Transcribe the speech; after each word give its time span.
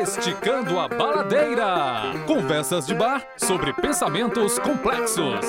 Esticando 0.00 0.78
a 0.78 0.86
Baladeira. 0.86 2.12
Conversas 2.24 2.86
de 2.86 2.94
bar 2.94 3.26
sobre 3.36 3.72
pensamentos 3.72 4.56
complexos. 4.60 5.40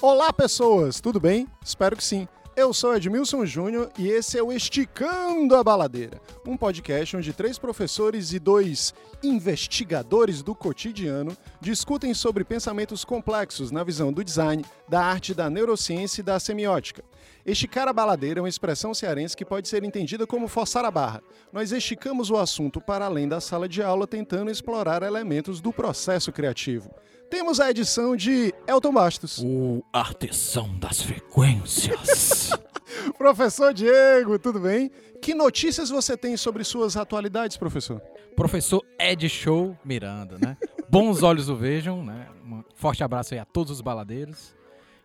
Olá, 0.00 0.32
pessoas, 0.32 1.00
tudo 1.00 1.18
bem? 1.18 1.48
Espero 1.60 1.96
que 1.96 2.04
sim. 2.04 2.28
Eu 2.56 2.72
sou 2.72 2.96
Edmilson 2.96 3.44
Júnior 3.44 3.90
e 3.98 4.08
esse 4.08 4.38
é 4.38 4.42
o 4.42 4.50
Esticando 4.50 5.54
a 5.54 5.62
Baladeira, 5.62 6.18
um 6.46 6.56
podcast 6.56 7.14
onde 7.14 7.34
três 7.34 7.58
professores 7.58 8.32
e 8.32 8.38
dois 8.38 8.94
investigadores 9.22 10.42
do 10.42 10.54
cotidiano 10.54 11.36
discutem 11.60 12.14
sobre 12.14 12.44
pensamentos 12.44 13.04
complexos 13.04 13.70
na 13.70 13.84
visão 13.84 14.10
do 14.10 14.24
design, 14.24 14.64
da 14.88 15.04
arte, 15.04 15.34
da 15.34 15.50
neurociência 15.50 16.22
e 16.22 16.24
da 16.24 16.40
semiótica. 16.40 17.04
Esticar 17.44 17.88
a 17.88 17.92
baladeira 17.92 18.40
é 18.40 18.42
uma 18.42 18.48
expressão 18.48 18.92
cearense 18.92 19.36
que 19.36 19.44
pode 19.44 19.68
ser 19.68 19.84
entendida 19.84 20.26
como 20.26 20.48
forçar 20.48 20.84
a 20.84 20.90
barra. 20.90 21.22
Nós 21.52 21.72
esticamos 21.72 22.30
o 22.30 22.36
assunto 22.36 22.80
para 22.80 23.06
além 23.06 23.28
da 23.28 23.40
sala 23.40 23.68
de 23.68 23.82
aula 23.82 24.06
tentando 24.06 24.50
explorar 24.50 25.02
elementos 25.02 25.60
do 25.60 25.72
processo 25.72 26.32
criativo. 26.32 26.90
Temos 27.30 27.60
a 27.60 27.70
edição 27.70 28.16
de 28.16 28.54
Elton 28.68 28.92
Bastos. 28.92 29.38
O 29.44 29.82
artesão 29.92 30.78
das 30.78 31.02
frequências. 31.02 32.50
professor 33.18 33.74
Diego, 33.74 34.38
tudo 34.38 34.60
bem? 34.60 34.90
Que 35.20 35.34
notícias 35.34 35.90
você 35.90 36.16
tem 36.16 36.36
sobre 36.36 36.62
suas 36.62 36.96
atualidades, 36.96 37.56
professor? 37.56 38.00
professor 38.36 38.84
Ed 39.00 39.26
Show 39.30 39.76
Miranda, 39.82 40.36
né? 40.38 40.58
Bons 40.88 41.22
olhos 41.22 41.48
o 41.48 41.56
vejam, 41.56 42.04
né? 42.04 42.28
Um 42.44 42.62
forte 42.74 43.02
abraço 43.02 43.32
aí 43.32 43.40
a 43.40 43.44
todos 43.46 43.72
os 43.72 43.80
baladeiros. 43.80 44.54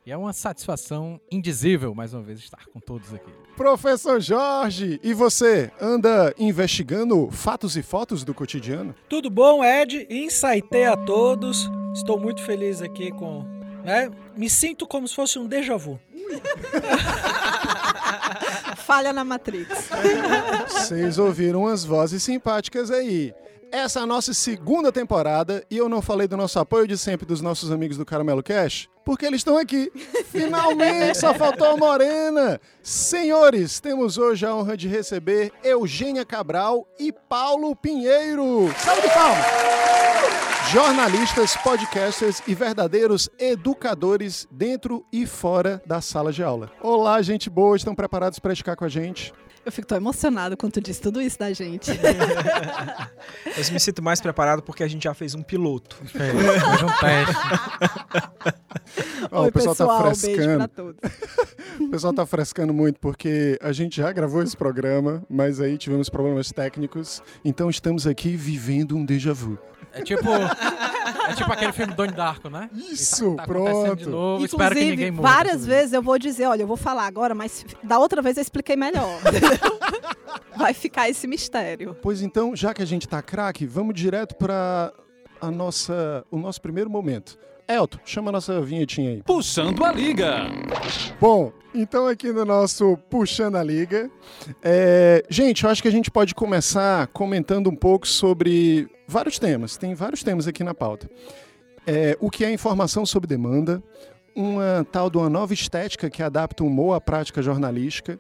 E 0.04 0.12
é 0.12 0.18
uma 0.18 0.34
satisfação 0.34 1.22
indizível, 1.31 1.94
mais 1.94 2.12
uma 2.12 2.23
vez, 2.23 2.39
estar 2.39 2.66
com 2.73 2.80
todos 2.80 3.14
aqui. 3.14 3.30
Professor 3.56 4.20
Jorge, 4.20 5.00
e 5.03 5.14
você 5.14 5.72
anda 5.80 6.34
investigando 6.39 7.30
fatos 7.30 7.78
e 7.78 7.84
fotos 7.84 8.23
do 8.23 8.34
cotidiano? 8.34 8.95
Tudo 9.08 9.30
bom, 9.30 9.64
Ed? 9.64 10.08
Insightei 10.09 10.86
a 10.86 10.98
todos. 10.98 11.70
Estou 11.94 12.20
muito 12.20 12.42
feliz 12.42 12.81
aqui 12.81 13.12
com. 13.12 13.44
Né? 13.84 14.09
Me 14.36 14.50
sinto 14.50 14.88
como 14.88 15.08
se 15.08 15.14
fosse 15.14 15.38
um 15.38 15.45
déjà 15.45 15.78
vu. 15.78 16.00
Falha 18.78 19.14
na 19.14 19.23
Matrix. 19.23 19.88
Vocês 20.68 21.20
ouviram 21.20 21.62
umas 21.62 21.86
vozes 21.86 22.23
simpáticas 22.23 22.90
aí. 22.90 23.36
Essa 23.72 24.00
é 24.00 24.03
a 24.03 24.08
nossa 24.08 24.34
segunda 24.34 24.92
temporada 24.92 25.64
e 25.70 25.78
eu 25.78 25.88
não 25.88 26.02
falei 26.02 26.28
do 26.28 26.36
nosso 26.36 26.59
apoio 26.59 26.88
de 26.88 26.97
sempre 26.97 27.25
dos 27.25 27.40
nossos 27.40 27.72
amigos 27.72 27.97
do 27.97 28.06
Caramelo 28.06 28.44
Cash, 28.44 28.90
porque 29.05 29.25
eles 29.25 29.39
estão 29.39 29.57
aqui. 29.57 29.91
Finalmente, 30.25 31.17
só 31.17 31.33
faltou 31.33 31.67
a 31.67 31.77
Morena. 31.77 32.59
Senhores, 32.81 33.80
temos 33.80 34.17
hoje 34.17 34.45
a 34.45 34.55
honra 34.55 34.77
de 34.77 34.88
receber 34.88 35.52
Eugênia 35.63 36.25
Cabral 36.25 36.88
e 36.99 37.11
Paulo 37.11 37.75
Pinheiro. 37.75 38.73
Salve 38.77 39.02
de 39.02 39.09
palmas! 39.13 39.45
Jornalistas, 40.72 41.57
podcasters 41.57 42.41
e 42.47 42.55
verdadeiros 42.55 43.29
educadores 43.38 44.47
dentro 44.49 45.05
e 45.11 45.25
fora 45.25 45.81
da 45.85 45.99
sala 45.99 46.31
de 46.31 46.41
aula. 46.41 46.72
Olá, 46.81 47.22
gente 47.22 47.49
boa, 47.49 47.75
estão 47.75 47.94
preparados 47.94 48.39
para 48.39 48.53
esticar 48.53 48.77
com 48.77 48.85
a 48.85 48.89
gente? 48.89 49.33
Eu 49.64 49.72
fico 49.72 49.88
tão 49.88 49.98
emocionado 49.98 50.58
quando 50.58 50.73
tu 50.73 50.81
disse 50.81 51.00
tudo 51.00 51.22
isso 51.22 51.38
da 51.38 51.54
gente. 51.54 51.92
Eu 53.45 53.73
me 53.73 53.80
sinto 53.80 54.02
mais 54.02 54.20
preparado 54.20 54.64
porque 54.64 54.84
a 54.84 54.88
gente 54.88 55.03
já 55.03 55.14
fez 55.14 55.36
um 55.36 55.44
piloto. 55.44 55.98
Fez 56.06 56.34
um 56.34 57.00
teste. 57.00 57.36
Oi, 59.31 59.48
o 59.48 59.52
pessoal, 59.52 59.76
pessoal, 59.76 59.98
tá 60.00 60.03
beijo 60.03 60.20
frescando. 60.20 60.58
pra 60.58 60.68
todos. 60.68 61.00
O 61.80 61.90
pessoal 61.90 62.14
tá 62.14 62.26
frescando 62.26 62.73
muito 62.73 63.00
porque 63.00 63.58
a 63.62 63.72
gente 63.72 63.98
já 63.98 64.12
gravou 64.12 64.44
esse 64.44 64.56
programa, 64.56 65.24
mas 65.30 65.59
aí 65.59 65.78
tivemos 65.78 66.09
problemas 66.09 66.52
técnicos, 66.52 67.24
então 67.44 67.69
estamos 67.69 68.06
aqui 68.06 68.35
vivendo 68.35 68.96
um 68.96 69.06
déjà 69.06 69.34
vu. 69.34 69.58
É 69.94 70.02
tipo, 70.03 70.29
é 70.29 71.34
tipo 71.35 71.52
aquele 71.52 71.74
filme 71.74 71.94
Donnie 71.94 72.16
Darko, 72.16 72.50
né? 72.50 72.69
Isso, 72.74 73.34
E 73.34 73.35
tá, 73.35 73.46
tá 73.46 73.52
acontecendo 73.52 73.96
de 73.97 74.03
pronto. 74.03 74.09
novo. 74.09 74.46
Espero 74.46 74.75
que 74.75 74.79
Inclusive, 74.81 74.91
ninguém 74.96 75.12
morra. 75.12 75.29
várias 75.29 75.66
vezes 75.66 75.94
eu 75.94 76.02
vou 76.02 76.18
dizer, 76.18 76.46
olha, 76.47 76.63
eu 76.63 76.68
vou 76.68 76.78
falar 76.78 77.06
agora, 77.06 77.35
mas 77.35 77.66
da 77.84 78.00
outra 78.00 78.22
vez 78.22 78.38
eu 78.38 78.41
expliquei 78.41 78.75
melhor. 78.75 79.09
Vai 80.56 80.74
ficar 80.74 81.09
esse 81.09 81.28
mistério. 81.28 81.96
Pois 82.02 82.22
então, 82.22 82.56
já 82.56 82.74
que 82.74 82.81
a 82.81 82.85
gente 82.85 83.07
tá 83.07 83.22
craque, 83.22 83.66
vamos 83.66 83.94
direto 83.96 84.35
para 84.35 84.94
a 85.40 85.50
nossa, 85.50 86.25
o 86.31 86.38
nosso 86.38 86.62
primeiro 86.62 86.90
momento. 86.90 87.38
Elton, 87.74 88.00
chama 88.06 88.30
a 88.30 88.32
nossa 88.34 88.62
vinhetinha 88.62 89.12
aí. 89.12 89.24
Puxando 89.24 89.84
a 89.84 89.92
liga. 89.92 90.46
Bom, 91.20 91.52
então 91.74 92.08
aqui 92.08 92.32
no 92.32 92.44
nosso 92.44 92.98
Puxando 93.09 93.56
a 93.56 93.64
Liga. 93.64 94.09
é, 94.62 95.24
gente, 95.30 95.64
eu 95.64 95.70
acho 95.70 95.82
que 95.82 95.88
a 95.88 95.92
gente 95.92 96.12
pode 96.12 96.36
começar 96.36 97.08
comentando 97.08 97.70
um 97.70 97.76
pouco 97.76 98.08
sobre 98.08 98.90
vários 99.08 99.40
temas. 99.40 99.78
Tem 99.78 99.94
vários 99.94 100.22
temas 100.22 100.48
aqui 100.48 100.64
na 100.64 100.74
pauta. 100.74 101.09
É, 101.88 102.18
o 102.20 102.30
que 102.30 102.44
é 102.44 102.52
informação 102.52 103.06
sob 103.06 103.26
demanda, 103.26 103.82
uma 104.36 104.86
tal 104.92 105.09
de 105.09 105.18
uma 105.18 105.30
nova 105.30 105.53
estética 105.53 106.09
que 106.09 106.22
adapta 106.22 106.64
o 106.64 106.68
humor 106.68 106.96
à 106.96 107.02
prática 107.02 107.42
jornalística 107.42 108.20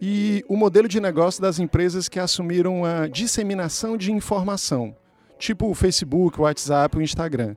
e 0.00 0.44
o 0.48 0.56
modelo 0.56 0.88
de 0.88 1.00
negócio 1.00 1.42
das 1.42 1.58
empresas 1.58 2.08
que 2.08 2.18
assumiram 2.18 2.84
a 2.84 3.06
disseminação 3.06 3.96
de 3.96 4.12
informação, 4.12 4.96
tipo 5.38 5.68
o 5.68 5.74
Facebook, 5.74 6.40
o 6.40 6.44
WhatsApp, 6.44 6.96
o 6.96 7.02
Instagram. 7.02 7.56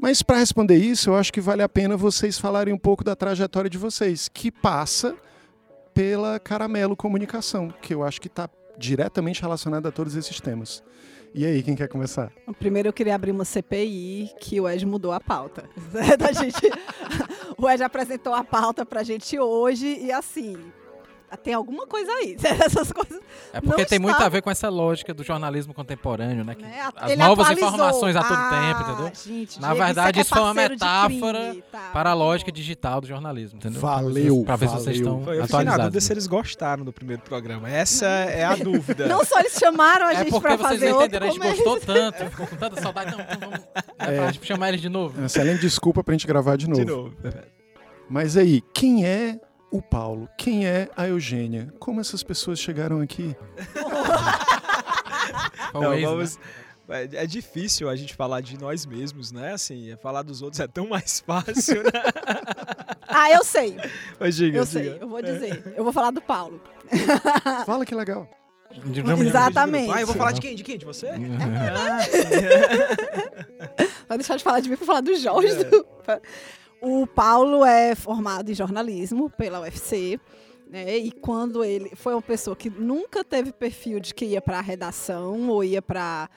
Mas 0.00 0.22
para 0.22 0.38
responder 0.38 0.76
isso, 0.76 1.10
eu 1.10 1.16
acho 1.16 1.32
que 1.32 1.40
vale 1.40 1.62
a 1.62 1.68
pena 1.68 1.96
vocês 1.96 2.38
falarem 2.38 2.72
um 2.72 2.78
pouco 2.78 3.02
da 3.02 3.16
trajetória 3.16 3.68
de 3.68 3.76
vocês, 3.76 4.28
que 4.28 4.50
passa 4.50 5.16
pela 5.92 6.38
Caramelo 6.38 6.96
Comunicação, 6.96 7.74
que 7.82 7.92
eu 7.92 8.04
acho 8.04 8.20
que 8.20 8.28
está 8.28 8.48
diretamente 8.78 9.42
relacionada 9.42 9.88
a 9.88 9.92
todos 9.92 10.14
esses 10.14 10.40
temas. 10.40 10.84
E 11.34 11.44
aí, 11.44 11.62
quem 11.62 11.74
quer 11.74 11.88
começar? 11.88 12.32
Primeiro 12.58 12.88
eu 12.88 12.92
queria 12.92 13.14
abrir 13.14 13.32
uma 13.32 13.44
CPI 13.44 14.30
que 14.40 14.60
o 14.60 14.68
Ed 14.68 14.86
mudou 14.86 15.12
a 15.12 15.20
pauta. 15.20 15.68
da 16.16 16.32
gente, 16.32 16.60
o 17.58 17.68
Ed 17.68 17.82
apresentou 17.82 18.32
a 18.32 18.44
pauta 18.44 18.86
pra 18.86 19.02
gente 19.02 19.38
hoje 19.38 19.98
e 20.00 20.12
assim, 20.12 20.56
tem 21.36 21.52
alguma 21.54 21.86
coisa 21.86 22.10
aí. 22.12 22.36
Essas 22.64 22.90
coisas. 22.92 23.20
É 23.52 23.60
porque 23.60 23.84
tem 23.84 23.98
muito 23.98 24.14
está- 24.14 24.26
a 24.26 24.28
ver 24.28 24.42
com 24.42 24.50
essa 24.50 24.68
lógica 24.68 25.12
do 25.12 25.22
jornalismo 25.22 25.74
contemporâneo, 25.74 26.44
né? 26.44 26.54
Que 26.54 26.62
né, 26.62 26.88
as 26.96 27.10
ele 27.10 27.22
novas 27.22 27.46
atualizou. 27.46 27.68
informações 27.68 28.16
a 28.16 28.22
todo 28.24 28.36
Ah, 28.38 28.50
tempo, 28.50 28.90
entendeu? 28.92 29.12
gente, 29.14 29.60
Na 29.60 29.68
Diego, 29.72 29.84
verdade, 29.84 30.18
é 30.18 30.22
isso 30.22 30.30
foi 30.34 30.42
uma 30.42 30.54
metáfora 30.54 31.38
crime, 31.48 31.62
tá, 31.70 31.90
Para 31.92 32.10
a 32.10 32.14
muito 32.14 32.24
lógica 32.26 32.52
digital 32.52 33.00
do 33.00 33.06
jornalismo, 33.06 33.58
entendeu? 33.58 33.80
Valeu, 33.80 34.42
Pra 34.44 34.56
ver 34.56 34.68
se 34.68 34.74
vocês 34.74 34.84
valeu. 35.00 35.12
estão 35.12 35.24
Foi, 35.24 35.38
eu 35.38 35.42
fiquei 35.42 35.54
na 35.56 35.60
atualizados. 35.60 35.84
dúvida 35.84 36.00
se 36.00 36.12
eles 36.12 36.26
gostaram 36.26 36.84
do 36.84 36.92
primeiro 36.92 37.22
programa. 37.22 37.68
Essa 37.70 38.06
é 38.06 38.44
a 38.44 38.54
dúvida. 38.56 39.06
Não 39.08 39.24
só 39.24 39.38
eles 39.40 39.52
chamaram 39.58 40.06
a 40.06 40.12
É 40.12 40.24
gente 40.24 40.40
pra 40.40 40.56
vocês 40.56 40.68
fazer 40.68 40.86
não 40.90 40.92
outro, 41.00 41.06
entenderam, 41.06 41.26
a 41.26 41.30
gente 41.30 41.40
como 41.40 41.54
gostou 41.54 41.94
tanto, 41.94 42.30
ficou 42.30 42.46
com 42.46 42.56
tanta 42.56 42.80
saudade, 42.80 43.10
não, 43.12 43.20
então 43.20 43.38
vamos 43.50 43.66
é, 43.98 44.16
pra 44.16 44.30
gente 44.32 44.46
chamar 44.46 44.68
eles 44.70 44.80
de 44.80 44.88
novo. 44.88 45.24
Excelente 45.24 45.60
desculpa 45.60 46.02
para 46.04 46.12
a 46.12 46.16
gente 46.16 46.26
gravar 46.26 46.56
de 46.56 46.68
novo. 46.68 46.80
De 46.80 46.86
novo. 46.90 47.14
Mas 48.08 48.36
aí, 48.36 48.62
quem 48.72 49.04
é 49.06 49.38
o 49.70 49.82
Paulo? 49.82 50.28
Quem 50.38 50.66
é 50.66 50.88
a 50.96 51.06
Eugênia? 51.08 51.72
Como 51.78 52.00
essas 52.00 52.22
pessoas 52.22 52.58
chegaram 52.58 53.00
aqui? 53.00 53.36
Não, 55.74 55.92
ex, 55.94 56.02
né? 56.02 56.08
vamos- 56.08 56.38
é, 56.88 57.08
é 57.24 57.26
difícil 57.26 57.88
a 57.88 57.94
gente 57.96 58.14
falar 58.14 58.40
de 58.40 58.58
nós 58.58 58.86
mesmos, 58.86 59.30
né? 59.30 59.52
Assim, 59.52 59.94
falar 60.02 60.22
dos 60.22 60.40
outros 60.40 60.58
é 60.60 60.66
tão 60.66 60.88
mais 60.88 61.20
fácil, 61.26 61.82
né? 61.82 61.90
Ah, 63.06 63.30
eu 63.30 63.44
sei. 63.44 63.76
Mas 64.18 64.36
diga, 64.36 64.58
Eu 64.58 64.64
diga. 64.64 64.80
sei. 64.80 64.98
Eu 65.00 65.08
vou 65.08 65.20
dizer. 65.22 65.74
Eu 65.76 65.84
vou 65.84 65.92
falar 65.92 66.10
do 66.10 66.22
Paulo. 66.22 66.60
Fala 67.66 67.84
que 67.84 67.94
legal. 67.94 68.28
Exatamente. 69.20 69.90
Ah, 69.92 70.00
eu 70.00 70.06
vou 70.06 70.16
falar 70.16 70.32
de 70.32 70.40
quem? 70.40 70.54
De 70.54 70.62
quem? 70.62 70.78
De 70.78 70.84
você? 70.86 71.08
Vai 74.08 74.18
deixar 74.18 74.36
de 74.36 74.44
falar 74.44 74.60
de 74.60 74.70
mim 74.70 74.76
para 74.76 74.86
falar 74.86 75.00
do 75.00 75.14
Jorge. 75.16 75.48
É. 75.60 75.64
do- 75.64 75.86
O 76.80 77.06
Paulo 77.06 77.64
é 77.64 77.94
formado 77.94 78.50
em 78.50 78.54
jornalismo 78.54 79.30
pela 79.30 79.60
UFC. 79.60 80.20
Né? 80.70 80.98
E 80.98 81.10
quando 81.12 81.64
ele 81.64 81.90
foi 81.94 82.14
uma 82.14 82.22
pessoa 82.22 82.54
que 82.54 82.68
nunca 82.68 83.24
teve 83.24 83.52
perfil 83.52 84.00
de 84.00 84.14
que 84.14 84.26
ia 84.26 84.40
para 84.40 84.58
a 84.58 84.62
redação 84.62 85.48
ou 85.48 85.64
ia 85.64 85.82
para 85.82 86.28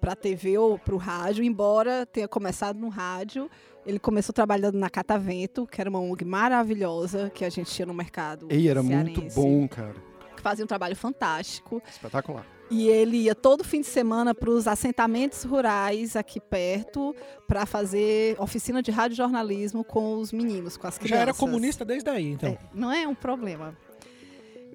para 0.00 0.14
TV 0.14 0.56
ou 0.56 0.78
para 0.78 0.94
o 0.94 0.96
rádio, 0.96 1.42
embora 1.42 2.06
tenha 2.06 2.28
começado 2.28 2.78
no 2.78 2.88
rádio, 2.88 3.50
ele 3.84 3.98
começou 3.98 4.32
trabalhando 4.32 4.78
na 4.78 4.88
Catavento, 4.88 5.66
que 5.66 5.80
era 5.80 5.90
uma 5.90 5.98
ONG 5.98 6.24
maravilhosa 6.24 7.30
que 7.30 7.44
a 7.44 7.50
gente 7.50 7.72
tinha 7.72 7.84
no 7.84 7.92
mercado. 7.92 8.46
Ei, 8.48 8.68
era 8.68 8.80
muito 8.80 9.14
cearense, 9.14 9.34
bom, 9.34 9.66
cara. 9.66 9.96
Que 10.36 10.40
fazia 10.40 10.64
um 10.64 10.68
trabalho 10.68 10.94
fantástico. 10.94 11.82
Espetacular. 11.90 12.46
E 12.70 12.88
ele 12.88 13.16
ia 13.18 13.34
todo 13.34 13.64
fim 13.64 13.80
de 13.80 13.86
semana 13.86 14.34
para 14.34 14.50
os 14.50 14.68
assentamentos 14.68 15.42
rurais 15.42 16.16
aqui 16.16 16.38
perto 16.38 17.14
para 17.46 17.64
fazer 17.64 18.36
oficina 18.38 18.82
de 18.82 18.90
radiojornalismo 18.90 19.82
com 19.82 20.16
os 20.18 20.32
meninos, 20.32 20.76
com 20.76 20.86
as 20.86 20.98
crianças. 20.98 21.16
Já 21.16 21.22
era 21.22 21.34
comunista 21.34 21.84
desde 21.84 22.10
aí, 22.10 22.26
então. 22.26 22.50
É, 22.50 22.58
não 22.74 22.92
é 22.92 23.08
um 23.08 23.14
problema. 23.14 23.76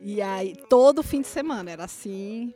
E 0.01 0.21
aí, 0.21 0.55
todo 0.67 1.03
fim 1.03 1.21
de 1.21 1.27
semana 1.27 1.69
era 1.69 1.85
assim. 1.85 2.53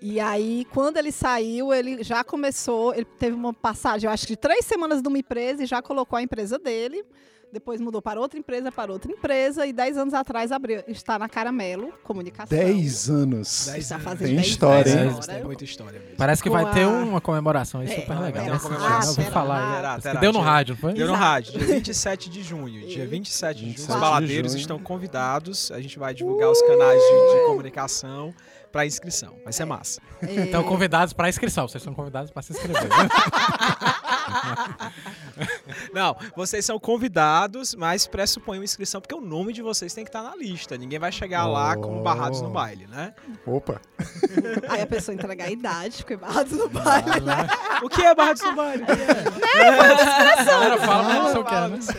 E 0.00 0.20
aí, 0.20 0.64
quando 0.72 0.96
ele 0.96 1.10
saiu, 1.10 1.74
ele 1.74 2.04
já 2.04 2.22
começou, 2.22 2.94
ele 2.94 3.04
teve 3.04 3.34
uma 3.34 3.52
passagem, 3.52 4.06
eu 4.06 4.12
acho 4.12 4.26
de 4.26 4.36
três 4.36 4.64
semanas 4.64 5.02
numa 5.02 5.18
empresa 5.18 5.64
e 5.64 5.66
já 5.66 5.82
colocou 5.82 6.16
a 6.16 6.22
empresa 6.22 6.58
dele. 6.58 7.04
Depois 7.50 7.80
mudou 7.80 8.02
para 8.02 8.20
outra 8.20 8.38
empresa, 8.38 8.70
para 8.70 8.92
outra 8.92 9.10
empresa, 9.10 9.66
e 9.66 9.72
dez 9.72 9.96
anos 9.96 10.12
atrás 10.12 10.52
abriu, 10.52 10.82
está 10.86 11.18
na 11.18 11.28
Caramelo 11.30 11.92
Comunicação. 12.04 12.56
10 12.56 13.08
anos. 13.08 13.66
Dez 13.66 13.78
Está 13.84 13.94
anos. 13.94 14.04
fazendo 14.04 14.26
Tem 14.26 14.36
10 14.36 14.46
história, 14.48 14.90
hein? 14.90 14.98
anos. 14.98 15.26
Tem 15.26 15.44
muita 15.44 15.64
história 15.64 15.98
mesmo. 15.98 16.16
Parece 16.18 16.42
que 16.42 16.50
Com 16.50 16.54
vai 16.56 16.70
ter 16.74 16.82
a- 16.82 16.88
uma 16.88 17.20
comemoração 17.22 17.80
aí 17.80 17.90
É, 17.90 18.00
super 18.00 18.14
vai 18.16 18.24
legal. 18.26 18.44
ter 18.44 18.50
uma 18.50 18.60
comemoração. 18.60 19.24
Ah, 19.26 19.30
falar. 19.30 19.76
terá, 19.76 19.98
terá. 20.00 20.20
Deu 20.20 20.32
no 20.32 20.40
Dia- 20.40 20.48
rádio, 20.48 20.74
não 20.74 20.80
foi? 20.80 20.92
Deu 20.92 21.06
no 21.06 21.14
rádio, 21.14 21.52
dia 21.58 21.66
27 21.74 22.28
de 22.28 22.42
junho. 22.42 22.86
Dia 22.86 23.06
27 23.06 23.54
de 23.56 23.60
junho. 23.62 23.72
27 23.72 23.88
Os 23.88 23.94
de 23.94 24.00
baladeiros 24.00 24.52
junho. 24.52 24.60
estão 24.60 24.78
convidados. 24.78 25.70
A 25.72 25.80
gente 25.80 25.98
vai 25.98 26.12
divulgar 26.12 26.50
os 26.50 26.60
canais 26.60 27.00
de, 27.00 27.08
de 27.40 27.46
comunicação 27.46 28.34
para 28.70 28.84
inscrição. 28.84 29.34
Vai 29.42 29.52
ser 29.54 29.64
massa. 29.64 30.02
É, 30.20 30.42
Então, 30.42 30.62
convidados 30.64 31.14
para 31.14 31.28
inscrição. 31.30 31.66
Vocês 31.66 31.82
são 31.82 31.94
convidados 31.94 32.30
para 32.30 32.42
se 32.42 32.52
inscrever. 32.52 32.88
né? 32.88 33.08
Não, 35.92 36.16
vocês 36.36 36.64
são 36.64 36.78
convidados, 36.78 37.74
mas 37.74 38.06
pressupõe 38.06 38.58
uma 38.58 38.64
inscrição, 38.64 39.00
porque 39.00 39.14
o 39.14 39.20
nome 39.20 39.52
de 39.52 39.62
vocês 39.62 39.92
tem 39.94 40.04
que 40.04 40.08
estar 40.08 40.22
na 40.22 40.34
lista. 40.36 40.76
Ninguém 40.76 40.98
vai 40.98 41.12
chegar 41.12 41.46
lá 41.46 41.76
como 41.76 42.02
barrados 42.02 42.40
no 42.40 42.50
baile, 42.50 42.86
né? 42.86 43.14
Opa. 43.46 43.80
Aí 44.68 44.82
a 44.82 44.86
pessoa 44.86 45.14
entregar 45.14 45.46
a 45.46 45.50
idade, 45.50 45.98
porque 45.98 46.16
barrados 46.16 46.52
no 46.52 46.68
baile. 46.68 47.20
né? 47.20 47.46
O 47.80 47.88
que 47.88 48.02
é 48.02 48.12
barrados 48.12 48.42
no 48.42 48.54
baile? 48.56 48.84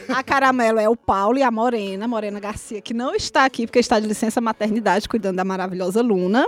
A 0.09 0.23
Caramelo 0.23 0.79
é 0.79 0.89
o 0.89 0.95
Paulo 0.95 1.37
e 1.37 1.43
a 1.43 1.49
Morena, 1.49 2.07
Morena 2.07 2.39
Garcia, 2.39 2.81
que 2.81 2.93
não 2.93 3.15
está 3.15 3.45
aqui 3.45 3.65
porque 3.65 3.79
está 3.79 3.99
de 3.99 4.07
licença 4.07 4.41
maternidade 4.41 5.07
cuidando 5.07 5.37
da 5.37 5.45
maravilhosa 5.45 6.01
Luna. 6.01 6.45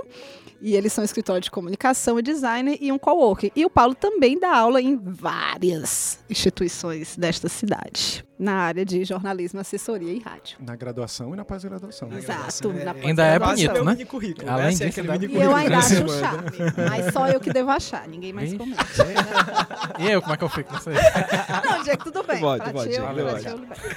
E 0.61 0.75
eles 0.75 0.93
são 0.93 1.03
escritório 1.03 1.41
de 1.41 1.49
comunicação 1.49 2.19
e 2.19 2.21
designer 2.21 2.77
e 2.79 2.91
um 2.91 2.99
coworking. 2.99 3.51
E 3.55 3.65
o 3.65 3.69
Paulo 3.69 3.95
também 3.95 4.39
dá 4.39 4.55
aula 4.55 4.79
em 4.79 4.95
várias 4.95 6.19
instituições 6.29 7.15
desta 7.17 7.49
cidade, 7.49 8.23
na 8.37 8.53
área 8.57 8.85
de 8.85 9.03
jornalismo, 9.03 9.59
assessoria 9.59 10.13
e 10.13 10.19
rádio. 10.19 10.57
Na 10.59 10.75
graduação 10.75 11.33
e 11.33 11.37
na 11.37 11.43
pós-graduação. 11.43 12.09
Exato. 12.09 12.27
graduação, 12.27 12.73
na 12.73 12.91
é- 12.91 13.07
Ainda 13.07 13.25
é 13.25 13.39
bonito, 13.39 13.83
né? 13.83 14.05
currículo. 14.05 14.49
Além 14.51 14.67
é 14.67 14.69
disso, 14.69 14.99
ainda- 15.01 15.17
mini 15.17 15.35
eu 15.35 15.55
ainda 15.55 15.77
acho 15.79 15.95
um 16.03 16.07
charme, 16.19 16.47
mas 16.89 17.11
só 17.13 17.27
eu 17.27 17.39
que 17.39 17.51
devo 17.51 17.71
achar, 17.71 18.07
ninguém 18.07 18.31
mais 18.31 18.53
comenta. 18.53 18.85
E 19.99 20.09
eu, 20.11 20.21
como 20.21 20.33
é 20.33 20.37
que 20.37 20.43
eu 20.43 20.49
fico? 20.49 20.71
Não 20.73 20.79
sei. 20.79 20.93
Não, 20.93 21.83
Diego, 21.83 22.03
tudo 22.03 22.23
bem. 22.23 22.39
pode, 22.39 22.63
pra 22.63 22.73
pode, 22.73 22.89
ti, 22.91 22.95
eu- 22.97 23.03
pode. 23.05 23.95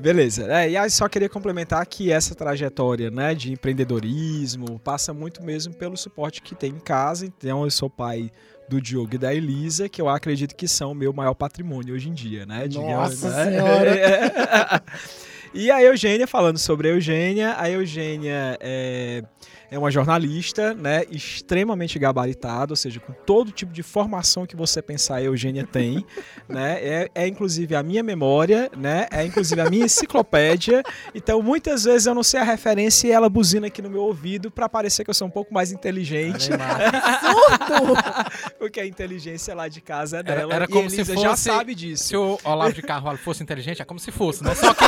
Beleza. 0.00 0.50
É, 0.50 0.70
e 0.70 0.76
aí 0.76 0.90
só 0.90 1.08
queria 1.08 1.28
complementar 1.28 1.84
que 1.86 2.10
essa 2.10 2.34
trajetória 2.34 3.10
né, 3.10 3.34
de 3.34 3.52
empreendedorismo 3.52 4.78
passa 4.80 5.12
muito 5.12 5.42
mesmo 5.42 5.74
pelo 5.74 5.96
suporte 5.96 6.40
que 6.40 6.54
tem 6.54 6.70
em 6.70 6.80
casa. 6.80 7.26
Então 7.26 7.64
eu 7.64 7.70
sou 7.70 7.90
pai 7.90 8.30
do 8.68 8.80
Diogo 8.80 9.14
e 9.14 9.18
da 9.18 9.34
Elisa, 9.34 9.88
que 9.88 10.00
eu 10.00 10.08
acredito 10.08 10.54
que 10.54 10.68
são 10.68 10.92
o 10.92 10.94
meu 10.94 11.12
maior 11.12 11.34
patrimônio 11.34 11.94
hoje 11.94 12.08
em 12.08 12.14
dia, 12.14 12.46
né? 12.46 12.66
Nossa 12.72 13.28
né? 13.28 13.44
Senhora! 13.50 14.82
e 15.52 15.70
a 15.70 15.82
Eugênia, 15.82 16.26
falando 16.26 16.58
sobre 16.58 16.88
a 16.88 16.92
Eugênia, 16.92 17.56
a 17.58 17.68
Eugênia 17.68 18.56
é, 18.60 19.24
é 19.70 19.78
uma 19.78 19.90
jornalista, 19.90 20.74
né? 20.74 21.04
Extremamente 21.10 21.98
gabaritada, 21.98 22.72
ou 22.72 22.76
seja, 22.76 23.00
com 23.00 23.12
todo 23.12 23.50
tipo 23.52 23.72
de 23.72 23.82
formação 23.82 24.46
que 24.46 24.56
você 24.56 24.82
pensar, 24.82 25.16
a 25.16 25.22
Eugênia 25.22 25.66
tem, 25.66 26.04
né? 26.48 26.78
É, 26.80 27.08
é 27.14 27.26
inclusive 27.28 27.74
a 27.74 27.82
minha 27.82 28.02
memória, 28.02 28.70
né? 28.76 29.06
É 29.10 29.24
inclusive 29.24 29.60
a 29.60 29.70
minha 29.70 29.84
enciclopédia. 29.86 30.82
Então, 31.14 31.42
muitas 31.42 31.84
vezes 31.84 32.06
eu 32.06 32.14
não 32.14 32.22
sei 32.22 32.40
a 32.40 32.44
referência 32.44 33.08
e 33.08 33.12
ela 33.12 33.28
buzina 33.28 33.68
aqui 33.68 33.80
no 33.80 33.88
meu 33.90 34.02
ouvido 34.02 34.50
para 34.50 34.68
parecer 34.68 35.04
que 35.04 35.10
eu 35.10 35.14
sou 35.14 35.28
um 35.28 35.30
pouco 35.30 35.52
mais 35.54 35.70
inteligente, 35.72 36.50
porque 38.58 38.80
a 38.80 38.86
inteligência 38.86 39.54
lá 39.54 39.68
de 39.68 39.80
casa 39.80 40.18
é 40.18 40.20
Era- 40.20 40.34
dela. 40.40 40.54
era 40.54 40.64
e 40.64 40.68
como 40.68 40.86
a 40.86 40.90
se 40.90 40.96
Elisa 40.96 41.16
já 41.16 41.30
fosse- 41.30 41.42
sabe 41.44 41.74
disso. 41.74 42.04
Se 42.04 42.16
o 42.16 42.38
Olavo 42.44 42.72
de 42.72 42.82
Carvalho 42.82 43.18
fosse 43.18 43.42
inteligente, 43.42 43.82
é 43.82 43.84
como 43.84 44.00
se 44.00 44.10
fosse, 44.10 44.42
né? 44.44 44.54
Só 44.54 44.74
que 44.74 44.84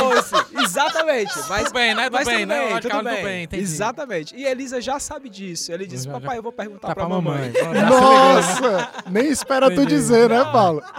Exatamente. 0.61 1.31
Mas 1.49 1.63
Tudo 1.63 1.73
bem, 1.73 1.95
né? 1.95 2.03
Tudo 2.05 2.13
mas 2.13 2.27
bem, 2.27 2.39
tudo 2.39 2.47
né? 2.47 2.65
bem, 2.67 2.75
de 2.75 2.81
tudo 2.81 3.03
bem. 3.03 3.13
tudo 3.13 3.23
bem, 3.25 3.43
entendi. 3.43 3.63
Exatamente. 3.63 4.35
E 4.35 4.47
a 4.47 4.53
Elisa 4.73 4.81
já 4.81 4.99
sabe 4.99 5.29
disso. 5.29 5.71
Ele 5.71 5.85
disse, 5.85 6.05
Já, 6.05 6.13
já. 6.13 6.19
papai, 6.19 6.37
eu 6.37 6.43
vou 6.43 6.51
perguntar 6.51 6.87
Tá 6.89 6.95
pra, 6.95 7.05
pra 7.05 7.13
mamãe. 7.15 7.51
mamãe. 7.51 7.81
Nossa! 7.89 8.89
Nem 9.09 9.27
espera 9.29 9.69
tu 9.73 9.85
dizer, 9.85 10.29
né, 10.29 10.43
Paulo? 10.45 10.81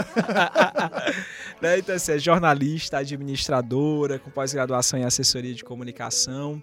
Né, 1.62 1.78
Então, 1.78 1.94
assim, 1.94 2.12
é 2.12 2.18
jornalista, 2.18 2.98
administradora, 2.98 4.18
com 4.18 4.30
pós-graduação 4.30 4.98
em 4.98 5.04
assessoria 5.04 5.54
de 5.54 5.64
comunicação. 5.64 6.62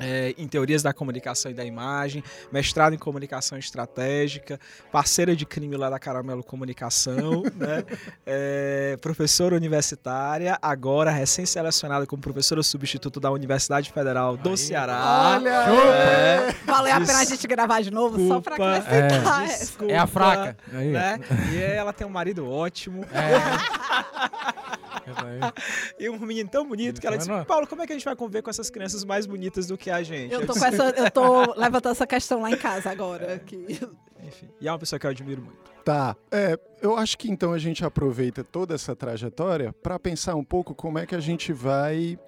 É, 0.00 0.34
em 0.38 0.48
teorias 0.48 0.82
da 0.82 0.92
comunicação 0.92 1.50
e 1.50 1.54
da 1.54 1.64
imagem, 1.64 2.24
mestrado 2.50 2.94
em 2.94 2.98
comunicação 2.98 3.58
estratégica, 3.58 4.58
parceira 4.90 5.36
de 5.36 5.44
crime 5.44 5.76
lá 5.76 5.90
da 5.90 5.98
Caramelo 5.98 6.42
Comunicação, 6.42 7.42
né? 7.54 7.84
É, 8.26 8.96
professora 9.00 9.54
universitária, 9.54 10.58
agora 10.62 11.10
recém-selecionada 11.10 12.06
como 12.06 12.22
professora 12.22 12.62
substituto 12.62 13.20
da 13.20 13.30
Universidade 13.30 13.92
Federal 13.92 14.36
do 14.36 14.50
Aí. 14.50 14.56
Ceará. 14.56 15.36
Olha! 15.36 15.50
É, 15.50 16.54
Valeu 16.64 16.94
a 16.94 17.00
pena 17.00 17.18
a 17.20 17.24
gente 17.24 17.46
gravar 17.46 17.82
de 17.82 17.90
novo 17.90 18.26
só 18.26 18.38
acrescentar 18.38 19.44
essa. 19.44 19.58
desculpa, 19.64 19.92
É 19.92 19.98
a 19.98 20.06
fraca. 20.06 20.56
Aí. 20.72 20.88
Né? 20.88 21.20
E 21.52 21.58
ela 21.58 21.92
tem 21.92 22.06
um 22.06 22.10
marido 22.10 22.48
ótimo. 22.48 23.04
É. 23.12 24.70
E 25.98 26.08
um 26.08 26.18
menino 26.18 26.48
tão 26.48 26.66
bonito 26.66 27.00
que 27.00 27.06
ela 27.06 27.16
disse? 27.16 27.30
Paulo, 27.46 27.66
como 27.66 27.82
é 27.82 27.86
que 27.86 27.92
a 27.92 27.96
gente 27.96 28.04
vai 28.04 28.16
conviver 28.16 28.42
com 28.42 28.50
essas 28.50 28.70
crianças 28.70 29.04
mais 29.04 29.26
bonitas 29.26 29.66
do 29.66 29.76
que 29.76 29.90
a 29.90 30.02
gente? 30.02 30.32
Eu 30.32 30.46
tô, 30.46 30.54
com 30.54 30.64
essa, 30.64 30.90
eu 30.90 31.10
tô 31.10 31.54
levantando 31.58 31.92
essa 31.92 32.06
questão 32.06 32.42
lá 32.42 32.50
em 32.50 32.56
casa 32.56 32.90
agora. 32.90 33.38
Que... 33.38 33.56
Enfim, 34.22 34.48
e 34.60 34.68
é 34.68 34.72
uma 34.72 34.78
pessoa 34.78 34.98
que 34.98 35.06
eu 35.06 35.10
admiro 35.10 35.42
muito. 35.42 35.70
Tá. 35.84 36.14
É, 36.30 36.58
eu 36.82 36.96
acho 36.96 37.16
que 37.16 37.30
então 37.30 37.52
a 37.52 37.58
gente 37.58 37.84
aproveita 37.84 38.44
toda 38.44 38.74
essa 38.74 38.94
trajetória 38.94 39.72
para 39.72 39.98
pensar 39.98 40.34
um 40.34 40.44
pouco 40.44 40.74
como 40.74 40.98
é 40.98 41.06
que 41.06 41.14
a 41.14 41.20
gente 41.20 41.52
vai 41.52 42.18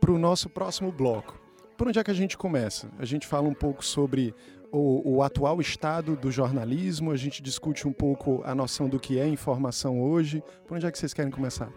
para 0.00 0.12
o 0.12 0.18
nosso 0.18 0.48
próximo 0.48 0.92
bloco. 0.92 1.40
Por 1.76 1.88
onde 1.88 1.98
é 1.98 2.04
que 2.04 2.10
a 2.10 2.14
gente 2.14 2.38
começa? 2.38 2.88
A 2.98 3.04
gente 3.04 3.26
fala 3.26 3.48
um 3.48 3.54
pouco 3.54 3.84
sobre 3.84 4.34
o, 4.76 5.16
o 5.16 5.22
atual 5.22 5.60
estado 5.60 6.16
do 6.16 6.30
jornalismo, 6.30 7.10
a 7.10 7.16
gente 7.16 7.42
discute 7.42 7.86
um 7.88 7.92
pouco 7.92 8.42
a 8.44 8.54
noção 8.54 8.88
do 8.88 8.98
que 9.00 9.18
é 9.18 9.26
informação 9.28 10.00
hoje. 10.00 10.42
Por 10.66 10.76
onde 10.76 10.86
é 10.86 10.90
que 10.92 10.98
vocês 10.98 11.14
querem 11.14 11.30
começar? 11.30 11.68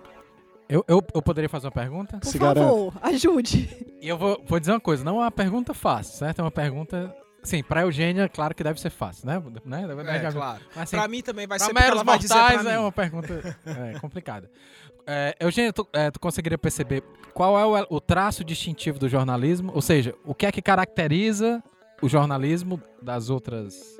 Eu, 0.67 0.85
eu, 0.87 1.03
eu 1.15 1.21
poderia 1.21 1.49
fazer 1.49 1.65
uma 1.67 1.71
pergunta? 1.71 2.19
Por 2.19 2.27
Se 2.27 2.37
favor, 2.37 2.93
ajude. 3.01 3.87
E 4.01 4.07
eu 4.07 4.17
vou, 4.17 4.41
vou 4.45 4.59
dizer 4.59 4.71
uma 4.71 4.79
coisa, 4.79 5.03
não 5.03 5.17
é 5.17 5.25
uma 5.25 5.31
pergunta 5.31 5.73
fácil, 5.73 6.17
certo? 6.17 6.39
É 6.39 6.43
uma 6.43 6.51
pergunta. 6.51 7.15
Sim, 7.41 7.63
pra 7.63 7.81
Eugênia, 7.81 8.27
claro 8.29 8.53
que 8.53 8.63
deve 8.63 8.79
ser 8.79 8.89
fácil, 8.89 9.25
né? 9.25 9.41
né? 9.65 9.87
Deve- 9.87 10.03
deve- 10.03 10.31
claro. 10.31 10.59
Mas, 10.75 10.83
assim, 10.83 10.97
Pra 10.97 11.07
mim 11.07 11.21
também 11.21 11.47
vai 11.47 11.57
ser 11.57 11.71
ela 11.75 12.03
vai 12.03 12.19
dizer 12.19 12.33
mortais 12.35 12.61
pra 12.61 12.71
é 12.71 12.75
mim. 12.75 12.81
uma 12.83 12.91
pergunta 12.91 13.57
é, 13.65 13.99
complicada. 13.99 14.51
É, 15.07 15.35
Eugênia, 15.39 15.73
tu, 15.73 15.87
é, 15.93 16.11
tu 16.11 16.19
conseguiria 16.19 16.57
perceber 16.57 17.01
qual 17.33 17.57
é 17.57 17.83
o, 17.83 17.95
o 17.95 17.99
traço 18.01 18.43
distintivo 18.43 18.99
do 18.99 19.07
jornalismo? 19.09 19.71
Ou 19.73 19.81
seja, 19.81 20.13
o 20.25 20.35
que 20.35 20.45
é 20.45 20.51
que 20.51 20.61
caracteriza 20.61 21.63
o 22.01 22.09
jornalismo 22.09 22.81
das 23.01 23.29
outras 23.29 23.99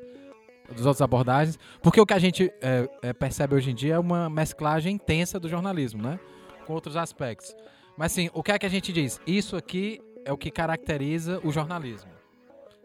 das 0.69 0.85
outras 0.85 1.01
abordagens? 1.01 1.57
Porque 1.81 1.99
o 1.99 2.05
que 2.05 2.13
a 2.13 2.19
gente 2.19 2.51
é, 2.61 2.87
é, 3.01 3.13
percebe 3.13 3.55
hoje 3.55 3.71
em 3.71 3.75
dia 3.75 3.95
é 3.95 3.99
uma 3.99 4.29
mesclagem 4.29 4.95
intensa 4.95 5.39
do 5.39 5.49
jornalismo, 5.49 6.01
né? 6.01 6.19
Com 6.65 6.73
outros 6.73 6.95
aspectos. 6.95 7.55
Mas 7.97 8.11
assim, 8.11 8.29
o 8.33 8.43
que 8.43 8.51
é 8.51 8.59
que 8.59 8.65
a 8.65 8.69
gente 8.69 8.93
diz? 8.93 9.19
Isso 9.25 9.55
aqui 9.55 9.99
é 10.23 10.31
o 10.31 10.37
que 10.37 10.51
caracteriza 10.51 11.41
o 11.43 11.51
jornalismo. 11.51 12.11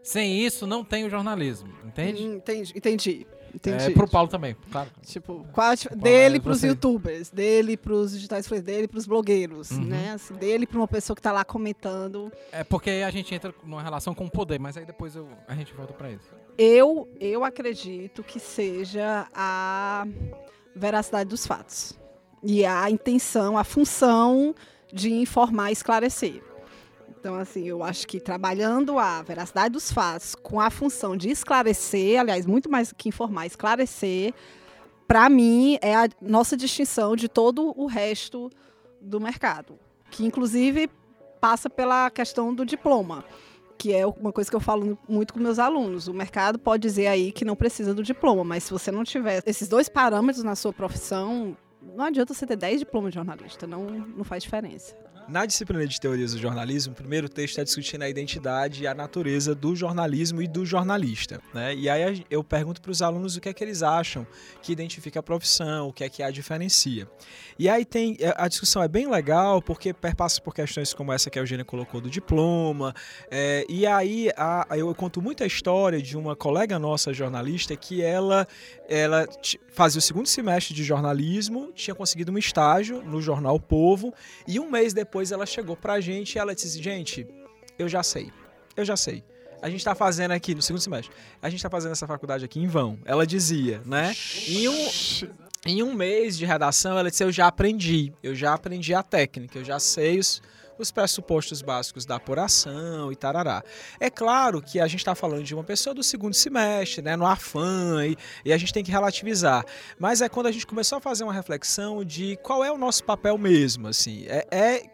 Sem 0.02 0.40
isso, 0.44 0.66
não 0.66 0.84
tem 0.84 1.04
o 1.04 1.10
jornalismo, 1.10 1.72
entende? 1.84 2.24
Entendi, 2.24 2.72
entendi. 2.76 3.26
Entendi. 3.54 3.84
É, 3.84 3.90
pro 3.90 4.08
Paulo 4.08 4.28
também, 4.28 4.56
claro. 4.70 4.90
Tipo, 5.02 5.46
Paulo, 5.54 5.76
dele 5.96 6.36
é 6.36 6.40
pros 6.40 6.60
você. 6.60 6.68
youtubers, 6.68 7.30
dele 7.30 7.76
pros 7.76 8.12
digitais 8.12 8.46
dele 8.62 8.88
pros 8.88 9.06
blogueiros, 9.06 9.70
Uhum. 9.70 9.84
né? 9.84 10.12
Assim, 10.14 10.34
dele 10.34 10.66
pra 10.66 10.78
uma 10.78 10.88
pessoa 10.88 11.14
que 11.14 11.22
tá 11.22 11.32
lá 11.32 11.44
comentando. 11.44 12.32
É 12.52 12.62
porque 12.64 12.90
aí 12.90 13.02
a 13.04 13.10
gente 13.10 13.34
entra 13.34 13.54
numa 13.64 13.82
relação 13.82 14.14
com 14.14 14.24
o 14.26 14.30
poder, 14.30 14.58
mas 14.58 14.76
aí 14.76 14.84
depois 14.84 15.14
eu- 15.16 15.28
a 15.48 15.54
gente 15.54 15.72
volta 15.74 15.92
pra 15.92 16.10
isso. 16.10 16.28
Eu, 16.56 17.08
eu 17.20 17.44
acredito 17.44 18.22
que 18.22 18.38
seja 18.38 19.26
a 19.34 20.06
veracidade 20.74 21.28
dos 21.30 21.46
fatos. 21.46 21.98
E 22.42 22.64
a 22.64 22.90
intenção, 22.90 23.56
a 23.56 23.64
função 23.64 24.54
de 24.92 25.12
informar 25.12 25.70
e 25.70 25.72
esclarecer. 25.72 26.42
Então, 27.24 27.36
assim, 27.36 27.66
eu 27.66 27.82
acho 27.82 28.06
que 28.06 28.20
trabalhando 28.20 28.98
a 28.98 29.22
veracidade 29.22 29.72
dos 29.72 29.90
fatos 29.90 30.34
com 30.34 30.60
a 30.60 30.68
função 30.68 31.16
de 31.16 31.30
esclarecer, 31.30 32.20
aliás, 32.20 32.44
muito 32.44 32.70
mais 32.70 32.92
que 32.92 33.08
informar, 33.08 33.46
esclarecer, 33.46 34.34
para 35.08 35.30
mim 35.30 35.78
é 35.80 35.94
a 35.94 36.06
nossa 36.20 36.54
distinção 36.54 37.16
de 37.16 37.26
todo 37.26 37.72
o 37.80 37.86
resto 37.86 38.50
do 39.00 39.18
mercado, 39.18 39.78
que 40.10 40.26
inclusive 40.26 40.90
passa 41.40 41.70
pela 41.70 42.10
questão 42.10 42.54
do 42.54 42.62
diploma, 42.62 43.24
que 43.78 43.94
é 43.94 44.06
uma 44.06 44.30
coisa 44.30 44.50
que 44.50 44.56
eu 44.56 44.60
falo 44.60 44.98
muito 45.08 45.32
com 45.32 45.40
meus 45.40 45.58
alunos. 45.58 46.08
O 46.08 46.12
mercado 46.12 46.58
pode 46.58 46.82
dizer 46.82 47.06
aí 47.06 47.32
que 47.32 47.42
não 47.42 47.56
precisa 47.56 47.94
do 47.94 48.02
diploma, 48.02 48.44
mas 48.44 48.64
se 48.64 48.70
você 48.70 48.92
não 48.92 49.02
tiver 49.02 49.42
esses 49.46 49.66
dois 49.66 49.88
parâmetros 49.88 50.44
na 50.44 50.54
sua 50.54 50.74
profissão, 50.74 51.56
não 51.80 52.04
adianta 52.04 52.34
você 52.34 52.46
ter 52.46 52.56
10 52.56 52.80
diplomas 52.80 53.12
de 53.12 53.14
jornalista, 53.14 53.66
não, 53.66 53.84
não 53.84 54.24
faz 54.24 54.42
diferença. 54.42 54.94
Na 55.26 55.46
disciplina 55.46 55.86
de 55.86 55.98
teorias 55.98 56.32
do 56.32 56.38
jornalismo, 56.38 56.92
o 56.92 56.96
primeiro 56.96 57.30
texto 57.30 57.58
é 57.58 57.64
discutindo 57.64 58.02
a 58.02 58.08
identidade 58.08 58.82
e 58.82 58.86
a 58.86 58.92
natureza 58.92 59.54
do 59.54 59.74
jornalismo 59.74 60.42
e 60.42 60.46
do 60.46 60.66
jornalista. 60.66 61.40
Né? 61.54 61.74
E 61.74 61.88
aí 61.88 62.26
eu 62.30 62.44
pergunto 62.44 62.82
para 62.82 62.90
os 62.90 63.00
alunos 63.00 63.34
o 63.34 63.40
que 63.40 63.48
é 63.48 63.54
que 63.54 63.64
eles 63.64 63.82
acham 63.82 64.26
que 64.60 64.70
identifica 64.70 65.20
a 65.20 65.22
profissão, 65.22 65.88
o 65.88 65.92
que 65.94 66.04
é 66.04 66.10
que 66.10 66.22
a 66.22 66.30
diferencia. 66.30 67.08
E 67.58 67.70
aí 67.70 67.86
tem 67.86 68.18
é, 68.20 68.34
a 68.36 68.48
discussão 68.48 68.82
é 68.82 68.88
bem 68.88 69.08
legal 69.08 69.62
porque 69.62 69.94
perpassa 69.94 70.42
por 70.42 70.54
questões 70.54 70.92
como 70.92 71.10
essa 71.10 71.30
que 71.30 71.38
a 71.38 71.42
Eugênia 71.42 71.64
colocou 71.64 72.02
do 72.02 72.10
diploma. 72.10 72.94
É, 73.30 73.64
e 73.66 73.86
aí 73.86 74.30
a, 74.36 74.66
eu 74.76 74.94
conto 74.94 75.22
muita 75.22 75.46
história 75.46 76.02
de 76.02 76.18
uma 76.18 76.36
colega 76.36 76.78
nossa 76.78 77.14
jornalista 77.14 77.74
que 77.74 78.02
ela 78.02 78.46
ela 78.86 79.26
fazia 79.72 79.98
o 79.98 80.02
segundo 80.02 80.26
semestre 80.26 80.74
de 80.74 80.84
jornalismo, 80.84 81.72
tinha 81.74 81.94
conseguido 81.94 82.30
um 82.30 82.36
estágio 82.36 83.02
no 83.02 83.22
jornal 83.22 83.58
Povo 83.58 84.12
e 84.46 84.60
um 84.60 84.70
mês 84.70 84.92
depois 84.92 85.13
depois 85.14 85.30
ela 85.30 85.46
chegou 85.46 85.76
pra 85.76 86.00
gente 86.00 86.34
e 86.34 86.38
ela 86.40 86.56
disse: 86.56 86.82
Gente, 86.82 87.24
eu 87.78 87.88
já 87.88 88.02
sei. 88.02 88.32
Eu 88.76 88.84
já 88.84 88.96
sei. 88.96 89.22
A 89.62 89.70
gente 89.70 89.78
está 89.78 89.94
fazendo 89.94 90.32
aqui, 90.32 90.56
no 90.56 90.60
segundo 90.60 90.82
semestre, 90.82 91.14
a 91.40 91.48
gente 91.48 91.60
está 91.60 91.70
fazendo 91.70 91.92
essa 91.92 92.04
faculdade 92.06 92.44
aqui 92.44 92.58
em 92.58 92.66
vão. 92.66 92.98
Ela 93.04 93.24
dizia, 93.24 93.80
né? 93.86 94.12
Em 94.48 94.68
um, 94.68 94.88
em 95.64 95.82
um 95.84 95.94
mês 95.94 96.36
de 96.36 96.44
redação, 96.44 96.98
ela 96.98 97.08
disse: 97.08 97.22
Eu 97.22 97.30
já 97.30 97.46
aprendi. 97.46 98.12
Eu 98.24 98.34
já 98.34 98.54
aprendi 98.54 98.92
a 98.92 99.04
técnica. 99.04 99.60
Eu 99.60 99.64
já 99.64 99.78
sei 99.78 100.18
os, 100.18 100.42
os 100.76 100.90
pressupostos 100.90 101.62
básicos 101.62 102.04
da 102.04 102.16
apuração 102.16 103.12
e 103.12 103.14
tarará. 103.14 103.62
É 104.00 104.10
claro 104.10 104.60
que 104.60 104.80
a 104.80 104.88
gente 104.88 104.98
está 104.98 105.14
falando 105.14 105.44
de 105.44 105.54
uma 105.54 105.62
pessoa 105.62 105.94
do 105.94 106.02
segundo 106.02 106.34
semestre, 106.34 107.02
né, 107.02 107.14
no 107.14 107.24
afã, 107.24 108.04
e, 108.04 108.16
e, 108.44 108.52
a 108.52 108.58
gente 108.58 108.72
tem 108.72 108.82
que 108.82 108.90
relativizar. 108.90 109.64
Mas 109.96 110.20
é 110.20 110.28
quando 110.28 110.48
a 110.48 110.52
gente 110.52 110.66
começou 110.66 110.98
a 110.98 111.00
fazer 111.00 111.22
uma 111.22 111.32
reflexão 111.32 112.04
de 112.04 112.36
qual 112.42 112.64
é 112.64 112.72
o 112.72 112.76
nosso 112.76 113.04
papel 113.04 113.38
mesmo, 113.38 113.86
assim. 113.86 114.24
É 114.26 114.44
é, 114.50 114.93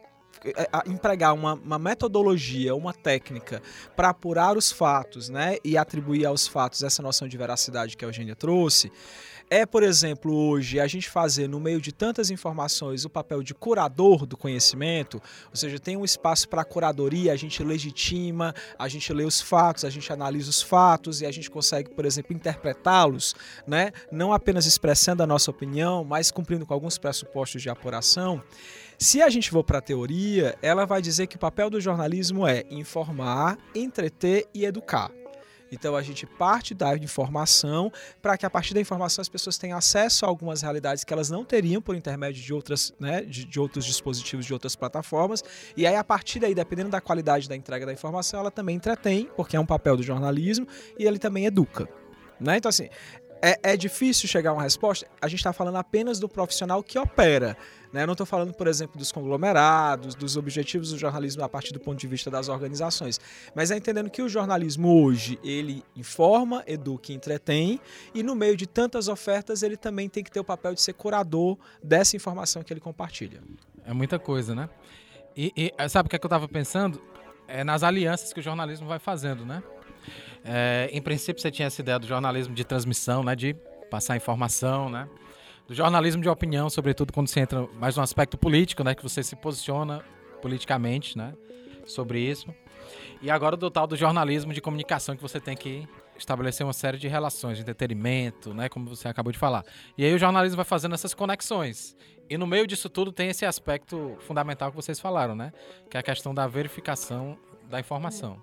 empregar 0.87 1.35
uma, 1.35 1.55
uma 1.55 1.79
metodologia, 1.79 2.75
uma 2.75 2.93
técnica 2.93 3.63
para 3.95 4.11
apurar 4.11 4.57
os 4.57 4.73
fatos 4.73 5.29
né, 5.29 5.57
e 5.65 5.77
atribuir 5.77 6.27
aos 6.27 6.47
fatos 6.47 6.83
essa 6.83 7.03
noção 7.03 7.29
de 7.29 7.37
veracidade 7.37 7.97
que 7.97 8.05
a 8.05 8.09
Eugênia 8.09 8.35
trouxe, 8.35 8.91
é, 9.53 9.67
por 9.67 9.83
exemplo, 9.83 10.33
hoje 10.33 10.79
a 10.79 10.87
gente 10.87 11.11
fazer 11.11 11.49
no 11.49 11.59
meio 11.59 11.81
de 11.81 11.91
tantas 11.91 12.31
informações 12.31 13.05
o 13.05 13.11
papel 13.11 13.43
de 13.43 13.53
curador 13.53 14.25
do 14.25 14.37
conhecimento, 14.37 15.21
ou 15.51 15.57
seja, 15.57 15.77
tem 15.81 15.97
um 15.97 16.05
espaço 16.05 16.49
para 16.49 16.65
curadoria, 16.65 17.33
a 17.33 17.37
gente 17.37 17.61
legitima, 17.65 18.55
a 18.79 18.87
gente 18.87 19.13
lê 19.13 19.25
os 19.25 19.41
fatos, 19.41 19.85
a 19.85 19.91
gente 19.91 20.13
analisa 20.13 20.49
os 20.49 20.63
fatos 20.63 21.21
e 21.21 21.27
a 21.27 21.33
gente 21.33 21.51
consegue, 21.51 21.91
por 21.91 22.05
exemplo, 22.05 22.33
interpretá-los, 22.33 23.35
né? 23.67 23.91
não 24.13 24.33
apenas 24.33 24.67
expressando 24.67 25.21
a 25.21 25.27
nossa 25.27 25.51
opinião, 25.51 26.05
mas 26.05 26.31
cumprindo 26.31 26.65
com 26.65 26.73
alguns 26.73 26.97
pressupostos 26.97 27.61
de 27.61 27.69
apuração. 27.69 28.41
Se 29.03 29.23
a 29.23 29.31
gente 29.31 29.49
for 29.49 29.65
para 29.65 29.79
a 29.79 29.81
teoria, 29.81 30.55
ela 30.61 30.85
vai 30.85 31.01
dizer 31.01 31.27
que 31.27 31.37
o 31.37 31.39
papel 31.39 31.71
do 31.71 31.81
jornalismo 31.81 32.47
é 32.47 32.67
informar, 32.71 33.57
entreter 33.75 34.47
e 34.53 34.67
educar. 34.67 35.11
Então 35.73 35.97
a 35.97 36.03
gente 36.03 36.27
parte 36.27 36.75
da 36.75 36.95
informação 36.99 37.91
para 38.21 38.37
que 38.37 38.45
a 38.45 38.51
partir 38.51 38.75
da 38.75 38.81
informação 38.81 39.23
as 39.23 39.29
pessoas 39.29 39.57
tenham 39.57 39.79
acesso 39.79 40.27
a 40.27 40.29
algumas 40.29 40.61
realidades 40.61 41.03
que 41.03 41.15
elas 41.15 41.31
não 41.31 41.47
teriam 41.47 41.81
por 41.81 41.97
intermédio 41.97 42.43
de 42.43 42.53
outras, 42.53 42.93
né, 43.01 43.23
de, 43.23 43.47
de, 43.47 43.59
outros 43.59 43.87
dispositivos, 43.87 44.45
de 44.45 44.53
outras 44.53 44.77
plataformas. 44.77 45.43
E 45.75 45.87
aí 45.87 45.97
a 45.97 46.05
partir 46.05 46.39
daí, 46.39 46.55
dependendo 46.55 46.91
da 46.91 47.01
qualidade 47.01 47.49
da 47.49 47.57
entrega 47.57 47.87
da 47.87 47.95
informação, 47.95 48.41
ela 48.41 48.51
também 48.51 48.77
entretém, 48.77 49.31
porque 49.35 49.57
é 49.57 49.61
um 49.61 49.65
papel 49.65 49.97
do 49.97 50.03
jornalismo 50.03 50.67
e 50.99 51.07
ele 51.07 51.19
também 51.19 51.47
educa. 51.47 51.89
Né? 52.39 52.59
Então 52.59 52.69
assim, 52.69 52.91
é, 53.43 53.59
é 53.63 53.77
difícil 53.77 54.29
chegar 54.29 54.51
a 54.51 54.53
uma 54.55 54.63
resposta. 54.63 55.07
A 55.21 55.29
gente 55.29 55.41
está 55.41 55.53
falando 55.53 55.77
apenas 55.77 56.19
do 56.19 56.29
profissional 56.29 56.83
que 56.83 56.99
opera. 56.99 57.57
Né? 57.93 58.03
Eu 58.03 58.07
não 58.07 58.13
estou 58.13 58.27
falando, 58.27 58.53
por 58.53 58.67
exemplo, 58.67 58.99
dos 58.99 59.11
conglomerados, 59.11 60.15
dos 60.15 60.37
objetivos 60.37 60.91
do 60.91 60.99
jornalismo 60.99 61.43
a 61.43 61.49
partir 61.49 61.73
do 61.73 61.81
ponto 61.81 61.99
de 61.99 62.07
vista 62.07 62.31
das 62.31 62.49
organizações, 62.49 63.21
mas 63.55 63.71
é 63.71 63.77
entendendo 63.77 64.11
que 64.11 64.23
o 64.23 64.29
jornalismo 64.29 65.03
hoje 65.03 65.39
ele 65.43 65.83
informa, 65.97 66.63
educa 66.67 67.11
e 67.11 67.15
entretém, 67.15 67.81
e 68.15 68.23
no 68.23 68.35
meio 68.35 68.57
de 68.57 68.67
tantas 68.67 69.09
ofertas 69.09 69.63
ele 69.63 69.77
também 69.77 70.09
tem 70.09 70.23
que 70.23 70.31
ter 70.31 70.41
o 70.41 70.45
papel 70.45 70.75
de 70.75 70.81
ser 70.81 70.93
curador 70.93 71.59
dessa 71.83 72.17
informação 72.17 72.63
que 72.63 72.73
ele 72.73 72.81
compartilha. 72.81 73.43
É 73.85 73.93
muita 73.93 74.19
coisa, 74.19 74.55
né? 74.55 74.69
E, 75.37 75.53
e 75.57 75.89
sabe 75.89 76.07
o 76.07 76.11
que, 76.11 76.17
é 76.17 76.19
que 76.19 76.25
eu 76.25 76.29
estava 76.29 76.47
pensando? 76.47 77.01
É 77.49 77.65
nas 77.65 77.83
alianças 77.83 78.33
que 78.33 78.41
o 78.41 78.43
jornalismo 78.43 78.87
vai 78.87 78.99
fazendo, 78.99 79.45
né? 79.45 79.63
É, 80.45 80.89
em 80.93 81.03
princípio, 81.03 81.41
você 81.41 81.51
tinha 81.51 81.67
essa 81.67 81.81
ideia 81.81 81.99
do 81.99 82.07
jornalismo 82.07 82.55
de 82.55 82.65
transmissão, 82.65 83.23
né? 83.23 83.35
De 83.37 83.55
passar 83.91 84.17
informação, 84.17 84.89
né? 84.89 85.09
do 85.71 85.75
jornalismo 85.77 86.21
de 86.21 86.29
opinião, 86.29 86.69
sobretudo 86.69 87.13
quando 87.13 87.29
você 87.29 87.39
entra 87.39 87.65
mais 87.75 87.97
no 87.97 88.03
aspecto 88.03 88.37
político, 88.37 88.83
né, 88.83 88.93
que 88.93 89.05
você 89.05 89.23
se 89.23 89.37
posiciona 89.37 90.05
politicamente, 90.43 91.17
né, 91.17 91.33
sobre 91.87 92.19
isso. 92.19 92.53
E 93.23 93.31
agora 93.31 93.57
do 93.57 93.71
tal 93.71 93.87
do 93.87 93.95
jornalismo 93.95 94.53
de 94.53 94.61
comunicação 94.61 95.15
que 95.15 95.23
você 95.23 95.39
tem 95.39 95.57
que 95.57 95.89
estabelecer 96.19 96.67
uma 96.67 96.73
série 96.73 96.99
de 96.99 97.07
relações 97.07 97.57
de 97.57 97.63
entretenimento, 97.63 98.53
né, 98.53 98.69
como 98.69 98.89
você 98.89 99.07
acabou 99.07 99.33
de 99.33 99.39
falar. 99.39 99.65
E 99.97 100.05
aí 100.05 100.13
o 100.13 100.19
jornalismo 100.19 100.57
vai 100.57 100.65
fazendo 100.65 100.97
essas 100.97 101.15
conexões. 101.15 101.97
E 102.29 102.37
no 102.37 102.49
meio 102.49 102.67
disso 102.67 102.89
tudo 102.89 103.13
tem 103.13 103.29
esse 103.29 103.47
aspecto 103.47 104.17
fundamental 104.27 104.71
que 104.71 104.77
vocês 104.77 104.99
falaram, 104.99 105.37
né, 105.37 105.53
que 105.89 105.97
é 105.97 106.01
a 106.01 106.03
questão 106.03 106.35
da 106.35 106.49
verificação 106.49 107.39
da 107.69 107.79
informação, 107.79 108.43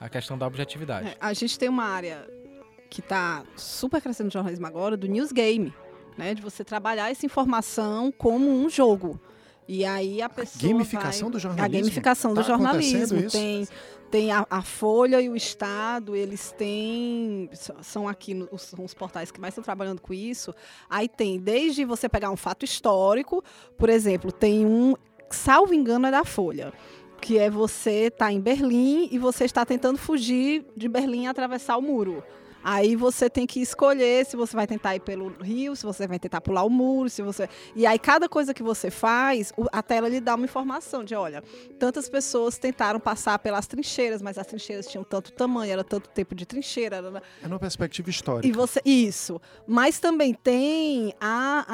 a 0.00 0.08
questão 0.08 0.38
da 0.38 0.46
objetividade. 0.46 1.08
É, 1.08 1.16
a 1.20 1.32
gente 1.32 1.58
tem 1.58 1.68
uma 1.68 1.84
área 1.84 2.26
que 2.90 3.00
está 3.00 3.44
super 3.56 4.00
crescendo 4.00 4.26
no 4.26 4.32
jornalismo 4.32 4.66
agora, 4.66 4.96
do 4.96 5.06
news 5.06 5.32
game 5.32 5.72
né? 6.18 6.34
De 6.34 6.42
você 6.42 6.64
trabalhar 6.64 7.10
essa 7.10 7.24
informação 7.24 8.12
como 8.12 8.50
um 8.50 8.68
jogo. 8.68 9.18
E 9.66 9.84
aí 9.84 10.20
a 10.20 10.28
pessoa. 10.28 10.70
A 10.70 10.72
gamificação 10.72 11.28
vai... 11.28 11.32
do 11.32 11.38
jornalismo. 11.38 11.76
A 11.76 11.80
gamificação 11.80 12.34
tá 12.34 12.40
do 12.40 12.46
jornalismo. 12.46 13.30
Tem, 13.30 13.68
tem 14.10 14.32
a, 14.32 14.44
a, 14.50 14.62
Folha 14.62 15.20
e 15.20 15.28
o 15.28 15.36
Estado, 15.36 16.16
eles 16.16 16.52
têm. 16.52 17.48
São 17.82 18.08
aqui 18.08 18.48
os, 18.50 18.74
os, 18.76 18.94
portais 18.94 19.30
que 19.30 19.40
mais 19.40 19.52
estão 19.52 19.62
trabalhando 19.62 20.00
com 20.00 20.12
isso. 20.12 20.52
Aí 20.90 21.08
tem, 21.08 21.38
desde 21.38 21.84
você 21.84 22.08
pegar 22.08 22.30
um 22.30 22.36
fato 22.36 22.64
histórico, 22.64 23.44
por 23.76 23.88
exemplo, 23.88 24.32
tem 24.32 24.66
um, 24.66 24.94
salvo 25.30 25.74
engano, 25.74 26.06
é 26.06 26.10
da 26.10 26.24
Folha. 26.24 26.72
Que 27.20 27.38
é 27.38 27.50
você 27.50 28.06
estar 28.06 28.26
tá 28.26 28.32
em 28.32 28.40
Berlim 28.40 29.08
e 29.10 29.18
você 29.18 29.44
está 29.44 29.64
tentando 29.64 29.98
fugir 29.98 30.64
de 30.76 30.88
Berlim 30.88 31.24
e 31.24 31.26
atravessar 31.26 31.76
o 31.76 31.82
muro. 31.82 32.22
Aí 32.62 32.96
você 32.96 33.30
tem 33.30 33.46
que 33.46 33.60
escolher 33.60 34.26
se 34.26 34.36
você 34.36 34.54
vai 34.54 34.66
tentar 34.66 34.94
ir 34.96 35.00
pelo 35.00 35.28
rio, 35.40 35.76
se 35.76 35.86
você 35.86 36.06
vai 36.06 36.18
tentar 36.18 36.40
pular 36.40 36.64
o 36.64 36.70
muro, 36.70 37.08
se 37.08 37.22
você. 37.22 37.48
E 37.74 37.86
aí 37.86 37.98
cada 37.98 38.28
coisa 38.28 38.52
que 38.52 38.62
você 38.62 38.90
faz, 38.90 39.52
a 39.72 39.82
tela 39.82 40.08
lhe 40.08 40.20
dá 40.20 40.34
uma 40.34 40.44
informação 40.44 41.04
de, 41.04 41.14
olha, 41.14 41.42
tantas 41.78 42.08
pessoas 42.08 42.58
tentaram 42.58 42.98
passar 42.98 43.38
pelas 43.38 43.66
trincheiras, 43.66 44.20
mas 44.20 44.38
as 44.38 44.46
trincheiras 44.46 44.86
tinham 44.86 45.04
tanto 45.04 45.32
tamanho, 45.32 45.72
era 45.72 45.84
tanto 45.84 46.08
tempo 46.08 46.34
de 46.34 46.44
trincheira. 46.44 46.96
Era... 46.96 47.22
É 47.42 47.46
uma 47.46 47.58
perspectiva 47.58 48.10
histórica. 48.10 48.46
E 48.46 48.52
você, 48.52 48.80
isso. 48.84 49.40
Mas 49.66 50.00
também 50.00 50.34
tem 50.34 51.14
a, 51.20 51.64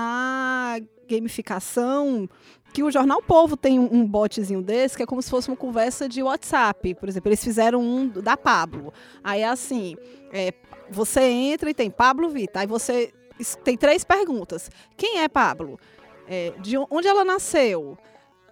a 0.76 0.80
gamificação 1.08 2.28
que 2.74 2.82
o 2.82 2.90
Jornal 2.90 3.22
Povo 3.22 3.56
tem 3.56 3.78
um, 3.78 4.04
botzinho 4.04 4.60
desse, 4.60 4.96
que 4.96 5.04
é 5.04 5.06
como 5.06 5.22
se 5.22 5.30
fosse 5.30 5.46
uma 5.46 5.56
conversa 5.56 6.08
de 6.08 6.20
WhatsApp. 6.24 6.96
Por 6.96 7.08
exemplo, 7.08 7.28
eles 7.28 7.42
fizeram 7.42 7.80
um 7.80 8.08
da 8.08 8.36
Pablo. 8.36 8.92
Aí 9.22 9.42
é 9.42 9.48
assim, 9.48 9.96
é, 10.32 10.52
você 10.90 11.20
entra 11.20 11.70
e 11.70 11.74
tem 11.74 11.88
Pablo 11.88 12.28
Vita. 12.28 12.58
Aí 12.58 12.66
você 12.66 13.14
tem 13.62 13.76
três 13.76 14.02
perguntas. 14.02 14.72
Quem 14.96 15.20
é 15.20 15.28
Pablo? 15.28 15.78
É, 16.26 16.52
de 16.58 16.76
onde 16.90 17.06
ela 17.06 17.24
nasceu? 17.24 17.96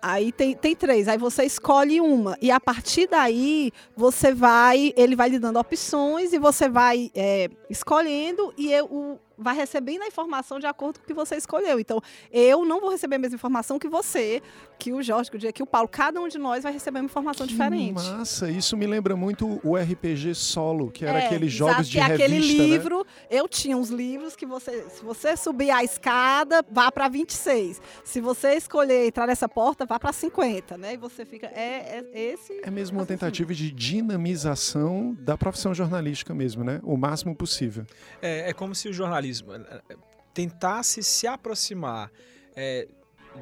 Aí 0.00 0.30
tem, 0.30 0.54
tem 0.54 0.76
três, 0.76 1.08
aí 1.08 1.18
você 1.18 1.44
escolhe 1.44 2.00
uma. 2.00 2.36
E 2.40 2.50
a 2.50 2.60
partir 2.60 3.08
daí, 3.08 3.72
você 3.96 4.32
vai, 4.32 4.92
ele 4.96 5.16
vai 5.16 5.30
lhe 5.30 5.38
dando 5.40 5.58
opções 5.58 6.32
e 6.32 6.38
você 6.38 6.68
vai 6.68 7.10
é, 7.12 7.50
escolhendo 7.68 8.54
e 8.56 8.72
eu, 8.72 8.86
o, 8.86 9.18
vai 9.42 9.54
recebendo 9.54 10.02
a 10.02 10.06
informação 10.06 10.58
de 10.58 10.66
acordo 10.66 10.98
com 10.98 11.04
o 11.04 11.06
que 11.06 11.14
você 11.14 11.36
escolheu. 11.36 11.78
Então, 11.78 12.00
eu 12.30 12.64
não 12.64 12.80
vou 12.80 12.90
receber 12.90 13.16
a 13.16 13.18
mesma 13.18 13.36
informação 13.36 13.78
que 13.78 13.88
você, 13.88 14.42
que 14.78 14.92
o 14.92 15.02
Jorge, 15.02 15.30
que 15.30 15.36
o 15.36 15.40
dia 15.40 15.52
que 15.52 15.62
o 15.62 15.66
Paulo, 15.66 15.88
cada 15.88 16.20
um 16.20 16.28
de 16.28 16.38
nós 16.38 16.62
vai 16.62 16.72
receber 16.72 17.00
uma 17.00 17.06
informação 17.06 17.46
que 17.46 17.52
diferente. 17.52 17.94
Massa, 17.94 18.50
isso 18.50 18.76
me 18.76 18.86
lembra 18.86 19.16
muito 19.16 19.60
o 19.64 19.76
RPG 19.76 20.34
solo, 20.34 20.90
que 20.90 21.04
era 21.04 21.20
é, 21.20 21.26
aqueles 21.26 21.52
jogos 21.52 21.88
de 21.88 21.98
que 21.98 22.02
revista, 22.02 22.24
aquele 22.24 22.40
né? 22.40 22.66
livro, 22.66 22.98
né? 22.98 23.04
eu 23.30 23.48
tinha 23.48 23.76
uns 23.76 23.90
livros 23.90 24.34
que 24.34 24.46
você, 24.46 24.88
se 24.90 25.04
você 25.04 25.36
subir 25.36 25.70
a 25.70 25.84
escada, 25.84 26.64
vá 26.70 26.90
para 26.90 27.08
26. 27.08 27.80
Se 28.04 28.20
você 28.20 28.54
escolher 28.54 29.06
entrar 29.06 29.26
nessa 29.26 29.48
porta, 29.48 29.84
vá 29.84 29.98
para 29.98 30.12
50, 30.12 30.76
né? 30.78 30.94
E 30.94 30.96
você 30.96 31.24
fica 31.24 31.46
é, 31.46 32.04
é 32.12 32.32
esse 32.32 32.60
É 32.62 32.70
mesmo 32.70 32.98
uma 32.98 33.06
tentativa 33.06 33.54
de 33.54 33.70
dinamização 33.70 35.16
da 35.20 35.36
profissão 35.36 35.74
jornalística 35.74 36.34
mesmo, 36.34 36.64
né? 36.64 36.80
O 36.82 36.96
máximo 36.96 37.34
possível. 37.34 37.84
É, 38.20 38.50
é 38.50 38.52
como 38.52 38.74
se 38.74 38.88
o 38.88 38.92
jornalismo 38.92 39.31
jornalismo 39.32 39.54
eh, 39.54 39.82
eh, 39.88 39.96
tentasse 40.34 41.02
se 41.02 41.26
aproximar 41.26 42.10
é, 42.54 42.86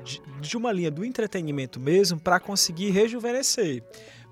de, 0.05 0.23
de, 0.41 0.57
uma 0.57 0.73
linha 0.73 0.91
do 0.91 1.05
entretenimento 1.05 1.81
mesmo 1.81 2.19
para 2.19 2.39
conseguir 2.39 2.91
rejuvenescer. 2.91 3.83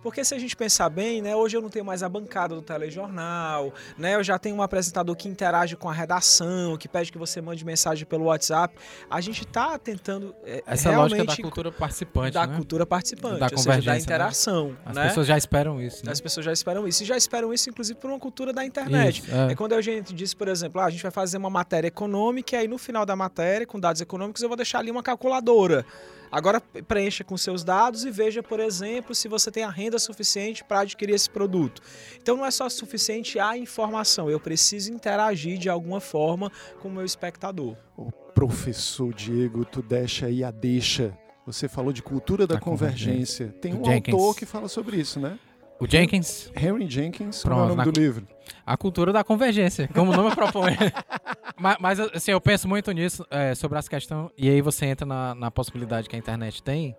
Porque 0.03 0.25
se 0.25 0.35
a 0.35 0.39
gente 0.39 0.57
pensar 0.57 0.89
bem, 0.89 1.21
né, 1.21 1.35
hoje 1.35 1.57
eu 1.57 1.61
não 1.61 1.69
tenho 1.69 1.85
mais 1.85 2.03
a 2.03 2.09
bancada 2.09 2.55
do 2.55 2.63
telejornal, 2.63 3.73
né, 3.97 4.15
eu 4.15 4.23
já 4.23 4.39
tenho 4.39 4.57
um 4.57 4.63
apresentador 4.63 5.15
que 5.17 5.29
interage 5.29 5.77
com 5.77 5.89
a 5.89 5.93
redação, 5.93 6.77
que 6.77 6.89
pede 6.89 7.11
que 7.11 7.19
você 7.19 7.41
mande 7.41 7.65
mensagem 7.65 8.07
pelo 8.07 8.25
WhatsApp. 8.25 8.77
A 9.11 9.21
gente 9.21 9.45
está 9.45 9.79
tentando 9.79 10.35
é, 10.45 10.63
Essa 10.67 10.91
realmente 10.91 11.19
lógica 11.19 11.37
da 11.37 11.43
cultura 11.43 11.73
participante, 11.73 12.35
da 12.35 12.47
né? 12.47 12.57
cultura 12.57 12.87
participante, 12.87 13.41
Da 13.41 13.49
ou 13.51 13.59
seja, 13.59 13.83
da 13.83 13.93
né? 13.93 13.99
interação, 13.99 14.77
As 14.85 14.95
né? 14.95 15.09
pessoas 15.09 15.27
já 15.27 15.37
esperam 15.37 15.81
isso, 15.81 16.07
né? 16.07 16.13
As 16.13 16.21
pessoas 16.21 16.47
já 16.47 16.53
esperam 16.53 16.87
isso. 16.87 17.03
E 17.03 17.07
já 17.07 17.17
esperam 17.17 17.53
isso, 17.53 17.69
inclusive, 17.69 17.99
por 17.99 18.11
uma 18.11 18.19
cultura 18.21 18.53
da 18.53 18.65
internet. 18.65 19.23
Isso, 19.23 19.35
é. 19.35 19.53
É 19.53 19.55
quando 19.55 19.73
a 19.75 19.83
gente 19.83 20.15
diz, 20.15 20.33
por 20.33 20.49
exemplo, 20.49 20.81
ah, 20.81 20.85
a 20.85 20.91
gente 20.91 21.03
vai 21.03 21.11
fazer 21.11 21.39
uma 21.39 21.51
matéria 21.51 21.89
econômica 21.89 22.55
e 22.55 22.59
aí 22.61 22.69
no 22.69 22.79
final 22.79 23.05
da 23.05 23.17
matéria, 23.17 23.67
com 23.67 23.81
dados 23.81 24.01
econômicos, 24.01 24.43
eu 24.43 24.49
vou 24.49 24.57
deixar 24.57 24.79
ali 24.79 24.91
uma 24.91 25.03
calculadora. 25.03 25.85
Agora 26.31 26.61
preencha 26.61 27.25
com 27.25 27.37
seus 27.37 27.65
dados 27.65 28.05
e 28.05 28.11
veja, 28.11 28.43
por 28.43 28.61
exemplo, 28.61 29.15
se 29.15 29.29
você 29.29 29.51
tem 29.51 29.65
a 29.65 29.71
renda 29.71 29.99
suficiente 29.99 30.63
para 30.65 30.81
adquirir 30.81 31.15
esse 31.15 31.31
produto. 31.31 31.81
Então 32.21 32.37
não 32.37 32.45
é 32.47 32.51
só 32.51 32.69
suficiente 32.69 33.39
a 33.39 33.57
informação, 33.57 34.31
eu 34.31 34.39
preciso 34.41 34.93
interagir 34.93 35.59
de 35.59 35.69
alguma 35.69 36.01
forma 36.01 36.51
com 36.81 36.89
o 36.89 36.93
meu 36.93 37.05
espectador. 37.05 37.77
O 37.97 38.11
professor 38.13 39.13
Diego, 39.13 39.65
tu 39.65 39.83
deixa 39.83 40.27
aí 40.27 40.45
a 40.45 40.51
deixa. 40.51 41.17
Você 41.47 41.67
falou 41.67 41.93
de 41.93 42.03
cultura 42.03 42.47
da, 42.47 42.55
Da 42.57 42.61
convergência. 42.61 43.55
Tem 43.61 43.75
um 43.75 43.83
Jenkins. 43.83 44.13
autor 44.13 44.37
que 44.37 44.45
fala 44.45 44.69
sobre 44.69 44.99
isso, 44.99 45.19
né? 45.19 45.39
O 45.81 45.87
Jenkins, 45.87 46.51
Henry 46.57 46.89
Jenkins, 46.91 47.43
qual 47.43 47.53
é 47.53 47.63
o 47.63 47.67
Pronto, 47.67 47.77
nome 47.77 47.93
do 47.93 48.01
livro? 48.01 48.27
a 48.67 48.77
cultura 48.77 49.13
da 49.13 49.23
convergência, 49.23 49.89
como 49.95 50.13
o 50.13 50.17
nome 50.17 50.35
propõe. 50.35 50.77
mas, 51.59 51.77
mas, 51.81 52.01
assim, 52.01 52.33
eu 52.33 52.41
penso 52.41 52.69
muito 52.69 52.91
nisso, 52.93 53.25
é, 53.31 53.55
sobre 53.55 53.79
essa 53.79 53.89
questão, 53.89 54.31
e 54.37 54.49
aí 54.49 54.61
você 54.61 54.87
entra 54.87 55.07
na, 55.07 55.35
na 55.35 55.51
possibilidade 55.51 56.09
que 56.09 56.17
a 56.17 56.19
internet 56.19 56.63
tem 56.63 56.97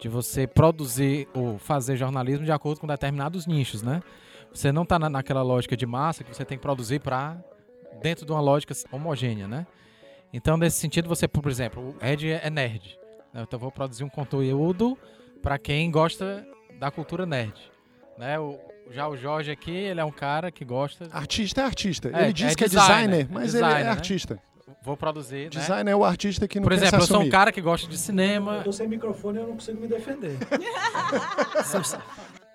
de 0.00 0.08
você 0.08 0.46
produzir 0.46 1.28
ou 1.34 1.58
fazer 1.58 1.96
jornalismo 1.96 2.44
de 2.44 2.52
acordo 2.52 2.80
com 2.80 2.86
determinados 2.86 3.46
nichos, 3.46 3.82
né? 3.82 4.02
Você 4.52 4.72
não 4.72 4.86
tá 4.86 4.98
na, 4.98 5.10
naquela 5.10 5.42
lógica 5.42 5.76
de 5.76 5.84
massa 5.84 6.24
que 6.24 6.34
você 6.34 6.44
tem 6.44 6.56
que 6.56 6.62
produzir 6.62 7.00
para 7.00 7.36
dentro 8.00 8.24
de 8.24 8.32
uma 8.32 8.40
lógica 8.40 8.74
homogênea, 8.90 9.46
né? 9.46 9.66
Então, 10.32 10.56
nesse 10.56 10.78
sentido, 10.78 11.08
você, 11.08 11.28
por 11.28 11.50
exemplo, 11.50 11.94
o 12.00 12.04
Ed 12.04 12.30
é 12.30 12.48
nerd. 12.48 12.98
né? 13.34 13.42
Então, 13.42 13.58
eu 13.58 13.60
vou 13.60 13.70
produzir 13.70 14.04
um 14.04 14.08
conteúdo 14.08 14.96
para 15.42 15.58
quem 15.58 15.90
gosta 15.90 16.46
da 16.78 16.90
cultura 16.90 17.26
nerd. 17.26 17.52
Né? 18.20 18.38
O, 18.38 18.60
já 18.90 19.08
o 19.08 19.16
Jorge 19.16 19.50
aqui, 19.50 19.70
ele 19.70 19.98
é 19.98 20.04
um 20.04 20.10
cara 20.10 20.52
que 20.52 20.62
gosta. 20.62 21.08
Artista 21.10 21.62
é 21.62 21.64
artista. 21.64 22.10
É, 22.12 22.24
ele 22.24 22.34
diz 22.34 22.52
é 22.52 22.54
que 22.54 22.64
é 22.64 22.68
designer, 22.68 23.24
designer, 23.24 23.28
mas 23.30 23.54
é 23.54 23.58
ele 23.58 23.64
é 23.64 23.68
designer, 23.68 23.84
né? 23.84 23.90
artista. 23.90 24.38
Vou 24.82 24.94
produzir. 24.94 25.44
né? 25.44 25.48
Designer 25.48 25.92
é 25.92 25.96
o 25.96 26.04
artista 26.04 26.46
que 26.46 26.60
não 26.60 26.64
Por 26.64 26.72
quer 26.72 26.82
exemplo, 26.82 27.00
se 27.00 27.10
eu 27.10 27.16
sou 27.16 27.24
um 27.24 27.30
cara 27.30 27.50
que 27.50 27.62
gosta 27.62 27.88
de 27.88 27.96
cinema. 27.96 28.56
Eu 28.56 28.64
tô 28.64 28.72
sem 28.72 28.86
microfone 28.86 29.38
e 29.38 29.40
eu 29.40 29.46
não 29.46 29.54
consigo 29.54 29.80
me 29.80 29.88
defender. 29.88 30.36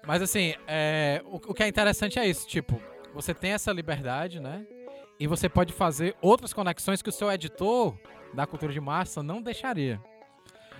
Mas 0.06 0.22
assim, 0.22 0.54
é, 0.68 1.24
o, 1.26 1.38
o 1.38 1.54
que 1.56 1.64
é 1.64 1.68
interessante 1.68 2.20
é 2.20 2.28
isso, 2.28 2.48
tipo, 2.48 2.80
você 3.12 3.34
tem 3.34 3.54
essa 3.54 3.72
liberdade, 3.72 4.40
né? 4.40 4.68
E 5.20 5.26
você 5.26 5.50
pode 5.50 5.74
fazer 5.74 6.16
outras 6.22 6.54
conexões 6.54 7.02
que 7.02 7.10
o 7.10 7.12
seu 7.12 7.32
editor 7.32 7.98
da 8.36 8.46
cultura 8.46 8.72
de 8.72 8.80
massa 8.80 9.24
não 9.24 9.42
deixaria. 9.42 10.00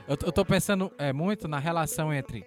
Eu, 0.08 0.16
eu 0.24 0.32
tô 0.32 0.46
pensando 0.46 0.92
é, 1.00 1.12
muito 1.12 1.48
na 1.48 1.58
relação 1.58 2.14
entre 2.14 2.46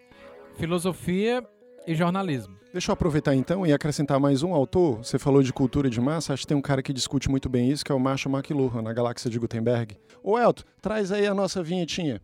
filosofia 0.56 1.44
e 1.88 1.94
jornalismo. 1.94 2.54
Deixa 2.70 2.90
eu 2.90 2.92
aproveitar 2.92 3.34
então 3.34 3.66
e 3.66 3.72
acrescentar 3.72 4.20
mais 4.20 4.42
um 4.42 4.52
autor. 4.52 4.98
Você 4.98 5.18
falou 5.18 5.42
de 5.42 5.54
cultura 5.54 5.88
de 5.88 5.98
massa, 5.98 6.34
acho 6.34 6.42
que 6.42 6.48
tem 6.48 6.56
um 6.56 6.62
cara 6.62 6.82
que 6.82 6.92
discute 6.92 7.30
muito 7.30 7.48
bem 7.48 7.70
isso, 7.70 7.82
que 7.82 7.90
é 7.90 7.94
o 7.94 7.98
Marshall 7.98 8.34
McLuhan, 8.34 8.82
na 8.82 8.92
Galáxia 8.92 9.30
de 9.30 9.38
Gutenberg. 9.38 9.96
Ô 10.22 10.38
Elton, 10.38 10.64
traz 10.82 11.10
aí 11.10 11.26
a 11.26 11.32
nossa 11.32 11.62
vinhetinha. 11.62 12.20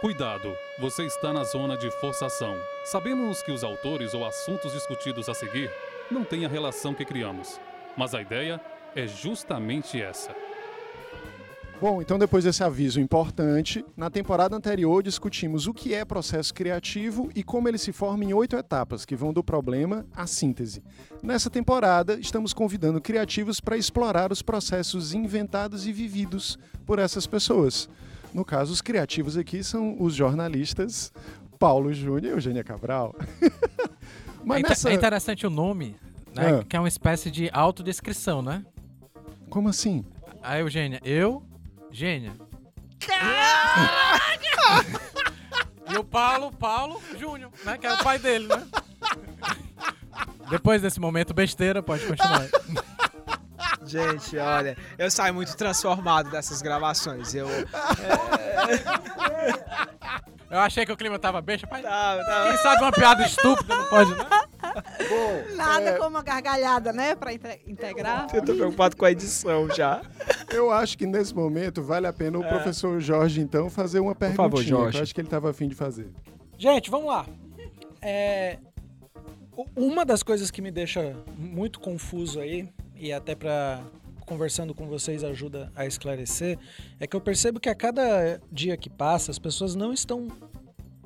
Cuidado, 0.00 0.52
você 0.80 1.04
está 1.04 1.32
na 1.32 1.44
zona 1.44 1.76
de 1.76 1.88
forçação. 2.00 2.56
Sabemos 2.86 3.40
que 3.40 3.52
os 3.52 3.62
autores 3.62 4.12
ou 4.12 4.26
assuntos 4.26 4.72
discutidos 4.72 5.28
a 5.28 5.34
seguir 5.34 5.70
não 6.10 6.24
têm 6.24 6.44
a 6.44 6.48
relação 6.48 6.92
que 6.92 7.04
criamos, 7.04 7.60
mas 7.96 8.16
a 8.16 8.20
ideia 8.20 8.60
é 8.96 9.06
justamente 9.06 10.02
essa. 10.02 10.34
Bom, 11.80 12.00
então 12.00 12.16
depois 12.16 12.44
desse 12.44 12.62
aviso 12.62 13.00
importante, 13.00 13.84
na 13.96 14.08
temporada 14.08 14.54
anterior 14.54 15.02
discutimos 15.02 15.66
o 15.66 15.74
que 15.74 15.92
é 15.92 16.04
processo 16.04 16.54
criativo 16.54 17.28
e 17.34 17.42
como 17.42 17.68
ele 17.68 17.78
se 17.78 17.92
forma 17.92 18.24
em 18.24 18.32
oito 18.32 18.56
etapas, 18.56 19.04
que 19.04 19.16
vão 19.16 19.32
do 19.32 19.42
problema 19.42 20.06
à 20.14 20.26
síntese. 20.26 20.82
Nessa 21.22 21.50
temporada, 21.50 22.18
estamos 22.20 22.52
convidando 22.52 23.00
criativos 23.00 23.58
para 23.58 23.76
explorar 23.76 24.30
os 24.30 24.42
processos 24.42 25.12
inventados 25.12 25.86
e 25.86 25.92
vividos 25.92 26.56
por 26.86 27.00
essas 27.00 27.26
pessoas. 27.26 27.88
No 28.32 28.44
caso, 28.44 28.72
os 28.72 28.80
criativos 28.80 29.36
aqui 29.36 29.64
são 29.64 29.96
os 30.00 30.14
jornalistas 30.14 31.12
Paulo 31.58 31.92
Júnior 31.92 32.24
e 32.24 32.28
Eugênia 32.28 32.64
Cabral. 32.64 33.14
Mas 34.44 34.64
é, 34.64 34.68
nessa... 34.68 34.90
é 34.90 34.94
interessante 34.94 35.46
o 35.46 35.50
nome, 35.50 35.96
né? 36.34 36.60
Ah. 36.60 36.64
Que 36.64 36.76
é 36.76 36.80
uma 36.80 36.88
espécie 36.88 37.30
de 37.30 37.48
autodescrição, 37.52 38.42
né? 38.42 38.64
Como 39.48 39.68
assim? 39.68 40.04
A 40.42 40.58
Eugênia, 40.58 41.00
eu, 41.04 41.42
Gênia. 41.92 42.32
e 45.90 45.96
o 45.96 46.04
Paulo, 46.04 46.50
Paulo 46.52 47.02
Júnior, 47.18 47.50
né? 47.64 47.76
Que 47.76 47.86
é 47.86 47.92
o 47.92 47.98
pai 48.02 48.18
dele, 48.18 48.46
né? 48.46 48.66
Depois 50.48 50.82
desse 50.82 50.98
momento 51.00 51.32
besteira, 51.34 51.82
pode 51.82 52.06
continuar. 52.06 52.48
Gente, 53.92 54.38
olha, 54.38 54.76
eu 54.98 55.10
saio 55.10 55.34
muito 55.34 55.54
transformado 55.56 56.30
dessas 56.30 56.62
gravações. 56.62 57.34
Eu. 57.34 57.46
Eu 60.50 60.58
achei 60.58 60.84
que 60.84 60.92
o 60.92 60.96
clima 60.96 61.18
tava 61.18 61.40
besta, 61.40 61.66
pai. 61.66 61.82
Tá, 61.82 62.22
tá. 62.24 62.48
Quem 62.48 62.56
sabe 62.58 62.82
uma 62.82 62.92
piada 62.92 63.22
estúpida 63.24 63.74
não 63.74 63.84
pode, 63.88 64.10
né? 64.14 64.24
Nada 65.56 65.90
É. 65.90 65.92
como 65.96 66.10
uma 66.10 66.22
gargalhada, 66.22 66.92
né? 66.92 67.14
Pra 67.14 67.32
inte- 67.32 67.60
integrar. 67.66 68.26
Eu 68.34 68.44
tô 68.44 68.54
preocupado 68.54 68.94
com 68.96 69.04
a 69.06 69.10
edição 69.10 69.68
já. 69.70 70.02
Eu 70.50 70.70
acho 70.70 70.96
que 70.98 71.06
nesse 71.06 71.34
momento 71.34 71.82
vale 71.82 72.06
a 72.06 72.12
pena 72.12 72.38
o 72.38 72.44
É. 72.44 72.48
professor 72.48 73.00
Jorge, 73.00 73.40
então, 73.40 73.70
fazer 73.70 74.00
uma 74.00 74.14
perguntinha. 74.14 74.44
favor, 74.48 74.62
Jorge. 74.62 74.90
Que 74.92 74.98
eu 74.98 75.02
acho 75.02 75.14
que 75.14 75.20
ele 75.22 75.28
estava 75.28 75.50
afim 75.50 75.68
de 75.68 75.74
fazer. 75.74 76.10
Gente, 76.58 76.90
vamos 76.90 77.08
lá. 77.08 77.26
É, 78.00 78.58
Uma 79.76 80.04
das 80.04 80.22
coisas 80.22 80.50
que 80.50 80.62
me 80.62 80.70
deixa 80.70 81.14
muito 81.36 81.78
confuso 81.78 82.40
aí, 82.40 82.68
e 83.02 83.12
até 83.12 83.34
pra 83.34 83.82
conversando 84.24 84.72
com 84.72 84.86
vocês 84.86 85.24
ajuda 85.24 85.72
a 85.74 85.84
esclarecer, 85.84 86.56
é 87.00 87.06
que 87.06 87.16
eu 87.16 87.20
percebo 87.20 87.58
que 87.58 87.68
a 87.68 87.74
cada 87.74 88.40
dia 88.50 88.76
que 88.76 88.88
passa, 88.88 89.32
as 89.32 89.38
pessoas 89.40 89.74
não 89.74 89.92
estão. 89.92 90.28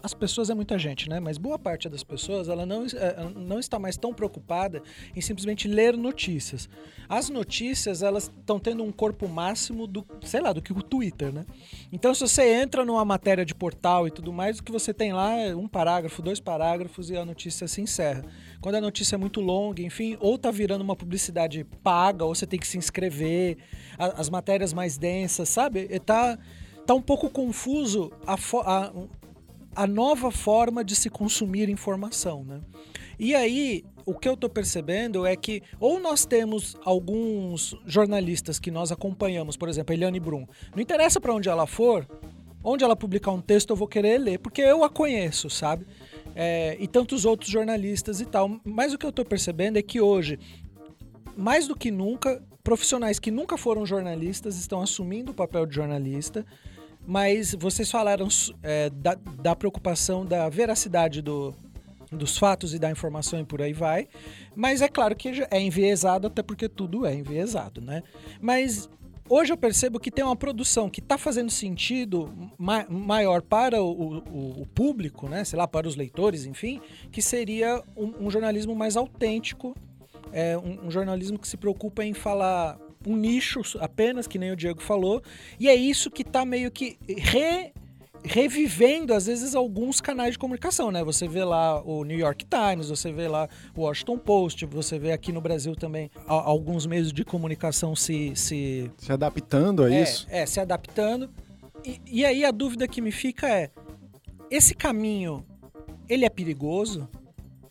As 0.02 0.12
pessoas 0.12 0.50
é 0.50 0.54
muita 0.54 0.78
gente, 0.78 1.08
né? 1.08 1.18
Mas 1.18 1.38
boa 1.38 1.58
parte 1.58 1.88
das 1.88 2.04
pessoas 2.04 2.48
ela 2.48 2.66
não, 2.66 2.84
eh, 2.84 3.30
não 3.34 3.58
está 3.58 3.78
mais 3.78 3.96
tão 3.96 4.12
preocupada 4.12 4.82
em 5.14 5.20
simplesmente 5.20 5.66
ler 5.66 5.96
notícias. 5.96 6.68
As 7.08 7.28
notícias, 7.30 8.02
elas 8.02 8.24
estão 8.24 8.58
tendo 8.58 8.84
um 8.84 8.92
corpo 8.92 9.26
máximo 9.26 9.86
do, 9.86 10.06
sei 10.22 10.40
lá, 10.40 10.52
do 10.52 10.60
que 10.60 10.72
o 10.72 10.82
Twitter, 10.82 11.32
né? 11.32 11.46
Então, 11.90 12.14
se 12.14 12.20
você 12.20 12.42
entra 12.54 12.84
numa 12.84 13.04
matéria 13.04 13.44
de 13.44 13.54
portal 13.54 14.06
e 14.06 14.10
tudo 14.10 14.32
mais, 14.32 14.58
o 14.58 14.62
que 14.62 14.70
você 14.70 14.92
tem 14.92 15.12
lá 15.12 15.32
é 15.32 15.56
um 15.56 15.66
parágrafo, 15.66 16.20
dois 16.20 16.40
parágrafos 16.40 17.10
e 17.10 17.16
a 17.16 17.24
notícia 17.24 17.66
se 17.66 17.80
encerra. 17.80 18.24
Quando 18.60 18.74
a 18.74 18.80
notícia 18.80 19.16
é 19.16 19.18
muito 19.18 19.40
longa, 19.40 19.82
enfim, 19.82 20.16
ou 20.20 20.36
tá 20.36 20.50
virando 20.50 20.82
uma 20.82 20.96
publicidade 20.96 21.64
paga, 21.82 22.24
ou 22.24 22.34
você 22.34 22.46
tem 22.46 22.58
que 22.58 22.66
se 22.66 22.76
inscrever, 22.76 23.56
as 23.98 24.28
matérias 24.28 24.72
mais 24.72 24.98
densas, 24.98 25.48
sabe? 25.48 25.88
E 25.90 25.98
tá, 25.98 26.38
tá 26.86 26.94
um 26.94 27.02
pouco 27.02 27.30
confuso 27.30 28.12
a, 28.26 28.34
a, 28.34 28.92
a 29.76 29.86
nova 29.86 30.30
forma 30.30 30.82
de 30.82 30.96
se 30.96 31.10
consumir 31.10 31.68
informação, 31.68 32.42
né? 32.42 32.60
E 33.18 33.34
aí, 33.34 33.84
o 34.04 34.14
que 34.14 34.28
eu 34.28 34.36
tô 34.36 34.48
percebendo 34.48 35.26
é 35.26 35.36
que 35.36 35.62
ou 35.78 36.00
nós 36.00 36.24
temos 36.24 36.76
alguns 36.84 37.74
jornalistas 37.86 38.58
que 38.58 38.70
nós 38.70 38.90
acompanhamos, 38.90 39.56
por 39.56 39.68
exemplo, 39.68 39.94
Eliane 39.94 40.20
Brum. 40.20 40.46
Não 40.74 40.82
interessa 40.82 41.20
para 41.20 41.34
onde 41.34 41.48
ela 41.48 41.66
for, 41.66 42.06
onde 42.62 42.84
ela 42.84 42.96
publicar 42.96 43.32
um 43.32 43.40
texto 43.40 43.70
eu 43.70 43.76
vou 43.76 43.88
querer 43.88 44.18
ler, 44.18 44.38
porque 44.38 44.60
eu 44.60 44.82
a 44.82 44.90
conheço, 44.90 45.48
sabe? 45.48 45.86
É, 46.34 46.76
e 46.78 46.86
tantos 46.86 47.24
outros 47.24 47.50
jornalistas 47.50 48.20
e 48.20 48.26
tal. 48.26 48.60
Mas 48.64 48.92
o 48.92 48.98
que 48.98 49.06
eu 49.06 49.12
tô 49.12 49.24
percebendo 49.24 49.78
é 49.78 49.82
que 49.82 50.00
hoje, 50.00 50.38
mais 51.36 51.66
do 51.66 51.74
que 51.74 51.90
nunca, 51.90 52.42
profissionais 52.62 53.18
que 53.18 53.30
nunca 53.30 53.56
foram 53.56 53.86
jornalistas 53.86 54.56
estão 54.56 54.80
assumindo 54.82 55.32
o 55.32 55.34
papel 55.34 55.64
de 55.66 55.74
jornalista. 55.74 56.44
Mas 57.06 57.54
vocês 57.54 57.90
falaram 57.90 58.26
é, 58.62 58.90
da, 58.90 59.14
da 59.14 59.54
preocupação 59.54 60.26
da 60.26 60.48
veracidade 60.48 61.22
do, 61.22 61.54
dos 62.10 62.36
fatos 62.36 62.74
e 62.74 62.78
da 62.78 62.90
informação 62.90 63.40
e 63.40 63.44
por 63.44 63.62
aí 63.62 63.72
vai. 63.72 64.08
Mas 64.54 64.82
é 64.82 64.88
claro 64.88 65.14
que 65.14 65.46
é 65.50 65.60
enviesado, 65.60 66.26
até 66.26 66.42
porque 66.42 66.68
tudo 66.68 67.06
é 67.06 67.14
enviesado, 67.14 67.80
né? 67.80 68.02
Mas 68.40 68.88
hoje 69.28 69.52
eu 69.52 69.56
percebo 69.56 69.98
que 69.98 70.10
tem 70.10 70.24
uma 70.24 70.36
produção 70.36 70.88
que 70.88 71.00
está 71.00 71.18
fazendo 71.18 71.50
sentido 71.50 72.32
ma 72.58 72.86
maior 72.88 73.42
para 73.42 73.82
o, 73.82 74.18
o, 74.18 74.62
o, 74.62 74.66
público, 74.66 75.28
né? 75.28 75.44
Sei 75.44 75.58
lá, 75.58 75.66
para 75.66 75.86
os 75.86 75.96
leitores, 75.96 76.44
enfim, 76.44 76.80
que 77.10 77.22
seria 77.22 77.82
um, 77.96 78.26
um 78.26 78.30
jornalismo 78.30 78.74
mais 78.74 78.96
autêntico, 78.96 79.74
é, 80.32 80.56
um, 80.58 80.86
um 80.86 80.90
jornalismo 80.90 81.38
que 81.38 81.48
se 81.48 81.56
preocupa 81.56 82.04
em 82.04 82.14
falar 82.14 82.78
um 83.06 83.16
nicho 83.16 83.62
apenas, 83.78 84.26
que 84.26 84.38
nem 84.38 84.50
o 84.50 84.56
Diego 84.56 84.82
falou, 84.82 85.22
e 85.58 85.68
é 85.68 85.74
isso 85.74 86.10
que 86.10 86.22
está 86.22 86.44
meio 86.44 86.70
que 86.70 86.98
re 87.06 87.72
revivendo 88.24 89.14
às 89.14 89.26
vezes 89.26 89.54
alguns 89.54 90.00
canais 90.00 90.32
de 90.32 90.38
comunicação, 90.38 90.90
né? 90.90 91.04
Você 91.04 91.28
vê 91.28 91.44
lá 91.44 91.80
o 91.82 92.02
New 92.02 92.18
York 92.18 92.44
Times, 92.44 92.88
você 92.88 93.12
vê 93.12 93.28
lá 93.28 93.48
o 93.76 93.82
Washington 93.82 94.18
Post, 94.18 94.66
você 94.66 94.98
vê 94.98 95.12
aqui 95.12 95.30
no 95.30 95.40
Brasil 95.40 95.76
também 95.76 96.10
alguns 96.26 96.86
meios 96.86 97.12
de 97.12 97.24
comunicação 97.24 97.94
se, 97.94 98.34
se 98.34 98.90
Se 98.98 99.12
adaptando 99.12 99.84
a 99.84 99.92
é, 99.92 100.02
isso. 100.02 100.26
É, 100.28 100.44
se 100.44 100.58
adaptando. 100.58 101.30
E, 101.84 102.00
e 102.04 102.24
aí 102.24 102.44
a 102.44 102.50
dúvida 102.50 102.88
que 102.88 103.00
me 103.00 103.12
fica 103.12 103.48
é: 103.48 103.70
esse 104.50 104.74
caminho, 104.74 105.46
ele 106.08 106.24
é 106.24 106.30
perigoso? 106.30 107.08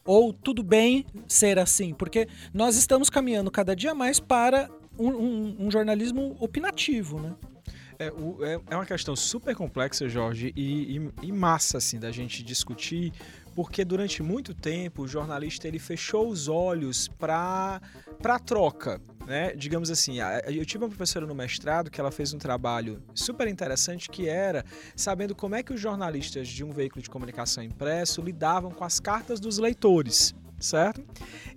Ou 0.06 0.32
tudo 0.32 0.62
bem 0.62 1.04
ser 1.28 1.58
assim? 1.58 1.94
Porque 1.94 2.28
nós 2.54 2.78
estamos 2.78 3.10
caminhando 3.10 3.50
cada 3.50 3.76
dia 3.76 3.94
mais 3.96 4.20
para 4.20 4.70
um, 4.98 5.10
um- 5.10 5.56
um 5.68 5.72
jornalismo 5.72 6.36
opinativo, 6.40 7.20
né? 7.20 7.34
É, 7.98 8.12
o- 8.12 8.44
é- 8.44 8.60
é 8.72 8.76
uma 8.76 8.86
questão 8.86 9.16
super 9.16 9.56
complexa, 9.56 10.10
Jorge, 10.10 10.52
e, 10.56 10.98
e- 10.98 11.12
e 11.28 11.32
massa, 11.32 11.78
assim, 11.78 11.98
da 11.98 12.12
gente 12.12 12.44
discutir, 12.44 13.14
porque 13.56 13.86
durante 13.86 14.22
muito 14.22 14.54
tempo 14.54 15.04
o 15.04 15.08
jornalista 15.08 15.66
ele 15.66 15.80
fechou 15.80 16.28
os 16.28 16.50
olhos 16.50 17.08
para 17.08 17.80
a 18.22 18.40
troca, 18.40 19.00
né? 19.26 19.54
Digamos 19.56 19.90
assim, 19.90 20.18
eu 20.54 20.66
tive 20.66 20.84
uma 20.84 20.90
professora 20.90 21.26
no 21.26 21.34
mestrado 21.34 21.90
que 21.90 21.98
ela 22.02 22.12
fez 22.12 22.34
um 22.34 22.38
trabalho 22.38 23.02
super 23.14 23.48
interessante 23.48 24.10
que 24.10 24.28
era 24.28 24.66
sabendo 24.94 25.34
como 25.34 25.56
é 25.56 25.64
que 25.64 25.74
os 25.74 25.80
jornalistas 25.80 26.50
de 26.50 26.66
um 26.66 26.72
veículo 26.72 27.02
de 27.02 27.10
comunicação 27.10 27.64
impresso 27.64 28.22
lidavam 28.22 28.72
com 28.72 28.84
as 28.84 29.00
cartas 29.00 29.40
dos 29.40 29.58
leitores, 29.58 30.36
certo? 30.60 31.02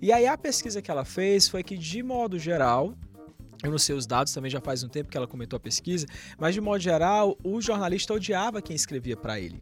E 0.01 0.13
aí 0.13 0.25
a 0.25 0.37
pesquisa 0.37 0.81
que 0.81 0.89
ela 0.89 1.03
fez 1.03 1.49
foi 1.49 1.63
que, 1.63 1.77
de 1.77 2.01
modo 2.01 2.39
geral, 2.39 2.95
eu 3.63 3.71
não 3.71 3.77
sei 3.77 3.95
os 3.95 4.05
dados, 4.05 4.33
também 4.33 4.49
já 4.49 4.61
faz 4.61 4.83
um 4.83 4.87
tempo 4.87 5.09
que 5.09 5.17
ela 5.17 5.27
comentou 5.27 5.57
a 5.57 5.59
pesquisa, 5.59 6.05
mas 6.37 6.53
de 6.53 6.61
modo 6.61 6.79
geral, 6.79 7.37
o 7.43 7.61
jornalista 7.61 8.13
odiava 8.13 8.61
quem 8.61 8.75
escrevia 8.75 9.17
para 9.17 9.39
ele. 9.39 9.61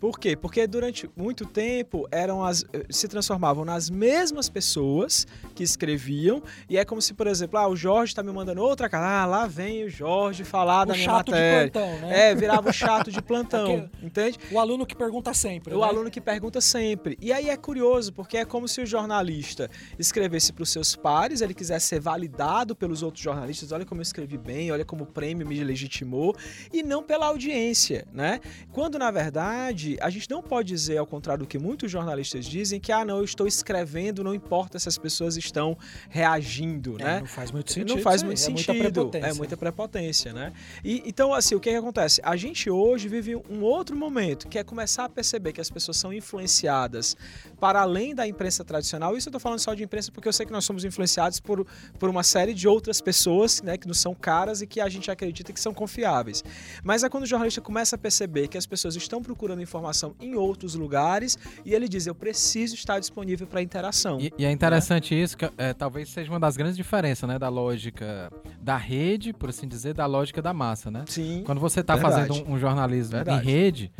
Por 0.00 0.18
quê? 0.18 0.36
Porque 0.36 0.66
durante 0.66 1.10
muito 1.16 1.44
tempo 1.44 2.06
eram 2.10 2.44
as, 2.44 2.64
eh, 2.72 2.86
se 2.88 3.08
transformavam 3.08 3.64
nas 3.64 3.90
mesmas 3.90 4.48
pessoas 4.48 5.26
que 5.54 5.62
escreviam, 5.62 6.42
e 6.68 6.76
é 6.76 6.84
como 6.84 7.02
se, 7.02 7.14
por 7.14 7.26
exemplo, 7.26 7.58
ah, 7.58 7.68
o 7.68 7.74
Jorge 7.74 8.12
está 8.12 8.22
me 8.22 8.32
mandando 8.32 8.62
outra 8.62 8.88
cara, 8.88 9.22
ah, 9.22 9.26
lá 9.26 9.46
vem 9.46 9.84
o 9.84 9.90
Jorge 9.90 10.44
falar 10.44 10.84
da 10.84 10.92
o 10.92 10.96
minha 10.96 11.08
chato 11.08 11.26
de 11.26 11.32
matéria. 11.32 11.70
plantão, 11.70 11.98
né? 12.00 12.30
É, 12.30 12.34
virava 12.34 12.70
o 12.70 12.72
chato 12.72 13.10
de 13.10 13.20
plantão, 13.20 13.90
entende? 14.02 14.38
O 14.52 14.58
aluno 14.58 14.86
que 14.86 14.94
pergunta 14.94 15.34
sempre. 15.34 15.74
O 15.74 15.80
né? 15.80 15.86
aluno 15.86 16.10
que 16.10 16.20
pergunta 16.20 16.60
sempre. 16.60 17.18
E 17.20 17.32
aí 17.32 17.48
é 17.48 17.56
curioso, 17.56 18.12
porque 18.12 18.36
é 18.36 18.44
como 18.44 18.68
se 18.68 18.80
o 18.80 18.86
jornalista 18.86 19.68
escrevesse 19.98 20.52
para 20.52 20.62
os 20.62 20.70
seus 20.70 20.94
pares, 20.94 21.40
ele 21.40 21.54
quisesse 21.54 21.86
ser 21.86 22.00
validado 22.00 22.76
pelos 22.76 23.02
outros 23.02 23.22
jornalistas, 23.22 23.72
olha 23.72 23.84
como 23.84 24.00
eu 24.00 24.02
escrevi 24.02 24.38
bem, 24.38 24.70
olha 24.70 24.84
como 24.84 25.04
o 25.04 25.06
prêmio 25.06 25.46
me 25.46 25.62
legitimou, 25.62 26.36
e 26.72 26.82
não 26.82 27.02
pela 27.02 27.26
audiência, 27.26 28.06
né? 28.12 28.40
Quando, 28.72 28.98
na 28.98 29.10
verdade, 29.10 29.87
a 30.00 30.10
gente 30.10 30.28
não 30.28 30.42
pode 30.42 30.68
dizer, 30.68 30.98
ao 30.98 31.06
contrário 31.06 31.44
do 31.44 31.48
que 31.48 31.58
muitos 31.58 31.90
jornalistas 31.90 32.44
dizem, 32.44 32.80
que, 32.80 32.92
ah, 32.92 33.04
não, 33.04 33.18
eu 33.18 33.24
estou 33.24 33.46
escrevendo, 33.46 34.24
não 34.24 34.34
importa 34.34 34.78
se 34.78 34.88
as 34.88 34.98
pessoas 34.98 35.36
estão 35.36 35.76
reagindo, 36.10 36.96
É, 36.98 37.04
né? 37.04 37.20
Não 37.20 37.26
faz 37.26 37.50
muito 37.50 37.72
sentido. 37.72 37.94
Não 37.94 38.02
faz 38.02 38.22
muito 38.22 38.38
é 38.38 38.40
sentido. 38.40 38.74
muita 38.74 38.90
prepotência. 38.92 39.26
É 39.28 39.32
muita 39.32 39.56
prepotência, 39.56 40.32
né? 40.32 40.52
E, 40.84 41.02
então, 41.06 41.32
assim, 41.32 41.54
o 41.54 41.60
que, 41.60 41.70
que 41.70 41.76
acontece? 41.76 42.20
A 42.24 42.36
gente 42.36 42.68
hoje 42.70 43.08
vive 43.08 43.36
um 43.36 43.62
outro 43.62 43.96
momento, 43.96 44.48
que 44.48 44.58
é 44.58 44.64
começar 44.64 45.04
a 45.04 45.08
perceber 45.08 45.52
que 45.52 45.60
as 45.60 45.70
pessoas 45.70 45.96
são 45.96 46.12
influenciadas 46.12 47.16
para 47.60 47.80
além 47.80 48.14
da 48.14 48.26
imprensa 48.26 48.64
tradicional. 48.64 49.16
Isso 49.16 49.28
eu 49.28 49.32
tô 49.32 49.40
falando 49.40 49.58
só 49.58 49.74
de 49.74 49.82
imprensa 49.82 50.10
porque 50.12 50.28
eu 50.28 50.32
sei 50.32 50.44
que 50.46 50.52
nós 50.52 50.64
somos 50.64 50.84
influenciados 50.84 51.40
por, 51.40 51.66
por 51.98 52.08
uma 52.08 52.22
série 52.22 52.54
de 52.54 52.66
outras 52.68 53.00
pessoas, 53.00 53.62
né, 53.62 53.76
que 53.76 53.86
nos 53.86 53.98
são 53.98 54.14
caras 54.14 54.62
e 54.62 54.66
que 54.66 54.80
a 54.80 54.88
gente 54.88 55.10
acredita 55.10 55.52
que 55.52 55.60
são 55.60 55.72
confiáveis. 55.74 56.44
Mas 56.82 57.02
é 57.02 57.08
quando 57.08 57.24
o 57.24 57.26
jornalista 57.26 57.60
começa 57.60 57.96
a 57.96 57.98
perceber 57.98 58.48
que 58.48 58.58
as 58.58 58.66
pessoas 58.66 58.96
estão 58.96 59.22
procurando 59.22 59.62
informação 59.78 60.14
em 60.20 60.34
outros 60.34 60.74
lugares 60.74 61.38
e 61.64 61.74
ele 61.74 61.88
diz: 61.88 62.06
eu 62.06 62.14
preciso 62.14 62.74
estar 62.74 62.98
disponível 62.98 63.46
para 63.46 63.62
interação. 63.62 64.18
E, 64.20 64.32
e 64.36 64.44
é 64.44 64.50
interessante 64.50 65.18
isso, 65.18 65.36
que 65.36 65.50
é, 65.56 65.72
talvez 65.72 66.08
seja 66.10 66.30
uma 66.30 66.40
das 66.40 66.56
grandes 66.56 66.76
diferenças, 66.76 67.28
né? 67.28 67.38
Da 67.38 67.48
lógica 67.48 68.30
da 68.60 68.76
rede, 68.76 69.32
por 69.32 69.48
assim 69.48 69.66
dizer, 69.66 69.94
da 69.94 70.06
lógica 70.06 70.42
da 70.42 70.52
massa, 70.52 70.90
né? 70.90 71.04
Sim. 71.06 71.42
Quando 71.46 71.60
você 71.60 71.80
está 71.80 71.96
fazendo 71.96 72.34
um, 72.34 72.54
um 72.54 72.58
jornalismo 72.58 73.12
Verdade. 73.12 73.42
em 73.42 73.50
rede, 73.50 73.92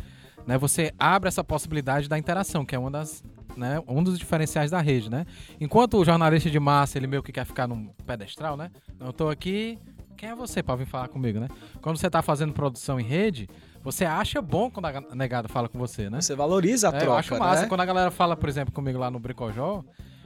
né, 0.45 0.57
você 0.57 0.91
abre 0.97 1.27
essa 1.27 1.43
possibilidade 1.43 2.07
da 2.07 2.17
interação, 2.17 2.65
que 2.65 2.75
é 2.75 2.79
uma 2.79 2.91
das, 2.91 3.23
né, 3.55 3.81
um 3.87 4.03
dos 4.03 4.17
diferenciais 4.17 4.71
da 4.71 4.81
rede, 4.81 5.09
né? 5.09 5.25
Enquanto 5.59 5.97
o 5.97 6.05
jornalista 6.05 6.49
de 6.49 6.59
massa, 6.59 6.97
ele 6.97 7.07
meio 7.07 7.23
que 7.23 7.31
quer 7.31 7.45
ficar 7.45 7.67
num 7.67 7.87
pedestral, 8.05 8.57
né? 8.57 8.71
Eu 8.99 9.13
tô 9.13 9.29
aqui, 9.29 9.77
quem 10.17 10.29
é 10.29 10.35
você 10.35 10.61
para 10.61 10.75
vir 10.75 10.85
falar 10.85 11.07
comigo, 11.07 11.39
né? 11.39 11.47
Quando 11.81 11.97
você 11.97 12.09
tá 12.09 12.21
fazendo 12.21 12.51
produção 12.51 12.99
em 12.99 13.03
rede, 13.03 13.47
você 13.83 14.05
acha 14.05 14.41
bom 14.41 14.69
quando 14.69 14.85
a 14.87 15.01
negada 15.15 15.47
fala 15.47 15.69
com 15.69 15.77
você, 15.79 16.09
né? 16.09 16.21
Você 16.21 16.35
valoriza 16.35 16.89
a 16.89 16.95
É, 16.95 16.99
troca, 16.99 17.05
eu 17.11 17.15
acho 17.17 17.39
massa. 17.39 17.61
né? 17.63 17.67
Quando 17.67 17.81
a 17.81 17.85
galera 17.85 18.11
fala, 18.11 18.35
por 18.35 18.49
exemplo, 18.49 18.73
comigo 18.73 18.97
lá 18.99 19.09
no 19.09 19.19
Bricojó, 19.19 19.83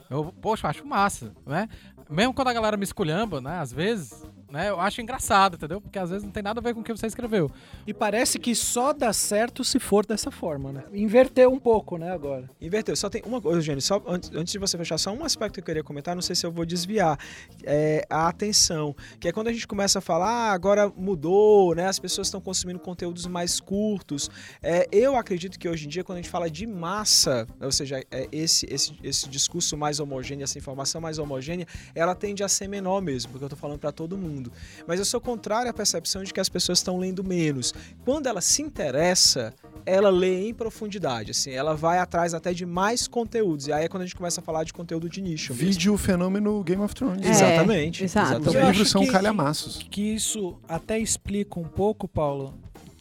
eu, 0.10 0.34
poxa, 0.42 0.66
eu 0.68 0.70
acho 0.70 0.86
massa, 0.88 1.32
né? 1.46 1.68
Mesmo 2.10 2.34
quando 2.34 2.50
a 2.50 2.54
galera 2.54 2.76
me 2.78 2.84
esculhamba, 2.84 3.40
né? 3.42 3.60
Às 3.60 3.72
vezes, 3.72 4.24
né? 4.54 4.70
Eu 4.70 4.80
acho 4.80 5.02
engraçado, 5.02 5.56
entendeu? 5.56 5.82
Porque 5.82 5.98
às 5.98 6.12
vezes 6.12 6.24
não 6.24 6.30
tem 6.30 6.44
nada 6.44 6.60
a 6.60 6.64
ver 6.64 6.76
com 6.76 6.82
o 6.82 6.84
que 6.84 6.92
você 6.92 7.08
escreveu. 7.08 7.50
E 7.88 7.94
parece 7.94 8.38
que 8.38 8.54
só 8.54 8.94
dá 8.94 9.12
certo 9.12 9.64
se 9.64 9.80
for 9.80 10.06
dessa 10.06 10.30
forma, 10.30 10.72
né? 10.72 10.84
Inverteu 10.94 11.52
um 11.52 11.60
pouco, 11.60 11.98
né, 11.98 12.12
agora. 12.12 12.48
Inverteu. 12.62 12.96
Só 12.96 13.10
tem 13.10 13.24
uma 13.26 13.42
coisa, 13.42 13.58
Eugênio, 13.58 13.82
só 13.82 14.00
antes, 14.08 14.30
antes 14.32 14.54
de 14.54 14.60
você 14.60 14.78
fechar, 14.78 15.00
só 15.00 15.12
um 15.12 15.26
aspecto 15.26 15.56
que 15.56 15.60
eu 15.62 15.66
queria 15.66 15.84
comentar, 15.84 16.14
não 16.14 16.22
sei 16.22 16.36
se 16.36 16.46
eu 16.46 16.52
vou 16.52 16.66
desviar. 16.66 17.18
É 17.64 18.06
a 18.08 18.28
atenção. 18.28 18.96
Que 19.20 19.30
é 19.30 19.32
quando 19.32 19.48
a 19.48 19.52
gente 19.52 19.68
começa 19.68 19.98
a 19.98 20.02
falar, 20.02 20.30
ah, 20.30 20.54
agora 20.54 20.88
mudou, 20.96 21.74
né? 21.74 21.88
As 21.88 21.98
pessoas 21.98 22.28
estão 22.28 22.40
consumindo 22.40 22.80
conteúdos 22.80 23.26
mais 23.26 23.60
curtos. 23.60 24.30
É, 24.62 24.88
eu 24.92 25.16
acredito 25.16 25.58
que 25.58 25.68
hoje 25.68 25.88
em 25.88 25.90
dia, 25.90 26.04
quando 26.04 26.20
a 26.20 26.22
gente 26.22 26.30
fala 26.30 26.48
de 26.48 26.68
massa, 26.68 27.48
ou 27.60 27.72
seja, 27.72 28.04
é 28.12 28.28
esse, 28.32 28.68
esse, 28.72 28.94
esse 29.04 29.28
discurso 29.28 29.76
mais 29.76 30.00
homogêneo, 30.00 30.44
essa 30.44 30.60
informação 30.60 31.02
mais 31.02 31.18
homogênea, 31.18 31.66
ela 31.96 32.14
tende 32.14 32.44
a 32.44 32.48
ser 32.48 32.68
menor 32.68 33.02
mesmo, 33.02 33.32
porque 33.32 33.46
eu 33.46 33.50
tô 33.50 33.56
falando 33.56 33.80
para 33.80 33.92
todo 33.92 34.16
mundo. 34.16 34.43
Mas 34.88 35.00
eu 35.00 35.06
sou 35.06 35.22
contrário 35.22 35.70
à 35.70 35.74
percepção 35.74 36.24
de 36.24 36.34
que 36.34 36.40
as 36.40 36.50
pessoas 36.50 36.80
estão 36.80 36.98
lendo 36.98 37.24
menos. 37.24 37.74
Quando 38.04 38.28
ela 38.28 38.42
se 38.42 38.62
interessa, 38.62 39.54
ela 39.86 40.10
lê 40.10 40.48
em 40.48 40.54
profundidade, 40.54 41.32
assim, 41.32 41.52
ela 41.52 41.76
vai 41.76 42.00
atrás 42.00 42.34
até 42.34 42.54
de 42.54 42.66
mais 42.66 43.08
conteúdos. 43.08 43.68
E 43.68 43.74
aí 43.74 43.86
é 43.86 43.88
quando 43.90 44.04
a 44.04 44.06
gente 44.06 44.16
começa 44.16 44.40
a 44.40 44.44
falar 44.44 44.64
de 44.64 44.72
conteúdo 44.74 45.10
de 45.10 45.22
nicho. 45.22 45.54
mesmo. 45.54 45.68
Vídeo 45.68 45.98
fenômeno 45.98 46.64
Game 46.64 46.82
of 46.82 46.96
Thrones. 46.96 47.26
É, 47.26 47.30
Exatamente. 47.30 48.04
Os 48.06 48.12
exatamente. 48.12 48.58
Acho 48.58 48.68
livros 48.68 48.90
são 48.90 49.02
que- 49.02 49.12
calhamaços. 49.12 49.86
Que 49.92 50.14
isso 50.16 50.58
até 50.68 50.98
explica 51.00 51.60
um 51.60 51.66
pouco, 51.68 52.08
Paulo, 52.08 52.54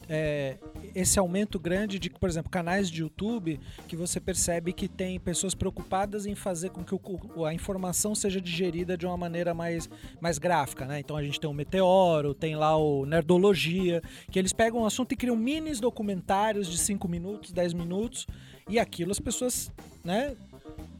é, 0.09 0.57
esse 0.93 1.17
aumento 1.17 1.59
grande 1.59 1.97
de, 1.97 2.09
por 2.09 2.29
exemplo, 2.29 2.49
canais 2.51 2.89
de 2.89 3.01
YouTube 3.01 3.59
que 3.87 3.95
você 3.95 4.19
percebe 4.19 4.73
que 4.73 4.87
tem 4.87 5.19
pessoas 5.19 5.55
preocupadas 5.55 6.25
em 6.25 6.35
fazer 6.35 6.69
com 6.69 6.83
que 6.83 6.93
o- 6.93 7.45
a 7.45 7.53
informação 7.53 8.13
seja 8.13 8.39
digerida 8.41 8.97
de 8.97 9.05
uma 9.05 9.17
maneira 9.17 9.53
mais, 9.53 9.89
mais 10.19 10.37
gráfica, 10.37 10.85
né? 10.85 10.99
Então 10.99 11.15
a 11.17 11.23
gente 11.23 11.39
tem 11.39 11.49
o 11.49 11.53
Meteoro, 11.53 12.33
tem 12.33 12.55
lá 12.55 12.75
o 12.77 13.05
Nerdologia, 13.05 14.01
que 14.31 14.37
eles 14.37 14.53
pegam 14.53 14.81
um 14.81 14.85
assunto 14.85 15.11
e 15.13 15.15
criam 15.15 15.35
minis 15.35 15.79
documentários 15.79 16.67
de 16.67 16.77
5 16.77 17.07
minutos, 17.07 17.51
10 17.51 17.73
minutos, 17.73 18.27
e 18.69 18.79
aquilo 18.79 19.11
as 19.11 19.19
pessoas, 19.19 19.71
né, 20.03 20.35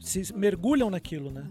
se 0.00 0.34
mergulham 0.34 0.90
naquilo, 0.90 1.30
né? 1.30 1.44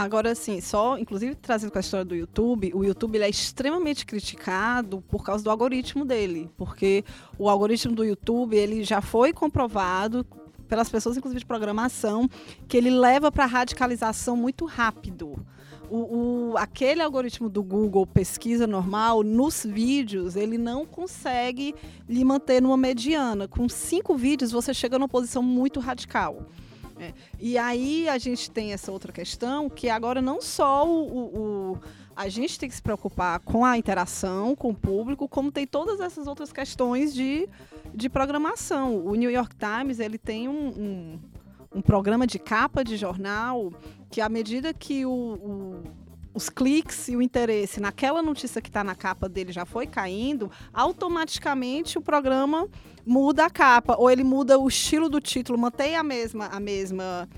Agora, 0.00 0.30
assim, 0.30 0.60
só, 0.60 0.96
inclusive 0.96 1.34
trazendo 1.34 1.72
com 1.72 1.78
a 1.78 1.80
história 1.80 2.04
do 2.04 2.14
YouTube, 2.14 2.70
o 2.72 2.84
YouTube 2.84 3.16
ele 3.16 3.24
é 3.24 3.28
extremamente 3.28 4.06
criticado 4.06 5.00
por 5.08 5.24
causa 5.24 5.42
do 5.42 5.50
algoritmo 5.50 6.04
dele, 6.04 6.48
porque 6.56 7.04
o 7.36 7.48
algoritmo 7.48 7.96
do 7.96 8.04
YouTube 8.04 8.56
ele 8.56 8.84
já 8.84 9.00
foi 9.00 9.32
comprovado 9.32 10.24
pelas 10.68 10.88
pessoas, 10.88 11.16
inclusive 11.16 11.40
de 11.40 11.46
programação, 11.46 12.28
que 12.68 12.76
ele 12.76 12.90
leva 12.90 13.32
para 13.32 13.44
radicalização 13.46 14.36
muito 14.36 14.66
rápido. 14.66 15.44
O, 15.90 16.50
o- 16.52 16.56
aquele 16.58 17.02
algoritmo 17.02 17.48
do 17.48 17.62
Google 17.62 18.06
pesquisa 18.06 18.66
normal, 18.66 19.24
nos 19.24 19.64
vídeos, 19.64 20.36
ele 20.36 20.58
não 20.58 20.84
consegue 20.86 21.74
lhe 22.08 22.22
manter 22.24 22.62
numa 22.62 22.76
mediana. 22.76 23.48
Com 23.48 23.68
cinco 23.68 24.14
vídeos, 24.14 24.52
você 24.52 24.72
chega 24.72 24.96
numa 24.98 25.08
posição 25.08 25.42
muito 25.42 25.80
radical. 25.80 26.46
É. 27.00 27.12
E 27.38 27.56
aí 27.56 28.08
a 28.08 28.18
gente 28.18 28.50
tem 28.50 28.72
essa 28.72 28.90
outra 28.90 29.12
questão, 29.12 29.68
que 29.70 29.88
agora 29.88 30.20
não 30.20 30.40
só 30.40 30.86
o, 30.86 31.06
o- 31.06 31.72
o- 31.72 31.78
a 32.16 32.28
gente 32.28 32.58
tem 32.58 32.68
que 32.68 32.74
se 32.74 32.82
preocupar 32.82 33.38
com 33.40 33.64
a 33.64 33.78
interação 33.78 34.56
com 34.56 34.70
o 34.70 34.74
público, 34.74 35.28
como 35.28 35.52
tem 35.52 35.64
todas 35.66 36.00
essas 36.00 36.26
outras 36.26 36.52
questões 36.52 37.14
de, 37.14 37.48
de 37.94 38.08
programação. 38.08 39.06
O 39.06 39.14
New 39.14 39.30
York 39.30 39.54
Times 39.54 40.00
ele 40.00 40.18
tem 40.18 40.48
um, 40.48 40.68
um, 40.68 41.18
um 41.76 41.80
programa 41.80 42.26
de 42.26 42.38
capa 42.40 42.82
de 42.82 42.96
jornal 42.96 43.72
que, 44.10 44.20
à 44.20 44.28
medida 44.28 44.74
que 44.74 45.06
o- 45.06 45.10
o- 45.12 45.82
os 46.38 46.48
cliques 46.48 47.08
e 47.08 47.16
o 47.16 47.20
interesse 47.20 47.80
naquela 47.80 48.22
notícia 48.22 48.62
que 48.62 48.68
está 48.68 48.84
na 48.84 48.94
capa 48.94 49.28
dele 49.28 49.52
já 49.52 49.66
foi 49.66 49.88
caindo, 49.88 50.48
automaticamente 50.72 51.98
o 51.98 52.00
programa 52.00 52.68
muda 53.04 53.44
a 53.44 53.50
capa 53.50 53.96
ou 53.98 54.08
ele 54.08 54.22
muda 54.22 54.56
o 54.56 54.68
estilo 54.68 55.08
do 55.08 55.20
título, 55.20 55.58
mantém 55.58 55.96
a 55.96 56.02
mesma 56.04 56.46
a 56.46 56.60
mesma 56.60 57.28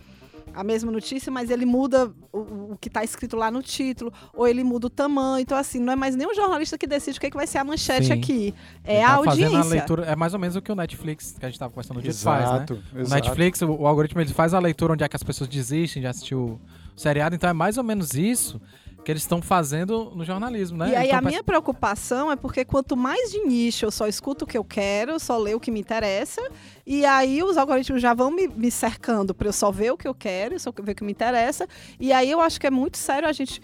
a 0.53 0.65
mesma 0.65 0.91
notícia, 0.91 1.31
mas 1.31 1.49
ele 1.49 1.65
muda 1.65 2.13
o, 2.33 2.73
o 2.73 2.79
que 2.81 2.89
está 2.89 3.05
escrito 3.05 3.37
lá 3.37 3.53
no 3.53 3.63
título, 3.63 4.13
ou 4.35 4.49
ele 4.49 4.65
muda 4.65 4.89
o 4.89 4.91
tamanho. 4.91 5.41
Então, 5.41 5.57
assim, 5.57 5.79
não 5.79 5.93
é 5.93 5.97
mais 5.97 6.17
nem 6.17 6.27
o 6.27 6.35
jornalista 6.35 6.77
que 6.77 6.89
decide 6.89 7.19
o 7.19 7.21
que, 7.21 7.29
é 7.29 7.31
que 7.31 7.37
vai 7.37 7.47
ser 7.47 7.59
a 7.59 7.65
manchete 7.65 8.09
Sim. 8.09 8.13
aqui. 8.15 8.55
É 8.83 8.97
Ele 8.97 9.05
a 9.05 9.07
tá 9.07 9.15
audiência. 9.15 9.59
a 9.61 9.65
leitura, 9.65 10.05
é 10.07 10.17
mais 10.17 10.35
ou 10.35 10.41
menos 10.41 10.57
o 10.57 10.61
que 10.61 10.73
o 10.73 10.75
Netflix, 10.75 11.37
que 11.39 11.47
a 11.47 11.49
gente 11.49 11.55
estava 11.55 11.71
conversando 11.71 11.99
no 11.99 12.03
dia, 12.03 12.13
faz, 12.13 12.51
né? 12.51 12.57
Exato, 12.57 12.83
O. 12.93 13.09
Netflix, 13.09 13.63
o, 13.63 13.71
o 13.71 13.87
algoritmo, 13.87 14.21
ele 14.21 14.33
faz 14.33 14.53
a 14.53 14.59
leitura 14.59 14.95
onde 14.95 15.05
é 15.05 15.09
que 15.09 15.15
as 15.15 15.23
pessoas 15.23 15.49
desistem 15.49 16.03
de 16.03 16.09
assistir 16.09 16.35
o 16.35 16.61
seriado, 16.97 17.37
então 17.37 17.49
é 17.49 17.53
mais 17.53 17.79
ou 17.79 17.85
menos 17.85 18.15
isso 18.15 18.61
que 19.05 19.11
eles 19.11 19.23
estão 19.23 19.41
fazendo 19.41 20.13
no 20.15 20.25
jornalismo, 20.25 20.79
né? 20.79 20.91
E 20.91 20.97
aí 20.97 21.11
a 21.11 21.21
minha 21.21 21.43
preocupação 21.43 22.31
é 22.31 22.37
porque 22.37 22.65
quanto 22.65 22.97
mais 22.97 23.31
de 23.31 23.41
nicho 23.41 23.85
eu 23.85 23.91
só 23.91 24.07
escuto 24.07 24.45
o 24.45 24.49
que 24.49 24.59
eu 24.59 24.65
quero, 24.65 25.19
só 25.19 25.39
leio 25.39 25.57
o 25.57 25.61
que 25.61 25.71
me 25.71 25.81
interessa, 25.81 26.43
e 26.87 27.05
aí 27.05 27.43
os 27.43 27.57
algoritmos 27.57 28.03
já 28.03 28.15
vão 28.15 28.31
me, 28.31 28.47
me 28.49 28.71
cercando 28.71 29.35
para 29.35 29.49
eu 29.49 29.53
só 29.53 29.71
ver 29.71 29.93
o 29.93 29.97
que 29.97 30.07
eu 30.07 30.15
quero, 30.15 30.59
só 30.59 30.73
ver 30.83 30.93
o 30.93 30.95
que 30.95 31.05
me 31.05 31.13
interessa, 31.13 31.67
e 31.99 32.13
aí 32.13 32.31
eu 32.31 32.41
acho 32.41 32.61
que 32.61 32.67
é 32.67 32.71
muito 32.71 32.99
sério 32.99 33.29
a 33.29 33.33
gente 33.33 33.63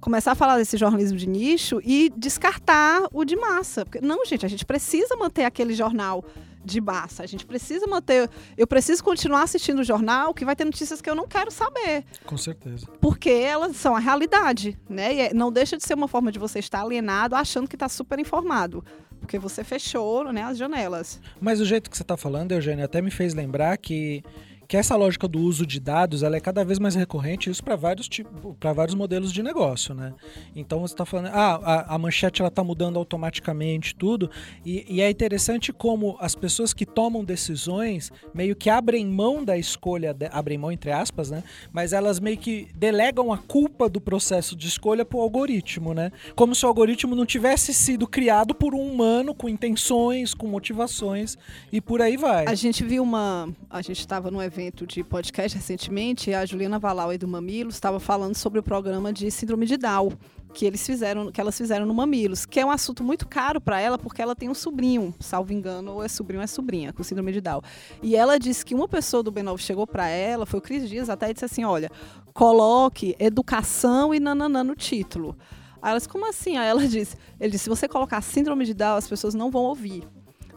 começar 0.00 0.32
a 0.32 0.34
falar 0.34 0.58
desse 0.58 0.76
jornalismo 0.76 1.18
de 1.18 1.28
nicho 1.28 1.80
e 1.84 2.12
descartar 2.16 3.08
o 3.12 3.24
de 3.24 3.34
massa. 3.34 3.84
Porque, 3.84 4.00
não, 4.00 4.24
gente, 4.24 4.46
a 4.46 4.48
gente 4.48 4.64
precisa 4.64 5.16
manter 5.16 5.44
aquele 5.44 5.74
jornal 5.74 6.24
de 6.66 6.80
massa. 6.80 7.22
A 7.22 7.26
gente 7.26 7.46
precisa 7.46 7.86
manter. 7.86 8.28
Eu 8.56 8.66
preciso 8.66 9.02
continuar 9.02 9.42
assistindo 9.42 9.78
o 9.78 9.84
jornal 9.84 10.34
que 10.34 10.44
vai 10.44 10.56
ter 10.56 10.64
notícias 10.64 11.00
que 11.00 11.08
eu 11.08 11.14
não 11.14 11.26
quero 11.28 11.50
saber 11.50 12.04
Com 12.26 12.36
certeza. 12.36 12.86
porque 13.00 13.30
elas 13.30 13.76
são 13.76 13.94
a 13.94 13.98
realidade, 14.00 14.76
né? 14.88 15.14
E 15.14 15.20
é- 15.20 15.34
não 15.34 15.52
deixa 15.52 15.76
de 15.76 15.84
ser 15.84 15.94
uma 15.94 16.08
forma 16.08 16.32
de 16.32 16.38
você 16.38 16.58
estar 16.58 16.82
alienado 16.82 17.34
achando 17.36 17.68
que 17.68 17.76
está 17.76 17.88
super 17.88 18.18
informado, 18.18 18.84
porque 19.20 19.38
você 19.38 19.62
fechou 19.62 20.32
né, 20.32 20.42
as 20.42 20.58
janelas. 20.58 21.20
Mas 21.40 21.60
o 21.60 21.64
jeito 21.64 21.88
que 21.88 21.96
você 21.96 22.02
está 22.02 22.16
falando, 22.16 22.52
Eugênio, 22.52 22.84
até 22.84 23.00
me 23.00 23.10
fez 23.10 23.32
lembrar 23.32 23.76
que, 23.78 24.22
que 24.68 24.76
essa 24.76 24.96
lógica 24.96 25.28
do 25.28 25.38
uso 25.38 25.64
de 25.66 25.78
dados 25.78 26.22
ela 26.22 26.36
é 26.36 26.40
cada 26.40 26.64
vez 26.64 26.78
mais 26.78 26.94
recorrente, 26.94 27.48
isso 27.50 27.62
para 27.62 27.76
vários 27.76 28.08
tipos, 28.08 28.56
para 28.58 28.72
vários 28.72 28.94
modelos 28.94 29.32
de 29.32 29.42
negócio, 29.42 29.94
né? 29.94 30.12
Então 30.54 30.80
você 30.80 30.94
está 30.94 31.04
falando, 31.04 31.28
ah, 31.32 31.60
a, 31.62 31.94
a 31.94 31.98
manchete 31.98 32.42
ela 32.42 32.48
está 32.48 32.64
mudando 32.64 32.98
automaticamente 32.98 33.94
tudo, 33.94 34.30
e, 34.64 34.84
e 34.88 35.00
é 35.00 35.08
interessante 35.08 35.72
como 35.72 36.16
as 36.20 36.34
pessoas 36.34 36.72
que 36.74 36.84
tomam 36.84 37.24
decisões 37.24 38.10
meio 38.34 38.56
que 38.56 38.68
abrem 38.68 39.06
mão 39.06 39.44
da 39.44 39.56
escolha, 39.56 40.12
de- 40.12 40.28
abrem 40.32 40.58
mão 40.58 40.72
entre 40.72 40.90
aspas, 40.90 41.30
né? 41.30 41.44
Mas 41.72 41.92
elas 41.92 42.18
meio 42.18 42.36
que 42.38 42.68
delegam 42.74 43.32
a 43.32 43.38
culpa 43.38 43.88
do 43.88 44.00
processo 44.00 44.56
de 44.56 44.66
escolha 44.66 45.04
para 45.04 45.18
o 45.18 45.20
algoritmo, 45.20 45.94
né? 45.94 46.10
Como 46.34 46.54
se 46.54 46.64
o 46.64 46.68
algoritmo 46.68 47.14
não 47.14 47.24
tivesse 47.26 47.72
sido 47.72 48.06
criado 48.06 48.54
por 48.54 48.74
um 48.74 48.80
humano 48.80 49.34
com 49.34 49.48
intenções, 49.48 50.34
com 50.34 50.46
motivações 50.46 51.38
e 51.72 51.80
por 51.80 52.02
aí 52.02 52.16
vai. 52.16 52.46
A 52.46 52.54
gente 52.54 52.84
viu 52.84 53.02
uma. 53.02 53.48
A 53.70 53.80
gente 53.82 54.00
estava 54.00 54.30
num 54.30 54.42
evento 54.42 54.55
de 54.86 55.04
podcast 55.04 55.54
recentemente 55.54 56.32
a 56.32 56.46
Juliana 56.46 56.78
Valau 56.78 57.12
e 57.12 57.18
do 57.18 57.28
Mamilos 57.28 57.74
estava 57.74 58.00
falando 58.00 58.34
sobre 58.34 58.58
o 58.58 58.62
programa 58.62 59.12
de 59.12 59.30
síndrome 59.30 59.66
de 59.66 59.76
Down. 59.76 60.12
Que 60.54 60.64
eles 60.64 60.86
fizeram, 60.86 61.30
que 61.30 61.38
elas 61.38 61.58
fizeram 61.58 61.84
no 61.84 61.92
Mamilos, 61.92 62.46
que 62.46 62.58
é 62.58 62.64
um 62.64 62.70
assunto 62.70 63.04
muito 63.04 63.28
caro 63.28 63.60
para 63.60 63.78
ela, 63.78 63.98
porque 63.98 64.22
ela 64.22 64.34
tem 64.34 64.48
um 64.48 64.54
sobrinho, 64.54 65.14
salvo 65.20 65.52
engano, 65.52 65.92
ou 65.92 66.02
é 66.02 66.08
sobrinho 66.08 66.40
ou 66.40 66.44
é 66.44 66.46
sobrinha, 66.46 66.90
com 66.90 67.02
síndrome 67.02 67.32
de 67.32 67.42
Down. 67.42 67.60
E 68.02 68.16
ela 68.16 68.38
disse 68.38 68.64
que 68.64 68.74
uma 68.74 68.88
pessoa 68.88 69.22
do 69.22 69.30
B9 69.30 69.58
chegou 69.58 69.86
para 69.86 70.08
ela, 70.08 70.46
foi 70.46 70.58
o 70.58 70.62
Cris 70.62 70.88
Dias, 70.88 71.10
até 71.10 71.30
disse 71.30 71.44
assim: 71.44 71.64
olha, 71.64 71.90
coloque 72.32 73.14
educação 73.18 74.14
e 74.14 74.18
nananã 74.18 74.64
no 74.64 74.74
título. 74.74 75.36
Aí 75.82 75.90
ela 75.90 75.98
disse, 75.98 76.08
como 76.08 76.26
assim? 76.26 76.56
Aí 76.56 76.66
ela 76.66 76.80
disse, 76.88 77.14
ele 77.38 77.50
disse, 77.50 77.64
se 77.64 77.68
você 77.68 77.86
colocar 77.86 78.22
síndrome 78.22 78.64
de 78.64 78.72
Down, 78.72 78.96
as 78.96 79.06
pessoas 79.06 79.34
não 79.34 79.50
vão 79.50 79.64
ouvir. 79.64 80.02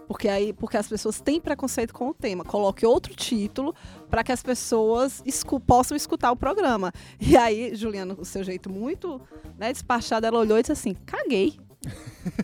Porque 0.10 0.28
aí, 0.28 0.52
porque 0.54 0.76
as 0.76 0.88
pessoas 0.88 1.22
têm 1.22 1.40
preconceito 1.40 1.94
com 1.94 2.10
o 2.10 2.14
tema. 2.16 2.44
Coloque 2.44 2.84
outro 2.84 3.14
título 3.14 3.76
para 4.10 4.24
que 4.24 4.32
as 4.32 4.42
pessoas 4.42 5.22
escu- 5.24 5.60
possam 5.60 5.96
escutar 5.96 6.32
o 6.32 6.36
programa. 6.36 6.92
E 7.22 7.38
aí, 7.38 7.76
Juliana, 7.76 8.16
com 8.16 8.24
o 8.24 8.26
seu 8.26 8.44
jeito 8.44 8.72
muito 8.72 9.22
né, 9.56 9.72
despachado, 9.72 10.26
ela 10.26 10.40
olhou 10.40 10.58
e 10.58 10.62
disse 10.64 10.72
assim: 10.72 10.96
caguei. 11.06 11.60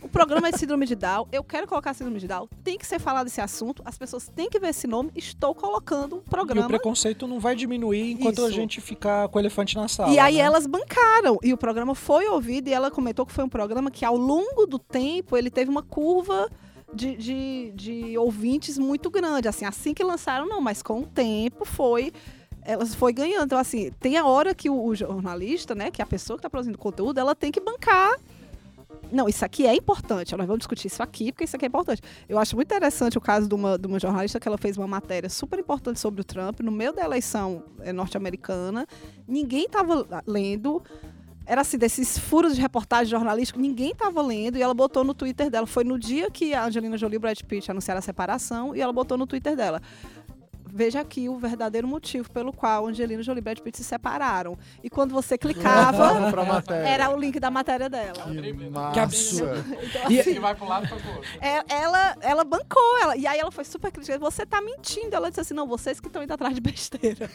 O 0.02 0.08
programa 0.08 0.48
é 0.48 0.52
de 0.52 0.58
síndrome 0.58 0.86
de 0.86 0.94
Down, 0.94 1.26
eu 1.30 1.44
quero 1.44 1.66
colocar 1.66 1.92
síndrome 1.92 2.18
de 2.18 2.26
Down, 2.26 2.48
tem 2.64 2.78
que 2.78 2.86
ser 2.86 2.98
falado 2.98 3.26
esse 3.26 3.40
assunto, 3.40 3.82
as 3.84 3.98
pessoas 3.98 4.28
têm 4.34 4.48
que 4.48 4.58
ver 4.58 4.68
esse 4.68 4.86
nome, 4.86 5.10
estou 5.14 5.54
colocando 5.54 6.16
um 6.16 6.18
E 6.18 6.22
o 6.22 6.30
programa. 6.30 6.68
preconceito 6.68 7.26
não 7.26 7.38
vai 7.38 7.54
diminuir 7.54 8.12
enquanto 8.12 8.40
a 8.42 8.46
Isso. 8.46 8.54
gente 8.54 8.80
ficar 8.80 9.28
com 9.28 9.38
o 9.38 9.42
elefante 9.42 9.76
na 9.76 9.88
sala. 9.88 10.10
E 10.12 10.18
aí 10.18 10.36
né? 10.36 10.40
elas 10.40 10.66
bancaram. 10.66 11.38
E 11.42 11.52
o 11.52 11.56
programa 11.58 11.94
foi 11.94 12.26
ouvido 12.28 12.68
e 12.68 12.72
ela 12.72 12.90
comentou 12.90 13.26
que 13.26 13.32
foi 13.32 13.44
um 13.44 13.48
programa 13.48 13.90
que, 13.90 14.04
ao 14.04 14.16
longo 14.16 14.66
do 14.66 14.78
tempo, 14.78 15.36
ele 15.36 15.50
teve 15.50 15.70
uma 15.70 15.82
curva 15.82 16.48
de, 16.92 17.16
de, 17.16 17.72
de 17.74 18.18
ouvintes 18.18 18.78
muito 18.78 19.10
grande. 19.10 19.48
Assim, 19.48 19.64
assim 19.64 19.94
que 19.94 20.04
lançaram, 20.04 20.48
não, 20.48 20.60
mas 20.60 20.82
com 20.82 21.00
o 21.00 21.06
tempo 21.06 21.64
foi. 21.64 22.12
Elas 22.62 22.94
foi 22.94 23.12
ganhando. 23.12 23.46
Então, 23.46 23.58
assim, 23.58 23.92
tem 24.00 24.16
a 24.16 24.26
hora 24.26 24.54
que 24.54 24.68
o, 24.68 24.94
jornalista, 24.94 25.74
né, 25.74 25.90
que 25.90 26.02
é 26.02 26.04
a 26.04 26.06
pessoa 26.06 26.36
que 26.36 26.40
está 26.40 26.50
produzindo 26.50 26.76
conteúdo, 26.78 27.18
ela 27.18 27.34
tem 27.34 27.52
que 27.52 27.60
bancar. 27.60 28.16
Não, 29.12 29.28
isso 29.28 29.44
aqui 29.44 29.66
é 29.66 29.74
importante. 29.74 30.36
Nós 30.36 30.46
vamos 30.46 30.60
discutir 30.60 30.88
isso 30.88 31.02
aqui, 31.02 31.30
porque 31.30 31.44
isso 31.44 31.54
aqui 31.54 31.64
é 31.64 31.68
importante. 31.68 32.02
Eu 32.28 32.38
acho 32.38 32.56
muito 32.56 32.66
interessante 32.66 33.16
o 33.16 33.20
caso 33.20 33.48
de 33.48 33.54
uma, 33.54 33.78
de 33.78 33.86
uma 33.86 34.00
jornalista 34.00 34.40
que 34.40 34.48
ela 34.48 34.58
fez 34.58 34.76
uma 34.76 34.88
matéria 34.88 35.28
super 35.28 35.58
importante 35.58 36.00
sobre 36.00 36.20
o 36.20 36.24
Trump 36.24 36.60
no 36.60 36.72
meio 36.72 36.92
da 36.92 37.04
eleição 37.04 37.62
eh, 37.80 37.92
norte-americana. 37.92 38.86
Ninguém 39.28 39.66
estava 39.66 40.24
lendo. 40.26 40.82
Era 41.46 41.60
assim, 41.60 41.78
desses 41.78 42.18
furos 42.18 42.56
de 42.56 42.60
reportagem 42.60 43.08
jornalística, 43.10 43.58
ninguém 43.60 43.92
estava 43.92 44.20
lendo 44.20 44.58
e 44.58 44.62
ela 44.62 44.74
botou 44.74 45.04
no 45.04 45.14
Twitter 45.14 45.48
dela. 45.48 45.66
Foi 45.66 45.84
no 45.84 45.98
dia 45.98 46.28
que 46.30 46.52
a 46.52 46.64
Angelina 46.64 46.98
Jolie 46.98 47.14
e 47.14 47.18
o 47.18 47.20
Brad 47.20 47.40
Pitt 47.42 47.70
anunciaram 47.70 48.00
a 48.00 48.02
separação 48.02 48.74
e 48.74 48.80
ela 48.80 48.92
botou 48.92 49.16
no 49.16 49.26
Twitter 49.26 49.54
dela. 49.54 49.80
Veja 50.68 51.00
aqui 51.00 51.26
o 51.26 51.38
verdadeiro 51.38 51.88
motivo 51.88 52.30
pelo 52.30 52.52
qual 52.52 52.86
Angelina 52.86 53.22
Jolie 53.22 53.38
e 53.38 53.42
Brad 53.42 53.58
Pitt 53.60 53.78
se 53.78 53.84
separaram. 53.84 54.58
E 54.84 54.90
quando 54.90 55.12
você 55.12 55.38
clicava, 55.38 56.12
era 56.84 57.08
o 57.08 57.18
link 57.18 57.40
da 57.40 57.50
matéria 57.50 57.88
dela. 57.88 58.12
Que. 58.24 58.92
Que 58.92 59.00
absurdo. 59.00 59.64
Então, 59.82 60.10
E- 60.10 60.20
assim, 60.20 60.38
vai 60.38 60.54
pro 60.54 60.66
lado 60.68 60.92
outro. 60.92 61.22
é- 61.40 61.62
ela, 61.72 62.16
ela 62.20 62.44
bancou, 62.44 62.98
ela, 63.00 63.16
e 63.16 63.26
aí 63.26 63.38
ela 63.38 63.50
foi 63.52 63.64
super 63.64 63.90
crítica. 63.90 64.18
Você 64.18 64.44
tá 64.44 64.60
mentindo. 64.60 65.14
Ela 65.16 65.28
disse 65.30 65.40
assim: 65.40 65.54
não, 65.54 65.66
vocês 65.66 65.98
que 65.98 66.08
estão 66.08 66.22
indo 66.22 66.32
atrás 66.34 66.54
de 66.54 66.60
besteira. 66.60 67.30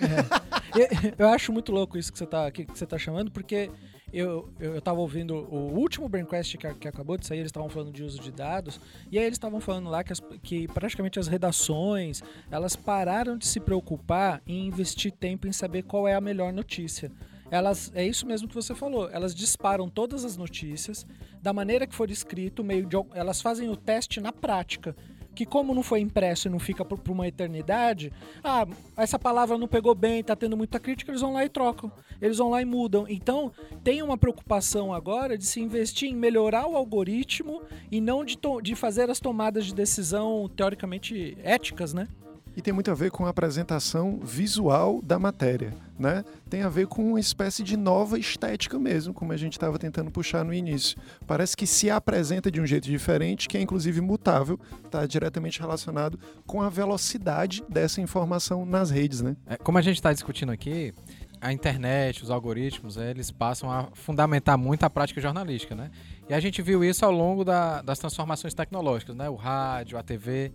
Eu, 0.76 1.14
eu 1.26 1.30
acho 1.30 1.52
muito 1.52 1.72
louco 1.72 1.98
isso 1.98 2.12
que 2.12 2.20
você 2.20 2.28
tá, 2.28 2.52
que, 2.52 2.66
que 2.66 2.78
você 2.78 2.86
tá 2.86 2.98
chamando, 3.00 3.32
porque 3.32 3.72
eu, 4.14 4.50
eu, 4.60 4.76
eu 4.76 4.82
tava 4.82 5.00
ouvindo 5.00 5.36
o 5.36 5.74
último 5.78 6.08
Braincast 6.10 6.58
que, 6.58 6.74
que 6.76 6.88
acabou 6.88 7.18
de 7.18 7.26
sair, 7.26 7.40
eles 7.40 7.50
estavam 7.50 7.70
falando 7.70 7.92
de 7.92 8.04
uso 8.04 8.20
de 8.20 8.32
dados, 8.32 8.80
e 9.12 9.18
aí 9.18 9.26
eles 9.26 9.36
estavam 9.36 9.60
falando 9.60 9.90
lá 9.90 10.04
que, 10.04 10.12
as- 10.12 10.22
que 10.42 10.68
praticamente 10.68 11.20
as 11.20 11.28
redações, 11.28 12.22
elas 12.50 12.76
pararam 12.76 13.38
de 13.38 13.46
se 13.48 13.60
preocupar 13.60 14.42
em 14.46 14.68
investir 14.68 15.12
tempo 15.12 15.48
em 15.48 15.52
saber 15.52 15.84
qual 15.84 16.08
é 16.08 16.14
a 16.16 16.22
melhor 16.22 16.52
notícia. 16.54 17.12
Elas, 17.50 17.92
é 17.94 18.06
isso 18.06 18.26
mesmo 18.26 18.48
que 18.48 18.56
você 18.56 18.74
falou, 18.74 19.10
elas 19.10 19.36
disparam 19.36 19.90
todas 19.90 20.24
as 20.24 20.38
notícias 20.38 21.06
da 21.42 21.52
maneira 21.52 21.86
que 21.86 21.94
for 21.94 22.10
escrito, 22.10 22.64
meio 22.64 22.86
de, 22.86 22.96
elas 23.14 23.42
fazem 23.42 23.70
o 23.70 23.76
teste 23.76 24.22
na 24.22 24.32
prática. 24.32 24.96
Que 25.34 25.46
como 25.46 25.74
não 25.74 25.84
foi 25.84 26.02
impresso 26.02 26.48
e 26.48 26.52
não 26.52 26.60
fica 26.60 26.84
por, 26.84 27.00
por 27.00 27.12
uma 27.12 27.28
eternidade, 27.28 28.12
ah, 28.44 28.68
essa 28.98 29.18
palavra 29.18 29.58
não 29.58 29.68
pegou 29.68 29.96
bem, 29.96 30.24
tá 30.24 30.36
tendo 30.36 30.58
muita 30.58 30.80
crítica, 30.80 31.12
eles 31.12 31.22
vão 31.22 31.34
lá 31.34 31.46
e 31.46 31.50
trocam. 31.50 31.92
Eles 32.22 32.38
vão 32.38 32.50
lá 32.50 32.62
e 32.62 32.66
mudam. 32.66 33.06
Então, 33.10 33.52
tem 33.84 34.04
uma 34.04 34.18
preocupação 34.18 34.94
agora 34.94 35.38
de 35.38 35.46
se 35.46 35.60
investir 35.60 36.10
em 36.10 36.16
melhorar 36.16 36.68
o 36.68 36.76
algoritmo 36.76 37.62
e 37.92 38.00
não 38.00 38.24
de, 38.24 38.38
de 38.62 38.76
fazer 38.76 39.10
as 39.10 39.20
tomadas 39.20 39.66
de 39.66 39.74
decisão 39.74 40.50
teoricamente 40.56 41.38
éticas, 41.44 41.94
né? 41.94 42.08
E 42.56 42.62
tem 42.62 42.74
muito 42.74 42.92
a 42.92 42.94
ver 42.94 43.12
com 43.12 43.26
a 43.26 43.30
apresentação 43.30 44.20
visual 44.22 45.02
da 45.02 45.18
matéria, 45.18 45.74
né? 45.98 46.26
Tem 46.50 46.64
a 46.64 46.70
ver 46.70 46.86
com 46.86 47.08
uma 47.12 47.20
espécie 47.20 47.64
de 47.64 47.78
nova 47.78 48.20
estética 48.20 48.78
mesmo, 48.78 49.14
como 49.14 49.32
a 49.32 49.38
gente 49.38 49.54
estava 49.54 49.80
tentando 49.80 50.12
puxar 50.12 50.44
no 50.44 50.54
início. 50.54 50.98
Parece 51.26 51.56
que 51.56 51.66
se 51.66 51.90
apresenta 51.90 52.52
de 52.52 52.60
um 52.60 52.66
jeito 52.66 52.86
diferente, 52.90 53.48
que 53.48 53.58
é 53.58 53.62
inclusive 53.62 54.02
mutável, 54.02 54.60
está 54.84 55.06
diretamente 55.06 55.62
relacionado 55.62 56.20
com 56.46 56.62
a 56.62 56.70
velocidade 56.70 57.64
dessa 57.70 58.02
informação 58.02 58.66
nas 58.66 58.90
redes, 58.90 59.22
né? 59.22 59.38
É, 59.48 59.56
como 59.56 59.78
a 59.78 59.82
gente 59.82 59.96
está 59.96 60.12
discutindo 60.12 60.52
aqui, 60.52 60.94
a 61.40 61.52
internet, 61.52 62.22
os 62.22 62.30
algoritmos, 62.30 62.98
eles 62.98 63.32
passam 63.32 63.72
a 63.72 63.88
fundamentar 63.94 64.58
muito 64.60 64.84
a 64.84 64.90
prática 64.90 65.20
jornalística, 65.20 65.74
né? 65.74 65.90
E 66.30 66.34
a 66.34 66.40
gente 66.40 66.62
viu 66.62 66.84
isso 66.84 67.04
ao 67.04 67.12
longo 67.12 67.44
da- 67.44 67.82
das 67.82 67.98
transformações 67.98 68.54
tecnológicas, 68.54 69.16
né? 69.16 69.28
O 69.30 69.36
rádio, 69.36 69.98
a 69.98 70.04
TV. 70.04 70.52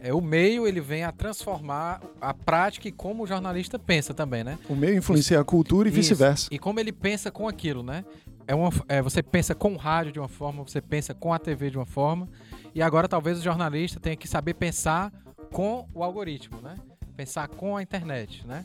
É, 0.00 0.12
o 0.12 0.20
meio, 0.20 0.66
ele 0.66 0.80
vem 0.80 1.04
a 1.04 1.12
transformar 1.12 2.00
a 2.20 2.32
prática 2.32 2.88
e 2.88 2.92
como 2.92 3.24
o 3.24 3.26
jornalista 3.26 3.78
pensa 3.78 4.12
também, 4.14 4.44
né? 4.44 4.58
O 4.68 4.74
meio 4.74 4.96
influencia 4.96 5.40
a 5.40 5.44
cultura 5.44 5.88
e 5.88 5.90
vice-versa. 5.90 6.48
E 6.50 6.58
como 6.58 6.78
ele 6.78 6.92
pensa 6.92 7.30
com 7.30 7.48
aquilo, 7.48 7.82
né? 7.82 8.04
É 8.46 8.54
uma, 8.54 8.70
é, 8.88 9.02
você 9.02 9.22
pensa 9.22 9.54
com 9.54 9.72
o 9.72 9.76
rádio 9.76 10.12
de 10.12 10.18
uma 10.20 10.28
forma, 10.28 10.62
você 10.62 10.80
pensa 10.80 11.12
com 11.12 11.32
a 11.32 11.38
TV 11.38 11.70
de 11.70 11.78
uma 11.78 11.86
forma, 11.86 12.28
e 12.74 12.80
agora 12.80 13.08
talvez 13.08 13.38
o 13.38 13.42
jornalista 13.42 13.98
tenha 13.98 14.16
que 14.16 14.28
saber 14.28 14.54
pensar 14.54 15.12
com 15.52 15.88
o 15.92 16.04
algoritmo, 16.04 16.60
né? 16.60 16.76
Pensar 17.16 17.48
com 17.48 17.76
a 17.76 17.82
internet, 17.82 18.46
né? 18.46 18.64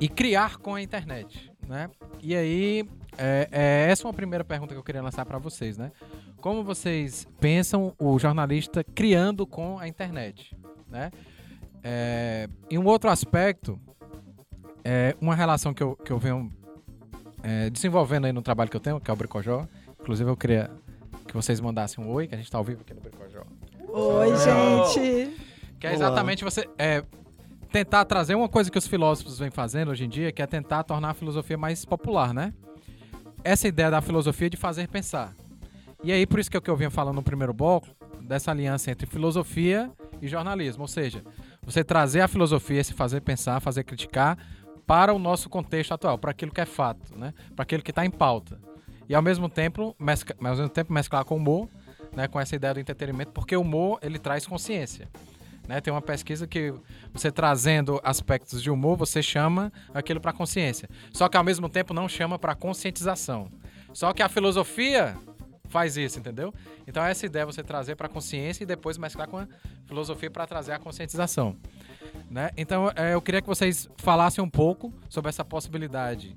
E 0.00 0.08
criar 0.08 0.56
com 0.56 0.74
a 0.74 0.82
internet, 0.82 1.52
né? 1.68 1.90
E 2.22 2.34
aí, 2.34 2.88
é, 3.18 3.48
é, 3.50 3.90
essa 3.90 4.02
é 4.02 4.06
uma 4.06 4.14
primeira 4.14 4.44
pergunta 4.44 4.74
que 4.74 4.78
eu 4.78 4.84
queria 4.84 5.02
lançar 5.02 5.24
para 5.24 5.38
vocês, 5.38 5.76
né? 5.76 5.92
Como 6.40 6.62
vocês 6.62 7.26
pensam 7.40 7.94
o 7.98 8.18
jornalista 8.18 8.84
criando 8.84 9.46
com 9.46 9.78
a 9.78 9.88
internet, 9.88 10.56
né? 10.88 11.10
É, 11.82 12.48
e 12.70 12.78
um 12.78 12.84
outro 12.86 13.10
aspecto 13.10 13.78
é 14.82 15.14
uma 15.20 15.34
relação 15.34 15.74
que 15.74 15.82
eu, 15.82 15.96
que 15.96 16.10
eu 16.10 16.18
venho 16.18 16.52
é, 17.42 17.68
desenvolvendo 17.70 18.24
aí 18.24 18.32
no 18.32 18.42
trabalho 18.42 18.70
que 18.70 18.76
eu 18.76 18.80
tenho, 18.80 19.00
que 19.00 19.10
é 19.10 19.14
o 19.14 19.16
Bricojó. 19.16 19.66
Inclusive, 20.00 20.30
eu 20.30 20.36
queria 20.36 20.70
que 21.26 21.34
vocês 21.34 21.60
mandassem 21.60 22.02
um 22.02 22.10
oi, 22.10 22.26
que 22.26 22.34
a 22.34 22.38
gente 22.38 22.50
tá 22.50 22.58
ao 22.58 22.64
vivo 22.64 22.80
aqui 22.82 22.94
no 22.94 23.00
Bricojó. 23.00 23.42
Oi, 23.88 24.36
gente. 24.36 25.36
Que 25.78 25.86
é 25.86 25.90
Olá. 25.90 25.96
exatamente 25.96 26.44
você 26.44 26.68
é, 26.78 27.02
tentar 27.74 28.04
trazer 28.04 28.36
uma 28.36 28.48
coisa 28.48 28.70
que 28.70 28.78
os 28.78 28.86
filósofos 28.86 29.40
vêm 29.40 29.50
fazendo 29.50 29.90
hoje 29.90 30.04
em 30.04 30.08
dia, 30.08 30.30
que 30.30 30.40
é 30.40 30.46
tentar 30.46 30.84
tornar 30.84 31.10
a 31.10 31.14
filosofia 31.14 31.58
mais 31.58 31.84
popular, 31.84 32.32
né? 32.32 32.54
Essa 33.42 33.66
ideia 33.66 33.90
da 33.90 34.00
filosofia 34.00 34.48
de 34.48 34.56
fazer 34.56 34.86
pensar. 34.86 35.34
E 36.00 36.12
aí, 36.12 36.24
por 36.24 36.38
isso 36.38 36.48
que 36.48 36.56
é 36.56 36.60
o 36.60 36.62
que 36.62 36.70
eu 36.70 36.76
vinha 36.76 36.88
falando 36.88 37.16
no 37.16 37.22
primeiro 37.24 37.52
bloco, 37.52 37.88
dessa 38.20 38.52
aliança 38.52 38.92
entre 38.92 39.08
filosofia 39.08 39.90
e 40.22 40.28
jornalismo. 40.28 40.82
Ou 40.82 40.88
seja, 40.88 41.24
você 41.62 41.82
trazer 41.82 42.20
a 42.20 42.28
filosofia, 42.28 42.80
esse 42.80 42.94
fazer 42.94 43.22
pensar, 43.22 43.58
fazer 43.58 43.82
criticar, 43.82 44.38
para 44.86 45.12
o 45.12 45.18
nosso 45.18 45.50
contexto 45.50 45.94
atual, 45.94 46.16
para 46.16 46.30
aquilo 46.30 46.52
que 46.52 46.60
é 46.60 46.66
fato, 46.66 47.18
né? 47.18 47.34
Para 47.56 47.64
aquilo 47.64 47.82
que 47.82 47.90
está 47.90 48.06
em 48.06 48.10
pauta. 48.10 48.56
E 49.08 49.16
ao 49.16 49.22
mesmo 49.22 49.48
tempo, 49.48 49.96
mescla, 49.98 50.36
ao 50.38 50.44
mesmo 50.44 50.68
tempo 50.68 50.92
mesclar 50.92 51.24
com 51.24 51.34
o 51.34 51.38
humor, 51.38 51.68
né? 52.12 52.28
Com 52.28 52.38
essa 52.38 52.54
ideia 52.54 52.72
do 52.72 52.78
entretenimento, 52.78 53.32
porque 53.32 53.56
o 53.56 53.62
humor 53.62 53.98
ele 54.00 54.20
traz 54.20 54.46
consciência. 54.46 55.08
Né? 55.66 55.80
Tem 55.80 55.92
uma 55.92 56.02
pesquisa 56.02 56.46
que 56.46 56.74
você 57.12 57.30
trazendo 57.30 58.00
aspectos 58.02 58.62
de 58.62 58.70
humor, 58.70 58.96
você 58.96 59.22
chama 59.22 59.72
aquilo 59.92 60.20
para 60.20 60.32
consciência. 60.32 60.88
Só 61.12 61.28
que 61.28 61.36
ao 61.36 61.44
mesmo 61.44 61.68
tempo 61.68 61.94
não 61.94 62.08
chama 62.08 62.38
para 62.38 62.54
conscientização. 62.54 63.50
Só 63.92 64.12
que 64.12 64.22
a 64.22 64.28
filosofia 64.28 65.16
faz 65.68 65.96
isso, 65.96 66.18
entendeu? 66.18 66.52
Então 66.86 67.04
essa 67.04 67.26
ideia 67.26 67.42
é 67.42 67.46
você 67.46 67.62
trazer 67.62 67.96
para 67.96 68.08
consciência 68.08 68.62
e 68.62 68.66
depois 68.66 68.98
mesclar 68.98 69.28
com 69.28 69.38
a 69.38 69.48
filosofia 69.86 70.30
para 70.30 70.46
trazer 70.46 70.72
a 70.72 70.78
conscientização. 70.78 71.56
Né? 72.30 72.50
Então 72.56 72.92
é, 72.94 73.14
eu 73.14 73.20
queria 73.20 73.40
que 73.40 73.48
vocês 73.48 73.88
falassem 73.96 74.42
um 74.42 74.48
pouco 74.48 74.92
sobre 75.08 75.30
essa 75.30 75.44
possibilidade 75.44 76.36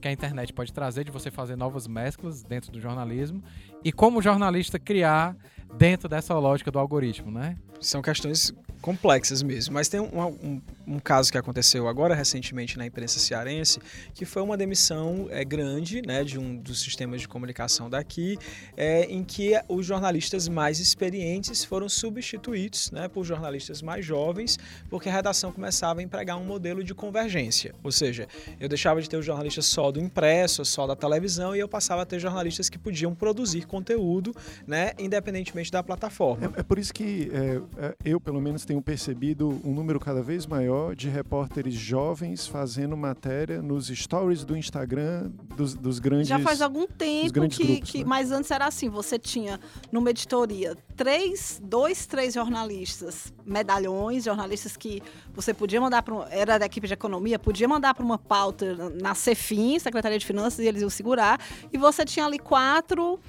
que 0.00 0.06
a 0.06 0.12
internet 0.12 0.52
pode 0.52 0.72
trazer 0.72 1.04
de 1.04 1.10
você 1.10 1.30
fazer 1.30 1.56
novas 1.56 1.86
mesclas 1.88 2.42
dentro 2.42 2.70
do 2.70 2.80
jornalismo 2.80 3.42
e 3.84 3.92
como 3.92 4.22
jornalista 4.22 4.78
criar 4.78 5.36
dentro 5.76 6.08
dessa 6.08 6.34
lógica 6.38 6.70
do 6.70 6.78
algoritmo, 6.78 7.30
né? 7.30 7.56
São 7.80 8.02
questões 8.02 8.52
complexas 8.80 9.42
mesmo. 9.42 9.74
Mas 9.74 9.88
tem 9.88 10.00
um, 10.00 10.26
um, 10.26 10.62
um 10.86 10.98
caso 10.98 11.30
que 11.30 11.38
aconteceu 11.38 11.88
agora 11.88 12.14
recentemente 12.14 12.78
na 12.78 12.86
imprensa 12.86 13.18
cearense, 13.18 13.80
que 14.14 14.24
foi 14.24 14.42
uma 14.42 14.56
demissão 14.56 15.26
é, 15.30 15.44
grande 15.44 16.00
né, 16.02 16.24
de 16.24 16.38
um 16.38 16.56
dos 16.56 16.80
sistemas 16.80 17.20
de 17.20 17.28
comunicação 17.28 17.90
daqui, 17.90 18.38
é, 18.76 19.04
em 19.04 19.22
que 19.24 19.52
os 19.68 19.84
jornalistas 19.84 20.48
mais 20.48 20.80
experientes 20.80 21.64
foram 21.64 21.88
substituídos 21.88 22.90
né, 22.90 23.08
por 23.08 23.24
jornalistas 23.24 23.82
mais 23.82 24.04
jovens, 24.04 24.58
porque 24.88 25.08
a 25.08 25.12
redação 25.12 25.52
começava 25.52 26.00
a 26.00 26.02
empregar 26.02 26.38
um 26.38 26.44
modelo 26.44 26.82
de 26.82 26.94
convergência. 26.94 27.74
Ou 27.82 27.92
seja, 27.92 28.26
eu 28.60 28.68
deixava 28.68 29.02
de 29.02 29.08
ter 29.08 29.16
o 29.16 29.22
jornalista 29.22 29.62
só 29.62 29.90
do 29.90 30.00
impresso, 30.00 30.64
só 30.64 30.86
da 30.86 30.96
televisão, 30.96 31.54
e 31.54 31.58
eu 31.58 31.68
passava 31.68 32.02
a 32.02 32.06
ter 32.06 32.18
jornalistas 32.18 32.68
que 32.68 32.78
podiam 32.78 33.14
produzir 33.14 33.66
conteúdo, 33.68 34.34
né, 34.66 34.92
independentemente 34.98 35.70
da 35.70 35.82
plataforma. 35.82 36.52
É, 36.56 36.60
é 36.60 36.62
por 36.62 36.78
isso 36.78 36.92
que 36.92 37.30
é, 37.32 37.60
é, 37.86 37.96
eu, 38.04 38.20
pelo 38.20 38.40
menos, 38.40 38.64
tenho 38.64 38.82
percebido 38.82 39.60
um 39.64 39.72
número 39.72 40.00
cada 40.00 40.22
vez 40.22 40.46
maior 40.46 40.96
de 40.96 41.08
repórteres 41.08 41.74
jovens 41.74 42.46
fazendo 42.46 42.96
matéria 42.96 43.62
nos 43.62 43.88
stories 43.88 44.44
do 44.44 44.56
Instagram 44.56 45.30
dos, 45.56 45.74
dos 45.74 45.98
grandes. 45.98 46.28
Já 46.28 46.38
faz 46.38 46.60
algum 46.60 46.86
tempo 46.86 47.32
que, 47.32 47.64
grupos, 47.64 47.90
que 47.90 47.98
né? 47.98 48.04
mas 48.04 48.32
antes 48.32 48.50
era 48.50 48.66
assim, 48.66 48.88
você 48.88 49.18
tinha 49.18 49.60
numa 49.92 50.10
editoria 50.10 50.76
três, 50.96 51.60
dois, 51.62 52.06
três 52.06 52.34
jornalistas, 52.34 53.32
medalhões, 53.44 54.24
jornalistas 54.24 54.76
que 54.76 55.02
você 55.34 55.54
podia 55.54 55.80
mandar 55.80 56.02
para 56.02 56.26
era 56.30 56.58
da 56.58 56.66
equipe 56.66 56.86
de 56.86 56.94
economia, 56.94 57.38
podia 57.38 57.68
mandar 57.68 57.94
para 57.94 58.04
uma 58.04 58.18
pauta 58.18 58.90
na 59.00 59.14
Cefim, 59.14 59.78
Secretaria 59.78 60.18
de 60.18 60.26
Finanças, 60.26 60.58
e 60.60 60.66
eles 60.66 60.82
iam 60.82 60.90
segurar, 60.90 61.40
e 61.72 61.78
você 61.78 62.04
tinha 62.04 62.26
ali 62.26 62.38
quatro 62.38 63.20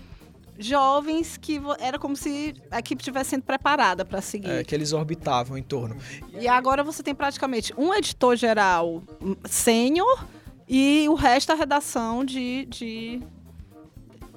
jovens 0.60 1.38
que 1.38 1.60
era 1.80 1.98
como 1.98 2.16
se 2.16 2.54
a 2.70 2.80
equipe 2.80 3.02
estivesse 3.02 3.32
sendo 3.32 3.44
preparada 3.44 4.04
para 4.04 4.22
seguir. 4.22 4.50
É, 4.50 4.64
que 4.64 4.76
eles 4.76 4.92
orbitavam 4.92 5.58
em 5.58 5.64
torno. 5.64 5.96
E 6.38 6.48
agora 6.48 6.84
você 6.84 7.02
tem 7.02 7.16
praticamente 7.16 7.74
um 7.78 7.94
editor 7.94 8.36
geral 8.36 9.02
hum, 9.22 9.36
sênior 9.46 10.28
e 10.68 11.08
o 11.10 11.16
resto 11.16 11.52
a 11.52 11.56
redação 11.56 12.24
de, 12.24 12.66
de, 12.66 13.22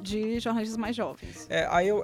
de 0.03 0.41
jornalistas 0.41 0.77
mais 0.77 0.95
jovens. 0.95 1.47
É, 1.49 1.67
aí 1.71 1.89
eu, 1.89 2.03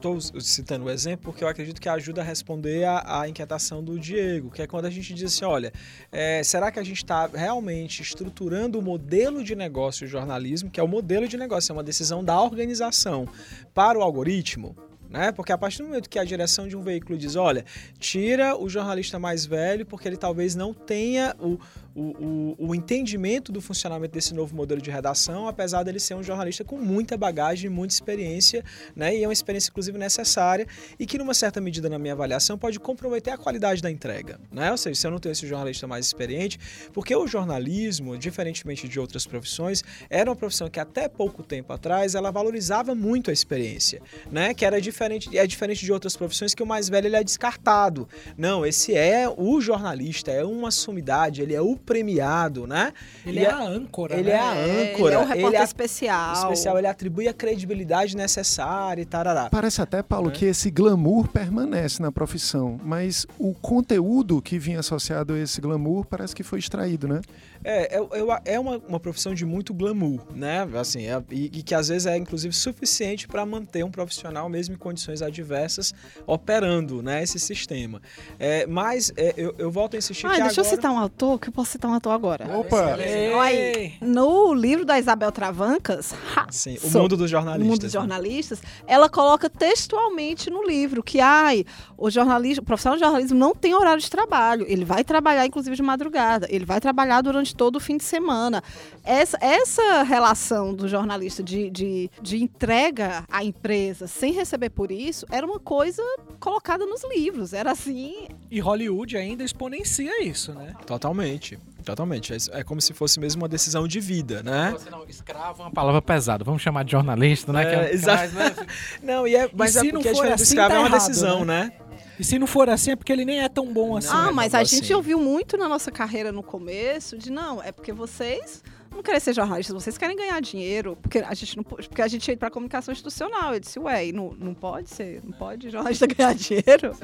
tô 0.00 0.20
citando 0.40 0.86
o 0.86 0.90
exemplo 0.90 1.24
porque 1.24 1.44
eu 1.44 1.48
acredito 1.48 1.80
que 1.80 1.88
ajuda 1.88 2.20
a 2.20 2.24
responder 2.24 2.86
a 2.86 3.28
inquietação 3.28 3.82
do 3.82 3.98
Diego, 3.98 4.50
que 4.50 4.62
é 4.62 4.66
quando 4.66 4.86
a 4.86 4.90
gente 4.90 5.12
diz 5.12 5.34
assim, 5.34 5.44
olha, 5.44 5.72
é, 6.10 6.42
será 6.42 6.70
que 6.70 6.78
a 6.78 6.82
gente 6.82 6.98
está 6.98 7.26
realmente 7.26 8.02
estruturando 8.02 8.78
o 8.78 8.82
modelo 8.82 9.42
de 9.42 9.54
negócio 9.54 10.06
de 10.06 10.12
jornalismo, 10.12 10.70
que 10.70 10.80
é 10.80 10.82
o 10.82 10.88
modelo 10.88 11.28
de 11.28 11.36
negócio, 11.36 11.72
é 11.72 11.74
uma 11.74 11.82
decisão 11.82 12.24
da 12.24 12.40
organização 12.40 13.28
para 13.74 13.98
o 13.98 14.02
algoritmo? 14.02 14.76
Né? 15.12 15.30
Porque 15.30 15.52
a 15.52 15.58
partir 15.58 15.78
do 15.78 15.84
momento 15.84 16.08
que 16.08 16.18
a 16.18 16.24
direção 16.24 16.66
de 16.66 16.74
um 16.74 16.80
veículo 16.80 17.18
diz, 17.18 17.36
olha, 17.36 17.66
tira 17.98 18.56
o 18.56 18.66
jornalista 18.66 19.18
mais 19.18 19.44
velho 19.44 19.84
porque 19.84 20.08
ele 20.08 20.16
talvez 20.16 20.54
não 20.54 20.72
tenha 20.72 21.36
o, 21.38 21.58
o, 21.94 22.56
o, 22.58 22.68
o 22.68 22.74
entendimento 22.74 23.52
do 23.52 23.60
funcionamento 23.60 24.14
desse 24.14 24.34
novo 24.34 24.54
modelo 24.54 24.80
de 24.80 24.90
redação, 24.90 25.46
apesar 25.46 25.82
dele 25.82 26.00
ser 26.00 26.14
um 26.14 26.22
jornalista 26.22 26.64
com 26.64 26.78
muita 26.78 27.16
bagagem, 27.16 27.70
muita 27.70 27.94
experiência, 27.94 28.64
né? 28.96 29.14
E 29.16 29.22
é 29.22 29.26
uma 29.26 29.32
experiência, 29.32 29.70
inclusive, 29.70 29.98
necessária 29.98 30.66
e 30.98 31.06
que, 31.06 31.18
numa 31.18 31.34
certa 31.34 31.60
medida, 31.60 31.88
na 31.88 31.98
minha 31.98 32.14
avaliação, 32.14 32.56
pode 32.56 32.80
comprometer 32.80 33.32
a 33.32 33.36
qualidade 33.36 33.82
da 33.82 33.90
entrega, 33.90 34.40
né? 34.50 34.70
Ou 34.70 34.76
seja, 34.76 35.00
se 35.00 35.06
eu 35.06 35.10
não 35.10 35.18
tenho 35.18 35.32
esse 35.32 35.46
jornalista 35.46 35.86
mais 35.86 36.06
experiente, 36.06 36.58
porque 36.92 37.14
o 37.14 37.26
jornalismo, 37.26 38.16
diferentemente 38.16 38.88
de 38.88 38.98
outras 38.98 39.26
profissões, 39.26 39.82
era 40.08 40.30
uma 40.30 40.36
profissão 40.36 40.68
que 40.68 40.80
até 40.80 41.08
pouco 41.08 41.42
tempo 41.42 41.72
atrás 41.72 42.14
ela 42.14 42.30
valorizava 42.30 42.94
muito 42.94 43.30
a 43.30 43.32
experiência, 43.32 44.00
né? 44.30 44.54
Que 44.54 44.64
era 44.64 44.80
diferente, 44.80 45.36
é 45.36 45.46
diferente 45.46 45.84
de 45.84 45.92
outras 45.92 46.16
profissões 46.16 46.54
que 46.54 46.62
o 46.62 46.66
mais 46.66 46.88
velho 46.88 47.06
ele 47.06 47.16
é 47.16 47.24
descartado. 47.24 48.08
Não, 48.36 48.64
esse 48.64 48.94
é 48.94 49.28
o 49.28 49.60
jornalista, 49.60 50.30
é 50.30 50.44
uma 50.44 50.70
sumidade, 50.70 51.42
ele 51.42 51.54
é 51.54 51.60
o 51.60 51.76
premiado, 51.82 52.66
né? 52.66 52.92
Ele 53.26 53.40
E 53.40 53.44
é 53.44 53.50
a- 53.50 53.58
âncora, 53.62 54.14
ele 54.14 54.30
né? 54.30 54.36
é 54.36 54.38
a 54.40 54.54
É, 54.54 54.92
âncora, 54.92 55.12
Ele 55.12 55.14
é 55.14 55.18
um 55.18 55.24
repórter 55.26 55.46
ele 55.46 55.56
é- 55.56 55.62
especial. 55.64 56.32
especial, 56.34 56.78
ele 56.78 56.86
atribui 56.86 57.28
a 57.28 57.32
credibilidade 57.34 58.16
necessária 58.16 59.02
e 59.02 59.04
tarará. 59.04 59.48
Parece 59.50 59.82
até, 59.82 60.02
Paulo, 60.02 60.28
Né? 60.28 60.34
que 60.34 60.44
esse 60.46 60.70
glamour 60.70 61.28
permanece 61.28 62.00
na 62.00 62.10
profissão, 62.12 62.80
mas 62.82 63.26
o 63.38 63.52
conteúdo 63.54 64.40
que 64.40 64.58
vinha 64.58 64.80
associado 64.80 65.34
a 65.34 65.38
esse 65.38 65.60
glamour 65.60 66.04
parece 66.06 66.34
que 66.34 66.42
foi 66.42 66.58
extraído, 66.58 67.06
né? 67.08 67.20
É, 67.64 67.96
é, 67.96 68.52
é 68.54 68.60
uma, 68.60 68.78
uma 68.88 68.98
profissão 69.00 69.34
de 69.34 69.44
muito 69.46 69.72
glamour, 69.72 70.20
né? 70.34 70.68
Assim, 70.78 71.06
é- 71.06 71.22
e, 71.30 71.44
e 71.46 71.62
que 71.62 71.74
às 71.74 71.88
vezes 71.88 72.06
é 72.06 72.16
inclusive 72.16 72.54
suficiente 72.54 73.28
para 73.28 73.44
manter 73.46 73.84
um 73.84 73.90
profissional, 73.90 74.48
mesmo 74.48 74.74
em 74.74 74.78
condições 74.78 75.22
adversas, 75.22 75.92
operando 76.26 77.02
né, 77.02 77.22
esse 77.22 77.38
sistema. 77.38 78.00
É, 78.38 78.66
mas 78.66 79.12
é, 79.16 79.34
eu, 79.36 79.54
eu 79.58 79.70
volto 79.70 79.94
a 79.94 79.98
insistir 79.98 80.26
Ah, 80.26 80.30
que 80.34 80.42
deixa 80.42 80.60
eu 80.60 80.64
agora... 80.64 80.76
citar 80.76 80.90
um 80.92 80.98
autor, 80.98 81.38
que 81.38 81.48
eu 81.48 81.52
posso 81.52 81.72
citar 81.72 81.90
um 81.90 81.94
autor 81.94 82.10
agora. 82.12 82.58
Opa! 82.58 82.96
Aí, 83.42 83.94
no 84.00 84.52
livro 84.54 84.84
da 84.84 84.98
Isabel 84.98 85.30
Travancas, 85.30 86.14
ha, 86.36 86.46
Sim, 86.50 86.76
o 86.82 86.90
mundo 86.90 87.16
dos 87.16 87.30
jornalistas. 87.30 87.68
mundo 87.70 87.80
dos 87.82 87.94
né? 87.94 88.00
jornalistas, 88.00 88.62
ela 88.86 89.08
coloca 89.08 89.48
textualmente 89.48 90.50
no 90.50 90.62
livro 90.64 91.02
que 91.02 91.20
ai, 91.20 91.64
o 91.96 92.10
jornalista, 92.10 92.62
o 92.62 92.64
profissional 92.64 92.96
de 92.96 93.04
jornalismo 93.04 93.38
não 93.38 93.54
tem 93.54 93.74
horário 93.74 94.00
de 94.00 94.10
trabalho. 94.10 94.64
Ele 94.68 94.84
vai 94.84 95.04
trabalhar, 95.04 95.46
inclusive, 95.46 95.76
de 95.76 95.82
madrugada. 95.82 96.46
Ele 96.50 96.64
vai 96.64 96.80
trabalhar 96.80 97.20
durante 97.20 97.51
todo 97.54 97.76
o 97.76 97.80
fim 97.80 97.96
de 97.96 98.04
semana. 98.04 98.62
Essa, 99.04 99.38
essa 99.40 100.02
relação 100.02 100.74
do 100.74 100.88
jornalista 100.88 101.42
de, 101.42 101.70
de, 101.70 102.10
de 102.20 102.42
entrega 102.42 103.24
à 103.30 103.44
empresa 103.44 104.06
sem 104.06 104.32
receber 104.32 104.70
por 104.70 104.90
isso 104.90 105.26
era 105.30 105.46
uma 105.46 105.58
coisa 105.58 106.02
colocada 106.38 106.86
nos 106.86 107.02
livros. 107.04 107.52
Era 107.52 107.72
assim. 107.72 108.28
E 108.50 108.60
Hollywood 108.60 109.16
ainda 109.16 109.44
exponencia 109.44 110.22
isso, 110.22 110.52
né? 110.52 110.74
Totalmente, 110.86 111.58
totalmente. 111.82 112.32
É, 112.32 112.36
é 112.60 112.64
como 112.64 112.80
se 112.80 112.92
fosse 112.92 113.18
mesmo 113.20 113.42
uma 113.42 113.48
decisão 113.48 113.86
de 113.86 114.00
vida, 114.00 114.42
né? 114.42 114.70
Você 114.72 114.90
não, 114.90 115.04
escravo 115.04 115.62
é 115.62 115.66
uma 115.66 115.70
palavra 115.72 116.00
pesada. 116.00 116.44
Vamos 116.44 116.62
chamar 116.62 116.84
de 116.84 116.92
jornalista, 116.92 117.52
né? 117.52 117.62
É, 117.62 117.64
que 117.64 117.74
é, 117.74 117.78
que 117.80 117.84
é 117.90 117.94
exato. 117.94 118.18
mais, 118.18 118.32
né? 118.32 118.66
Não, 119.02 119.26
e 119.26 119.34
é, 119.36 119.50
mas 119.54 119.74
E 119.74 119.78
é 119.78 119.80
se 119.80 119.90
porque 119.92 120.10
não 120.10 120.20
a 120.20 120.24
for 120.24 120.32
assim, 120.32 120.42
escravo 120.44 120.68
tá 120.70 120.74
é 120.74 120.78
uma 120.78 120.88
errado, 120.88 120.98
decisão, 121.00 121.44
né? 121.44 121.72
E 122.18 122.24
se 122.24 122.38
não 122.38 122.46
for 122.46 122.68
assim, 122.68 122.92
é 122.92 122.96
porque 122.96 123.12
ele 123.12 123.24
nem 123.24 123.40
é 123.40 123.48
tão 123.48 123.72
bom 123.72 123.96
assim. 123.96 124.08
ah, 124.12 124.28
é 124.28 124.32
mas 124.32 124.54
a 124.54 124.62
gente 124.64 124.84
assim. 124.84 124.94
ouviu 124.94 125.18
muito 125.18 125.56
na 125.56 125.68
nossa 125.68 125.90
carreira 125.90 126.30
no 126.30 126.42
começo 126.42 127.16
de 127.18 127.32
não, 127.32 127.62
é 127.62 127.72
porque 127.72 127.92
vocês 127.92 128.62
não 128.94 129.02
querem 129.02 129.18
ser 129.18 129.32
jornalistas, 129.34 129.74
vocês 129.74 129.96
querem 129.96 130.14
ganhar 130.14 130.38
dinheiro, 130.40 130.96
porque 131.00 131.18
a 131.18 131.32
gente 131.32 131.56
não 131.56 131.64
pode- 131.64 131.88
porque 131.88 132.02
a 132.02 132.06
gente 132.08 132.28
ia 132.30 132.36
para 132.36 132.50
comunicação 132.50 132.92
institucional. 132.92 133.54
Eu 133.54 133.60
disse, 133.60 133.78
ué, 133.80 134.06
e 134.08 134.12
não, 134.12 134.32
não 134.38 134.52
pode 134.54 134.90
ser, 134.90 135.22
não 135.24 135.32
pode 135.32 135.70
jornalista 135.70 136.06
ganhar 136.14 136.34
dinheiro? 136.34 136.94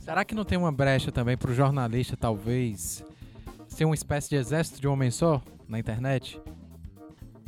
Será 0.00 0.24
que 0.24 0.34
não 0.34 0.44
tem 0.44 0.56
uma 0.56 0.72
brecha 0.72 1.12
também 1.12 1.36
pro 1.36 1.54
jornalista, 1.54 2.16
talvez, 2.16 3.04
ser 3.74 3.84
uma 3.84 3.94
espécie 3.94 4.28
de 4.30 4.36
exército 4.36 4.80
de 4.80 4.88
um 4.88 4.92
homem 4.92 5.10
só 5.10 5.42
na 5.68 5.78
internet? 5.78 6.40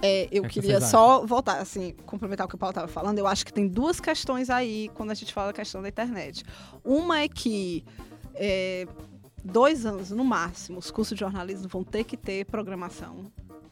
É, 0.03 0.29
eu 0.31 0.45
é 0.45 0.49
que 0.49 0.61
queria 0.61 0.81
só 0.81 1.25
voltar, 1.25 1.59
assim, 1.59 1.95
complementar 2.05 2.47
o 2.47 2.49
que 2.49 2.55
o 2.55 2.59
Paulo 2.59 2.73
estava 2.73 2.89
falando. 2.89 3.19
Eu 3.19 3.27
acho 3.27 3.47
que 3.47 3.53
tem 3.53 3.67
duas 3.67 3.99
questões 3.99 4.51
aí 4.51 4.91
quando 4.95 5.11
a 5.11 5.15
gente 5.15 5.33
fala 5.33 5.51
a 5.51 5.53
questão 5.53 5.81
da 5.81 5.89
internet. 5.89 6.45
Uma 6.85 7.21
é 7.21 7.29
que 7.29 7.85
é, 8.35 8.87
dois 9.43 9.87
anos 9.87 10.11
no 10.11 10.25
máximo, 10.25 10.79
os 10.79 10.91
cursos 10.91 11.17
de 11.17 11.21
jornalismo 11.21 11.69
vão 11.69 11.83
ter 11.83 12.05
que 12.05 12.17
ter 12.17 12.45
programação. 12.45 13.25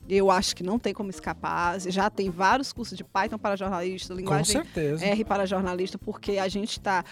Eu 0.08 0.30
acho 0.30 0.54
que 0.54 0.62
não 0.62 0.78
tem 0.78 0.92
como 0.92 1.10
escapar. 1.10 1.80
Já 1.80 2.10
tem 2.10 2.30
vários 2.30 2.72
cursos 2.72 2.96
de 2.96 3.04
Python 3.04 3.38
para 3.38 3.56
jornalista, 3.56 4.12
linguagem. 4.12 4.62
R 5.00 5.24
para 5.24 5.46
jornalista, 5.46 5.98
porque 5.98 6.38
a 6.38 6.48
gente 6.48 6.72
está 6.72 7.04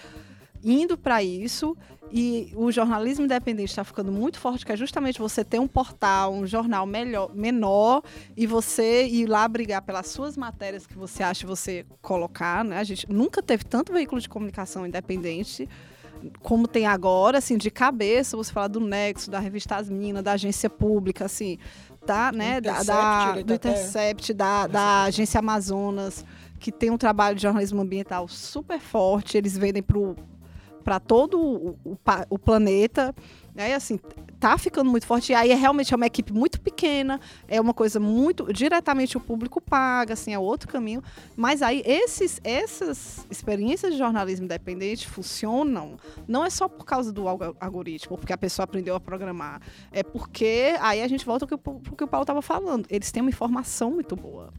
indo 0.63 0.97
para 0.97 1.21
isso 1.21 1.75
e 2.11 2.53
o 2.55 2.71
jornalismo 2.71 3.25
independente 3.25 3.69
está 3.69 3.83
ficando 3.83 4.11
muito 4.11 4.39
forte, 4.39 4.65
que 4.65 4.71
é 4.71 4.77
justamente 4.77 5.19
você 5.19 5.43
ter 5.43 5.59
um 5.59 5.67
portal, 5.67 6.31
um 6.33 6.45
jornal 6.45 6.85
melhor, 6.85 7.33
menor 7.33 8.03
e 8.37 8.45
você 8.45 9.05
ir 9.07 9.25
lá 9.25 9.47
brigar 9.47 9.81
pelas 9.81 10.07
suas 10.07 10.37
matérias 10.37 10.85
que 10.85 10.95
você 10.95 11.23
acha 11.23 11.45
você 11.47 11.85
colocar, 12.01 12.63
né? 12.63 12.77
A 12.77 12.83
gente 12.83 13.11
nunca 13.11 13.41
teve 13.41 13.63
tanto 13.63 13.91
veículo 13.91 14.21
de 14.21 14.29
comunicação 14.29 14.85
independente 14.85 15.67
como 16.41 16.67
tem 16.67 16.85
agora, 16.85 17.39
assim, 17.39 17.57
de 17.57 17.69
cabeça, 17.69 18.37
você 18.37 18.53
fala 18.53 18.69
do 18.69 18.79
Nexo, 18.79 19.29
da 19.29 19.39
revista 19.39 19.75
As 19.75 19.89
Minas, 19.89 20.23
da 20.23 20.33
agência 20.33 20.69
pública, 20.69 21.25
assim, 21.25 21.57
tá, 22.05 22.31
né, 22.31 22.61
da, 22.61 22.71
Intercept, 22.71 22.85
da- 22.87 23.31
ele 23.35 23.43
do 23.43 23.53
Intercept, 23.55 24.33
da, 24.33 24.67
da 24.67 25.03
agência 25.03 25.39
Amazonas, 25.39 26.23
que 26.59 26.71
tem 26.71 26.89
um 26.91 26.97
trabalho 26.97 27.35
de 27.35 27.41
jornalismo 27.41 27.81
ambiental 27.81 28.27
super 28.29 28.79
forte, 28.79 29.37
eles 29.37 29.57
vendem 29.57 29.83
para 29.83 29.97
todo 30.99 31.39
o, 31.39 31.69
o 31.83 31.97
o 32.29 32.37
planeta, 32.37 33.15
né, 33.55 33.73
assim, 33.75 33.99
tá 34.39 34.57
ficando 34.57 34.89
muito 34.89 35.05
forte, 35.05 35.31
e 35.31 35.35
aí 35.35 35.51
é 35.51 35.55
realmente 35.55 35.93
é 35.93 35.95
uma 35.95 36.05
equipe 36.05 36.33
muito 36.33 36.59
pequena, 36.59 37.19
é 37.47 37.61
uma 37.61 37.73
coisa 37.73 37.99
muito, 37.99 38.51
diretamente 38.51 39.15
o 39.15 39.19
público 39.19 39.61
paga, 39.61 40.13
assim, 40.13 40.33
é 40.33 40.39
outro 40.39 40.67
caminho, 40.67 41.01
mas 41.35 41.61
aí 41.61 41.81
esses, 41.85 42.41
essas 42.43 43.25
experiências 43.29 43.93
de 43.93 43.97
jornalismo 43.97 44.45
independente 44.45 45.07
funcionam 45.07 45.97
não 46.27 46.43
é 46.43 46.49
só 46.49 46.67
por 46.67 46.85
causa 46.85 47.11
do 47.11 47.27
algo- 47.27 47.55
algoritmo, 47.59 48.17
porque 48.17 48.33
a 48.33 48.37
pessoa 48.37 48.63
aprendeu 48.63 48.95
a 48.95 48.99
programar. 48.99 49.61
É 49.91 50.03
porque 50.03 50.75
aí 50.81 51.01
a 51.01 51.07
gente 51.07 51.25
volta 51.25 51.45
para 51.45 51.57
o 51.73 51.79
que 51.95 52.03
o 52.03 52.07
Paulo 52.07 52.23
estava 52.23 52.41
falando. 52.41 52.85
Eles 52.89 53.11
têm 53.11 53.21
uma 53.21 53.29
informação 53.29 53.91
muito 53.91 54.15
boa. 54.15 54.51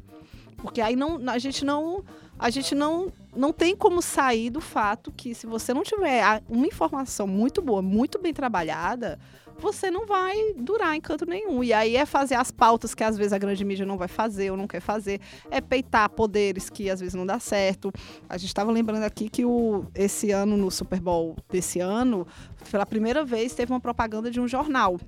Porque 0.65 0.81
aí 0.81 0.97
não, 0.97 1.21
a 1.29 1.39
gente 1.39 1.63
não 1.63 2.03
a 2.39 2.49
gente 2.49 2.75
não, 2.75 3.13
não 3.37 3.53
tem 3.53 3.77
como 3.77 4.01
sair 4.01 4.49
do 4.49 4.63
fato 4.63 5.13
que 5.13 5.35
se 5.35 5.47
você 5.47 5.75
não 5.75 5.83
tiver 5.83 6.43
uma 6.49 6.67
informação 6.67 7.27
muito 7.27 7.61
boa, 7.61 7.83
muito 7.83 8.19
bem 8.19 8.33
trabalhada, 8.33 9.19
você 9.59 9.91
não 9.91 10.07
vai 10.07 10.55
durar 10.57 10.97
em 10.97 11.01
canto 11.03 11.27
nenhum. 11.27 11.63
E 11.63 11.73
aí 11.73 11.97
é 11.97 12.07
fazer 12.07 12.35
as 12.35 12.51
pautas 12.51 12.95
que 12.95 13.05
às 13.05 13.19
vezes 13.19 13.35
a 13.35 13.39
grande 13.39 13.63
mídia 13.63 13.85
não 13.85 13.99
vai 13.99 14.09
fazer 14.09 14.51
ou 14.51 14.57
não 14.57 14.67
quer 14.67 14.81
fazer, 14.81 15.21
é 15.51 15.61
peitar 15.61 16.09
poderes 16.09 16.71
que 16.71 16.89
às 16.89 16.99
vezes 16.99 17.15
não 17.15 17.27
dá 17.27 17.39
certo. 17.39 17.93
A 18.27 18.39
gente 18.39 18.49
estava 18.49 18.73
lembrando 18.73 19.05
aqui 19.05 19.29
que 19.29 19.45
o, 19.45 19.85
esse 19.95 20.31
ano, 20.31 20.57
no 20.57 20.71
Super 20.71 20.99
Bowl 20.99 21.37
desse 21.49 21.79
ano, 21.79 22.27
pela 22.71 22.87
primeira 22.87 23.23
vez 23.23 23.55
teve 23.55 23.71
uma 23.71 23.81
propaganda 23.81 24.31
de 24.31 24.41
um 24.41 24.49
jornal. 24.49 24.99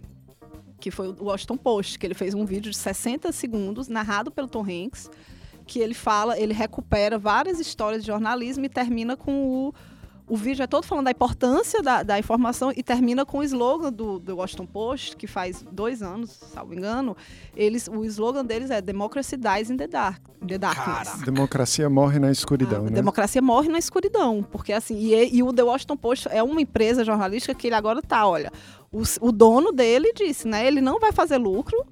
Que 0.79 0.91
foi 0.91 1.09
o 1.09 1.25
Washington 1.25 1.57
Post, 1.57 1.99
que 1.99 2.07
ele 2.07 2.15
fez 2.15 2.35
um 2.35 2.45
vídeo 2.45 2.71
de 2.71 2.77
60 2.77 3.33
segundos, 3.33 3.89
narrado 3.89 4.31
pelo 4.31 4.47
Tom 4.47 4.63
Hanks, 4.63 5.11
que 5.67 5.81
ele 5.81 5.95
fala, 5.95 6.39
ele 6.39 6.55
recupera 6.55 7.19
várias 7.19 7.59
histórias 7.59 8.03
de 8.03 8.07
jornalismo 8.07 8.65
e 8.65 8.69
termina 8.69 9.17
com 9.17 9.33
o. 9.47 9.75
O 10.29 10.37
vídeo 10.37 10.61
é 10.65 10.67
todo 10.67 10.85
falando 10.85 11.05
da 11.05 11.13
importância 11.13 11.81
da, 11.81 12.03
da 12.03 12.19
informação 12.19 12.73
e 12.77 12.83
termina 12.83 13.25
com 13.25 13.39
o 13.39 13.45
slogan 13.45 13.93
do, 13.93 14.19
do 14.19 14.37
Washington 14.37 14.67
Post, 14.67 15.17
que 15.17 15.25
faz 15.29 15.65
dois 15.71 16.03
anos, 16.03 16.31
salvo 16.53 16.75
engano. 16.75 17.17
Eles, 17.55 17.87
o 17.87 18.05
slogan 18.05 18.45
deles 18.45 18.73
é 18.73 18.83
Democracy 18.83 19.37
dies 19.37 19.71
in 19.71 19.77
the, 19.77 19.87
dark, 19.87 20.21
in 20.43 20.49
the 20.49 20.59
darkness. 20.59 21.23
Democracia 21.23 21.89
morre 21.89 22.19
na 22.19 22.33
escuridão, 22.33 22.87
A 22.87 22.91
né? 22.91 22.97
democracia 22.97 23.41
morre 23.41 23.69
na 23.69 23.79
escuridão, 23.79 24.45
porque 24.51 24.73
assim, 24.73 24.97
e, 24.97 25.37
e 25.37 25.45
o 25.45 25.53
The 25.53 25.63
Washington 25.63 25.97
Post 25.97 26.29
é 26.33 26.43
uma 26.43 26.61
empresa 26.61 27.05
jornalística 27.05 27.55
que 27.55 27.69
ele 27.69 27.77
agora 27.77 28.03
tá, 28.03 28.27
olha, 28.27 28.51
o, 28.91 29.03
o 29.21 29.31
dono 29.31 29.71
dele 29.71 30.13
disse, 30.13 30.49
né, 30.49 30.67
ele 30.67 30.81
não 30.81 30.99
vai 30.99 31.13
fazer 31.13 31.37
lucro, 31.37 31.87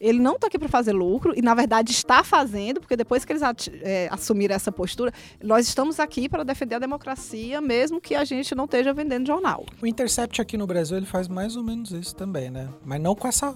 ele 0.00 0.18
não 0.18 0.36
está 0.36 0.46
aqui 0.46 0.58
para 0.58 0.68
fazer 0.68 0.92
lucro 0.92 1.34
e 1.36 1.42
na 1.42 1.54
verdade 1.54 1.92
está 1.92 2.24
fazendo, 2.24 2.80
porque 2.80 2.96
depois 2.96 3.24
que 3.24 3.32
eles 3.32 3.42
é, 3.82 4.08
assumiram 4.10 4.54
essa 4.54 4.72
postura, 4.72 5.12
nós 5.42 5.68
estamos 5.68 6.00
aqui 6.00 6.28
para 6.28 6.42
defender 6.42 6.76
a 6.76 6.78
democracia, 6.78 7.60
mesmo 7.60 8.00
que 8.00 8.14
a 8.14 8.24
gente 8.24 8.54
não 8.54 8.64
esteja 8.64 8.92
vendendo 8.94 9.26
jornal. 9.26 9.66
O 9.82 9.86
Intercept 9.86 10.40
aqui 10.40 10.56
no 10.56 10.66
Brasil 10.66 10.96
ele 10.96 11.06
faz 11.06 11.28
mais 11.28 11.54
ou 11.54 11.62
menos 11.62 11.90
isso 11.90 12.14
também, 12.14 12.50
né? 12.50 12.68
Mas 12.84 13.00
não 13.00 13.14
com 13.14 13.28
essa 13.28 13.54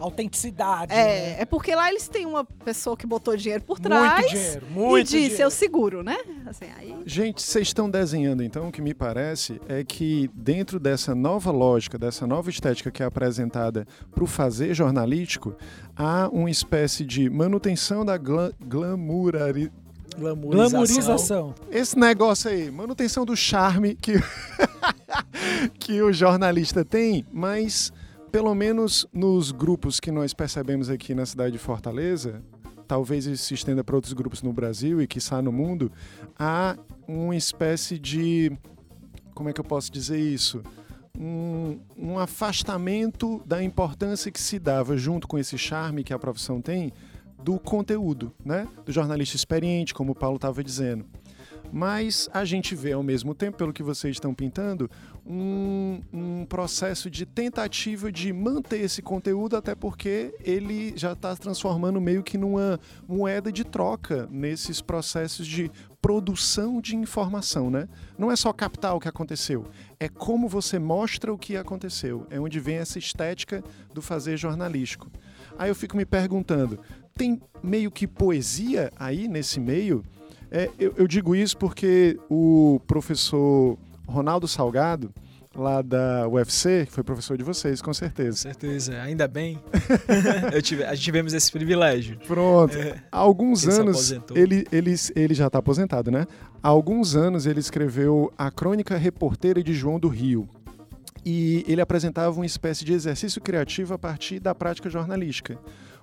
autenticidade. 0.00 0.94
né? 0.94 1.00
É, 1.00 1.42
é 1.42 1.44
porque 1.44 1.74
lá 1.74 1.88
eles 1.88 2.08
têm 2.08 2.26
uma 2.26 2.44
pessoa 2.44 2.96
que 2.96 3.06
botou 3.06 3.36
dinheiro 3.36 3.62
por 3.62 3.78
trás 3.78 4.20
Muito 4.20 4.30
dinheiro, 4.30 4.66
muito 4.70 5.00
e 5.00 5.02
disse, 5.02 5.18
dinheiro. 5.18 5.42
eu 5.42 5.50
seguro, 5.50 6.02
né? 6.02 6.16
Assim, 6.46 6.66
aí... 6.78 6.96
Gente, 7.04 7.42
vocês 7.42 7.68
estão 7.68 7.90
desenhando, 7.90 8.42
então, 8.42 8.68
o 8.68 8.72
que 8.72 8.80
me 8.80 8.94
parece 8.94 9.60
é 9.68 9.84
que 9.84 10.30
dentro 10.34 10.80
dessa 10.80 11.14
nova 11.14 11.50
lógica, 11.50 11.98
dessa 11.98 12.26
nova 12.26 12.50
estética 12.50 12.90
que 12.90 13.02
é 13.02 13.06
apresentada 13.06 13.86
para 14.10 14.24
o 14.24 14.26
fazer 14.26 14.74
jornalístico, 14.74 15.54
há 15.96 16.28
uma 16.28 16.50
espécie 16.50 17.04
de 17.04 17.28
manutenção 17.30 18.04
da 18.04 18.16
gla. 18.16 18.52
Glamourização. 20.18 21.54
Esse 21.70 21.98
negócio 21.98 22.50
aí, 22.50 22.70
manutenção 22.70 23.24
do 23.24 23.34
charme 23.34 23.94
que, 23.94 24.14
que 25.78 26.02
o 26.02 26.12
jornalista 26.12 26.84
tem, 26.84 27.24
mas 27.32 27.92
pelo 28.30 28.54
menos 28.54 29.06
nos 29.12 29.52
grupos 29.52 30.00
que 30.00 30.10
nós 30.10 30.34
percebemos 30.34 30.90
aqui 30.90 31.14
na 31.14 31.24
cidade 31.26 31.52
de 31.52 31.58
Fortaleza, 31.58 32.42
talvez 32.88 33.26
isso 33.26 33.44
se 33.44 33.54
estenda 33.54 33.82
para 33.84 33.94
outros 33.94 34.12
grupos 34.12 34.42
no 34.42 34.52
Brasil 34.52 35.00
e 35.00 35.06
quiçá 35.06 35.40
no 35.40 35.52
mundo, 35.52 35.90
há 36.38 36.76
uma 37.06 37.36
espécie 37.36 37.98
de. 37.98 38.52
Como 39.34 39.48
é 39.48 39.52
que 39.52 39.60
eu 39.60 39.64
posso 39.64 39.90
dizer 39.90 40.18
isso? 40.18 40.62
Um, 41.18 41.78
um 41.96 42.18
afastamento 42.18 43.42
da 43.44 43.62
importância 43.62 44.30
que 44.30 44.40
se 44.40 44.58
dava 44.58 44.96
junto 44.96 45.28
com 45.28 45.38
esse 45.38 45.58
charme 45.58 46.02
que 46.02 46.12
a 46.12 46.18
profissão 46.18 46.60
tem 46.60 46.92
do 47.42 47.58
conteúdo, 47.58 48.32
né? 48.44 48.66
Do 48.84 48.92
jornalista 48.92 49.36
experiente, 49.36 49.92
como 49.92 50.12
o 50.12 50.14
Paulo 50.14 50.36
estava 50.36 50.62
dizendo. 50.64 51.04
Mas 51.72 52.28
a 52.34 52.44
gente 52.44 52.74
vê 52.74 52.92
ao 52.92 53.02
mesmo 53.02 53.34
tempo, 53.34 53.56
pelo 53.56 53.72
que 53.72 53.82
vocês 53.82 54.16
estão 54.16 54.34
pintando, 54.34 54.90
um, 55.26 56.02
um 56.12 56.44
processo 56.44 57.10
de 57.10 57.24
tentativa 57.24 58.12
de 58.12 58.30
manter 58.32 58.80
esse 58.80 59.00
conteúdo, 59.00 59.56
até 59.56 59.74
porque 59.74 60.34
ele 60.44 60.92
já 60.96 61.12
está 61.12 61.34
transformando 61.34 62.00
meio 62.00 62.22
que 62.22 62.36
numa 62.36 62.78
moeda 63.08 63.50
de 63.50 63.64
troca 63.64 64.28
nesses 64.30 64.82
processos 64.82 65.46
de 65.46 65.70
produção 66.02 66.80
de 66.80 66.96
informação, 66.96 67.70
né? 67.70 67.88
Não 68.18 68.30
é 68.30 68.34
só 68.36 68.52
captar 68.52 68.94
o 68.94 69.00
que 69.00 69.08
aconteceu, 69.08 69.64
é 70.00 70.08
como 70.08 70.48
você 70.48 70.78
mostra 70.78 71.32
o 71.32 71.38
que 71.38 71.56
aconteceu. 71.56 72.26
É 72.28 72.40
onde 72.40 72.58
vem 72.58 72.76
essa 72.76 72.98
estética 72.98 73.62
do 73.94 74.02
fazer 74.02 74.36
jornalístico. 74.36 75.08
Aí 75.56 75.70
eu 75.70 75.74
fico 75.74 75.96
me 75.96 76.04
perguntando, 76.04 76.78
tem 77.16 77.40
meio 77.62 77.90
que 77.90 78.06
poesia 78.06 78.92
aí 78.96 79.28
nesse 79.28 79.60
meio? 79.60 80.04
É, 80.54 80.68
eu, 80.78 80.92
eu 80.98 81.08
digo 81.08 81.34
isso 81.34 81.56
porque 81.56 82.20
o 82.28 82.78
professor 82.86 83.78
Ronaldo 84.06 84.46
Salgado, 84.46 85.10
lá 85.54 85.80
da 85.80 86.28
UFC, 86.28 86.84
que 86.84 86.92
foi 86.92 87.02
professor 87.02 87.38
de 87.38 87.42
vocês, 87.42 87.80
com 87.80 87.86
Com 87.86 87.94
certeza. 87.94 88.36
certeza, 88.36 89.00
ainda 89.00 89.26
bem. 89.26 89.58
Tive, 90.62 90.84
a 90.84 90.94
gente 90.94 91.04
tivemos 91.04 91.32
esse 91.32 91.50
privilégio. 91.50 92.18
Pronto. 92.26 92.76
Há 93.10 93.18
alguns 93.18 93.64
Ele 93.66 93.80
anos, 93.80 94.12
ele, 94.34 94.66
ele, 94.70 94.94
ele 95.16 95.34
já 95.34 95.46
está 95.46 95.58
aposentado, 95.58 96.10
né? 96.10 96.26
Há 96.62 96.68
alguns 96.68 97.16
anos 97.16 97.46
ele 97.46 97.60
escreveu 97.60 98.30
A 98.36 98.50
Crônica 98.50 98.94
Reporteira 98.96 99.62
de 99.62 99.72
João 99.72 99.98
do 99.98 100.08
Rio. 100.08 100.46
E 101.24 101.64
ele 101.66 101.80
apresentava 101.80 102.34
uma 102.36 102.46
espécie 102.46 102.84
de 102.84 102.92
exercício 102.92 103.40
criativo 103.40 103.94
a 103.94 103.98
partir 103.98 104.38
da 104.38 104.54
prática 104.54 104.90
jornalística, 104.90 105.58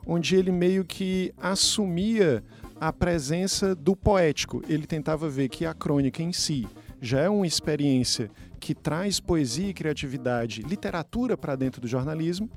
onde 0.08 0.36
ele 0.36 0.52
meio 0.52 0.84
que 0.84 1.32
assumia 1.38 2.44
a 2.80 2.94
presença 2.94 3.76
do 3.76 3.96
poético. 3.96 4.64
Ele 4.68 4.88
tentava 4.88 5.28
ver 5.28 5.50
que 5.50 5.66
a 5.66 5.74
crônica 5.74 6.24
em 6.24 6.32
si 6.32 6.68
já 7.02 7.20
é 7.20 7.30
uma 7.30 7.48
experiência 7.48 8.30
que 8.60 8.76
traz 8.76 9.20
poesia 9.20 9.70
e 9.70 9.74
criatividade, 9.74 10.62
literatura 10.62 11.38
para 11.38 11.56
dentro 11.56 11.82
do 11.82 11.88
jornalismo, 11.88 12.50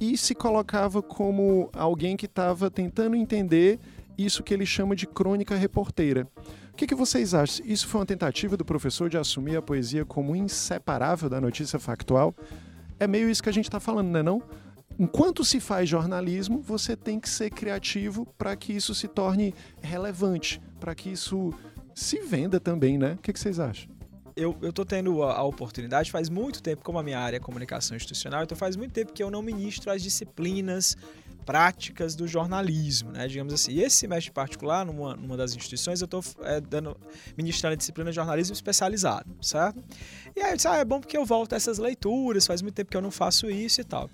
e 0.00 0.16
se 0.16 0.34
colocava 0.34 1.02
como 1.02 1.70
alguém 1.72 2.16
que 2.16 2.26
estava 2.26 2.70
tentando 2.70 3.14
entender 3.14 3.78
isso 4.18 4.42
que 4.42 4.52
ele 4.52 4.66
chama 4.66 4.96
de 4.96 5.06
crônica 5.06 5.54
reporteira. 5.54 6.28
O 6.72 6.76
que, 6.76 6.86
que 6.86 6.94
vocês 6.94 7.34
acham? 7.34 7.64
Isso 7.64 7.86
foi 7.86 8.00
uma 8.00 8.06
tentativa 8.06 8.56
do 8.56 8.64
professor 8.64 9.08
de 9.08 9.16
assumir 9.16 9.56
a 9.56 9.62
poesia 9.62 10.04
como 10.04 10.34
inseparável 10.34 11.28
da 11.28 11.40
notícia 11.40 11.78
factual? 11.78 12.34
É 12.98 13.06
meio 13.06 13.28
isso 13.28 13.42
que 13.42 13.48
a 13.48 13.52
gente 13.52 13.66
está 13.66 13.78
falando, 13.78 14.08
não 14.08 14.20
é 14.20 14.22
não? 14.22 14.42
Enquanto 14.98 15.44
se 15.44 15.60
faz 15.60 15.88
jornalismo, 15.88 16.60
você 16.60 16.96
tem 16.96 17.18
que 17.18 17.28
ser 17.28 17.50
criativo 17.50 18.26
para 18.38 18.54
que 18.54 18.72
isso 18.72 18.94
se 18.94 19.08
torne 19.08 19.54
relevante, 19.82 20.60
para 20.78 20.94
que 20.94 21.10
isso 21.10 21.52
se 21.94 22.20
venda 22.20 22.60
também, 22.60 22.96
né? 22.96 23.14
O 23.14 23.18
que, 23.18 23.32
que 23.32 23.40
vocês 23.40 23.58
acham? 23.58 23.94
eu, 24.36 24.72
tô 24.72 24.84
tendo 24.84 25.22
a, 25.22 25.34
a 25.34 25.42
oportunidade 25.44 26.10
faz 26.10 26.28
muito 26.28 26.62
tempo, 26.62 26.82
como 26.82 26.98
a 26.98 27.02
minha 27.02 27.18
área 27.18 27.36
é 27.36 27.40
comunicação 27.40 27.96
institucional, 27.96 28.42
então 28.42 28.56
faz 28.56 28.74
muito 28.76 28.92
tempo 28.92 29.12
que 29.12 29.22
eu 29.22 29.30
não 29.30 29.42
ministro 29.42 29.90
as 29.90 30.02
disciplinas 30.02 30.96
práticas 31.44 32.14
do 32.14 32.26
jornalismo, 32.26 33.12
né? 33.12 33.26
Digamos 33.26 33.52
assim. 33.52 33.72
E 33.72 33.82
esse 33.82 33.96
semestre 33.96 34.32
particular, 34.32 34.84
numa, 34.84 35.14
numa 35.14 35.36
das 35.36 35.54
instituições, 35.54 36.00
eu 36.00 36.06
estou 36.06 36.22
é, 36.42 36.60
dando, 36.60 36.96
ministrando 37.36 37.74
a 37.74 37.76
disciplina 37.76 38.10
de 38.10 38.16
jornalismo 38.16 38.54
especializado, 38.54 39.30
certo? 39.40 39.82
E 40.36 40.40
aí 40.40 40.50
eu 40.50 40.56
disse, 40.56 40.66
ah, 40.66 40.76
é 40.76 40.84
bom 40.84 41.00
porque 41.00 41.16
eu 41.16 41.24
volto 41.24 41.52
a 41.52 41.56
essas 41.56 41.78
leituras, 41.78 42.46
faz 42.46 42.60
muito 42.60 42.74
tempo 42.74 42.90
que 42.90 42.96
eu 42.96 43.02
não 43.02 43.10
faço 43.10 43.48
isso 43.50 43.80
e 43.80 43.84
tal. 43.84 44.10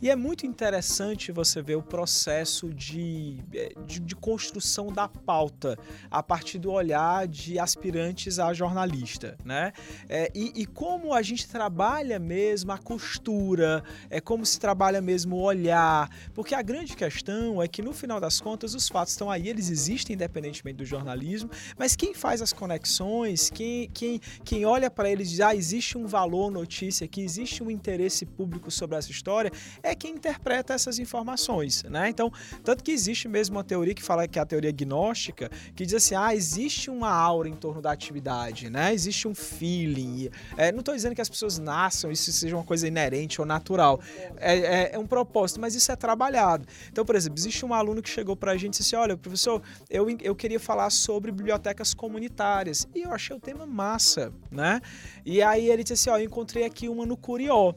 E 0.00 0.10
é 0.10 0.16
muito 0.16 0.46
interessante 0.46 1.32
você 1.32 1.62
ver 1.62 1.76
o 1.76 1.82
processo 1.82 2.72
de, 2.74 3.38
é, 3.54 3.72
de, 3.86 4.00
de 4.00 4.14
construção 4.14 4.92
da 4.92 5.08
pauta 5.08 5.78
a 6.10 6.22
partir 6.22 6.58
do 6.58 6.70
olhar 6.70 7.26
de 7.26 7.58
aspirantes 7.58 8.38
a 8.38 8.52
jornalista, 8.52 9.36
né? 9.44 9.72
É, 10.08 10.30
e, 10.34 10.62
e, 10.62 10.66
como 10.66 11.14
a 11.14 11.22
gente 11.22 11.48
trabalha 11.48 12.18
mesmo 12.18 12.72
a 12.72 12.78
costura, 12.78 13.82
é 14.10 14.20
como 14.20 14.44
se 14.44 14.58
trabalha 14.58 15.00
mesmo 15.00 15.36
o 15.36 15.42
olhar, 15.42 16.10
porque 16.34 16.54
a 16.54 16.62
grande 16.72 16.96
questão 16.96 17.62
é 17.62 17.68
que 17.68 17.82
no 17.82 17.92
final 17.92 18.18
das 18.18 18.40
contas 18.40 18.74
os 18.74 18.88
fatos 18.88 19.12
estão 19.12 19.30
aí, 19.30 19.46
eles 19.46 19.68
existem 19.68 20.14
independentemente 20.14 20.78
do 20.78 20.86
jornalismo, 20.86 21.50
mas 21.76 21.94
quem 21.94 22.14
faz 22.14 22.40
as 22.40 22.50
conexões, 22.50 23.50
quem, 23.50 23.90
quem, 23.90 24.18
quem 24.42 24.64
olha 24.64 24.90
para 24.90 25.10
eles 25.10 25.28
e 25.28 25.30
diz, 25.32 25.40
ah, 25.40 25.54
existe 25.54 25.98
um 25.98 26.06
valor 26.06 26.50
notícia, 26.50 27.06
que 27.06 27.20
existe 27.20 27.62
um 27.62 27.70
interesse 27.70 28.24
público 28.24 28.70
sobre 28.70 28.96
essa 28.96 29.10
história, 29.10 29.52
é 29.82 29.94
quem 29.94 30.14
interpreta 30.14 30.72
essas 30.72 30.98
informações, 30.98 31.82
né? 31.84 32.08
Então, 32.08 32.32
tanto 32.64 32.82
que 32.82 32.90
existe 32.90 33.28
mesmo 33.28 33.56
uma 33.56 33.64
teoria 33.64 33.92
que 33.92 34.02
fala 34.02 34.26
que 34.26 34.38
é 34.38 34.42
a 34.42 34.46
teoria 34.46 34.72
gnóstica, 34.72 35.50
que 35.76 35.84
diz 35.84 35.94
assim, 35.94 36.14
ah, 36.14 36.34
existe 36.34 36.90
uma 36.90 37.10
aura 37.10 37.50
em 37.50 37.54
torno 37.54 37.82
da 37.82 37.92
atividade, 37.92 38.70
né? 38.70 38.94
Existe 38.94 39.28
um 39.28 39.34
feeling. 39.34 40.30
É, 40.56 40.72
não 40.72 40.80
estou 40.80 40.94
dizendo 40.94 41.14
que 41.14 41.20
as 41.20 41.28
pessoas 41.28 41.58
nasçam, 41.58 42.10
isso 42.10 42.32
seja 42.32 42.56
uma 42.56 42.64
coisa 42.64 42.88
inerente 42.88 43.42
ou 43.42 43.46
natural. 43.46 44.00
É, 44.38 44.56
é, 44.56 44.90
é, 44.94 44.98
um 44.98 45.06
propósito, 45.06 45.60
mas 45.60 45.74
isso 45.74 45.92
é 45.92 45.96
trabalhado. 45.96 46.61
Então, 46.90 47.04
por 47.04 47.14
exemplo, 47.14 47.38
existe 47.38 47.64
um 47.64 47.74
aluno 47.74 48.02
que 48.02 48.08
chegou 48.08 48.36
para 48.36 48.52
a 48.52 48.56
gente 48.56 48.76
e 48.76 48.78
disse 48.78 48.94
assim, 48.94 49.02
olha, 49.02 49.16
professor, 49.16 49.62
eu, 49.88 50.06
eu 50.20 50.34
queria 50.34 50.60
falar 50.60 50.90
sobre 50.90 51.30
bibliotecas 51.30 51.94
comunitárias. 51.94 52.86
E 52.94 53.02
eu 53.02 53.12
achei 53.12 53.36
o 53.36 53.40
tema 53.40 53.66
massa, 53.66 54.32
né? 54.50 54.80
E 55.24 55.42
aí 55.42 55.70
ele 55.70 55.82
disse 55.82 55.94
assim, 55.94 56.10
ó, 56.10 56.18
eu 56.18 56.24
encontrei 56.24 56.64
aqui 56.64 56.88
uma 56.88 57.06
no 57.06 57.16
Curió. 57.16 57.74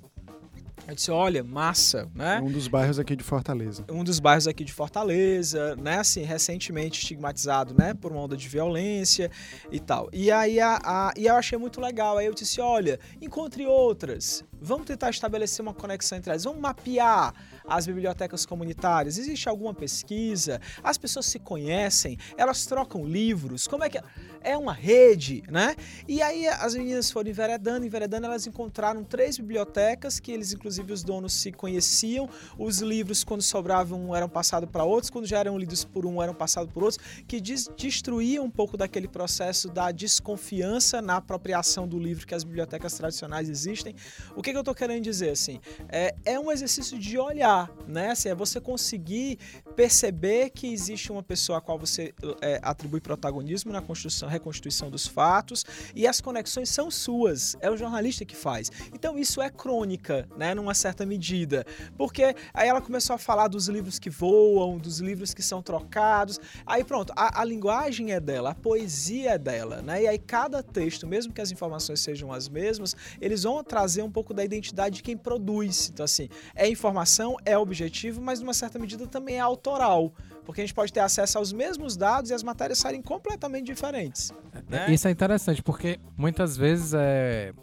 Eu 0.87 0.93
disse, 0.93 1.09
olha, 1.09 1.43
massa, 1.43 2.07
né? 2.13 2.39
Um 2.39 2.51
dos 2.51 2.67
bairros 2.67 2.99
aqui 2.99 3.15
de 3.15 3.23
Fortaleza. 3.23 3.83
Um 3.89 4.03
dos 4.03 4.19
bairros 4.19 4.47
aqui 4.47 4.63
de 4.63 4.71
Fortaleza, 4.71 5.75
né? 5.77 5.99
Assim, 5.99 6.21
recentemente 6.21 7.01
estigmatizado, 7.01 7.73
né? 7.73 7.95
Por 7.95 8.11
uma 8.11 8.21
onda 8.21 8.37
de 8.37 8.47
violência 8.47 9.31
e 9.71 9.79
tal. 9.79 10.09
E 10.13 10.31
aí 10.31 10.59
a, 10.59 10.79
a, 10.83 11.13
e 11.17 11.25
eu 11.25 11.35
achei 11.35 11.57
muito 11.57 11.81
legal. 11.81 12.17
Aí 12.19 12.27
eu 12.27 12.35
disse, 12.35 12.61
olha, 12.61 12.99
encontre 13.19 13.65
outras. 13.65 14.43
Vamos 14.61 14.85
tentar 14.85 15.09
estabelecer 15.09 15.63
uma 15.63 15.73
conexão 15.73 16.19
entre 16.19 16.29
elas. 16.29 16.43
Vamos 16.43 16.61
mapear 16.61 17.33
as 17.67 17.85
bibliotecas 17.85 18.45
comunitárias? 18.45 19.17
Existe 19.17 19.49
alguma 19.49 19.73
pesquisa? 19.73 20.59
As 20.83 20.97
pessoas 20.97 21.25
se 21.25 21.39
conhecem? 21.39 22.17
Elas 22.37 22.65
trocam 22.65 23.05
livros? 23.05 23.67
Como 23.67 23.83
é 23.83 23.89
que 23.89 23.97
é? 23.97 24.03
É 24.41 24.57
uma 24.57 24.73
rede, 24.73 25.43
né? 25.49 25.75
E 26.07 26.21
aí 26.21 26.47
as 26.47 26.75
meninas 26.75 27.09
foram 27.09 27.29
enveredando, 27.29 27.85
enveredando, 27.85 28.27
elas 28.27 28.45
encontraram 28.45 29.03
três 29.03 29.37
bibliotecas 29.37 30.19
que 30.19 30.31
eles, 30.31 30.53
inclusive, 30.53 30.93
os 30.93 31.03
donos 31.03 31.33
se 31.33 31.51
conheciam. 31.51 32.29
Os 32.57 32.79
livros, 32.79 33.23
quando 33.23 33.41
sobravam, 33.41 34.15
eram 34.15 34.29
passados 34.29 34.69
para 34.69 34.83
outros, 34.83 35.09
quando 35.09 35.25
já 35.25 35.39
eram 35.39 35.57
lidos 35.57 35.83
por 35.83 36.05
um, 36.05 36.21
eram 36.21 36.33
passados 36.33 36.71
por 36.71 36.83
outros, 36.83 37.03
que 37.27 37.41
destruíam 37.41 38.45
um 38.45 38.51
pouco 38.51 38.77
daquele 38.77 39.07
processo 39.07 39.67
da 39.67 39.91
desconfiança 39.91 41.01
na 41.01 41.17
apropriação 41.17 41.87
do 41.87 41.97
livro 41.97 42.27
que 42.27 42.35
as 42.35 42.43
bibliotecas 42.43 42.93
tradicionais 42.93 43.49
existem. 43.49 43.95
O 44.35 44.41
que, 44.43 44.51
que 44.51 44.57
eu 44.57 44.61
estou 44.61 44.75
querendo 44.75 45.03
dizer, 45.03 45.31
assim? 45.31 45.59
É, 45.89 46.13
é 46.23 46.39
um 46.39 46.51
exercício 46.51 46.99
de 46.99 47.17
olhar 47.17 47.54
né? 47.87 48.11
Assim, 48.11 48.29
é 48.29 48.35
você 48.35 48.59
conseguir 48.59 49.37
perceber 49.75 50.49
que 50.49 50.71
existe 50.71 51.11
uma 51.11 51.21
pessoa 51.21 51.57
a 51.57 51.61
qual 51.61 51.77
você 51.77 52.13
é, 52.41 52.59
atribui 52.63 53.01
protagonismo 53.01 53.71
na 53.71 53.81
construção, 53.81 54.27
reconstituição 54.29 54.89
dos 54.89 55.05
fatos 55.05 55.65
e 55.93 56.07
as 56.07 56.21
conexões 56.21 56.69
são 56.69 56.89
suas, 56.89 57.55
é 57.59 57.69
o 57.69 57.77
jornalista 57.77 58.25
que 58.25 58.35
faz. 58.35 58.71
Então 58.93 59.17
isso 59.17 59.41
é 59.41 59.49
crônica, 59.49 60.27
né? 60.37 60.53
Numa 60.55 60.73
certa 60.73 61.05
medida, 61.05 61.65
porque 61.97 62.35
aí 62.53 62.67
ela 62.67 62.81
começou 62.81 63.13
a 63.13 63.17
falar 63.17 63.47
dos 63.47 63.67
livros 63.67 63.99
que 63.99 64.09
voam, 64.09 64.77
dos 64.77 64.99
livros 64.99 65.33
que 65.33 65.43
são 65.43 65.61
trocados, 65.61 66.39
aí 66.65 66.83
pronto, 66.83 67.11
a, 67.15 67.41
a 67.41 67.45
linguagem 67.45 68.13
é 68.13 68.19
dela, 68.19 68.51
a 68.51 68.55
poesia 68.55 69.31
é 69.31 69.37
dela, 69.37 69.81
né? 69.81 70.03
E 70.03 70.07
aí 70.07 70.17
cada 70.17 70.63
texto, 70.63 71.05
mesmo 71.05 71.33
que 71.33 71.41
as 71.41 71.51
informações 71.51 71.99
sejam 71.99 72.31
as 72.31 72.47
mesmas, 72.47 72.95
eles 73.19 73.43
vão 73.43 73.63
trazer 73.63 74.01
um 74.01 74.11
pouco 74.11 74.33
da 74.33 74.43
identidade 74.43 74.97
de 74.97 75.03
quem 75.03 75.17
produz. 75.17 75.89
Então 75.93 76.03
assim, 76.03 76.29
é 76.55 76.67
informação, 76.67 77.35
é 77.45 77.57
objetivo, 77.57 78.21
mas 78.21 78.39
numa 78.39 78.53
certa 78.53 78.79
medida 78.79 79.07
também 79.07 79.37
é 79.37 79.39
autoral, 79.39 80.11
porque 80.45 80.61
a 80.61 80.63
gente 80.63 80.73
pode 80.73 80.91
ter 80.91 80.99
acesso 80.99 81.37
aos 81.37 81.53
mesmos 81.53 81.95
dados 81.95 82.31
e 82.31 82.33
as 82.33 82.43
matérias 82.43 82.79
saírem 82.79 83.01
completamente 83.01 83.65
diferentes. 83.67 84.31
Né? 84.69 84.91
Isso 84.91 85.07
é 85.07 85.11
interessante, 85.11 85.61
porque 85.61 85.99
muitas 86.17 86.57
vezes 86.57 86.93
é 86.93 87.53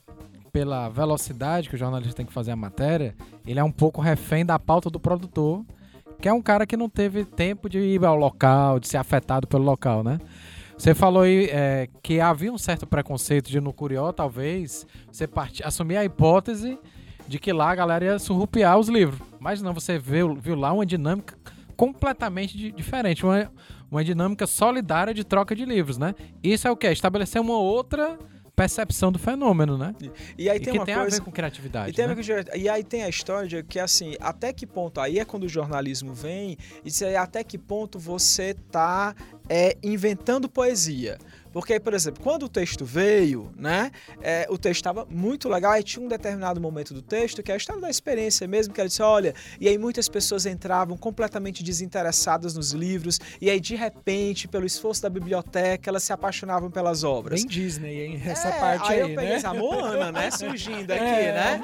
pela 0.53 0.91
velocidade 0.91 1.69
que 1.69 1.75
o 1.75 1.79
jornalista 1.79 2.15
tem 2.15 2.27
que 2.27 2.33
fazer 2.33 2.51
a 2.51 2.57
matéria, 2.57 3.15
ele 3.47 3.59
é 3.59 3.65
um 3.65 3.73
pouco 3.73 4.03
refém 4.03 4.45
da 4.45 4.59
pauta 4.59 4.91
do 4.91 5.01
produtor, 5.01 5.65
que 6.21 6.29
é 6.29 6.33
um 6.33 6.43
cara 6.43 6.67
que 6.67 6.77
não 6.77 6.89
teve 6.89 7.25
tempo 7.25 7.69
de 7.69 7.79
ir 7.79 8.05
ao 8.05 8.17
local, 8.17 8.79
de 8.79 8.87
ser 8.87 8.99
afetado 8.99 9.47
pelo 9.47 9.65
local, 9.65 10.05
né? 10.05 10.19
Você 10.77 10.95
falou 10.95 11.23
aí 11.23 11.49
é, 11.51 11.89
que 12.03 12.21
havia 12.21 12.53
um 12.53 12.59
certo 12.59 12.87
preconceito 12.87 13.51
de 13.51 13.61
no 13.61 13.73
Curió, 13.73 14.13
talvez, 14.13 14.87
você 15.11 15.27
part... 15.27 15.63
assumir 15.65 15.97
a 15.97 16.05
hipótese 16.05 16.79
de 17.27 17.39
que 17.39 17.53
lá 17.53 17.71
a 17.71 17.75
galera 17.75 18.05
ia 18.05 18.19
surrupiar 18.19 18.79
os 18.79 18.89
livros. 18.89 19.21
Mas 19.39 19.63
não, 19.63 19.73
você 19.73 19.99
viu, 19.99 20.35
viu 20.35 20.55
lá 20.55 20.73
uma 20.73 20.87
dinâmica 20.87 21.37
completamente 21.77 22.71
diferente, 22.73 23.25
uma, 23.25 23.51
uma 23.91 24.05
dinâmica 24.05 24.47
solidária 24.47 25.13
de 25.13 25.25
troca 25.25 25.55
de 25.55 25.65
livros, 25.65 25.99
né? 25.99 26.15
Isso 26.43 26.69
é 26.69 26.71
o 26.71 26.77
que? 26.77 26.87
Estabelecer 26.89 27.41
uma 27.41 27.59
outra 27.59 28.19
percepção 28.55 29.11
do 29.11 29.19
fenômeno, 29.19 29.79
né? 29.79 29.95
E, 30.01 30.45
e 30.45 30.51
aí 30.51 30.59
e 30.59 30.61
tem 30.61 30.73
que 30.73 30.79
uma 30.79 30.85
tem 30.85 30.95
coisa... 30.95 31.17
a 31.17 31.19
ver 31.19 31.25
com 31.25 31.33
criatividade. 31.33 31.91
E, 31.91 31.95
tem 31.95 32.07
né? 32.07 32.15
com... 32.15 32.57
e 32.57 32.69
aí 32.69 32.85
tem 32.85 33.03
a 33.03 33.09
história 33.09 33.49
de 33.49 33.63
que, 33.63 33.79
assim, 33.79 34.15
até 34.21 34.53
que 34.53 34.67
ponto, 34.67 35.01
aí 35.01 35.19
é 35.19 35.25
quando 35.25 35.45
o 35.45 35.49
jornalismo 35.49 36.13
vem, 36.13 36.57
e 36.85 36.89
diz 36.89 37.03
até 37.03 37.43
que 37.43 37.59
ponto 37.59 37.99
você 37.99 38.55
tá 38.71 39.15
é, 39.53 39.77
inventando 39.83 40.49
poesia. 40.49 41.19
Porque, 41.53 41.79
por 41.79 41.93
exemplo, 41.93 42.23
quando 42.23 42.45
o 42.45 42.49
texto 42.49 42.83
veio, 42.83 43.53
né, 43.55 43.91
é, 44.23 44.47
o 44.49 44.57
texto 44.57 44.77
estava 44.81 45.05
muito 45.11 45.51
legal, 45.51 45.77
e 45.77 45.83
tinha 45.83 46.03
um 46.03 46.09
determinado 46.09 46.59
momento 46.59 46.95
do 46.95 47.03
texto 47.03 47.43
que 47.43 47.51
é 47.51 47.55
a 47.55 47.59
história 47.59 47.83
da 47.83 47.91
experiência 47.91 48.49
mesmo, 48.49 48.73
que 48.73 48.81
ela 48.81 48.89
disse, 48.89 49.03
olha, 49.03 49.35
e 49.61 49.69
aí 49.69 49.77
muitas 49.77 50.09
pessoas 50.09 50.47
entravam 50.47 50.97
completamente 50.97 51.63
desinteressadas 51.63 52.55
nos 52.55 52.71
livros, 52.73 53.21
e 53.39 53.51
aí 53.51 53.61
de 53.61 53.75
repente, 53.75 54.49
pelo 54.49 54.65
esforço 54.65 55.03
da 55.03 55.11
biblioteca, 55.11 55.91
elas 55.91 56.03
se 56.05 56.13
apaixonavam 56.15 56.71
pelas 56.71 57.05
obras. 57.05 57.43
Bem 57.43 57.51
Disney, 57.51 58.01
hein? 58.01 58.23
Essa 58.25 58.49
É, 58.49 58.59
parte 58.59 58.91
aí, 58.91 59.01
eu 59.01 59.09
peguei 59.09 59.29
né? 59.29 59.35
essa 59.35 59.53
Moana, 59.53 60.11
né, 60.11 60.31
surgindo 60.31 60.91
aqui, 60.95 61.05
É, 61.05 61.33
né? 61.35 61.61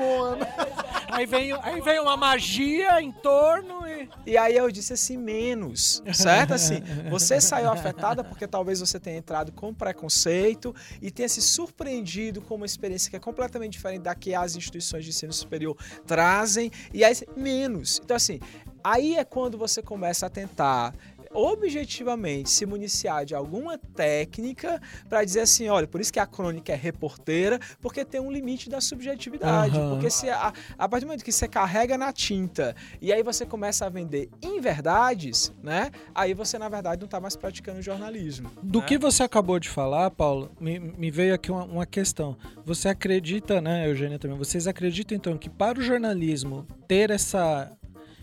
Aí 1.11 1.25
vem, 1.25 1.51
aí 1.63 1.81
vem 1.81 1.99
uma 1.99 2.15
magia 2.17 3.01
em 3.01 3.11
torno 3.11 3.89
e... 3.89 4.07
E 4.27 4.37
aí 4.37 4.55
eu 4.55 4.71
disse 4.71 4.93
assim, 4.93 5.17
menos, 5.17 6.03
certo? 6.13 6.53
Assim, 6.53 6.83
você 7.09 7.41
saiu 7.41 7.71
afetada 7.79 8.25
porque 8.25 8.47
talvez 8.47 8.81
você 8.81 8.99
tenha 8.99 9.19
entrado 9.19 9.53
com 9.53 9.73
preconceito 9.73 10.75
e 11.01 11.11
tenha 11.11 11.29
se 11.29 11.41
surpreendido 11.41 12.41
com 12.41 12.55
uma 12.55 12.67
experiência 12.67 13.11
que 13.11 13.17
é 13.17 13.21
completamente 13.21 13.73
diferente 13.73 14.03
da 14.03 14.15
que 14.15 14.35
as 14.35 14.57
instituições 14.57 15.05
de 15.05 15.11
ensino 15.11 15.33
superior 15.33 15.77
trazem, 16.07 16.71
e 16.93 17.05
aí 17.05 17.15
menos. 17.37 18.01
Então, 18.03 18.17
assim, 18.17 18.41
aí 18.83 19.17
é 19.17 19.25
quando 19.25 19.59
você 19.59 19.83
começa 19.83 20.27
a 20.27 20.31
tentar 20.31 20.95
objetivamente 21.33 22.51
se 22.51 22.67
municiar 22.67 23.25
de 23.25 23.35
alguma 23.35 23.79
técnica 23.79 24.81
para 25.09 25.25
dizer 25.25 25.41
assim, 25.41 25.69
olha, 25.69 25.87
por 25.87 26.01
isso 26.01 26.13
que 26.13 26.21
a 26.21 26.27
crônica 26.27 26.73
é 26.73 26.77
reporteira, 26.77 27.59
porque 27.81 28.05
tem 28.05 28.21
um 28.21 28.31
limite 28.31 28.69
da 28.69 28.81
subjetividade, 28.81 29.79
Aham. 29.79 29.91
porque 29.91 30.11
se 30.11 30.29
a, 30.29 30.53
a 30.79 30.89
partir 30.89 31.05
do 31.05 31.09
momento 31.09 31.25
que 31.25 31.33
você 31.33 31.49
carrega 31.49 31.97
na 31.99 32.13
tinta 32.13 32.75
e 33.01 33.13
aí 33.13 33.23
você 33.23 33.45
começa 33.45 33.87
a 33.87 33.89
vender 33.89 34.29
inverdades, 34.43 35.53
né? 35.63 35.91
Aí 36.15 36.35
você 36.35 36.59
na 36.59 36.69
verdade 36.69 37.01
não 37.01 37.07
está 37.07 37.21
mais 37.21 37.37
praticando 37.37 37.83
jornalismo. 37.83 38.51
Do 38.63 38.81
né? 38.81 38.87
que 38.87 38.99
você 38.99 39.23
acabou 39.23 39.59
de 39.59 39.69
falar, 39.69 40.11
Paulo, 40.11 40.51
me, 40.61 40.79
me 40.79 41.11
veio 41.11 41.35
aqui 41.35 41.51
uma, 41.51 41.65
uma 41.65 41.87
questão. 41.87 42.37
Você 42.65 42.89
acredita, 42.89 43.61
né, 43.61 43.89
Eugênia 43.89 44.19
também, 44.19 44.37
vocês 44.37 44.67
acreditam 44.67 45.17
então 45.17 45.37
que 45.37 45.49
para 45.49 45.79
o 45.79 45.83
jornalismo 45.83 46.67
ter 46.87 47.11
essa, 47.11 47.73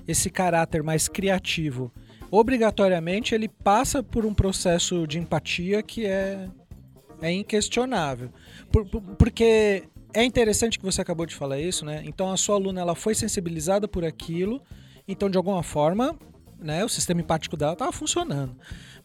esse 0.08 0.30
caráter 0.30 0.84
mais 0.84 1.08
criativo, 1.08 1.91
obrigatoriamente 2.36 3.34
ele 3.36 3.48
passa 3.48 4.02
por 4.04 4.26
um 4.26 4.34
processo 4.34 5.06
de 5.08 5.20
empatia 5.20 5.82
que 5.84 6.06
é, 6.06 6.48
é 7.22 7.32
inquestionável. 7.32 8.30
Por- 8.72 8.86
por- 8.86 9.02
porque 9.02 9.84
é 10.14 10.24
interessante 10.24 10.78
que 10.80 10.86
você 10.86 11.02
acabou 11.02 11.26
de 11.26 11.36
falar 11.36 11.60
isso, 11.60 11.86
né? 11.86 12.02
Então 12.06 12.32
a 12.32 12.38
sua 12.38 12.56
aluna 12.56 12.82
ela 12.82 12.96
foi 12.96 13.14
sensibilizada 13.16 13.88
por 13.88 14.04
aquilo, 14.06 14.62
então 15.08 15.30
de 15.30 15.38
alguma 15.38 15.62
forma, 15.64 16.16
né, 16.60 16.84
o 16.86 16.90
sistema 16.90 17.22
empático 17.22 17.58
dela 17.58 17.74
estava 17.74 17.92
funcionando. 17.92 18.56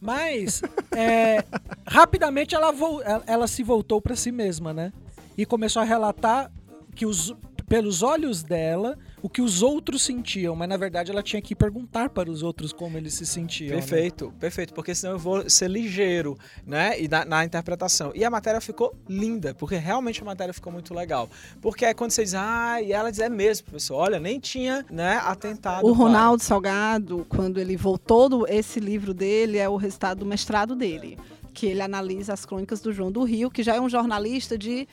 Mas 0.01 0.63
é, 0.97 1.45
rapidamente 1.87 2.55
ela, 2.55 2.69
ela- 3.05 3.23
ela 3.27 3.47
se 3.49 3.63
voltou 3.63 4.01
para 4.01 4.15
si 4.17 4.31
mesma, 4.33 4.73
né? 4.73 4.93
E 5.37 5.45
começou 5.47 5.83
a 5.83 5.85
relatar 5.85 6.51
que 6.95 7.07
os 7.07 7.35
pelos 7.71 8.03
olhos 8.03 8.43
dela 8.43 8.99
o 9.23 9.29
que 9.29 9.41
os 9.41 9.63
outros 9.63 10.03
sentiam, 10.03 10.57
mas 10.57 10.69
na 10.69 10.77
verdade 10.77 11.09
ela 11.13 11.23
tinha 11.23 11.41
que 11.41 11.55
perguntar 11.55 12.09
para 12.11 12.29
os 12.29 12.43
outros 12.43 12.73
como 12.73 12.99
eles 12.99 13.15
se 13.15 13.25
sentiam. 13.25 13.69
né? 13.71 13.77
Perfeito, 13.77 14.35
perfeito, 14.41 14.75
porque 14.75 14.93
senão 14.93 15.13
eu 15.13 15.19
vou 15.21 15.49
ser 15.49 15.71
ligeiro, 15.71 16.37
né? 16.67 17.01
E 17.01 17.07
na, 17.07 17.25
na 17.25 17.45
interpretação. 17.45 18.11
E 18.13 18.25
a 18.25 18.31
matéria 18.31 18.61
ficou 18.61 18.93
linda, 19.09 19.55
porque 19.55 19.77
realmente 19.77 20.21
a 20.21 20.25
matéria 20.25 20.53
ficou 20.53 20.73
muito 20.73 20.93
legal. 20.93 21.31
Porque 21.61 21.85
é 21.85 21.95
quando 21.95 22.11
você 22.11 22.25
diz, 22.25 22.35
ah, 22.35 22.83
e 22.83 22.93
ela 22.93 23.09
diz, 23.09 23.21
é 23.21 23.29
mesmo, 23.29 23.67
professor, 23.67 23.95
olha, 23.95 24.19
nem 24.19 24.41
tinha, 24.41 24.85
né, 24.91 25.21
atentado. 25.23 25.87
O 25.87 25.91
para- 25.95 25.99
Ronaldo 26.05 26.43
Salgado, 26.43 27.25
quando 27.29 27.61
ele 27.61 27.77
voltou, 27.77 28.29
do, 28.29 28.47
esse 28.49 28.81
livro 28.81 29.15
dele 29.15 29.59
é 29.59 29.69
o 29.69 29.77
resultado 29.77 30.19
do 30.19 30.27
mestrado 30.27 30.75
dele, 30.75 31.17
que 31.55 31.67
ele 31.67 31.83
analisa 31.83 32.33
as 32.33 32.45
crônicas 32.45 32.81
do 32.81 32.93
João 32.93 33.13
do 33.13 33.23
Rio, 33.23 33.49
que 33.49 33.63
já 33.63 33.77
é 33.77 33.81
um 33.81 33.89
jornalista 33.89 34.59
de 34.59 34.89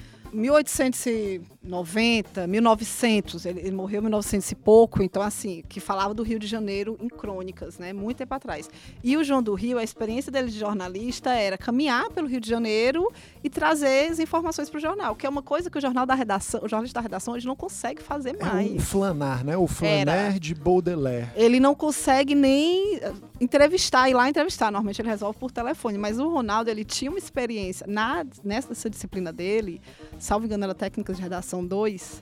1890, 1.67 2.47
1900, 2.47 3.45
ele, 3.45 3.59
ele 3.59 3.71
morreu 3.71 3.99
em 3.99 4.03
1900 4.03 4.51
e 4.51 4.55
pouco, 4.55 5.03
então 5.03 5.21
assim, 5.21 5.63
que 5.67 5.79
falava 5.79 6.13
do 6.13 6.23
Rio 6.23 6.39
de 6.39 6.47
Janeiro 6.47 6.97
em 7.01 7.07
crônicas, 7.07 7.77
né, 7.77 7.93
muito 7.93 8.17
tempo 8.17 8.33
atrás. 8.33 8.69
E 9.03 9.15
o 9.17 9.23
João 9.23 9.43
do 9.43 9.53
Rio, 9.53 9.77
a 9.77 9.83
experiência 9.83 10.31
dele 10.31 10.49
de 10.49 10.57
jornalista 10.57 11.31
era 11.31 11.57
caminhar 11.57 12.09
pelo 12.11 12.27
Rio 12.27 12.39
de 12.41 12.49
Janeiro 12.49 13.11
e 13.43 13.49
trazer 13.49 14.09
as 14.11 14.19
informações 14.19 14.69
para 14.69 14.77
o 14.77 14.81
jornal, 14.81 15.15
que 15.15 15.25
é 15.25 15.29
uma 15.29 15.41
coisa 15.41 15.69
que 15.69 15.77
o 15.77 15.81
jornal 15.81 16.05
da 16.05 16.15
redação, 16.15 16.61
o 16.63 16.67
jornalista 16.69 16.99
da 16.99 17.03
redação, 17.03 17.33
hoje 17.33 17.45
não 17.45 17.55
consegue 17.55 18.01
fazer 18.01 18.35
É 18.39 18.43
mais. 18.45 18.71
o 18.75 18.79
Flanar, 18.79 19.43
né? 19.43 19.57
O 19.57 19.67
Flaner 19.67 20.07
Era. 20.07 20.39
de 20.39 20.55
Baudelaire. 20.55 21.29
Ele 21.35 21.59
não 21.59 21.75
consegue 21.75 22.33
nem 22.35 22.95
eh, 22.97 23.13
entrevistar, 23.39 24.09
ir 24.09 24.13
lá 24.13 24.29
entrevistar. 24.29 24.65
Normalmente 24.71 25.01
ele 25.01 25.09
resolve 25.09 25.37
por 25.39 25.51
telefone. 25.51 25.97
Mas 25.97 26.19
o 26.19 26.27
Ronaldo, 26.29 26.69
ele 26.69 26.83
tinha 26.83 27.09
uma 27.11 27.17
experiência 27.17 27.85
na, 27.87 28.25
nessa 28.43 28.89
disciplina 28.89 29.31
dele, 29.31 29.81
salvo 30.19 30.45
engano, 30.45 30.63
era 30.63 30.73
Técnicas 30.73 31.17
de 31.17 31.23
Redação 31.23 31.56
2. 31.65 32.21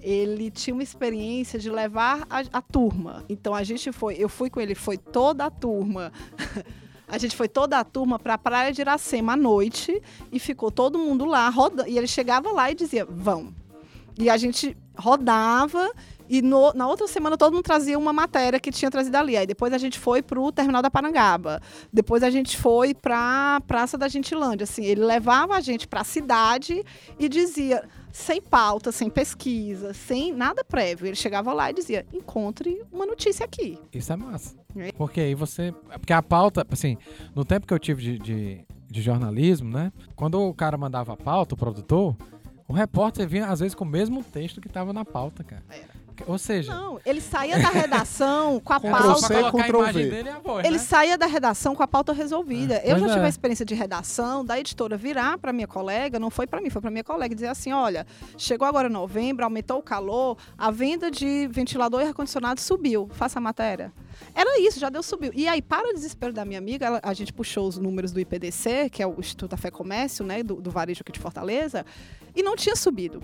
Ele 0.00 0.50
tinha 0.50 0.74
uma 0.74 0.82
experiência 0.82 1.58
de 1.58 1.70
levar 1.70 2.26
a, 2.28 2.42
a 2.52 2.60
turma. 2.62 3.24
Então 3.28 3.54
a 3.54 3.62
gente 3.62 3.90
foi, 3.90 4.16
eu 4.18 4.28
fui 4.28 4.50
com 4.50 4.60
ele, 4.60 4.74
foi 4.74 4.98
toda 4.98 5.46
a 5.46 5.50
turma. 5.50 6.12
A 7.06 7.18
gente 7.18 7.36
foi 7.36 7.46
toda 7.48 7.78
a 7.78 7.84
turma 7.84 8.18
para 8.18 8.32
a 8.34 8.38
Praia 8.38 8.72
de 8.72 8.80
Iracema 8.80 9.34
à 9.34 9.36
noite 9.36 10.00
e 10.32 10.38
ficou 10.38 10.70
todo 10.70 10.98
mundo 10.98 11.26
lá 11.26 11.48
rodando. 11.50 11.88
E 11.88 11.98
ele 11.98 12.06
chegava 12.06 12.50
lá 12.50 12.70
e 12.70 12.74
dizia: 12.74 13.04
vão. 13.04 13.54
E 14.18 14.30
a 14.30 14.36
gente 14.38 14.74
rodava 14.96 15.92
e 16.28 16.40
no- 16.40 16.72
na 16.72 16.88
outra 16.88 17.06
semana 17.06 17.36
todo 17.36 17.52
mundo 17.52 17.62
trazia 17.62 17.98
uma 17.98 18.12
matéria 18.12 18.58
que 18.58 18.70
tinha 18.72 18.90
trazido 18.90 19.16
ali. 19.16 19.36
Aí 19.36 19.46
depois 19.46 19.72
a 19.74 19.78
gente 19.78 19.98
foi 19.98 20.22
pro 20.22 20.50
terminal 20.50 20.80
da 20.80 20.90
Parangaba. 20.90 21.60
Depois 21.92 22.22
a 22.22 22.30
gente 22.30 22.56
foi 22.56 22.94
pra 22.94 23.60
Praça 23.66 23.98
da 23.98 24.08
Gentilândia. 24.08 24.64
Assim, 24.64 24.84
ele 24.84 25.04
levava 25.04 25.54
a 25.54 25.60
gente 25.60 25.86
pra 25.86 26.04
cidade 26.04 26.82
e 27.18 27.28
dizia, 27.28 27.86
sem 28.14 28.40
pauta, 28.40 28.92
sem 28.92 29.10
pesquisa, 29.10 29.92
sem 29.92 30.32
nada 30.32 30.62
prévio. 30.64 31.08
Ele 31.08 31.16
chegava 31.16 31.52
lá 31.52 31.70
e 31.70 31.74
dizia: 31.74 32.06
encontre 32.12 32.80
uma 32.92 33.04
notícia 33.04 33.44
aqui. 33.44 33.76
Isso 33.92 34.12
é 34.12 34.16
massa. 34.16 34.54
É. 34.76 34.92
Porque 34.92 35.20
aí 35.20 35.34
você. 35.34 35.74
Porque 35.98 36.12
a 36.12 36.22
pauta, 36.22 36.64
assim, 36.70 36.96
no 37.34 37.44
tempo 37.44 37.66
que 37.66 37.74
eu 37.74 37.78
tive 37.78 38.00
de, 38.00 38.18
de, 38.20 38.64
de 38.88 39.02
jornalismo, 39.02 39.68
né? 39.68 39.92
Quando 40.14 40.40
o 40.40 40.54
cara 40.54 40.78
mandava 40.78 41.14
a 41.14 41.16
pauta, 41.16 41.56
o 41.56 41.58
produtor, 41.58 42.16
o 42.68 42.72
repórter 42.72 43.28
vinha, 43.28 43.48
às 43.48 43.58
vezes, 43.58 43.74
com 43.74 43.84
o 43.84 43.88
mesmo 43.88 44.22
texto 44.22 44.60
que 44.60 44.68
tava 44.68 44.92
na 44.92 45.04
pauta, 45.04 45.42
cara. 45.42 45.64
Ou 46.26 46.38
seja, 46.38 46.72
Não, 46.74 47.00
ele 47.04 47.20
saía 47.20 47.58
da 47.58 47.68
redação 47.70 48.60
com 48.60 48.72
a 48.72 48.80
pauta. 48.80 49.26
C, 49.26 49.34
Ctrl 49.42 49.58
a 49.60 49.68
imagem 49.68 50.04
V. 50.04 50.10
dele 50.10 50.28
a 50.30 50.38
voz, 50.38 50.64
Ele 50.64 50.76
né? 50.76 50.82
saía 50.82 51.18
da 51.18 51.26
redação 51.26 51.74
com 51.74 51.82
a 51.82 51.88
pauta 51.88 52.12
resolvida. 52.12 52.76
É, 52.76 52.86
eu 52.92 52.94
já 52.94 52.98
pois 53.00 53.12
tive 53.12 53.22
é. 53.22 53.26
a 53.26 53.28
experiência 53.28 53.64
de 53.64 53.74
redação 53.74 54.44
da 54.44 54.58
editora 54.58 54.96
virar 54.96 55.38
para 55.38 55.52
minha 55.52 55.66
colega, 55.66 56.18
não 56.18 56.30
foi 56.30 56.46
para 56.46 56.60
mim, 56.60 56.70
foi 56.70 56.80
para 56.80 56.90
minha 56.90 57.04
colega 57.04 57.32
e 57.32 57.34
dizer 57.34 57.48
assim: 57.48 57.72
olha, 57.72 58.06
chegou 58.38 58.66
agora 58.66 58.88
novembro, 58.88 59.44
aumentou 59.44 59.78
o 59.78 59.82
calor, 59.82 60.36
a 60.56 60.70
venda 60.70 61.10
de 61.10 61.48
ventilador 61.50 62.00
e 62.02 62.04
ar-condicionado 62.04 62.60
subiu. 62.60 63.08
Faça 63.12 63.38
a 63.38 63.42
matéria. 63.42 63.92
Era 64.34 64.60
isso, 64.60 64.78
já 64.78 64.88
deu 64.88 65.02
subiu. 65.02 65.32
E 65.34 65.48
aí, 65.48 65.60
para 65.60 65.88
o 65.88 65.92
desespero 65.92 66.32
da 66.32 66.44
minha 66.44 66.58
amiga, 66.58 66.86
ela- 66.86 67.00
a 67.02 67.12
gente 67.12 67.32
puxou 67.32 67.66
os 67.66 67.76
números 67.78 68.12
do 68.12 68.20
IPDC, 68.20 68.88
que 68.90 69.02
é 69.02 69.06
o 69.06 69.16
Instituto 69.18 69.50
da 69.50 69.56
Fé 69.56 69.70
Comércio, 69.70 70.24
né, 70.24 70.42
do, 70.42 70.54
do 70.56 70.70
varejo 70.70 71.00
aqui 71.02 71.10
de 71.12 71.18
Fortaleza, 71.18 71.84
e 72.34 72.42
não 72.42 72.54
tinha 72.56 72.76
subido. 72.76 73.22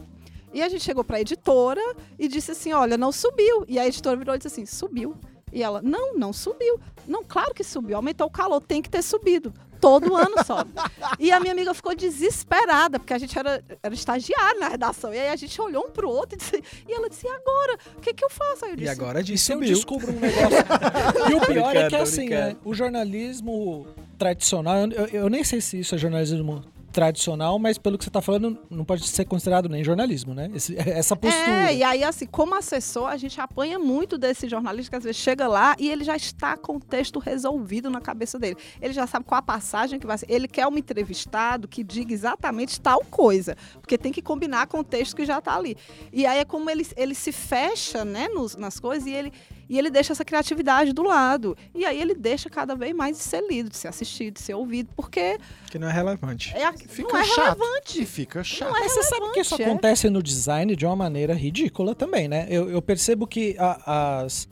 E 0.52 0.62
a 0.62 0.68
gente 0.68 0.82
chegou 0.82 1.04
para 1.04 1.16
a 1.16 1.20
editora 1.20 1.80
e 2.18 2.26
disse 2.28 2.50
assim: 2.52 2.72
olha, 2.72 2.96
não 2.98 3.12
subiu. 3.12 3.64
E 3.68 3.78
a 3.78 3.86
editora 3.86 4.16
virou 4.16 4.34
e 4.34 4.38
disse 4.38 4.48
assim: 4.48 4.66
subiu. 4.66 5.16
E 5.52 5.62
ela: 5.62 5.80
não, 5.82 6.14
não 6.14 6.32
subiu. 6.32 6.78
Não, 7.06 7.22
claro 7.24 7.52
que 7.54 7.64
subiu. 7.64 7.96
Aumentou 7.96 8.26
o 8.26 8.30
calor, 8.30 8.60
tem 8.60 8.80
que 8.82 8.88
ter 8.90 9.02
subido. 9.02 9.52
Todo 9.80 10.14
ano 10.14 10.44
sobe. 10.44 10.70
E 11.18 11.32
a 11.32 11.40
minha 11.40 11.52
amiga 11.52 11.72
ficou 11.72 11.94
desesperada, 11.94 12.98
porque 12.98 13.14
a 13.14 13.18
gente 13.18 13.38
era, 13.38 13.64
era 13.82 13.94
estagiário 13.94 14.60
na 14.60 14.68
redação. 14.68 15.12
E 15.14 15.18
aí 15.18 15.28
a 15.30 15.36
gente 15.36 15.58
olhou 15.58 15.86
um 15.86 15.90
pro 15.90 16.06
outro 16.10 16.36
e, 16.36 16.38
disse, 16.38 16.62
e 16.86 16.92
ela 16.92 17.08
disse: 17.08 17.26
e 17.26 17.30
agora? 17.30 17.78
O 17.96 18.00
que, 18.00 18.12
que 18.12 18.22
eu 18.22 18.28
faço? 18.28 18.66
Aí 18.66 18.72
eu 18.72 18.74
E 18.74 18.78
disse: 18.80 18.90
agora 18.90 19.20
E 19.20 19.22
disse 19.24 19.44
se 19.46 19.52
eu 19.52 19.56
subiu. 19.56 19.74
descubro 19.74 20.12
um 20.12 20.20
negócio. 20.20 20.58
e 21.30 21.34
o 21.34 21.40
pior 21.46 21.70
é 21.70 21.72
que 21.74 21.80
brincando, 21.88 22.02
assim, 22.02 22.28
né, 22.28 22.56
o 22.64 22.74
jornalismo 22.74 23.86
tradicional, 24.18 24.76
eu, 24.76 24.90
eu- 24.92 25.06
eu 25.22 25.28
nem 25.30 25.42
sei 25.42 25.60
se 25.62 25.80
isso 25.80 25.94
é 25.94 25.98
jornalismo 25.98 26.62
tradicional, 26.92 27.58
mas 27.58 27.78
pelo 27.78 27.96
que 27.96 28.04
você 28.04 28.10
está 28.10 28.20
falando, 28.20 28.58
não 28.68 28.84
pode 28.84 29.06
ser 29.06 29.24
considerado 29.24 29.68
nem 29.68 29.82
jornalismo, 29.84 30.34
né? 30.34 30.50
Esse- 30.54 30.76
essa 30.78 31.14
postura. 31.16 31.70
É, 31.70 31.76
e 31.76 31.82
aí, 31.82 32.02
assim, 32.04 32.26
como 32.26 32.54
assessor, 32.54 33.06
a 33.08 33.16
gente 33.16 33.40
apanha 33.40 33.78
muito 33.78 34.18
desse 34.18 34.48
jornalista 34.48 34.90
que 34.90 34.96
às 34.96 35.04
vezes 35.04 35.20
chega 35.20 35.46
lá 35.48 35.76
e 35.78 35.88
ele 35.88 36.04
já 36.04 36.16
está 36.16 36.56
com 36.56 36.76
o 36.76 36.80
texto 36.80 37.18
resolvido 37.18 37.88
na 37.90 38.00
cabeça 38.00 38.38
dele. 38.38 38.56
Ele 38.80 38.92
já 38.92 39.06
sabe 39.06 39.24
qual 39.24 39.38
a 39.38 39.42
passagem 39.42 39.98
que 39.98 40.06
vai 40.06 40.18
ser. 40.18 40.26
Ele 40.28 40.48
quer 40.48 40.66
um 40.66 40.76
entrevistado 40.76 41.68
que 41.68 41.82
diga 41.84 42.12
exatamente 42.12 42.80
tal 42.80 43.04
coisa, 43.10 43.56
porque 43.80 43.96
tem 43.96 44.12
que 44.12 44.20
combinar 44.22 44.66
com 44.66 44.80
o 44.80 44.84
texto 44.84 45.14
que 45.16 45.24
já 45.24 45.38
está 45.38 45.54
ali. 45.56 45.76
E 46.12 46.26
aí 46.26 46.38
é 46.40 46.44
como 46.44 46.68
ele, 46.68 46.86
ele 46.96 47.14
se 47.14 47.32
fecha 47.32 48.04
né, 48.04 48.28
nos- 48.28 48.56
nas 48.56 48.80
coisas 48.80 49.06
e 49.06 49.10
ele, 49.12 49.32
e 49.70 49.78
ele 49.78 49.88
deixa 49.88 50.12
essa 50.12 50.24
criatividade 50.24 50.92
do 50.92 51.02
lado. 51.04 51.56
E 51.74 51.86
aí 51.86 51.98
ele 51.98 52.12
deixa 52.14 52.50
cada 52.50 52.74
vez 52.74 52.92
mais 52.94 53.16
de 53.16 53.22
ser 53.22 53.40
lido, 53.48 53.70
de 53.70 53.76
ser 53.76 53.86
assistido, 53.88 54.34
de 54.34 54.40
ser 54.42 54.54
ouvido, 54.54 54.90
porque 54.96 55.38
Que 55.70 55.78
não 55.78 55.88
é 55.88 55.92
relevante. 55.92 56.52
é, 56.54 56.72
Fica 56.76 57.08
não 57.12 57.16
é 57.20 57.24
chato. 57.24 57.58
relevante. 57.60 58.02
E 58.02 58.04
fica 58.06 58.42
chato. 58.42 58.68
Não 58.68 58.76
é 58.76 58.80
Mas 58.80 58.92
você 58.92 59.02
sabe 59.04 59.32
que 59.32 59.40
isso 59.40 59.54
é. 59.62 59.64
acontece 59.64 60.10
no 60.10 60.20
design 60.22 60.74
de 60.74 60.84
uma 60.84 60.96
maneira 60.96 61.32
ridícula 61.32 61.94
também, 61.94 62.26
né? 62.26 62.46
Eu, 62.50 62.68
eu 62.68 62.82
percebo 62.82 63.26
que 63.26 63.54
a- 63.58 64.22
as, 64.24 64.48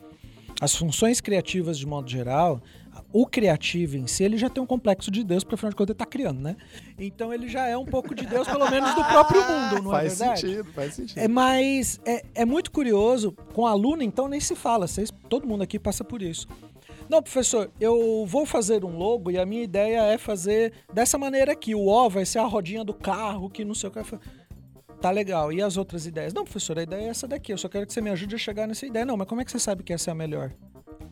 as 0.60 0.74
funções 0.74 1.20
criativas, 1.20 1.76
de 1.78 1.86
modo 1.86 2.08
geral, 2.08 2.62
o 3.12 3.26
criativo 3.26 3.96
em 3.96 4.06
si, 4.06 4.22
ele 4.22 4.36
já 4.36 4.50
tem 4.50 4.62
um 4.62 4.66
complexo 4.66 5.10
de 5.10 5.24
Deus, 5.24 5.42
porque 5.42 5.54
afinal 5.54 5.70
de 5.70 5.76
contas 5.76 5.94
ele 5.94 5.98
tá 5.98 6.06
criando, 6.06 6.40
né? 6.40 6.56
Então 6.98 7.32
ele 7.32 7.48
já 7.48 7.66
é 7.66 7.76
um 7.76 7.86
pouco 7.86 8.14
de 8.14 8.26
Deus, 8.26 8.46
pelo 8.46 8.70
menos 8.70 8.94
do 8.94 9.04
próprio 9.04 9.40
mundo, 9.40 9.82
não 9.82 9.90
faz 9.90 10.20
é 10.20 10.24
verdade? 10.24 10.40
sentido, 10.40 10.72
faz 10.72 10.94
sentido. 10.94 11.18
É, 11.18 11.28
mas 11.28 11.98
é, 12.04 12.24
é 12.34 12.44
muito 12.44 12.70
curioso, 12.70 13.32
com 13.54 13.66
aluno 13.66 14.02
então 14.02 14.28
nem 14.28 14.40
se 14.40 14.54
fala, 14.54 14.86
vocês, 14.86 15.10
todo 15.28 15.46
mundo 15.46 15.62
aqui 15.62 15.78
passa 15.78 16.04
por 16.04 16.20
isso. 16.20 16.46
Não, 17.08 17.22
professor, 17.22 17.70
eu 17.80 18.26
vou 18.26 18.44
fazer 18.44 18.84
um 18.84 18.98
logo 18.98 19.30
e 19.30 19.38
a 19.38 19.46
minha 19.46 19.62
ideia 19.62 20.02
é 20.02 20.18
fazer 20.18 20.74
dessa 20.92 21.16
maneira 21.16 21.52
aqui. 21.52 21.74
O 21.74 21.86
O 21.86 22.10
vai 22.10 22.26
ser 22.26 22.38
a 22.38 22.44
rodinha 22.44 22.84
do 22.84 22.92
carro, 22.92 23.48
que 23.48 23.64
não 23.64 23.74
sei 23.74 23.88
o 23.88 23.92
que. 23.92 24.00
Tá 25.00 25.10
legal. 25.10 25.50
E 25.50 25.62
as 25.62 25.78
outras 25.78 26.06
ideias? 26.06 26.34
Não, 26.34 26.44
professor, 26.44 26.78
a 26.78 26.82
ideia 26.82 27.06
é 27.06 27.08
essa 27.08 27.26
daqui. 27.26 27.52
Eu 27.52 27.56
só 27.56 27.68
quero 27.68 27.86
que 27.86 27.94
você 27.94 28.02
me 28.02 28.10
ajude 28.10 28.34
a 28.34 28.38
chegar 28.38 28.66
nessa 28.66 28.84
ideia. 28.84 29.06
Não, 29.06 29.16
mas 29.16 29.26
como 29.26 29.40
é 29.40 29.44
que 29.44 29.50
você 29.50 29.58
sabe 29.58 29.82
que 29.82 29.92
essa 29.92 30.10
é 30.10 30.12
a 30.12 30.14
melhor? 30.14 30.52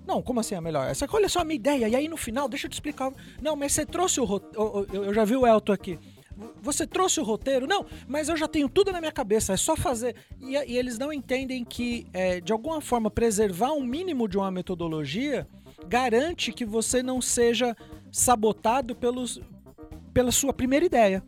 Não, 0.07 0.23
como 0.23 0.41
assim 0.41 0.55
a 0.55 0.61
melhor? 0.61 0.89
Essa, 0.89 1.07
olha 1.11 1.29
só 1.29 1.41
a 1.41 1.45
minha 1.45 1.57
ideia. 1.57 1.89
E 1.89 1.97
aí 1.97 2.09
no 2.09 2.17
final, 2.17 2.49
deixa 2.49 2.67
eu 2.67 2.71
te 2.71 2.75
explicar. 2.75 3.13
Não, 3.43 3.57
mas 3.57 3.73
você 3.73 3.85
trouxe 3.85 4.21
o 4.21 4.25
roteiro. 4.25 4.87
Eu 4.93 5.13
já 5.13 5.25
vi 5.25 5.37
o 5.37 5.47
Elton 5.47 5.73
aqui. 5.73 5.99
Você 6.63 6.87
trouxe 6.87 7.19
o 7.19 7.25
roteiro? 7.25 7.67
Não, 7.67 7.87
mas 8.07 8.29
eu 8.29 8.37
já 8.37 8.47
tenho 8.47 8.69
tudo 8.69 8.93
na 8.93 9.01
minha 9.01 9.13
cabeça, 9.13 9.55
é 9.55 9.57
só 9.57 9.75
fazer. 9.75 10.15
E, 10.41 10.53
e 10.53 10.77
eles 10.77 10.99
não 10.99 11.13
entendem 11.13 11.65
que, 11.65 12.07
é, 12.13 12.41
de 12.41 12.53
alguma 12.53 12.81
forma, 12.81 13.11
preservar 13.11 13.73
um 13.73 13.83
mínimo 13.83 14.29
de 14.29 14.37
uma 14.37 14.51
metodologia 14.51 15.47
garante 15.89 16.53
que 16.53 16.65
você 16.65 17.03
não 17.03 17.23
seja 17.23 17.75
sabotado 18.13 18.95
pelos, 18.95 19.41
pela 20.13 20.31
sua 20.31 20.53
primeira 20.53 20.85
ideia. 20.85 21.23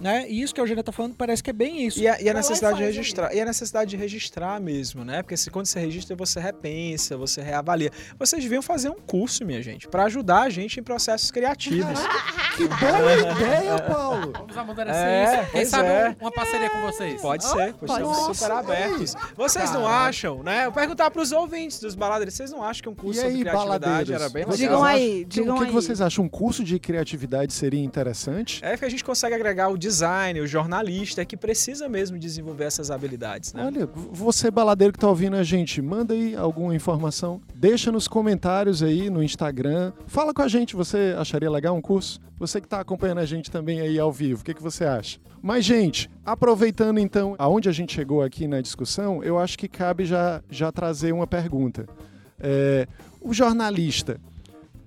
Né? 0.00 0.26
E 0.28 0.42
isso 0.42 0.52
que 0.54 0.60
a 0.60 0.64
Eugênia 0.64 0.82
tá 0.82 0.90
falando 0.92 1.14
parece 1.14 1.42
que 1.42 1.50
é 1.50 1.52
bem 1.52 1.86
isso. 1.86 2.00
E 2.00 2.08
a, 2.08 2.20
e 2.20 2.28
a 2.28 2.34
necessidade 2.34 2.76
de 2.78 2.82
registrar. 2.84 3.34
E 3.34 3.40
a 3.40 3.44
necessidade 3.44 3.90
de 3.90 3.96
registrar 3.96 4.60
mesmo, 4.60 5.04
né? 5.04 5.22
Porque 5.22 5.36
se, 5.36 5.48
quando 5.50 5.66
você 5.66 5.78
registra, 5.78 6.16
você 6.16 6.40
repensa, 6.40 7.16
você 7.16 7.40
reavalia. 7.40 7.90
Vocês 8.18 8.42
deviam 8.42 8.62
fazer 8.62 8.88
um 8.90 8.94
curso, 9.00 9.44
minha 9.44 9.62
gente, 9.62 9.86
para 9.88 10.04
ajudar 10.04 10.42
a 10.42 10.50
gente 10.50 10.80
em 10.80 10.82
processos 10.82 11.30
criativos. 11.30 11.98
Que 12.52 12.68
boa 12.68 13.32
ideia, 13.32 13.78
Paulo! 13.80 14.30
Vamos 14.36 14.54
amadurecer 14.58 15.02
É, 15.02 15.40
isso. 15.42 15.52
Quem 15.52 15.64
sabe 15.64 15.88
é. 15.88 16.10
um- 16.10 16.24
uma 16.24 16.30
parceria 16.30 16.68
com 16.68 16.82
vocês. 16.82 17.18
Pode 17.22 17.44
ser, 17.46 17.72
pois 17.80 17.90
pode 17.90 18.04
estamos 18.06 18.36
super 18.36 18.50
abertos. 18.52 19.14
Vocês 19.34 19.70
não 19.70 19.84
Caraca. 19.84 20.08
acham, 20.08 20.42
né? 20.42 20.66
Eu 20.66 20.72
perguntar 20.72 21.10
pros 21.10 21.32
ouvintes 21.32 21.80
dos 21.80 21.94
baladeiros, 21.94 22.34
vocês 22.34 22.50
não 22.52 22.62
acham 22.62 22.82
que 22.82 22.88
um 22.90 22.94
curso 22.94 23.20
E 23.20 23.22
sobre 23.22 23.36
aí, 23.36 23.40
criatividade 23.40 23.78
baladeiros? 23.86 24.10
era 24.10 24.28
bem 24.28 24.44
Vocês 24.44 24.58
Digam 24.58 24.82
legal? 24.82 24.94
aí, 24.96 25.18
Que- 25.20 25.24
digam 25.24 25.54
o 25.54 25.58
que, 25.60 25.64
que 25.64 25.68
aí. 25.70 25.74
vocês 25.74 26.00
acham? 26.02 26.24
Um 26.26 26.28
curso 26.28 26.62
de 26.62 26.78
criatividade 26.78 27.54
seria 27.54 27.82
interessante? 27.82 28.60
É 28.62 28.76
que 28.76 28.84
a 28.84 28.88
gente 28.90 29.02
consegue 29.02 29.34
agregar 29.34 29.70
o 29.70 29.78
designer, 29.92 30.42
o 30.42 30.46
jornalista, 30.46 31.24
que 31.24 31.36
precisa 31.36 31.88
mesmo 31.88 32.18
desenvolver 32.18 32.64
essas 32.64 32.90
habilidades. 32.90 33.52
Né? 33.52 33.66
Olha, 33.66 33.86
você 34.10 34.50
baladeiro 34.50 34.92
que 34.92 34.98
tá 34.98 35.08
ouvindo 35.08 35.36
a 35.36 35.42
gente, 35.42 35.82
manda 35.82 36.14
aí 36.14 36.34
alguma 36.34 36.74
informação, 36.74 37.40
deixa 37.54 37.92
nos 37.92 38.08
comentários 38.08 38.82
aí 38.82 39.10
no 39.10 39.22
Instagram, 39.22 39.92
fala 40.06 40.32
com 40.32 40.40
a 40.40 40.48
gente, 40.48 40.74
você 40.74 41.14
acharia 41.18 41.50
legal 41.50 41.76
um 41.76 41.82
curso? 41.82 42.20
Você 42.38 42.60
que 42.60 42.66
está 42.66 42.80
acompanhando 42.80 43.18
a 43.18 43.26
gente 43.26 43.50
também 43.50 43.80
aí 43.80 43.98
ao 43.98 44.10
vivo, 44.10 44.40
o 44.40 44.44
que, 44.44 44.54
que 44.54 44.62
você 44.62 44.84
acha? 44.84 45.20
Mas, 45.40 45.64
gente, 45.64 46.10
aproveitando 46.24 46.98
então 46.98 47.34
aonde 47.38 47.68
a 47.68 47.72
gente 47.72 47.92
chegou 47.94 48.22
aqui 48.22 48.48
na 48.48 48.60
discussão, 48.60 49.22
eu 49.22 49.38
acho 49.38 49.58
que 49.58 49.68
cabe 49.68 50.04
já, 50.04 50.42
já 50.50 50.72
trazer 50.72 51.12
uma 51.12 51.26
pergunta. 51.26 51.86
É, 52.40 52.88
o 53.20 53.32
jornalista 53.32 54.18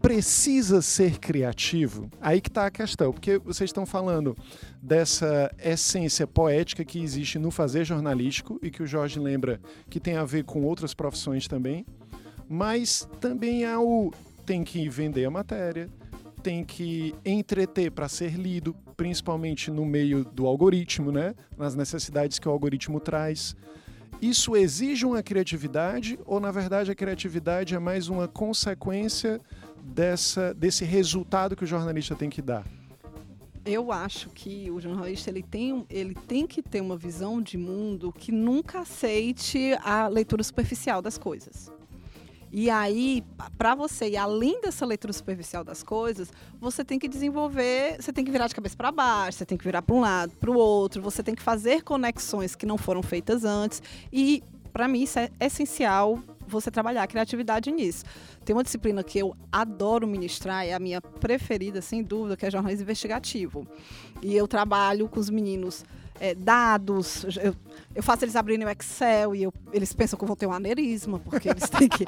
precisa 0.05 0.83
ser 0.83 1.17
criativo? 1.17 2.11
Aí 2.21 2.39
que 2.39 2.47
está 2.47 2.67
a 2.67 2.69
questão, 2.69 3.11
porque 3.11 3.39
vocês 3.39 3.69
estão 3.69 3.87
falando 3.87 4.37
dessa 4.79 5.51
essência 5.57 6.27
poética 6.27 6.85
que 6.85 7.01
existe 7.01 7.39
no 7.39 7.49
fazer 7.49 7.83
jornalístico 7.83 8.59
e 8.61 8.69
que 8.69 8.83
o 8.83 8.85
Jorge 8.85 9.19
lembra 9.19 9.59
que 9.89 9.99
tem 9.99 10.15
a 10.15 10.23
ver 10.23 10.43
com 10.43 10.63
outras 10.63 10.93
profissões 10.93 11.47
também, 11.47 11.87
mas 12.47 13.09
também 13.19 13.65
há 13.65 13.81
o 13.81 14.13
tem 14.45 14.63
que 14.63 14.87
vender 14.87 15.25
a 15.25 15.31
matéria, 15.31 15.89
tem 16.43 16.63
que 16.63 17.15
entreter 17.25 17.89
para 17.89 18.07
ser 18.07 18.33
lido, 18.35 18.75
principalmente 18.95 19.71
no 19.71 19.87
meio 19.87 20.23
do 20.23 20.45
algoritmo, 20.45 21.11
né? 21.11 21.33
nas 21.57 21.73
necessidades 21.73 22.37
que 22.37 22.47
o 22.47 22.51
algoritmo 22.51 22.99
traz. 22.99 23.55
Isso 24.21 24.55
exige 24.55 25.03
uma 25.03 25.23
criatividade 25.23 26.19
ou, 26.25 26.39
na 26.39 26.51
verdade, 26.51 26.91
a 26.91 26.95
criatividade 26.95 27.73
é 27.73 27.79
mais 27.79 28.07
uma 28.07 28.27
consequência 28.27 29.41
dessa, 29.85 30.53
desse 30.53 30.83
resultado 30.83 31.55
que 31.55 31.63
o 31.63 31.67
jornalista 31.67 32.15
tem 32.15 32.29
que 32.29 32.41
dar? 32.41 32.65
Eu 33.63 33.91
acho 33.91 34.29
que 34.29 34.69
o 34.69 34.79
jornalista 34.79 35.29
ele 35.29 35.41
tem, 35.41 35.85
ele 35.89 36.13
tem 36.27 36.45
que 36.45 36.61
ter 36.61 36.81
uma 36.81 36.95
visão 36.95 37.41
de 37.41 37.57
mundo 37.57 38.11
que 38.11 38.31
nunca 38.31 38.79
aceite 38.79 39.75
a 39.83 40.07
leitura 40.07 40.43
superficial 40.43 41.01
das 41.01 41.17
coisas. 41.17 41.71
E 42.51 42.69
aí, 42.69 43.23
para 43.57 43.75
você 43.75 44.09
ir 44.11 44.17
além 44.17 44.61
dessa 44.61 44.85
leitura 44.85 45.11
superficial 45.11 45.63
das 45.63 45.83
coisas, 45.83 46.31
você 46.59 46.85
tem 46.85 46.97
que 46.97 47.07
desenvolver, 47.07 47.97
você 47.99 48.13
tem 48.13 48.23
que 48.23 48.31
virar 48.31 48.47
de 48.47 48.55
cabeça 48.55 48.77
para 48.77 48.91
baixo, 48.91 49.39
você 49.39 49.45
tem 49.45 49.57
que 49.57 49.63
virar 49.63 49.81
para 49.81 49.95
um 49.95 49.99
lado, 49.99 50.31
para 50.39 50.51
o 50.51 50.55
outro, 50.55 51.01
você 51.01 51.21
tem 51.23 51.35
que 51.35 51.41
fazer 51.41 51.83
conexões 51.83 52.55
que 52.55 52.65
não 52.65 52.77
foram 52.77 53.03
feitas 53.03 53.43
antes. 53.43 53.81
E, 54.13 54.43
para 54.71 54.87
mim, 54.87 55.03
isso 55.03 55.19
é 55.19 55.29
essencial 55.39 56.19
você 56.47 56.71
trabalhar 56.71 57.03
a 57.03 57.07
criatividade 57.07 57.71
nisso. 57.71 58.03
Tem 58.43 58.55
uma 58.55 58.63
disciplina 58.63 59.03
que 59.03 59.19
eu 59.19 59.35
adoro 59.51 60.07
ministrar, 60.07 60.65
é 60.65 60.73
a 60.73 60.79
minha 60.79 61.01
preferida, 61.01 61.81
sem 61.81 62.03
dúvida, 62.03 62.37
que 62.37 62.45
é 62.45 62.51
jornalismo 62.51 62.83
investigativo. 62.83 63.67
E 64.21 64.35
eu 64.35 64.47
trabalho 64.47 65.07
com 65.07 65.19
os 65.19 65.29
meninos 65.29 65.83
é, 66.19 66.33
dados, 66.33 67.25
eu, 67.41 67.55
eu, 67.93 68.03
faço 68.03 68.23
eles 68.23 68.35
abrirem 68.35 68.65
o 68.65 68.69
Excel 68.69 69.35
e 69.35 69.43
eu, 69.43 69.53
eles 69.73 69.91
pensam 69.93 70.17
que 70.17 70.23
eu 70.23 70.27
vou 70.27 70.35
ter 70.35 70.47
um 70.47 70.53
aneurisma, 70.53 71.19
porque 71.19 71.49
eles 71.49 71.69
têm 71.69 71.89
que. 71.89 72.05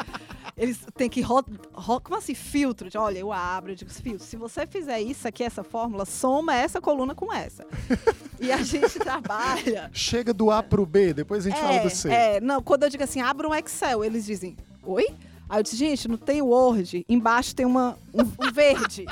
Eles 0.57 0.79
têm 0.95 1.09
que. 1.09 1.21
Ro, 1.21 1.43
ro, 1.71 2.01
como 2.01 2.17
assim? 2.17 2.33
Filtro. 2.33 2.89
De, 2.89 2.97
olha, 2.97 3.19
eu 3.19 3.31
abro, 3.31 3.71
eu 3.71 3.75
digo, 3.75 3.91
filtro. 3.91 4.25
Se 4.25 4.35
você 4.35 4.65
fizer 4.65 4.99
isso 4.99 5.27
aqui, 5.27 5.43
essa 5.43 5.63
fórmula, 5.63 6.03
soma 6.03 6.55
essa 6.55 6.81
coluna 6.81 7.13
com 7.13 7.31
essa. 7.31 7.65
e 8.41 8.51
a 8.51 8.63
gente 8.63 8.97
trabalha. 8.97 9.91
Chega 9.93 10.33
do 10.33 10.49
A 10.49 10.63
para 10.63 10.81
o 10.81 10.85
B, 10.85 11.13
depois 11.13 11.45
a 11.45 11.49
gente 11.49 11.59
é, 11.59 11.61
fala 11.61 11.79
do 11.81 11.89
C. 11.89 12.09
É, 12.09 12.41
não, 12.41 12.61
quando 12.61 12.83
eu 12.83 12.89
digo 12.89 13.03
assim, 13.03 13.21
abra 13.21 13.47
um 13.47 13.53
Excel, 13.53 14.03
eles 14.03 14.25
dizem, 14.25 14.57
oi? 14.83 15.07
Aí 15.47 15.59
eu 15.59 15.63
disse, 15.63 15.75
gente, 15.75 16.07
não 16.07 16.17
tem 16.17 16.41
Word, 16.41 17.05
embaixo 17.07 17.55
tem 17.55 17.65
uma, 17.65 17.97
um, 18.13 18.21
um 18.21 18.51
verde. 18.51 19.05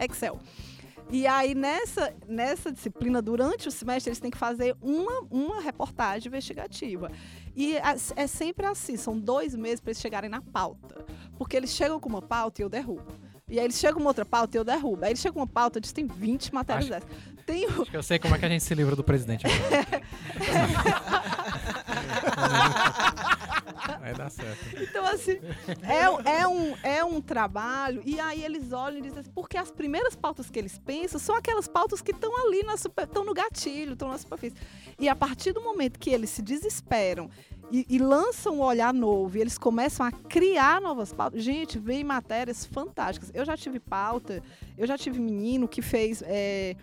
Excel. 0.00 0.40
E 1.10 1.26
aí, 1.26 1.54
nessa, 1.54 2.12
nessa 2.26 2.72
disciplina, 2.72 3.22
durante 3.22 3.68
o 3.68 3.70
semestre, 3.70 4.10
eles 4.10 4.18
têm 4.18 4.30
que 4.30 4.38
fazer 4.38 4.76
uma, 4.80 5.20
uma 5.30 5.60
reportagem 5.60 6.28
investigativa. 6.28 7.10
E 7.54 7.76
é, 7.76 8.26
sempre 8.26 8.66
assim, 8.66 8.96
são 8.96 9.18
dois 9.18 9.54
meses 9.54 9.80
para 9.80 9.90
eles 9.90 10.00
chegarem 10.00 10.28
na 10.28 10.40
pauta. 10.40 11.04
Porque 11.38 11.56
eles 11.56 11.70
chegam 11.70 12.00
com 12.00 12.08
uma 12.08 12.22
pauta 12.22 12.60
e 12.60 12.64
eu 12.64 12.68
derrubo. 12.68 13.06
E 13.48 13.60
aí 13.60 13.64
eles 13.64 13.78
chegam 13.78 14.00
com 14.00 14.08
outra 14.08 14.24
pauta 14.24 14.56
e 14.56 14.58
eu 14.58 14.64
derrubo. 14.64 15.04
Aí 15.04 15.12
eles 15.12 15.20
chegam 15.20 15.34
com 15.34 15.40
uma 15.40 15.46
pauta, 15.46 15.78
eles 15.78 15.92
têm 15.92 16.06
20 16.06 16.52
matérias 16.52 16.90
acho, 16.90 17.06
dessas. 17.06 17.36
Tem 17.46 17.66
o... 17.66 17.82
Acho 17.82 17.90
que 17.90 17.96
eu 17.96 18.02
sei 18.02 18.18
como 18.18 18.34
é 18.34 18.38
que 18.38 18.44
a 18.44 18.48
gente 18.48 18.64
se 18.64 18.74
livra 18.74 18.96
do 18.96 19.04
presidente 19.04 19.46
Vai 24.00 24.14
dar 24.14 24.30
certo. 24.30 24.76
Então, 24.80 25.04
assim, 25.06 25.38
é, 25.82 26.40
é, 26.40 26.48
um, 26.48 26.76
é 26.82 27.04
um 27.04 27.20
trabalho, 27.20 28.02
e 28.04 28.18
aí 28.20 28.44
eles 28.44 28.72
olham 28.72 28.98
e 28.98 29.02
dizem 29.02 29.20
assim, 29.20 29.30
porque 29.34 29.56
as 29.56 29.70
primeiras 29.70 30.16
pautas 30.16 30.50
que 30.50 30.58
eles 30.58 30.78
pensam 30.78 31.18
são 31.18 31.34
aquelas 31.34 31.68
pautas 31.68 32.00
que 32.00 32.12
estão 32.12 32.34
ali, 32.46 32.62
estão 32.98 33.24
no 33.24 33.34
gatilho, 33.34 33.92
estão 33.92 34.08
na 34.08 34.18
superfície. 34.18 34.56
E 34.98 35.08
a 35.08 35.16
partir 35.16 35.52
do 35.52 35.60
momento 35.60 35.98
que 35.98 36.10
eles 36.10 36.30
se 36.30 36.42
desesperam 36.42 37.30
e, 37.70 37.84
e, 37.88 37.98
lançam 37.98 38.56
um 38.56 38.62
olhar 38.62 38.94
novo 38.94 39.36
e 39.36 39.40
eles 39.40 39.58
começam 39.58 40.06
a 40.06 40.12
criar 40.12 40.80
novas 40.80 41.12
pautas. 41.12 41.42
Gente, 41.42 41.78
vem 41.78 42.04
matérias 42.04 42.64
fantásticas. 42.64 43.30
Eu 43.34 43.44
já 43.44 43.56
tive 43.56 43.80
pauta, 43.80 44.40
eu 44.78 44.86
já 44.86 44.96
tive 44.96 45.18
menino 45.18 45.66
que 45.66 45.82
fez. 45.82 46.22
É, 46.24 46.76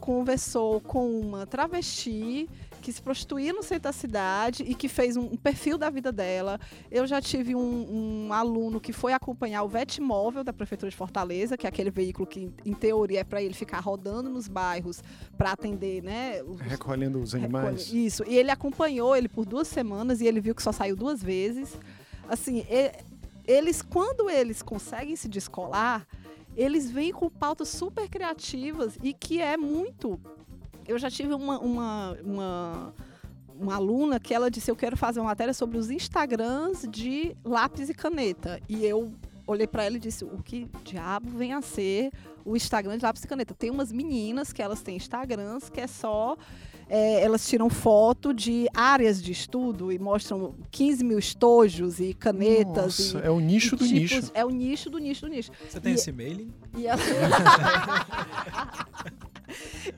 conversou 0.00 0.80
com 0.80 1.18
uma 1.18 1.46
travesti 1.46 2.48
que 2.86 2.92
se 2.92 3.02
prostituía 3.02 3.52
no 3.52 3.64
centro 3.64 3.82
da 3.82 3.92
cidade 3.92 4.62
e 4.62 4.72
que 4.72 4.88
fez 4.88 5.16
um, 5.16 5.24
um 5.24 5.36
perfil 5.36 5.76
da 5.76 5.90
vida 5.90 6.12
dela. 6.12 6.60
Eu 6.88 7.04
já 7.04 7.20
tive 7.20 7.52
um, 7.52 8.26
um 8.28 8.32
aluno 8.32 8.80
que 8.80 8.92
foi 8.92 9.12
acompanhar 9.12 9.64
o 9.64 9.68
Vetmóvel 9.68 10.44
da 10.44 10.52
Prefeitura 10.52 10.88
de 10.88 10.96
Fortaleza, 10.96 11.56
que 11.56 11.66
é 11.66 11.68
aquele 11.68 11.90
veículo 11.90 12.28
que, 12.28 12.48
em 12.64 12.72
teoria, 12.72 13.22
é 13.22 13.24
para 13.24 13.42
ele 13.42 13.54
ficar 13.54 13.80
rodando 13.80 14.30
nos 14.30 14.46
bairros 14.46 15.02
para 15.36 15.50
atender, 15.50 16.00
né? 16.00 16.40
Os, 16.44 16.60
Recolhendo 16.60 17.18
os 17.18 17.34
animais. 17.34 17.86
Recolhe, 17.86 18.06
isso. 18.06 18.22
E 18.24 18.38
ele 18.38 18.52
acompanhou 18.52 19.16
ele 19.16 19.28
por 19.28 19.44
duas 19.44 19.66
semanas 19.66 20.20
e 20.20 20.26
ele 20.28 20.40
viu 20.40 20.54
que 20.54 20.62
só 20.62 20.70
saiu 20.70 20.94
duas 20.94 21.20
vezes. 21.20 21.76
Assim, 22.28 22.64
eles, 23.48 23.82
quando 23.82 24.30
eles 24.30 24.62
conseguem 24.62 25.16
se 25.16 25.28
descolar, 25.28 26.06
eles 26.56 26.88
vêm 26.88 27.10
com 27.10 27.28
pautas 27.28 27.68
super 27.68 28.08
criativas 28.08 28.96
e 29.02 29.12
que 29.12 29.42
é 29.42 29.56
muito 29.56 30.20
eu 30.88 30.98
já 30.98 31.10
tive 31.10 31.34
uma, 31.34 31.58
uma, 31.58 32.18
uma, 32.22 32.94
uma 33.58 33.76
aluna 33.76 34.20
que 34.20 34.34
ela 34.34 34.50
disse: 34.50 34.70
Eu 34.70 34.76
quero 34.76 34.96
fazer 34.96 35.20
uma 35.20 35.26
matéria 35.26 35.54
sobre 35.54 35.78
os 35.78 35.90
Instagrams 35.90 36.86
de 36.88 37.36
lápis 37.44 37.88
e 37.88 37.94
caneta. 37.94 38.60
E 38.68 38.84
eu 38.84 39.12
olhei 39.46 39.66
para 39.66 39.84
ela 39.84 39.96
e 39.96 40.00
disse: 40.00 40.24
O 40.24 40.42
que 40.42 40.68
diabo 40.84 41.30
vem 41.30 41.52
a 41.52 41.62
ser 41.62 42.10
o 42.44 42.56
Instagram 42.56 42.98
de 42.98 43.04
lápis 43.04 43.24
e 43.24 43.28
caneta? 43.28 43.54
Tem 43.54 43.70
umas 43.70 43.92
meninas 43.92 44.52
que 44.52 44.62
elas 44.62 44.82
têm 44.82 44.96
Instagrams 44.96 45.68
que 45.68 45.80
é 45.80 45.86
só 45.86 46.36
é, 46.88 47.22
elas 47.22 47.46
tiram 47.48 47.68
foto 47.68 48.32
de 48.32 48.68
áreas 48.72 49.20
de 49.20 49.32
estudo 49.32 49.90
e 49.90 49.98
mostram 49.98 50.54
15 50.70 51.04
mil 51.04 51.18
estojos 51.18 51.98
e 51.98 52.14
canetas. 52.14 53.12
Nossa, 53.12 53.18
e, 53.18 53.26
é 53.26 53.30
o 53.30 53.40
nicho 53.40 53.76
do 53.76 53.86
tipos, 53.86 54.12
nicho. 54.12 54.30
É 54.32 54.44
o 54.44 54.50
nicho 54.50 54.88
do 54.88 54.98
nicho 54.98 55.22
do 55.22 55.28
nicho. 55.28 55.50
Você 55.68 55.80
tem 55.80 55.92
e, 55.92 55.94
esse 55.96 56.12
mailing? 56.12 56.52
E 56.76 56.86
ela... 56.86 57.02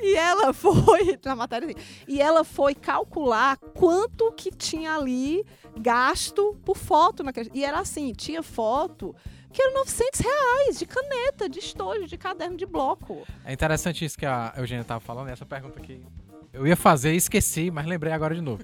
e 0.01 0.15
ela 0.15 0.53
foi, 0.55 1.19
na 1.25 1.37
matéria 1.37 1.75
e 2.07 2.21
ela 2.21 2.45
foi 2.45 2.75
calcular 2.75 3.57
quanto 3.57 4.33
que 4.33 4.51
tinha 4.51 4.95
ali 4.95 5.45
gasto 5.79 6.57
por 6.65 6.77
foto. 6.77 7.23
Naquele, 7.23 7.51
e 7.55 7.65
era 7.65 7.81
assim, 7.81 8.13
tinha 8.13 8.43
foto 8.43 9.15
que 9.51 9.63
era 9.63 9.73
900 9.75 10.21
reais 10.21 10.79
de 10.79 10.87
caneta, 10.87 11.49
de 11.49 11.59
estojo, 11.59 12.07
de 12.07 12.19
caderno 12.19 12.57
de 12.57 12.67
bloco. 12.67 13.27
É 13.45 13.53
interessante 13.53 14.05
isso 14.05 14.19
que 14.19 14.27
a 14.27 14.53
Eugênia 14.57 14.83
estava 14.83 15.01
falando, 15.01 15.29
essa 15.29 15.47
pergunta 15.47 15.79
aqui 15.81 16.05
eu 16.53 16.67
ia 16.67 16.77
fazer 16.77 17.15
e 17.15 17.17
esqueci, 17.17 17.71
mas 17.71 17.87
lembrei 17.87 18.13
agora 18.13 18.35
de 18.35 18.41
novo. 18.41 18.63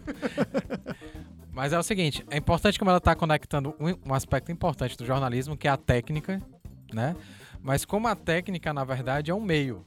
mas 1.52 1.72
é 1.72 1.78
o 1.78 1.82
seguinte, 1.82 2.24
é 2.30 2.36
importante 2.36 2.78
como 2.78 2.90
ela 2.90 2.98
está 2.98 3.14
conectando 3.14 3.74
um, 3.78 4.10
um 4.10 4.14
aspecto 4.14 4.50
importante 4.50 4.96
do 4.96 5.04
jornalismo, 5.04 5.56
que 5.56 5.68
é 5.68 5.70
a 5.70 5.76
técnica, 5.76 6.42
né? 6.92 7.14
Mas 7.62 7.84
como 7.84 8.08
a 8.08 8.14
técnica, 8.14 8.72
na 8.72 8.84
verdade, 8.84 9.30
é 9.30 9.34
um 9.34 9.40
meio. 9.40 9.86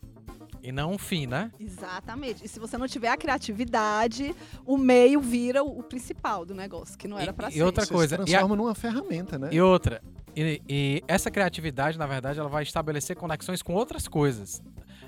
E 0.67 0.71
não 0.73 0.91
um 0.91 0.97
fim, 0.97 1.25
né? 1.25 1.49
Exatamente. 1.57 2.43
E 2.43 2.47
se 2.49 2.59
você 2.59 2.77
não 2.77 2.89
tiver 2.89 3.07
a 3.07 3.15
criatividade, 3.15 4.35
o 4.65 4.77
meio 4.77 5.21
vira 5.21 5.63
o 5.63 5.81
principal 5.81 6.43
do 6.43 6.53
negócio, 6.53 6.97
que 6.97 7.07
não 7.07 7.17
era 7.17 7.31
para 7.31 7.49
ser. 7.49 7.59
E 7.59 7.63
outra 7.63 7.85
você 7.85 7.93
coisa, 7.93 8.17
se 8.17 8.25
transforma 8.25 8.53
a... 8.53 8.57
numa 8.57 8.75
ferramenta, 8.75 9.39
né? 9.39 9.47
E 9.49 9.61
outra, 9.61 10.01
e, 10.35 10.61
e, 10.67 11.03
essa 11.07 11.31
criatividade, 11.31 11.97
na 11.97 12.05
verdade, 12.05 12.37
ela 12.37 12.49
vai 12.49 12.63
estabelecer 12.63 13.15
conexões 13.15 13.61
com 13.61 13.73
outras 13.73 14.09
coisas. 14.09 14.61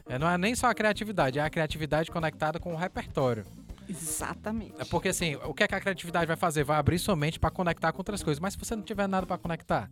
É, 0.07 0.17
não 0.17 0.29
é 0.29 0.37
nem 0.37 0.55
só 0.55 0.67
a 0.67 0.73
criatividade, 0.73 1.39
é 1.39 1.43
a 1.43 1.49
criatividade 1.49 2.09
conectada 2.09 2.57
com 2.57 2.73
o 2.73 2.77
repertório. 2.77 3.43
Exatamente. 3.89 4.75
É 4.79 4.85
porque 4.85 5.09
assim, 5.09 5.35
o 5.43 5.53
que, 5.53 5.63
é 5.63 5.67
que 5.67 5.75
a 5.75 5.81
criatividade 5.81 6.25
vai 6.25 6.37
fazer? 6.37 6.63
Vai 6.63 6.77
abrir 6.77 6.99
sua 6.99 7.17
mente 7.17 7.37
para 7.37 7.51
conectar 7.51 7.91
com 7.91 7.97
outras 7.97 8.23
coisas. 8.23 8.39
Mas 8.39 8.53
se 8.53 8.59
você 8.59 8.77
não 8.77 8.83
tiver 8.83 9.09
nada 9.09 9.27
para 9.27 9.37
conectar, 9.37 9.91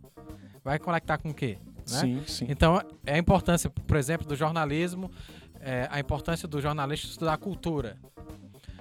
vai 0.64 0.78
conectar 0.78 1.18
com 1.18 1.28
o 1.28 1.34
quê? 1.34 1.58
Né? 1.90 2.00
Sim, 2.00 2.22
sim. 2.26 2.46
Então, 2.48 2.80
é 3.04 3.14
a 3.14 3.18
importância, 3.18 3.70
por 3.70 3.96
exemplo, 3.96 4.26
do 4.26 4.36
jornalismo, 4.36 5.10
é, 5.60 5.88
a 5.90 5.98
importância 6.00 6.46
do 6.48 6.60
jornalista 6.60 7.06
estudar 7.08 7.36
cultura, 7.38 7.96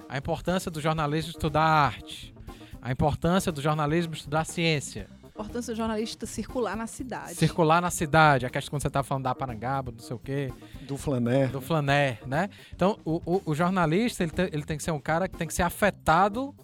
a 0.10 0.18
importância 0.18 0.70
do 0.72 0.80
jornalismo 0.80 1.32
estudar 1.32 1.62
arte, 1.64 2.34
a 2.82 2.92
importância 2.92 3.52
do 3.52 3.62
jornalismo 3.62 4.14
estudar 4.14 4.46
ciência. 4.46 5.08
importância 5.30 5.74
do 5.74 5.78
jornalista 5.78 6.26
circular 6.26 6.76
na 6.76 6.88
cidade. 6.88 7.36
Circular 7.36 7.82
na 7.82 7.90
cidade, 7.92 8.46
a 8.46 8.50
questão 8.50 8.72
quando 8.72 8.82
você 8.82 8.90
tá 8.90 9.04
falando 9.04 9.24
da 9.26 9.36
Parangaba, 9.36 9.92
não 9.92 10.00
sei 10.00 10.16
o 10.16 10.20
quê, 10.20 10.52
Do 10.82 10.98
flané. 10.98 11.48
do 11.48 11.62
flané, 11.62 12.20
né? 12.26 12.50
Então, 12.74 12.98
o, 13.06 13.22
o- 13.26 13.42
o 13.46 13.54
jornalista, 13.56 14.24
ele, 14.24 14.32
tem- 14.32 14.50
ele 14.52 14.64
tem 14.64 14.78
que 14.78 14.84
ser 14.84 14.92
um 14.92 15.00
cara 15.00 15.28
que 15.28 15.38
tem 15.38 15.48
que 15.48 15.54
ser 15.54 15.64
afetado 15.64 16.56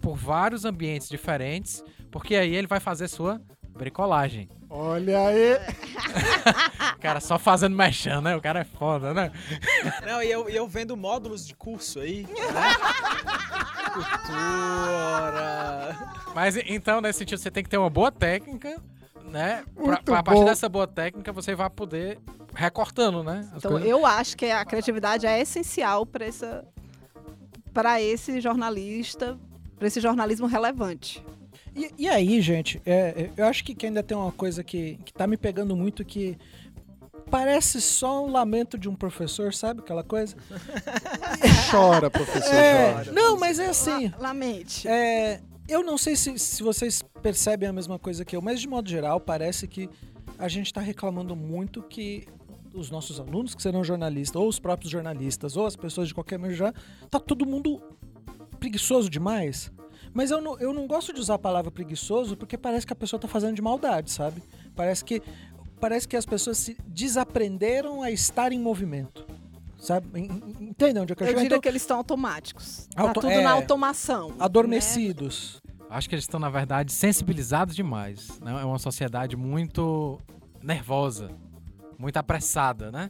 por 0.00 0.16
vários 0.16 0.64
ambientes 0.64 1.08
diferentes, 1.08 1.82
porque 2.10 2.34
aí 2.36 2.54
ele 2.54 2.66
vai 2.66 2.80
fazer 2.80 3.08
sua 3.08 3.40
bricolagem. 3.76 4.48
Olha 4.70 5.26
aí. 5.28 5.54
O 6.94 6.98
cara 7.00 7.20
só 7.20 7.38
fazendo 7.38 7.74
mexendo, 7.74 8.20
né? 8.22 8.36
O 8.36 8.40
cara 8.40 8.60
é 8.60 8.64
foda, 8.64 9.14
né? 9.14 9.32
Não, 10.06 10.22
e 10.22 10.30
eu, 10.30 10.48
e 10.50 10.54
eu 10.56 10.68
vendo 10.68 10.96
módulos 10.96 11.46
de 11.46 11.54
curso 11.54 12.00
aí. 12.00 12.24
Né? 12.24 12.34
Cultura. 14.68 15.96
Mas 16.34 16.56
então, 16.56 17.00
nesse 17.00 17.20
sentido, 17.20 17.38
você 17.38 17.50
tem 17.50 17.62
que 17.64 17.70
ter 17.70 17.78
uma 17.78 17.90
boa 17.90 18.12
técnica, 18.12 18.80
né? 19.24 19.64
Pra, 19.74 19.84
Muito 19.84 20.02
pra- 20.04 20.18
a 20.18 20.22
partir 20.22 20.44
dessa 20.44 20.68
boa 20.68 20.86
técnica, 20.86 21.32
você 21.32 21.54
vai 21.54 21.70
poder 21.70 22.18
recortando, 22.54 23.22
né? 23.22 23.48
As 23.52 23.58
Então, 23.58 23.70
coisas. 23.72 23.88
eu 23.88 24.04
acho 24.06 24.36
que 24.36 24.50
a 24.50 24.64
criatividade 24.64 25.26
é 25.26 25.40
essencial 25.40 26.04
para 26.04 26.24
essa 26.26 26.64
para 27.72 28.00
esse 28.02 28.40
jornalista, 28.40 29.38
para 29.78 29.86
esse 29.86 30.00
jornalismo 30.00 30.46
relevante. 30.46 31.24
E, 31.78 31.90
e 32.04 32.08
aí, 32.08 32.40
gente, 32.40 32.80
é, 32.84 32.92
é, 32.92 33.30
eu 33.36 33.44
acho 33.46 33.62
que, 33.64 33.74
que 33.74 33.86
ainda 33.86 34.02
tem 34.02 34.16
uma 34.16 34.32
coisa 34.32 34.64
que, 34.64 34.98
que 35.04 35.12
tá 35.12 35.26
me 35.26 35.36
pegando 35.36 35.76
muito 35.76 36.04
que 36.04 36.36
parece 37.30 37.80
só 37.80 38.24
um 38.24 38.30
lamento 38.32 38.76
de 38.78 38.88
um 38.88 38.94
professor, 38.94 39.52
sabe 39.54 39.80
aquela 39.80 40.02
coisa? 40.02 40.34
Chora, 41.70 42.10
professor, 42.10 42.54
É, 42.54 42.92
chora. 42.94 43.12
não, 43.12 43.38
mas 43.38 43.58
é 43.58 43.66
assim. 43.68 44.08
La- 44.18 44.28
Lamente. 44.28 44.88
É, 44.88 45.40
eu 45.68 45.82
não 45.82 45.98
sei 45.98 46.16
se, 46.16 46.38
se 46.38 46.62
vocês 46.62 47.02
percebem 47.22 47.68
a 47.68 47.72
mesma 47.72 47.98
coisa 47.98 48.24
que 48.24 48.34
eu, 48.34 48.40
mas 48.42 48.60
de 48.60 48.66
modo 48.68 48.88
geral 48.88 49.20
parece 49.20 49.66
que 49.68 49.88
a 50.38 50.48
gente 50.48 50.66
está 50.66 50.80
reclamando 50.80 51.36
muito 51.36 51.82
que 51.82 52.26
os 52.74 52.90
nossos 52.90 53.18
alunos 53.18 53.54
que 53.54 53.62
serão 53.62 53.82
jornalistas, 53.82 54.40
ou 54.40 54.48
os 54.48 54.58
próprios 54.58 54.90
jornalistas, 54.90 55.56
ou 55.56 55.66
as 55.66 55.74
pessoas 55.76 56.08
de 56.08 56.14
qualquer 56.14 56.38
maneira, 56.38 56.66
já 56.66 56.74
tá 57.10 57.18
todo 57.18 57.44
mundo 57.46 57.80
preguiçoso 58.60 59.08
demais. 59.10 59.70
Mas 60.18 60.32
eu 60.32 60.40
não, 60.40 60.58
eu 60.58 60.72
não 60.72 60.88
gosto 60.88 61.12
de 61.12 61.20
usar 61.20 61.34
a 61.34 61.38
palavra 61.38 61.70
preguiçoso 61.70 62.36
porque 62.36 62.58
parece 62.58 62.84
que 62.84 62.92
a 62.92 62.96
pessoa 62.96 63.20
tá 63.20 63.28
fazendo 63.28 63.54
de 63.54 63.62
maldade, 63.62 64.10
sabe? 64.10 64.42
Parece 64.74 65.04
que 65.04 65.22
parece 65.80 66.08
que 66.08 66.16
as 66.16 66.26
pessoas 66.26 66.58
se 66.58 66.76
desaprenderam 66.88 68.02
a 68.02 68.10
estar 68.10 68.50
em 68.50 68.58
movimento. 68.58 69.24
Sabe? 69.78 70.08
En- 70.18 70.24
en- 70.24 70.56
Entende 70.70 70.98
onde 70.98 71.12
é 71.12 71.14
que 71.14 71.22
eu, 71.22 71.26
Eu 71.28 71.32
diria 71.34 71.46
Então, 71.46 71.60
que 71.60 71.68
eles 71.68 71.82
estão 71.82 71.96
automáticos. 71.98 72.88
Tá 72.96 73.02
Auto- 73.02 73.20
tudo 73.20 73.30
é. 73.30 73.40
na 73.42 73.52
automação. 73.52 74.30
né? 74.30 74.34
adormecidos. 74.40 75.60
Acho 75.88 76.08
que 76.08 76.16
eles 76.16 76.24
estão, 76.24 76.40
na 76.40 76.50
verdade, 76.50 76.90
sensibilizados 76.92 77.76
demais. 77.76 78.40
Né? 78.40 78.60
É 78.60 78.64
uma 78.64 78.80
sociedade 78.80 79.36
muito 79.36 80.18
nervosa, 80.60 81.30
muito 81.96 82.16
apressada, 82.16 82.90
né? 82.90 83.08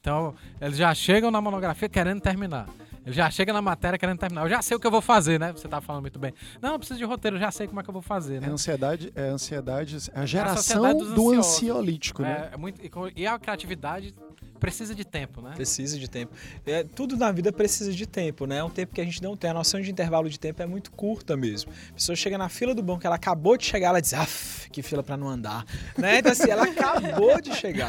Então, 0.00 0.34
eles 0.58 0.78
já 0.78 0.94
chegam 0.94 1.30
na 1.30 1.40
monografia 1.42 1.86
querendo 1.88 2.22
terminar. 2.22 2.66
Já 3.06 3.30
chegam 3.30 3.54
na 3.54 3.62
matéria 3.62 3.98
querendo 3.98 4.18
terminar. 4.18 4.42
Eu 4.44 4.48
já 4.48 4.60
sei 4.62 4.76
o 4.76 4.80
que 4.80 4.86
eu 4.86 4.90
vou 4.90 5.00
fazer, 5.00 5.38
né? 5.38 5.52
Você 5.52 5.68
tá 5.68 5.80
falando 5.80 6.02
muito 6.02 6.18
bem. 6.18 6.32
Não, 6.60 6.72
eu 6.72 6.78
preciso 6.78 6.98
de 6.98 7.04
roteiro, 7.04 7.36
eu 7.36 7.40
já 7.40 7.50
sei 7.50 7.66
como 7.66 7.80
é 7.80 7.82
que 7.82 7.88
eu 7.88 7.92
vou 7.92 8.02
fazer, 8.02 8.36
É 8.36 8.40
né? 8.40 8.48
ansiedade, 8.48 9.12
é 9.14 9.28
ansiedade, 9.28 9.96
é 10.12 10.20
a 10.20 10.26
geração 10.26 10.56
sociedade 10.56 10.98
dos 10.98 11.12
do 11.14 11.32
ansiolítico, 11.32 12.22
né? 12.22 12.48
É, 12.50 12.54
é 12.54 12.56
muito, 12.56 12.80
e 13.14 13.26
a 13.26 13.38
criatividade 13.38 14.14
precisa 14.56 14.94
de 14.94 15.04
tempo, 15.04 15.40
né? 15.40 15.52
Precisa 15.54 15.98
de 15.98 16.08
tempo. 16.08 16.32
É, 16.66 16.82
tudo 16.82 17.16
na 17.16 17.30
vida 17.30 17.52
precisa 17.52 17.92
de 17.92 18.06
tempo, 18.06 18.46
né? 18.46 18.58
É 18.58 18.64
um 18.64 18.70
tempo 18.70 18.94
que 18.94 19.00
a 19.00 19.04
gente 19.04 19.22
não 19.22 19.36
tem. 19.36 19.50
A 19.50 19.54
noção 19.54 19.80
de 19.80 19.90
intervalo 19.90 20.28
de 20.28 20.40
tempo 20.40 20.62
é 20.62 20.66
muito 20.66 20.90
curta 20.90 21.36
mesmo. 21.36 21.70
A 21.90 21.92
pessoa 21.92 22.16
chega 22.16 22.36
na 22.36 22.48
fila 22.48 22.74
do 22.74 22.82
banco, 22.82 23.06
ela 23.06 23.16
acabou 23.16 23.56
de 23.56 23.64
chegar, 23.64 23.88
ela 23.88 24.00
diz, 24.00 24.14
af, 24.14 24.68
que 24.70 24.82
fila 24.82 25.02
pra 25.02 25.16
não 25.16 25.28
andar. 25.28 25.64
Né? 25.96 26.18
Então, 26.18 26.32
assim, 26.32 26.50
ela 26.50 26.64
acabou 26.64 27.40
de 27.40 27.54
chegar. 27.54 27.88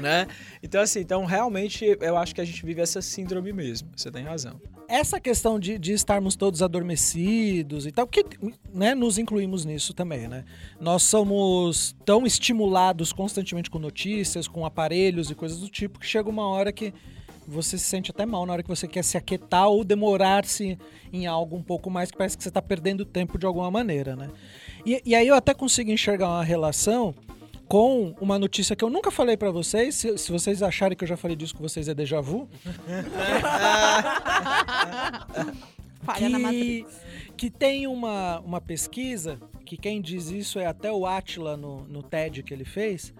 Né? 0.00 0.26
Então, 0.62 0.80
assim, 0.82 1.00
então 1.00 1.24
realmente 1.24 1.96
eu 2.00 2.16
acho 2.16 2.34
que 2.34 2.40
a 2.40 2.44
gente 2.44 2.64
vive 2.64 2.80
essa 2.80 3.00
síndrome 3.00 3.52
mesmo. 3.52 3.88
Você 3.96 4.10
tem 4.10 4.25
razão. 4.26 4.60
essa 4.88 5.18
questão 5.18 5.58
de, 5.58 5.78
de 5.78 5.92
estarmos 5.92 6.36
todos 6.36 6.62
adormecidos 6.62 7.86
e 7.86 7.92
tal, 7.92 8.06
porque 8.06 8.24
né, 8.72 8.94
nos 8.94 9.18
incluímos 9.18 9.64
nisso 9.64 9.92
também, 9.92 10.28
né? 10.28 10.44
Nós 10.80 11.02
somos 11.02 11.96
tão 12.04 12.26
estimulados 12.26 13.12
constantemente 13.12 13.70
com 13.70 13.78
notícias, 13.78 14.46
com 14.46 14.64
aparelhos 14.64 15.30
e 15.30 15.34
coisas 15.34 15.58
do 15.58 15.68
tipo, 15.68 15.98
que 15.98 16.06
chega 16.06 16.28
uma 16.28 16.48
hora 16.48 16.72
que 16.72 16.92
você 17.46 17.78
se 17.78 17.84
sente 17.84 18.10
até 18.10 18.26
mal 18.26 18.44
na 18.44 18.52
hora 18.52 18.62
que 18.62 18.68
você 18.68 18.88
quer 18.88 19.04
se 19.04 19.16
aquietar 19.16 19.68
ou 19.68 19.84
demorar-se 19.84 20.76
em 21.12 21.26
algo 21.26 21.56
um 21.56 21.62
pouco 21.62 21.88
mais, 21.88 22.10
que 22.10 22.18
parece 22.18 22.36
que 22.36 22.42
você 22.42 22.48
está 22.48 22.60
perdendo 22.60 23.04
tempo 23.04 23.38
de 23.38 23.46
alguma 23.46 23.70
maneira, 23.70 24.16
né? 24.16 24.30
E, 24.84 25.00
e 25.04 25.14
aí 25.14 25.28
eu 25.28 25.34
até 25.34 25.54
consigo 25.54 25.90
enxergar 25.90 26.28
uma 26.28 26.44
relação 26.44 27.14
com 27.68 28.14
uma 28.20 28.38
notícia 28.38 28.76
que 28.76 28.84
eu 28.84 28.90
nunca 28.90 29.10
falei 29.10 29.36
pra 29.36 29.50
vocês. 29.50 29.94
Se, 29.94 30.16
se 30.18 30.30
vocês 30.32 30.62
acharem 30.62 30.96
que 30.96 31.04
eu 31.04 31.08
já 31.08 31.16
falei 31.16 31.36
disso 31.36 31.54
com 31.54 31.62
vocês 31.62 31.88
é 31.88 31.94
déjà 31.94 32.20
vu. 32.20 32.48
Falha 36.02 36.28
na 36.28 36.38
matriz. 36.38 36.86
que 37.36 37.50
tem 37.50 37.86
uma, 37.88 38.38
uma 38.40 38.60
pesquisa, 38.60 39.40
que 39.64 39.76
quem 39.76 40.00
diz 40.00 40.30
isso 40.30 40.58
é 40.60 40.66
até 40.66 40.92
o 40.92 41.04
Atila 41.04 41.56
no, 41.56 41.82
no 41.84 42.02
TED 42.02 42.44
que 42.44 42.54
ele 42.54 42.64
fez. 42.64 43.12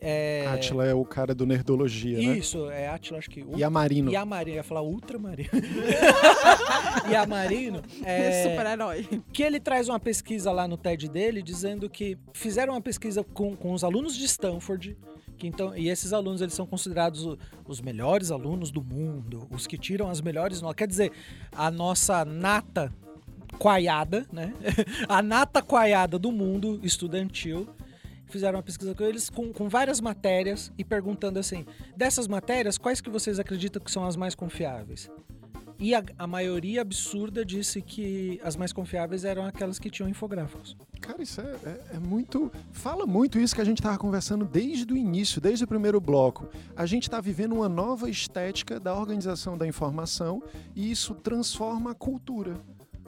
É, 0.00 0.46
Atila 0.46 0.86
é 0.86 0.94
o 0.94 1.04
cara 1.04 1.34
do 1.34 1.44
Nerdologia, 1.44 2.16
né? 2.16 2.38
Isso, 2.38 2.70
é 2.70 2.88
Atila, 2.88 3.18
acho 3.18 3.28
que. 3.28 3.44
E 3.54 3.62
a 3.62 3.68
Marino. 3.68 4.10
E 4.10 4.16
a 4.16 4.24
Marino, 4.24 4.56
ia 4.56 4.62
falar 4.62 4.82
Ultramarino. 4.82 5.50
e 7.10 7.14
a 7.14 7.26
Marino, 7.26 7.82
é, 8.02 8.44
Super-herói. 8.44 9.06
que 9.32 9.42
ele 9.42 9.60
traz 9.60 9.88
uma 9.88 10.00
pesquisa 10.00 10.50
lá 10.52 10.66
no 10.66 10.78
TED 10.78 11.08
dele, 11.08 11.42
dizendo 11.42 11.88
que 11.90 12.16
fizeram 12.32 12.72
uma 12.72 12.80
pesquisa 12.80 13.22
com, 13.22 13.54
com 13.54 13.72
os 13.72 13.84
alunos 13.84 14.16
de 14.16 14.24
Stanford, 14.24 14.96
que 15.36 15.46
então, 15.46 15.76
e 15.76 15.88
esses 15.88 16.12
alunos 16.12 16.40
eles 16.40 16.54
são 16.54 16.66
considerados 16.66 17.36
os 17.66 17.80
melhores 17.80 18.30
alunos 18.30 18.70
do 18.70 18.82
mundo, 18.82 19.46
os 19.50 19.66
que 19.66 19.76
tiram 19.76 20.08
as 20.08 20.20
melhores 20.20 20.60
notas. 20.62 20.76
Quer 20.76 20.88
dizer, 20.88 21.12
a 21.52 21.70
nossa 21.70 22.24
nata 22.24 22.92
coaiada, 23.58 24.26
né? 24.32 24.54
a 25.08 25.22
nata 25.22 25.62
coaiada 25.62 26.18
do 26.18 26.30
mundo 26.30 26.80
estudantil. 26.82 27.68
Fizeram 28.30 28.56
uma 28.58 28.62
pesquisa 28.62 28.94
com 28.94 29.04
eles 29.04 29.28
com, 29.28 29.52
com 29.52 29.68
várias 29.68 30.00
matérias 30.00 30.72
e 30.78 30.84
perguntando 30.84 31.38
assim: 31.38 31.66
dessas 31.96 32.26
matérias, 32.28 32.78
quais 32.78 33.00
que 33.00 33.10
vocês 33.10 33.38
acreditam 33.38 33.82
que 33.82 33.90
são 33.90 34.04
as 34.04 34.16
mais 34.16 34.34
confiáveis? 34.34 35.10
E 35.82 35.94
a, 35.94 36.04
a 36.18 36.26
maioria 36.26 36.82
absurda 36.82 37.42
disse 37.42 37.80
que 37.80 38.38
as 38.44 38.54
mais 38.54 38.70
confiáveis 38.70 39.24
eram 39.24 39.46
aquelas 39.46 39.78
que 39.78 39.88
tinham 39.88 40.10
infográficos. 40.10 40.76
Cara, 41.00 41.22
isso 41.22 41.40
é, 41.40 41.44
é- 41.64 41.80
é 41.94 41.98
muito. 41.98 42.52
Fala 42.70 43.06
muito 43.06 43.38
isso 43.38 43.54
que 43.54 43.62
a 43.62 43.64
gente 43.64 43.78
estava 43.80 43.96
conversando 43.96 44.44
desde 44.44 44.92
o 44.92 44.96
início, 44.96 45.40
desde 45.40 45.64
o 45.64 45.66
primeiro 45.66 45.98
bloco. 45.98 46.50
A 46.76 46.84
gente 46.84 47.04
está 47.04 47.18
vivendo 47.18 47.54
uma 47.54 47.68
nova 47.68 48.10
estética 48.10 48.78
da 48.78 48.94
organização 48.94 49.56
da 49.56 49.66
informação 49.66 50.42
e 50.76 50.90
isso 50.90 51.14
transforma 51.14 51.92
a 51.92 51.94
cultura. 51.94 52.54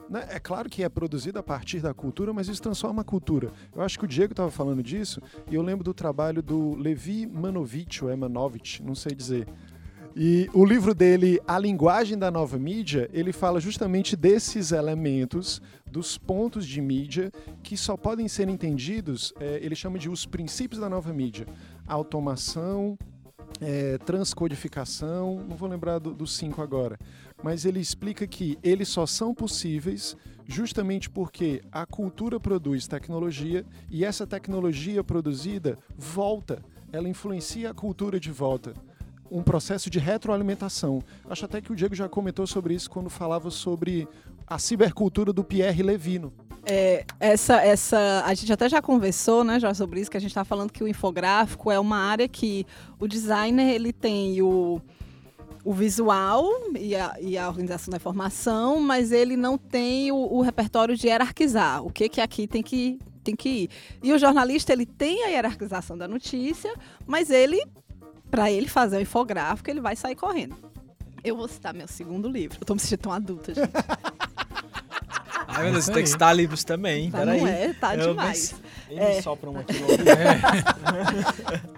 Né? 0.09 0.25
É 0.29 0.39
claro 0.39 0.69
que 0.69 0.83
é 0.83 0.89
produzido 0.89 1.39
a 1.39 1.43
partir 1.43 1.79
da 1.79 1.93
cultura, 1.93 2.33
mas 2.33 2.47
isso 2.47 2.61
transforma 2.61 3.01
a 3.01 3.05
cultura. 3.05 3.51
Eu 3.75 3.81
acho 3.81 3.97
que 3.97 4.05
o 4.05 4.07
Diego 4.07 4.33
estava 4.33 4.51
falando 4.51 4.83
disso 4.83 5.21
e 5.49 5.55
eu 5.55 5.61
lembro 5.61 5.83
do 5.83 5.93
trabalho 5.93 6.41
do 6.41 6.75
Levi 6.75 7.25
Manovich, 7.25 8.03
ou 8.03 8.11
Emanovich, 8.11 8.81
não 8.83 8.95
sei 8.95 9.15
dizer. 9.15 9.47
E 10.15 10.47
o 10.53 10.63
livro 10.63 10.93
dele, 10.93 11.41
A 11.47 11.57
Linguagem 11.57 12.15
da 12.19 12.29
Nova 12.29 12.59
Mídia, 12.59 13.09
ele 13.11 13.33
fala 13.33 13.59
justamente 13.59 14.15
desses 14.15 14.71
elementos, 14.71 15.59
dos 15.89 16.19
pontos 16.19 16.67
de 16.67 16.79
mídia, 16.81 17.31
que 17.63 17.75
só 17.75 17.97
podem 17.97 18.27
ser 18.27 18.47
entendidos, 18.47 19.33
é, 19.39 19.59
ele 19.63 19.75
chama 19.75 19.97
de 19.97 20.09
os 20.09 20.23
princípios 20.25 20.79
da 20.79 20.87
nova 20.87 21.11
mídia. 21.11 21.47
Automação, 21.87 22.95
é, 23.59 23.97
transcodificação, 23.99 25.43
não 25.49 25.55
vou 25.55 25.67
lembrar 25.67 25.97
do- 25.99 26.13
dos 26.13 26.35
cinco 26.35 26.61
agora, 26.61 26.99
mas 27.43 27.65
ele 27.65 27.79
explica 27.79 28.25
que 28.25 28.57
eles 28.63 28.87
só 28.87 29.05
são 29.05 29.33
possíveis 29.33 30.15
justamente 30.47 31.09
porque 31.09 31.61
a 31.71 31.85
cultura 31.85 32.39
produz 32.39 32.87
tecnologia 32.87 33.65
e 33.89 34.03
essa 34.03 34.25
tecnologia 34.25 35.03
produzida 35.03 35.77
volta, 35.97 36.63
ela 36.91 37.07
influencia 37.07 37.69
a 37.69 37.73
cultura 37.73 38.19
de 38.19 38.31
volta 38.31 38.73
um 39.31 39.41
processo 39.41 39.89
de 39.89 39.97
retroalimentação. 39.97 41.01
Acho 41.27 41.45
até 41.45 41.59
que 41.59 41.71
o 41.71 41.75
Diego 41.75 41.95
já 41.95 42.07
comentou 42.07 42.45
sobre 42.45 42.75
isso 42.75 42.87
quando 42.87 43.09
falava 43.09 43.49
sobre 43.49 44.07
a 44.45 44.59
cibercultura 44.59 45.33
do 45.33 45.43
Pierre 45.43 45.81
Levino. 45.81 46.31
É, 46.65 47.03
essa, 47.19 47.61
essa, 47.61 48.23
a 48.25 48.33
gente 48.35 48.53
até 48.53 48.69
já 48.69 48.81
conversou, 48.81 49.43
né, 49.43 49.59
já 49.59 49.73
sobre 49.73 49.99
isso, 49.99 50.11
que 50.11 50.17
a 50.17 50.19
gente 50.19 50.29
está 50.29 50.45
falando 50.45 50.71
que 50.71 50.83
o 50.83 50.87
infográfico 50.87 51.71
é 51.71 51.79
uma 51.79 51.97
área 51.97 52.27
que 52.27 52.65
o 52.99 53.07
designer 53.07 53.73
ele 53.73 53.91
tem 53.91 54.39
o, 54.41 54.79
o 55.63 55.73
visual 55.73 56.45
e 56.77 56.95
a, 56.95 57.15
e 57.19 57.37
a 57.37 57.47
organização 57.47 57.91
da 57.91 57.97
informação, 57.97 58.79
mas 58.79 59.11
ele 59.11 59.37
não 59.37 59.57
tem 59.57 60.11
o, 60.11 60.15
o 60.15 60.41
repertório 60.41 60.95
de 60.95 61.07
hierarquizar. 61.07 61.83
O 61.83 61.89
que 61.89 62.09
que 62.09 62.21
aqui 62.21 62.47
tem 62.47 62.61
que 62.61 62.99
tem 63.23 63.35
que 63.35 63.49
ir. 63.49 63.69
E 64.03 64.11
o 64.11 64.19
jornalista 64.19 64.73
ele 64.73 64.85
tem 64.85 65.23
a 65.23 65.27
hierarquização 65.27 65.97
da 65.97 66.07
notícia, 66.07 66.73
mas 67.07 67.29
ele 67.29 67.63
para 68.29 68.51
ele 68.51 68.67
fazer 68.67 68.97
o 68.97 69.01
infográfico 69.01 69.69
ele 69.69 69.79
vai 69.79 69.95
sair 69.95 70.15
correndo. 70.15 70.55
Eu 71.23 71.37
vou 71.37 71.47
citar 71.47 71.73
meu 71.73 71.87
segundo 71.87 72.27
livro. 72.27 72.57
Eu 72.59 72.65
tô 72.65 72.73
me 72.73 72.81
sentindo 72.81 72.99
tão 72.99 73.13
adulta, 73.13 73.53
gente. 73.53 73.71
Ai, 75.55 75.63
meu 75.63 75.71
Deus, 75.73 75.85
tem 75.85 76.03
que 76.03 76.09
citar 76.09 76.35
livros 76.35 76.63
também, 76.63 77.09
Tá, 77.11 77.19
peraí. 77.19 77.39
não 77.41 77.47
é? 77.47 77.73
Tá 77.73 77.95
Eu 77.95 78.09
demais. 78.09 78.55
Ele 78.89 78.99
É. 78.99 79.21
sopra 79.21 79.49
um 79.49 79.57
aqui 79.59 79.73
no 79.79 79.87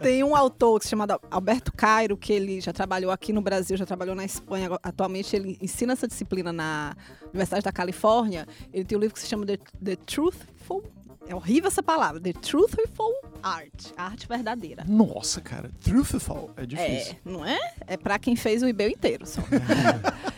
Tem 0.02 0.24
um 0.24 0.36
autor 0.36 0.80
que 0.80 0.86
se 0.86 0.90
chama 0.90 1.06
Alberto 1.30 1.72
Cairo, 1.74 2.18
que 2.18 2.34
ele 2.34 2.60
já 2.62 2.74
trabalhou 2.74 3.12
aqui 3.12 3.32
no 3.34 3.42
Brasil, 3.42 3.78
já 3.78 3.86
trabalhou 3.86 4.16
na 4.16 4.26
Espanha. 4.26 4.70
Atualmente 4.84 5.36
ele 5.36 5.58
ensina 5.62 5.94
essa 5.94 6.08
disciplina 6.08 6.52
na 6.54 6.96
Universidade 7.28 7.64
da 7.64 7.72
Califórnia. 7.72 8.48
Ele 8.74 8.84
tem 8.86 8.98
um 8.98 9.02
livro 9.02 9.14
que 9.14 9.20
se 9.22 9.28
chama 9.28 9.46
The, 9.46 9.58
The 9.84 9.96
Truthful. 10.06 10.84
É 11.28 11.34
horrível 11.34 11.70
essa 11.70 11.82
palavra. 11.82 12.20
The 12.22 12.34
Truthful 12.34 13.12
Art. 13.42 13.88
A 13.98 14.04
arte 14.06 14.28
verdadeira. 14.28 14.84
Nossa, 14.88 15.42
cara, 15.42 15.72
truthful 15.84 16.52
é 16.56 16.66
difícil. 16.68 17.14
É, 17.14 17.18
não 17.30 17.44
é? 17.44 17.58
É 17.88 17.98
pra 17.98 18.20
quem 18.20 18.36
fez 18.36 18.62
o 18.62 18.68
IBEU 18.68 18.90
inteiro 18.90 19.26
só. 19.26 19.42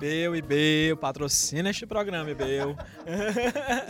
Ibeu, 0.00 0.34
Ibeu, 0.34 0.96
patrocina 0.96 1.68
este 1.68 1.86
programa, 1.86 2.30
Ibeu. 2.30 2.74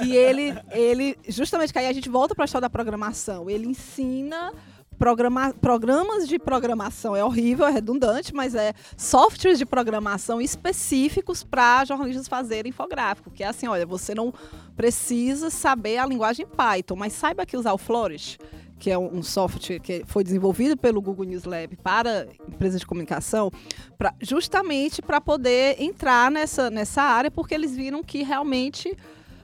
E 0.04 0.16
ele, 0.16 0.52
ele, 0.72 1.16
justamente 1.28 1.72
que 1.72 1.78
aí 1.78 1.86
a 1.86 1.92
gente 1.92 2.08
volta 2.08 2.34
para 2.34 2.42
a 2.42 2.46
história 2.46 2.62
da 2.62 2.70
programação. 2.70 3.48
Ele 3.48 3.68
ensina 3.68 4.52
programa, 4.98 5.54
programas 5.54 6.26
de 6.26 6.36
programação. 6.36 7.14
É 7.14 7.24
horrível, 7.24 7.64
é 7.64 7.70
redundante, 7.70 8.34
mas 8.34 8.56
é 8.56 8.74
softwares 8.96 9.56
de 9.56 9.64
programação 9.64 10.40
específicos 10.40 11.44
para 11.44 11.84
jornalistas 11.84 12.26
fazerem 12.26 12.70
infográfico. 12.70 13.30
Que 13.30 13.44
é 13.44 13.46
assim, 13.46 13.68
olha, 13.68 13.86
você 13.86 14.12
não 14.12 14.34
precisa 14.76 15.48
saber 15.48 15.98
a 15.98 16.06
linguagem 16.06 16.44
Python, 16.44 16.96
mas 16.96 17.12
saiba 17.12 17.46
que 17.46 17.56
usar 17.56 17.72
o 17.72 17.78
Flourish 17.78 18.36
que 18.80 18.90
é 18.90 18.98
um 18.98 19.22
software 19.22 19.78
que 19.78 20.02
foi 20.06 20.24
desenvolvido 20.24 20.74
pelo 20.74 21.02
Google 21.02 21.26
News 21.26 21.44
Lab 21.44 21.76
para 21.76 22.26
empresas 22.48 22.80
de 22.80 22.86
comunicação, 22.86 23.50
pra, 23.98 24.14
justamente 24.22 25.02
para 25.02 25.20
poder 25.20 25.80
entrar 25.80 26.30
nessa, 26.30 26.70
nessa 26.70 27.02
área, 27.02 27.30
porque 27.30 27.54
eles 27.54 27.76
viram 27.76 28.02
que 28.02 28.22
realmente 28.22 28.96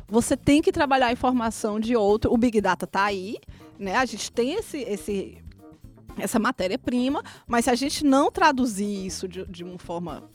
você 0.08 0.36
tem 0.38 0.62
que 0.62 0.72
trabalhar 0.72 1.08
a 1.08 1.12
informação 1.12 1.78
de 1.78 1.94
outro. 1.94 2.32
O 2.32 2.38
Big 2.38 2.60
Data 2.62 2.86
está 2.86 3.04
aí, 3.04 3.36
né? 3.78 3.96
A 3.96 4.06
gente 4.06 4.32
tem 4.32 4.54
esse, 4.54 4.78
esse, 4.78 5.36
essa 6.18 6.38
matéria-prima, 6.38 7.22
mas 7.46 7.66
se 7.66 7.70
a 7.70 7.74
gente 7.74 8.06
não 8.06 8.30
traduzir 8.30 9.06
isso 9.06 9.28
de, 9.28 9.44
de 9.44 9.62
uma 9.62 9.78
forma 9.78 10.30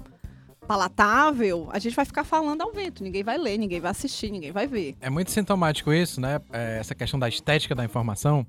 palatável, 0.67 1.69
a 1.73 1.79
gente 1.79 1.95
vai 1.95 2.05
ficar 2.05 2.23
falando 2.23 2.61
ao 2.61 2.71
vento. 2.71 3.03
Ninguém 3.03 3.23
vai 3.23 3.37
ler, 3.37 3.57
ninguém 3.57 3.79
vai 3.79 3.91
assistir, 3.91 4.29
ninguém 4.29 4.51
vai 4.51 4.67
ver. 4.67 4.95
É 5.01 5.09
muito 5.09 5.31
sintomático 5.31 5.91
isso, 5.91 6.21
né? 6.21 6.39
É, 6.53 6.77
essa 6.79 6.93
questão 6.93 7.19
da 7.19 7.27
estética 7.27 7.73
da 7.73 7.83
informação. 7.83 8.45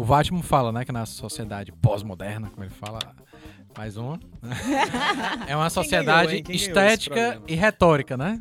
O 0.00 0.04
Vatimo 0.04 0.42
fala, 0.42 0.72
né, 0.72 0.84
que 0.84 0.92
na 0.92 1.04
sociedade 1.04 1.72
pós-moderna, 1.72 2.48
como 2.48 2.64
ele 2.64 2.70
fala, 2.70 2.98
mais 3.76 3.98
uma, 3.98 4.16
né? 4.40 4.56
é 5.46 5.54
uma 5.54 5.68
sociedade 5.68 6.40
ganhou 6.40 6.56
estética 6.56 7.42
e 7.46 7.54
retórica, 7.54 8.16
né? 8.16 8.40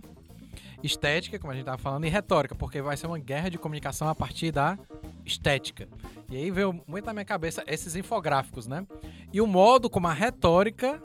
Estética, 0.82 1.38
como 1.38 1.52
a 1.52 1.56
gente 1.58 1.66
tava 1.66 1.78
falando, 1.78 2.06
e 2.06 2.10
retórica, 2.10 2.56
porque 2.56 2.82
vai 2.82 2.96
ser 2.96 3.08
uma 3.08 3.20
guerra 3.20 3.50
de 3.50 3.58
comunicação 3.58 4.08
a 4.08 4.16
partir 4.16 4.52
da 4.54 4.80
estética. 5.26 5.86
E 6.30 6.38
aí 6.38 6.50
veio 6.50 6.82
muito 6.88 7.06
na 7.06 7.12
minha 7.14 7.26
cabeça 7.26 7.62
esses 7.68 7.94
infográficos, 7.96 8.66
né? 8.66 8.88
E 9.34 9.42
o 9.42 9.46
modo 9.46 9.90
como 9.90 10.08
a 10.08 10.14
retórica 10.14 11.02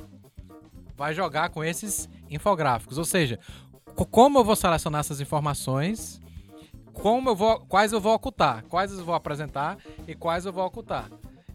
vai 0.96 1.12
jogar 1.12 1.48
com 1.50 1.64
esses 1.64 2.09
infográficos, 2.30 2.96
ou 2.96 3.05
seja, 3.05 3.40
co- 3.96 4.07
como 4.07 4.38
eu 4.38 4.44
vou 4.44 4.55
selecionar 4.55 5.00
essas 5.00 5.20
informações 5.20 6.22
como 6.95 7.30
eu 7.30 7.36
vou, 7.36 7.61
quais 7.61 7.92
eu 7.92 8.01
vou 8.01 8.14
ocultar, 8.14 8.64
quais 8.68 8.92
eu 8.92 9.05
vou 9.05 9.14
apresentar 9.14 9.76
e 10.09 10.14
quais 10.14 10.47
eu 10.47 10.53
vou 10.53 10.64
ocultar. 10.64 11.11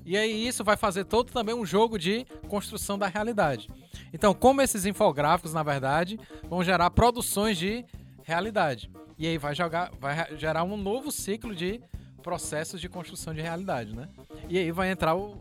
E 0.06 0.18
aí 0.18 0.48
isso 0.48 0.64
vai 0.64 0.76
fazer 0.78 1.06
todo 1.06 1.32
também 1.32 1.54
um 1.56 1.66
jogo 1.66 1.98
de 1.98 2.26
construção 2.48 2.98
da 2.98 3.08
realidade. 3.08 3.70
Então, 4.14 4.34
como 4.34 4.62
esses 4.62 4.86
infográficos, 4.86 5.54
na 5.54 5.62
verdade, 5.64 6.20
vão 6.50 6.64
gerar 6.64 6.90
produções 6.92 7.58
de 7.58 7.86
realidade. 8.24 8.90
E 9.18 9.28
aí 9.28 9.38
vai 9.38 9.54
jogar, 9.54 9.92
vai 10.00 10.36
gerar 10.38 10.64
um 10.64 10.78
novo 10.78 11.12
ciclo 11.12 11.54
de 11.56 11.82
processos 12.24 12.82
de 12.82 12.90
construção 12.90 13.34
de 13.34 13.42
realidade, 13.42 13.96
né? 13.96 14.08
E 14.48 14.58
aí 14.58 14.72
vai 14.72 14.90
entrar 14.92 15.16
o- 15.16 15.40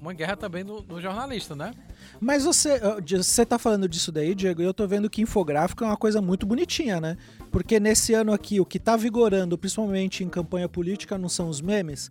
uma 0.00 0.12
guerra 0.12 0.36
também 0.36 0.64
no, 0.64 0.82
no 0.82 1.00
jornalista, 1.00 1.54
né? 1.54 1.72
Mas 2.20 2.44
você, 2.44 2.80
você 3.16 3.44
tá 3.44 3.58
falando 3.58 3.88
disso 3.88 4.10
daí, 4.12 4.34
Diego, 4.34 4.62
e 4.62 4.64
eu 4.64 4.74
tô 4.74 4.86
vendo 4.86 5.10
que 5.10 5.22
infográfico 5.22 5.82
é 5.84 5.86
uma 5.86 5.96
coisa 5.96 6.20
muito 6.20 6.46
bonitinha, 6.46 7.00
né? 7.00 7.16
Porque 7.50 7.78
nesse 7.80 8.14
ano 8.14 8.32
aqui, 8.32 8.60
o 8.60 8.64
que 8.66 8.78
tá 8.78 8.96
vigorando, 8.96 9.58
principalmente 9.58 10.22
em 10.24 10.28
campanha 10.28 10.68
política, 10.68 11.18
não 11.18 11.28
são 11.28 11.48
os 11.48 11.60
memes. 11.60 12.10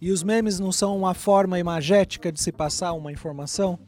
E 0.00 0.12
os 0.12 0.22
memes 0.22 0.60
não 0.60 0.70
são 0.70 0.96
uma 0.96 1.14
forma 1.14 1.58
imagética 1.58 2.30
de 2.30 2.40
se 2.40 2.52
passar 2.52 2.92
uma 2.92 3.10
informação 3.10 3.78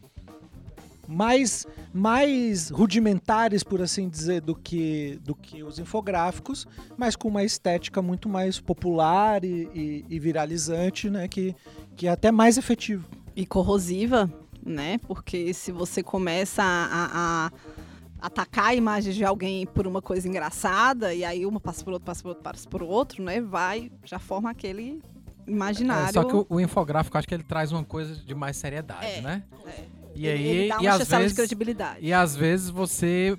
mais, 1.07 1.66
mais 1.93 2.70
rudimentares, 2.70 3.62
por 3.64 3.82
assim 3.82 4.09
dizer, 4.09 4.41
do 4.41 4.55
que, 4.55 5.18
do 5.24 5.34
que 5.34 5.62
os 5.62 5.78
infográficos, 5.78 6.66
mas 6.97 7.16
com 7.16 7.28
uma 7.28 7.43
estética 7.43 8.01
muito 8.01 8.28
mais 8.28 8.61
popular 8.61 9.45
e, 9.45 9.68
e- 9.74 10.05
e 10.09 10.18
viralizante, 10.20 11.11
né? 11.11 11.26
Que, 11.26 11.55
que 11.97 12.07
é 12.07 12.11
até 12.11 12.30
mais 12.30 12.57
efetivo. 12.59 13.07
e 13.36 13.47
corrosiva, 13.47 14.30
né? 14.65 14.99
Porque 15.07 15.53
se 15.55 15.71
você 15.73 16.03
começa 16.03 16.63
a, 16.63 17.47
a- 17.47 17.53
atacar 18.21 18.67
a 18.67 18.75
imagem 18.75 19.13
de 19.13 19.25
alguém 19.25 19.67
por 19.67 19.87
uma 19.87 20.03
coisa 20.03 20.29
engraçada, 20.29 21.15
e 21.15 21.25
aí 21.25 21.47
uma 21.47 21.59
passa 21.61 21.83
por 21.85 21.93
outro, 21.95 22.07
passa 22.07 22.23
por 22.23 22.29
outro, 22.31 22.43
passa 22.45 22.69
por 22.69 22.83
outro, 22.83 23.23
né? 23.23 23.41
Vai, 23.41 23.91
já 24.05 24.19
forma 24.19 24.51
aquele 24.51 25.01
imaginário. 25.47 26.09
É, 26.09 26.13
só 26.13 26.25
que 26.25 26.35
o, 26.37 26.47
o 26.49 26.61
infográfico, 26.61 27.17
acho 27.17 27.27
que 27.27 27.35
ele 27.35 27.43
traz 27.43 27.73
uma 27.73 27.85
coisa 27.85 28.15
de 28.15 28.35
mais 28.35 28.57
seriedade, 28.57 29.07
É, 29.07 29.21
né? 29.21 29.43
é. 29.67 29.85
E 30.15 30.27
Ele- 30.27 30.39
aí, 30.39 30.47
ele 30.59 30.69
dá 30.69 30.75
e 30.77 30.79
uma 30.81 30.91
às 30.91 30.99
chancela 30.99 31.19
de 31.21 31.23
vezes, 31.25 31.37
credibilidade. 31.37 31.99
e 32.05 32.13
às 32.13 32.35
vezes 32.37 32.69
você 32.69 33.39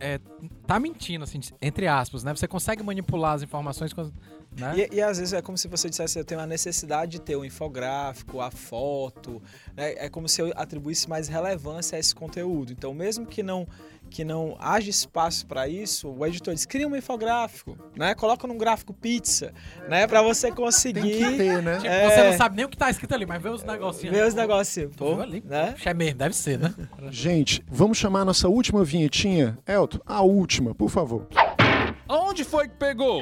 é, 0.00 0.18
tá 0.66 0.78
mentindo, 0.80 1.24
assim, 1.24 1.38
entre 1.60 1.86
aspas, 1.86 2.24
né? 2.24 2.34
Você 2.34 2.48
consegue 2.48 2.82
manipular 2.82 3.34
as 3.34 3.42
informações, 3.42 3.92
quando- 3.92 4.12
né? 4.58 4.74
E, 4.76 4.96
e 4.96 5.02
às 5.02 5.18
vezes 5.18 5.32
é 5.32 5.40
como 5.40 5.56
se 5.56 5.68
você 5.68 5.88
dissesse, 5.88 6.18
eu 6.18 6.24
tenho 6.24 6.40
a 6.40 6.46
necessidade 6.46 7.12
de 7.12 7.20
ter 7.20 7.36
o 7.36 7.44
infográfico, 7.44 8.40
a 8.40 8.50
foto, 8.50 9.42
né? 9.76 9.94
É 9.96 10.08
como 10.08 10.28
se 10.28 10.42
eu 10.42 10.52
atribuísse 10.56 11.08
mais 11.08 11.28
relevância 11.28 11.96
a 11.96 11.98
esse 11.98 12.14
conteúdo. 12.14 12.72
Então, 12.72 12.92
mesmo 12.92 13.26
que 13.26 13.42
não 13.42 13.66
que 14.08 14.24
não 14.24 14.56
haja 14.58 14.88
espaço 14.88 15.46
para 15.46 15.68
isso, 15.68 16.08
o 16.08 16.26
editor 16.26 16.54
diz, 16.54 16.64
cria 16.64 16.88
um 16.88 16.96
infográfico, 16.96 17.76
né? 17.94 18.14
Coloca 18.14 18.46
num 18.46 18.56
gráfico 18.56 18.92
pizza, 18.92 19.52
né? 19.88 20.06
Para 20.06 20.22
você 20.22 20.48
Tem 20.48 20.54
que 20.54 20.62
conseguir 20.62 21.36
ter, 21.36 21.62
né? 21.62 21.76
Tipo, 21.76 21.86
é. 21.86 22.10
Você 22.10 22.30
não 22.30 22.36
sabe 22.36 22.56
nem 22.56 22.64
o 22.64 22.68
que 22.68 22.76
tá 22.76 22.90
escrito 22.90 23.14
ali, 23.14 23.26
mas 23.26 23.42
vê 23.42 23.50
os 23.50 23.62
negocinhos. 23.62 24.16
ver 24.16 24.26
os 24.26 24.34
negocinhos. 24.34 24.96
Pô, 24.96 25.20
ali? 25.20 25.42
né? 25.46 25.70
Acho 25.74 25.82
que 25.82 25.88
É 25.88 25.94
mesmo, 25.94 26.18
deve 26.18 26.34
ser, 26.34 26.58
né? 26.58 26.74
Gente, 27.10 27.62
vamos 27.68 27.98
chamar 27.98 28.22
a 28.22 28.24
nossa 28.24 28.48
última 28.48 28.82
vinhetinha? 28.82 29.58
Elton, 29.66 29.98
a 30.06 30.22
última, 30.22 30.74
por 30.74 30.88
favor. 30.88 31.26
Aonde 32.08 32.44
foi 32.44 32.68
que 32.68 32.76
pegou? 32.76 33.20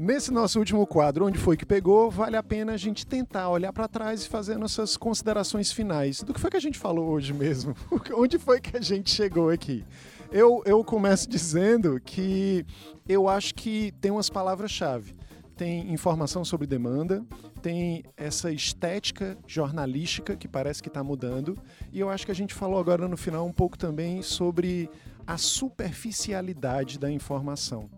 Nesse 0.00 0.30
nosso 0.30 0.60
último 0.60 0.86
quadro, 0.86 1.26
onde 1.26 1.36
foi 1.36 1.56
que 1.56 1.66
pegou, 1.66 2.08
vale 2.08 2.36
a 2.36 2.42
pena 2.42 2.74
a 2.74 2.76
gente 2.76 3.04
tentar 3.04 3.48
olhar 3.48 3.72
para 3.72 3.88
trás 3.88 4.22
e 4.22 4.28
fazer 4.28 4.56
nossas 4.56 4.96
considerações 4.96 5.72
finais. 5.72 6.22
Do 6.22 6.32
que 6.32 6.38
foi 6.38 6.48
que 6.48 6.56
a 6.56 6.60
gente 6.60 6.78
falou 6.78 7.08
hoje 7.08 7.34
mesmo? 7.34 7.74
onde 8.14 8.38
foi 8.38 8.60
que 8.60 8.76
a 8.76 8.80
gente 8.80 9.10
chegou 9.10 9.50
aqui? 9.50 9.84
Eu, 10.30 10.62
eu 10.64 10.84
começo 10.84 11.26
dizendo 11.28 12.00
que 12.00 12.64
eu 13.08 13.28
acho 13.28 13.52
que 13.56 13.90
tem 14.00 14.12
umas 14.12 14.30
palavras-chave. 14.30 15.16
Tem 15.56 15.92
informação 15.92 16.44
sobre 16.44 16.68
demanda, 16.68 17.26
tem 17.60 18.04
essa 18.16 18.52
estética 18.52 19.36
jornalística 19.48 20.36
que 20.36 20.46
parece 20.46 20.80
que 20.80 20.86
está 20.88 21.02
mudando, 21.02 21.58
e 21.92 21.98
eu 21.98 22.08
acho 22.08 22.24
que 22.24 22.30
a 22.30 22.36
gente 22.36 22.54
falou 22.54 22.78
agora 22.78 23.08
no 23.08 23.16
final 23.16 23.44
um 23.44 23.52
pouco 23.52 23.76
também 23.76 24.22
sobre 24.22 24.88
a 25.26 25.36
superficialidade 25.36 27.00
da 27.00 27.10
informação. 27.10 27.90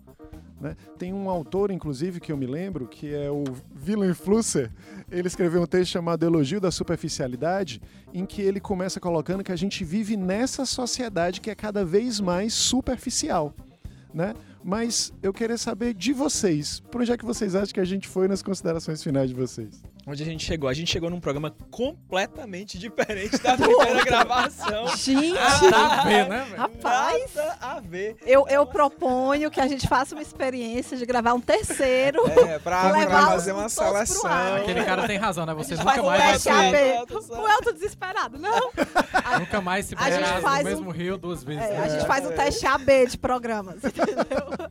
Né? 0.61 0.77
Tem 0.99 1.13
um 1.13 1.31
autor, 1.31 1.71
inclusive, 1.71 2.21
que 2.21 2.31
eu 2.31 2.37
me 2.37 2.47
lembro, 2.47 2.87
que 2.87 3.15
é 3.15 3.31
o 3.31 3.45
Willem 3.87 4.13
Flusser. 4.13 4.71
Ele 5.11 5.27
escreveu 5.27 5.63
um 5.63 5.67
texto 5.67 5.93
chamado 5.93 6.25
Elogio 6.25 6.61
da 6.61 6.71
Superficialidade, 6.71 7.81
em 8.13 8.27
que 8.27 8.43
ele 8.43 8.61
começa 8.61 9.01
colocando 9.01 9.43
que 9.43 9.53
a 9.53 9.57
gente 9.57 9.83
vive 9.85 10.17
nessa 10.17 10.67
sociedade 10.67 11.41
que 11.41 11.51
é 11.51 11.55
cada 11.55 11.85
vez 11.85 12.21
mais 12.21 12.53
superficial. 12.53 13.55
Né? 14.13 14.35
Mas 14.63 15.13
eu 15.23 15.33
queria 15.33 15.57
saber 15.57 15.95
de 15.95 16.13
vocês, 16.13 16.81
por 16.91 17.01
onde 17.01 17.13
é 17.13 17.17
que 17.17 17.25
vocês 17.25 17.55
acham 17.55 17.73
que 17.73 17.81
a 17.81 17.85
gente 17.85 18.07
foi 18.07 18.29
nas 18.29 18.43
considerações 18.43 19.03
finais 19.03 19.31
de 19.31 19.35
vocês? 19.35 19.83
Onde 20.11 20.23
a 20.25 20.27
gente 20.27 20.45
chegou? 20.45 20.69
A 20.69 20.75
gente 20.75 20.91
chegou 20.91 21.09
num 21.09 21.21
programa 21.21 21.55
completamente 21.71 22.77
diferente 22.79 23.39
da 23.41 23.55
primeira 23.57 24.03
gravação. 24.05 24.89
Gente, 24.97 25.35
Tá 25.71 26.01
a 26.01 26.05
ver, 26.05 26.29
né, 26.29 26.45
velho? 26.49 26.57
rapaz, 26.61 27.35
Nada 27.37 27.57
a 27.61 27.79
ver. 27.81 28.17
eu, 28.27 28.45
eu 28.49 28.67
proponho 28.67 29.51
que 29.53 29.61
a 29.61 29.69
gente 29.69 29.87
faça 29.87 30.17
uma 30.17 30.23
experiência 30.23 30.97
de 30.97 31.07
gravar 31.07 31.33
um 31.35 31.41
terceiro. 31.41 32.21
É, 32.29 32.59
pra, 32.59 32.91
Levar 32.91 33.07
pra 33.07 33.27
fazer 33.29 33.53
uma 33.53 33.69
seleção. 33.69 34.57
Aquele 34.57 34.85
cara 34.85 35.07
tem 35.07 35.17
razão, 35.17 35.47
né? 35.47 35.55
Você 35.55 35.75
A 35.75 35.77
gente 35.77 35.87
nunca 35.87 36.03
mais 36.03 36.19
vai 36.21 36.33
teste 36.33 36.43
se, 36.43 36.49
AB. 36.51 37.41
O 37.41 37.49
Elton 37.49 37.73
desesperado, 37.73 38.39
não. 38.39 38.71
nunca 39.39 39.61
mais 39.61 39.87
se 39.87 39.95
A 39.95 39.99
faz 39.99 40.65
no 40.65 40.71
um- 40.71 40.71
mesmo 40.71 40.91
rio 40.91 41.17
duas 41.17 41.45
vezes. 41.45 41.63
É, 41.63 41.69
né? 41.69 41.83
a 41.85 41.89
gente 41.89 42.07
faz 42.07 42.27
um 42.27 42.33
teste 42.33 42.67
AB 42.67 43.07
de 43.07 43.17
programas, 43.17 43.77
entendeu? 43.85 44.71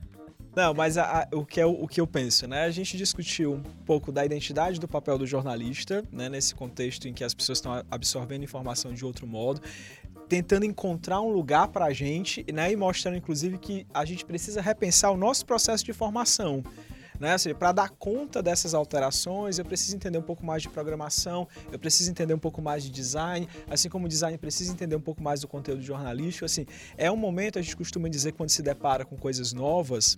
Não, 0.54 0.74
mas 0.74 0.98
a- 0.98 1.22
a- 1.22 1.36
o, 1.36 1.44
que 1.46 1.60
é, 1.60 1.66
o, 1.66 1.86
que 1.86 2.00
eu 2.00 2.06
penso, 2.06 2.46
né? 2.48 2.64
A 2.64 2.70
gente 2.70 2.96
discutiu 2.96 3.54
um 3.54 3.62
pouco 3.86 4.10
da 4.10 4.24
identidade 4.24 4.80
do 4.80 4.88
papel 4.88 5.16
do 5.16 5.26
jornalista, 5.26 6.04
né? 6.10 6.28
Nesse 6.28 6.54
contexto 6.54 7.06
em 7.06 7.12
que 7.14 7.22
as 7.22 7.32
pessoas 7.32 7.58
estão 7.58 7.72
a- 7.72 7.84
absorvendo 7.90 8.42
informação 8.42 8.92
de 8.92 9.04
outro 9.04 9.26
modo, 9.26 9.60
tentando 10.28 10.64
encontrar 10.64 11.20
um 11.20 11.30
lugar 11.30 11.68
pra 11.68 11.92
gente, 11.92 12.44
né? 12.52 12.72
E 12.72 12.76
mostrando, 12.76 13.16
inclusive, 13.16 13.58
que 13.58 13.86
a 13.94 14.04
gente 14.04 14.24
precisa 14.24 14.60
repensar 14.60 15.12
o 15.12 15.16
nosso 15.16 15.46
processo 15.46 15.84
de 15.84 15.92
formação. 15.92 16.64
Né? 17.18 17.36
Para 17.58 17.70
dar 17.70 17.90
conta 17.90 18.42
dessas 18.42 18.72
alterações, 18.72 19.58
eu 19.58 19.64
preciso 19.66 19.94
entender 19.94 20.16
um 20.16 20.22
pouco 20.22 20.42
mais 20.44 20.62
de 20.62 20.70
programação, 20.70 21.46
eu 21.70 21.78
preciso 21.78 22.10
entender 22.10 22.32
um 22.32 22.38
pouco 22.38 22.62
mais 22.62 22.82
de 22.82 22.88
design, 22.88 23.46
assim 23.68 23.90
como 23.90 24.06
o 24.06 24.08
design 24.08 24.38
precisa 24.38 24.72
entender 24.72 24.96
um 24.96 25.00
pouco 25.02 25.22
mais 25.22 25.42
do 25.42 25.46
conteúdo 25.46 25.82
jornalístico. 25.82 26.46
Assim, 26.46 26.64
é 26.96 27.10
um 27.12 27.16
momento, 27.18 27.58
a 27.58 27.62
gente 27.62 27.76
costuma 27.76 28.08
dizer, 28.08 28.32
quando 28.32 28.48
se 28.48 28.62
depara 28.62 29.04
com 29.04 29.18
coisas 29.18 29.52
novas, 29.52 30.16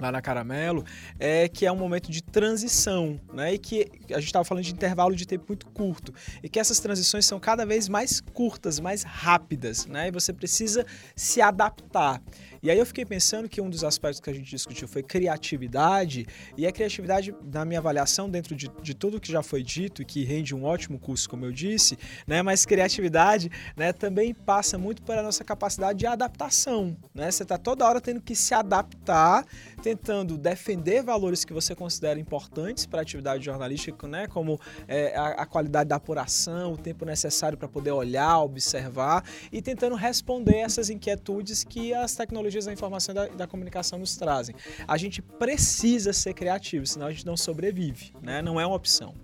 lá 0.00 0.10
na 0.10 0.22
Caramelo, 0.22 0.84
é 1.18 1.48
que 1.48 1.66
é 1.66 1.72
um 1.72 1.76
momento 1.76 2.10
de 2.10 2.22
transição, 2.22 3.20
né? 3.32 3.54
E 3.54 3.58
que 3.58 3.86
a 4.10 4.14
gente 4.14 4.26
estava 4.26 4.44
falando 4.44 4.64
de 4.64 4.72
intervalo 4.72 5.14
de 5.14 5.26
tempo 5.26 5.44
muito 5.48 5.66
curto 5.66 6.12
e 6.42 6.48
que 6.48 6.58
essas 6.58 6.80
transições 6.80 7.26
são 7.26 7.38
cada 7.38 7.66
vez 7.66 7.88
mais 7.88 8.20
curtas, 8.20 8.80
mais 8.80 9.02
rápidas, 9.02 9.86
né? 9.86 10.08
E 10.08 10.10
você 10.10 10.32
precisa 10.32 10.86
se 11.14 11.40
adaptar. 11.40 12.22
E 12.62 12.70
aí 12.70 12.78
eu 12.78 12.84
fiquei 12.84 13.06
pensando 13.06 13.48
que 13.48 13.60
um 13.60 13.70
dos 13.70 13.82
aspectos 13.84 14.20
que 14.20 14.28
a 14.28 14.34
gente 14.34 14.50
discutiu 14.50 14.86
foi 14.86 15.02
criatividade, 15.02 16.26
e 16.58 16.66
a 16.66 16.72
criatividade, 16.72 17.34
na 17.42 17.64
minha 17.64 17.80
avaliação, 17.80 18.28
dentro 18.28 18.54
de, 18.54 18.70
de 18.82 18.94
tudo 18.94 19.18
que 19.18 19.32
já 19.32 19.42
foi 19.42 19.62
dito, 19.62 20.04
que 20.04 20.24
rende 20.24 20.54
um 20.54 20.64
ótimo 20.64 20.98
curso, 20.98 21.28
como 21.28 21.46
eu 21.46 21.52
disse, 21.52 21.98
né? 22.26 22.42
Mas 22.42 22.66
criatividade 22.66 23.50
né, 23.74 23.92
também 23.92 24.34
passa 24.34 24.76
muito 24.76 25.02
pela 25.02 25.22
nossa 25.22 25.42
capacidade 25.42 25.98
de 26.00 26.06
adaptação. 26.06 26.96
Né? 27.14 27.30
Você 27.30 27.44
está 27.44 27.56
toda 27.56 27.86
hora 27.86 28.00
tendo 28.00 28.20
que 28.20 28.34
se 28.34 28.52
adaptar, 28.52 29.46
tentando 29.82 30.36
defender 30.36 31.02
valores 31.02 31.44
que 31.44 31.52
você 31.52 31.74
considera 31.74 32.20
importantes 32.20 32.84
para 32.84 33.00
a 33.00 33.02
atividade 33.02 33.44
jornalística, 33.44 34.06
né? 34.06 34.26
como 34.26 34.60
é, 34.86 35.16
a, 35.16 35.28
a 35.28 35.46
qualidade 35.46 35.88
da 35.88 35.96
apuração, 35.96 36.74
o 36.74 36.76
tempo 36.76 37.06
necessário 37.06 37.56
para 37.56 37.68
poder 37.68 37.92
olhar, 37.92 38.38
observar, 38.40 39.24
e 39.50 39.62
tentando 39.62 39.96
responder 39.96 40.56
essas 40.56 40.90
inquietudes 40.90 41.64
que 41.64 41.94
as 41.94 42.14
tecnologias 42.14 42.49
tecnologias 42.50 42.64
da 42.66 42.72
informação 42.72 43.12
e 43.12 43.16
da, 43.16 43.26
da, 43.26 43.46
comunicação 43.46 43.98
nos 43.98 44.16
trazem. 44.16 44.54
A 44.86 44.96
gente 44.96 45.22
precisa 45.22 46.12
ser 46.12 46.34
criativo, 46.34 46.86
senão 46.86 47.06
a 47.06 47.12
gente 47.12 47.24
não 47.24 47.36
sobrevive, 47.36 48.12
né? 48.20 48.42
Não 48.42 48.60
é 48.60 48.66
uma 48.66 48.76
opção. 48.76 49.14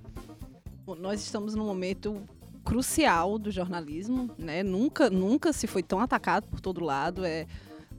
Nós 0.99 1.21
estamos 1.21 1.55
num 1.55 1.67
momento 1.67 2.23
crucial 2.65 3.39
do 3.39 3.51
jornalismo, 3.51 4.31
né? 4.39 4.63
Nunca, 4.63 5.11
nunca 5.11 5.53
se 5.53 5.67
foi 5.67 5.83
tão 5.83 6.01
atacado 6.01 6.49
por 6.49 6.61
todo 6.61 6.85
lado. 6.85 7.25
É 7.25 7.47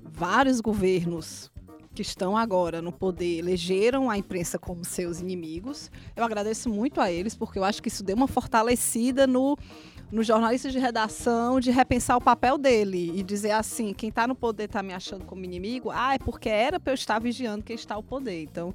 vários 0.02 0.62
governos 0.62 1.52
que 1.94 2.02
estão 2.02 2.38
agora 2.38 2.82
no 2.82 2.92
poder 2.92 3.40
elegeram 3.40 4.10
a 4.10 4.18
imprensa 4.18 4.58
como 4.58 4.86
seus 4.86 5.20
inimigos. 5.20 5.92
Eu 6.16 6.24
agradeço 6.24 6.70
muito 6.70 7.02
a 7.02 7.12
eles 7.12 7.36
porque 7.36 7.60
eu 7.60 7.64
acho 7.64 7.82
que 7.82 7.90
isso 7.90 8.04
deu 8.04 8.16
uma 8.16 8.28
fortalecida 8.28 9.26
no 9.28 9.58
no 10.12 10.24
jornalista 10.24 10.70
de 10.70 10.80
redação 10.80 11.60
de 11.60 11.70
repensar 11.70 12.16
o 12.18 12.22
papel 12.22 12.58
dele 12.58 13.12
e 13.16 13.24
dizer 13.24 13.52
assim, 13.52 13.94
quem 13.94 14.10
está 14.10 14.28
no 14.28 14.36
poder 14.36 14.66
está 14.66 14.82
me 14.82 14.94
achando 14.94 15.26
como 15.26 15.44
inimigo, 15.44 15.92
ah, 15.92 16.16
é 16.16 16.20
porque 16.20 16.50
era 16.50 16.80
para 16.80 16.92
eu 16.92 16.96
estar 16.96 17.20
vigiando 17.20 17.64
quem 17.64 17.76
está 17.76 17.96
ao 17.96 18.04
poder. 18.04 18.44
Então, 18.44 18.74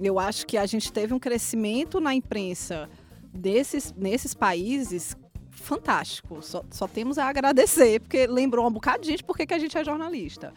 eu 0.00 0.18
acho 0.18 0.46
que 0.46 0.56
a 0.56 0.64
gente 0.66 0.92
teve 0.92 1.12
um 1.12 1.18
crescimento 1.18 2.00
na 2.00 2.14
imprensa 2.14 2.88
desses, 3.32 3.92
nesses 3.96 4.34
países 4.34 5.16
fantástico. 5.50 6.40
Só, 6.42 6.64
só 6.70 6.88
temos 6.88 7.18
a 7.18 7.26
agradecer, 7.26 8.00
porque 8.00 8.26
lembrou 8.26 8.66
um 8.66 8.70
bocado 8.70 9.02
de 9.02 9.08
gente 9.10 9.24
porque 9.24 9.46
que 9.46 9.54
a 9.54 9.58
gente 9.58 9.76
é 9.76 9.84
jornalista. 9.84 10.52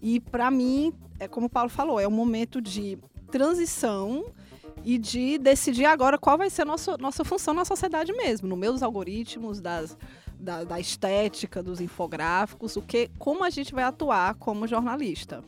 E 0.00 0.20
para 0.20 0.50
mim, 0.50 0.92
é 1.18 1.26
como 1.26 1.46
o 1.46 1.50
Paulo 1.50 1.70
falou, 1.70 1.98
é 1.98 2.06
um 2.06 2.12
momento 2.12 2.60
de 2.60 2.98
transição 3.30 4.26
e 4.84 4.98
de 4.98 5.38
decidir 5.38 5.86
agora 5.86 6.18
qual 6.18 6.36
vai 6.36 6.50
ser 6.50 6.62
a 6.62 6.64
nossa, 6.66 6.96
nossa 6.98 7.24
função 7.24 7.54
na 7.54 7.64
sociedade 7.64 8.12
mesmo, 8.12 8.46
no 8.46 8.56
meio 8.56 8.72
dos 8.72 8.82
algoritmos, 8.82 9.60
das, 9.60 9.96
da, 10.38 10.64
da 10.64 10.78
estética, 10.78 11.62
dos 11.62 11.80
infográficos, 11.80 12.76
o 12.76 12.82
que, 12.82 13.10
como 13.18 13.44
a 13.44 13.50
gente 13.50 13.74
vai 13.74 13.84
atuar 13.84 14.34
como 14.34 14.66
jornalista. 14.66 15.42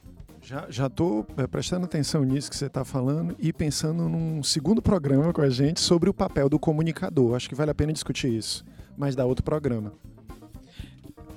Já 0.69 0.87
estou 0.87 1.27
é, 1.37 1.47
prestando 1.49 1.87
atenção 1.87 2.23
nisso 2.23 2.49
que 2.49 2.57
você 2.57 2.67
está 2.67 2.85
falando 2.85 3.35
e 3.37 3.53
pensando 3.53 4.09
num 4.09 4.45
segundo 4.45 4.81
programa 4.81 5.33
com 5.33 5.43
a 5.43 5.51
gente 5.51 5.81
sobre 5.81 6.09
o 6.09 6.15
papel 6.15 6.49
do 6.49 6.57
comunicador. 6.57 7.35
Acho 7.35 7.49
que 7.49 7.55
vale 7.55 7.73
a 7.73 7.75
pena 7.75 7.93
discutir 7.93 8.33
isso, 8.33 8.65
mas 8.97 9.17
dá 9.17 9.25
outro 9.25 9.43
programa. 9.45 9.93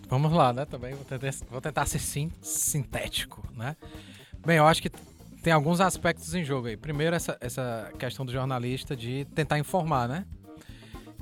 Vamos 0.07 0.31
lá, 0.31 0.53
né? 0.53 0.63
Também 0.65 0.93
vou 0.93 1.05
tentar, 1.05 1.31
vou 1.49 1.59
tentar 1.59 1.87
ser 1.87 1.97
sim, 1.97 2.31
sintético, 2.39 3.43
né? 3.55 3.75
Bem, 4.45 4.57
eu 4.57 4.67
acho 4.67 4.81
que 4.81 4.91
tem 5.41 5.53
alguns 5.53 5.79
aspectos 5.79 6.33
em 6.35 6.43
jogo 6.43 6.67
aí. 6.67 6.75
Primeiro, 6.75 7.15
essa, 7.15 7.37
essa 7.39 7.91
questão 7.97 8.25
do 8.25 8.31
jornalista 8.31 8.95
de 8.95 9.25
tentar 9.33 9.57
informar, 9.57 10.07
né? 10.07 10.25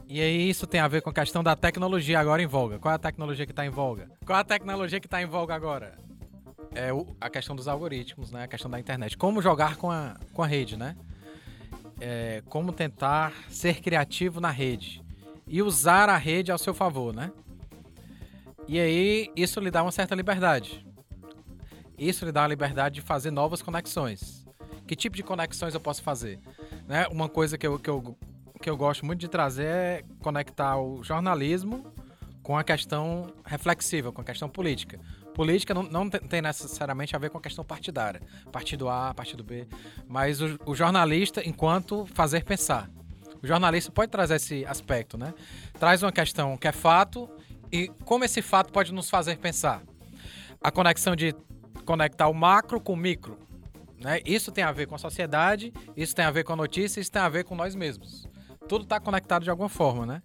E 0.10 0.22
aí 0.22 0.50
isso 0.50 0.66
tem 0.66 0.80
a 0.80 0.88
ver 0.88 1.02
com 1.02 1.10
a 1.10 1.14
questão 1.14 1.44
da 1.44 1.56
tecnologia 1.56 2.20
agora 2.20 2.42
em 2.42 2.48
voga. 2.48 2.80
Qual 2.80 2.92
é 2.92 2.96
a 2.96 3.00
tecnologia 3.00 3.46
que 3.46 3.52
está 3.52 3.66
em 3.66 3.70
voga? 3.70 4.10
Qual 4.26 4.38
é 4.38 4.42
a 4.42 4.44
tecnologia 4.44 5.00
que 5.00 5.08
está 5.08 5.22
em 5.22 5.26
voga 5.26 5.54
agora? 5.54 5.98
É 6.74 6.94
o, 6.94 7.16
a 7.20 7.30
questão 7.30 7.56
dos 7.56 7.68
algoritmos, 7.68 8.32
né? 8.32 8.44
A 8.44 8.48
questão 8.48 8.72
da 8.72 8.80
internet. 8.80 9.18
Como 9.18 9.42
jogar 9.42 9.76
com 9.76 9.92
a, 9.92 10.16
com 10.34 10.42
a 10.42 10.48
rede, 10.48 10.78
né? 10.78 10.96
É, 12.00 12.42
como 12.48 12.72
tentar 12.72 13.34
ser 13.50 13.82
criativo 13.82 14.40
na 14.40 14.50
rede. 14.50 15.04
E 15.46 15.62
usar 15.62 16.10
a 16.10 16.18
rede 16.18 16.52
ao 16.52 16.58
seu 16.58 16.74
favor, 16.74 17.14
né? 17.14 17.32
E 18.68 18.80
aí 18.80 19.30
isso 19.36 19.60
lhe 19.60 19.70
dá 19.70 19.84
uma 19.84 19.92
certa 19.92 20.16
liberdade. 20.16 20.87
Isso 21.98 22.26
lhe 22.26 22.32
dá 22.32 22.44
a 22.44 22.48
liberdade 22.48 22.96
de 22.96 23.02
fazer 23.02 23.32
novas 23.32 23.62
conexões. 23.62 24.46
Que 24.86 24.96
tipo 24.96 25.16
de 25.16 25.24
conexões 25.24 25.74
eu 25.74 25.80
posso 25.80 26.04
fazer? 26.04 26.40
Né? 26.88 27.08
Uma 27.08 27.28
coisa 27.28 27.58
que 27.58 27.66
eu, 27.66 27.80
que, 27.80 27.90
eu, 27.90 28.18
que 28.62 28.70
eu 28.70 28.78
gosto 28.78 29.06
muito 29.06 29.20
de 29.20 29.28
trazer 29.28 29.66
é 29.66 30.04
conectar 30.20 30.78
o 30.78 31.04
jornalismo 31.04 31.86
com 32.42 32.58
a 32.58 32.64
questão 32.64 33.34
reflexiva, 33.46 34.12
com 34.12 34.22
a 34.22 34.24
questão 34.24 34.48
política. 34.48 35.00
Política 35.34 35.74
não, 35.74 35.84
não 35.84 36.10
tem 36.10 36.42
necessariamente 36.42 37.16
a 37.16 37.20
ver 37.20 37.30
com 37.30 37.38
a 37.38 37.42
questão 37.42 37.66
partidária, 37.66 38.22
partido 38.52 38.88
A, 38.88 39.14
partido 39.14 39.44
B, 39.44 39.68
mas 40.08 40.42
o, 40.42 40.58
o 40.66 40.74
jornalista 40.74 41.46
enquanto 41.46 42.06
fazer 42.14 42.46
pensar. 42.46 42.90
O 43.44 43.46
jornalista 43.46 43.92
pode 43.92 44.12
trazer 44.12 44.36
esse 44.36 44.66
aspecto, 44.66 45.18
né? 45.18 45.34
Traz 45.80 46.02
uma 46.02 46.12
questão 46.12 46.58
que 46.58 46.68
é 46.68 46.72
fato 46.72 47.30
e 47.72 47.90
como 48.06 48.24
esse 48.24 48.42
fato 48.42 48.72
pode 48.72 48.94
nos 48.94 49.10
fazer 49.10 49.38
pensar. 49.38 49.84
A 50.62 50.72
conexão 50.72 51.16
de 51.16 51.36
conectar 51.88 52.28
o 52.28 52.34
macro 52.34 52.82
com 52.82 52.94
o 52.94 52.98
micro. 52.98 53.40
Né? 53.98 54.20
Isso 54.26 54.52
tem 54.52 54.64
a 54.64 54.72
ver 54.72 54.86
com 54.86 54.94
a 54.94 54.98
sociedade, 54.98 55.74
isso 55.96 56.14
tem 56.14 56.26
a 56.26 56.30
ver 56.30 56.44
com 56.44 56.54
a 56.54 56.56
notícia, 56.56 57.00
isso 57.00 57.12
tem 57.12 57.22
a 57.22 57.30
ver 57.30 57.46
com 57.46 57.56
nós 57.56 57.74
mesmos. 57.74 58.28
Tudo 58.68 58.84
está 58.84 59.00
conectado 59.00 59.44
de 59.44 59.50
alguma 59.50 59.70
forma, 59.70 60.06
né? 60.06 60.22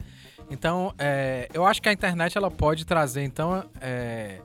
Então, 0.50 0.92
é, 0.98 1.48
eu 1.54 1.64
acho 1.64 1.80
que 1.80 1.88
a 1.88 1.92
internet 1.92 2.36
ela 2.36 2.50
pode 2.50 2.84
trazer, 2.84 3.22
então, 3.22 3.64
é, 3.80 4.40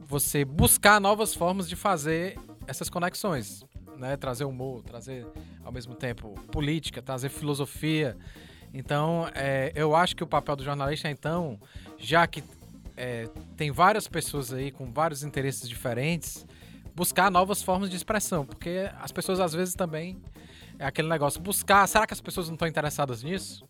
você 0.00 0.42
buscar 0.44 0.98
novas 0.98 1.34
formas 1.34 1.68
de 1.68 1.76
fazer 1.76 2.38
essas 2.66 2.88
conexões, 2.88 3.62
né? 3.98 4.16
Trazer 4.16 4.44
humor, 4.44 4.82
trazer 4.82 5.26
ao 5.62 5.70
mesmo 5.70 5.94
tempo 5.94 6.32
política, 6.50 7.02
trazer 7.02 7.28
filosofia. 7.28 8.16
Então, 8.72 9.28
é, 9.34 9.70
eu 9.74 9.94
acho 9.94 10.16
que 10.16 10.24
o 10.24 10.26
papel 10.26 10.56
do 10.56 10.64
jornalista, 10.64 11.10
então, 11.10 11.60
já 11.98 12.26
que 12.26 12.42
é, 12.98 13.28
tem 13.56 13.70
várias 13.70 14.08
pessoas 14.08 14.52
aí 14.52 14.72
com 14.72 14.92
vários 14.92 15.22
interesses 15.22 15.68
diferentes, 15.68 16.44
buscar 16.94 17.30
novas 17.30 17.62
formas 17.62 17.88
de 17.88 17.96
expressão, 17.96 18.44
porque 18.44 18.90
as 19.00 19.12
pessoas 19.12 19.38
às 19.38 19.52
vezes 19.52 19.74
também 19.74 20.20
é 20.80 20.84
aquele 20.84 21.08
negócio, 21.08 21.40
buscar, 21.40 21.86
será 21.86 22.06
que 22.06 22.12
as 22.12 22.20
pessoas 22.20 22.48
não 22.48 22.54
estão 22.54 22.66
interessadas 22.66 23.22
nisso? 23.22 23.64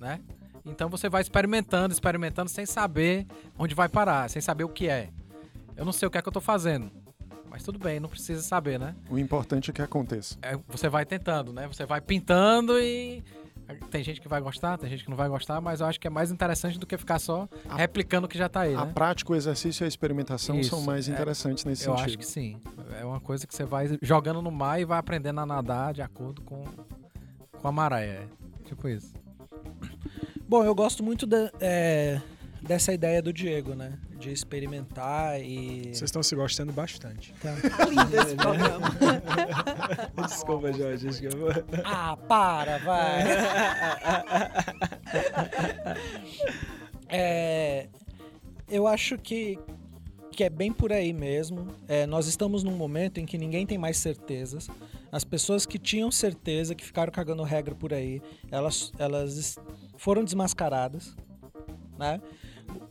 Né? 0.00 0.20
Então 0.66 0.88
você 0.88 1.08
vai 1.08 1.22
experimentando, 1.22 1.92
experimentando 1.92 2.50
sem 2.50 2.66
saber 2.66 3.26
onde 3.56 3.76
vai 3.76 3.88
parar, 3.88 4.28
sem 4.28 4.42
saber 4.42 4.64
o 4.64 4.68
que 4.68 4.88
é. 4.88 5.10
Eu 5.76 5.84
não 5.84 5.92
sei 5.92 6.08
o 6.08 6.10
que 6.10 6.18
é 6.18 6.22
que 6.22 6.28
eu 6.28 6.30
estou 6.30 6.42
fazendo. 6.42 6.90
Mas 7.48 7.62
tudo 7.62 7.78
bem, 7.78 8.00
não 8.00 8.08
precisa 8.08 8.40
saber, 8.42 8.78
né? 8.80 8.94
O 9.10 9.18
importante 9.18 9.70
é 9.70 9.74
que 9.74 9.82
aconteça. 9.82 10.38
É, 10.42 10.58
você 10.68 10.88
vai 10.88 11.04
tentando, 11.04 11.52
né? 11.52 11.68
Você 11.68 11.84
vai 11.84 12.00
pintando 12.00 12.80
e 12.80 13.22
tem 13.90 14.02
gente 14.02 14.20
que 14.20 14.28
vai 14.28 14.40
gostar, 14.40 14.78
tem 14.78 14.88
gente 14.88 15.04
que 15.04 15.10
não 15.10 15.16
vai 15.16 15.28
gostar, 15.28 15.60
mas 15.60 15.80
eu 15.80 15.86
acho 15.86 15.98
que 16.00 16.06
é 16.06 16.10
mais 16.10 16.30
interessante 16.30 16.78
do 16.78 16.86
que 16.86 16.96
ficar 16.96 17.18
só 17.18 17.48
a, 17.68 17.76
replicando 17.76 18.26
o 18.26 18.28
que 18.28 18.38
já 18.38 18.46
está 18.46 18.62
aí. 18.62 18.74
A 18.74 18.86
né? 18.86 18.92
prática, 18.92 19.32
o 19.32 19.36
exercício 19.36 19.82
e 19.82 19.86
a 19.86 19.88
experimentação 19.88 20.58
Isso, 20.58 20.70
são 20.70 20.82
mais 20.82 21.08
é, 21.08 21.12
interessantes 21.12 21.64
é, 21.64 21.68
nesse 21.68 21.86
eu 21.86 21.92
sentido. 21.92 22.00
Eu 22.00 22.06
acho 22.06 22.18
que 22.18 22.26
sim. 22.26 22.60
É 23.00 23.04
uma 23.04 23.20
coisa 23.20 23.46
que 23.46 23.54
você 23.54 23.64
vai 23.64 23.98
jogando 24.00 24.42
no 24.42 24.50
mar 24.50 24.80
e 24.80 24.84
vai 24.84 24.98
aprendendo 24.98 25.40
a 25.40 25.46
nadar 25.46 25.94
de 25.94 26.02
acordo 26.02 26.42
com, 26.42 26.64
com 27.60 27.68
a 27.68 27.72
maré. 27.72 28.26
É 28.62 28.64
tipo 28.64 28.88
isso. 28.88 29.12
Bom, 30.48 30.64
eu 30.64 30.74
gosto 30.74 31.02
muito 31.02 31.26
da, 31.26 31.50
é, 31.60 32.20
dessa 32.62 32.92
ideia 32.92 33.20
do 33.20 33.32
Diego, 33.32 33.74
né? 33.74 33.98
De 34.18 34.32
experimentar 34.32 35.40
e. 35.40 35.82
Vocês 35.84 36.02
estão 36.02 36.22
se 36.22 36.34
gostando 36.34 36.72
bastante. 36.72 37.34
Tá, 37.40 37.54
lindo 37.88 38.16
esse 38.16 38.34
programa. 38.36 38.96
desculpa, 40.26 40.72
Jorge. 40.72 41.08
Desculpa. 41.08 41.64
Ah, 41.84 42.16
para, 42.16 42.78
vai. 42.78 43.22
é, 47.08 47.88
eu 48.68 48.86
acho 48.86 49.18
que, 49.18 49.58
que 50.30 50.44
é 50.44 50.50
bem 50.50 50.72
por 50.72 50.92
aí 50.92 51.12
mesmo. 51.12 51.68
É, 51.88 52.06
nós 52.06 52.26
estamos 52.26 52.62
num 52.62 52.76
momento 52.76 53.18
em 53.18 53.26
que 53.26 53.36
ninguém 53.36 53.66
tem 53.66 53.76
mais 53.76 53.98
certezas. 53.98 54.68
As 55.10 55.24
pessoas 55.24 55.66
que 55.66 55.78
tinham 55.78 56.10
certeza, 56.10 56.74
que 56.74 56.84
ficaram 56.84 57.12
cagando 57.12 57.42
regra 57.42 57.74
por 57.74 57.92
aí, 57.92 58.22
elas, 58.50 58.92
elas 58.98 59.58
foram 59.98 60.24
desmascaradas, 60.24 61.14
né? 61.98 62.18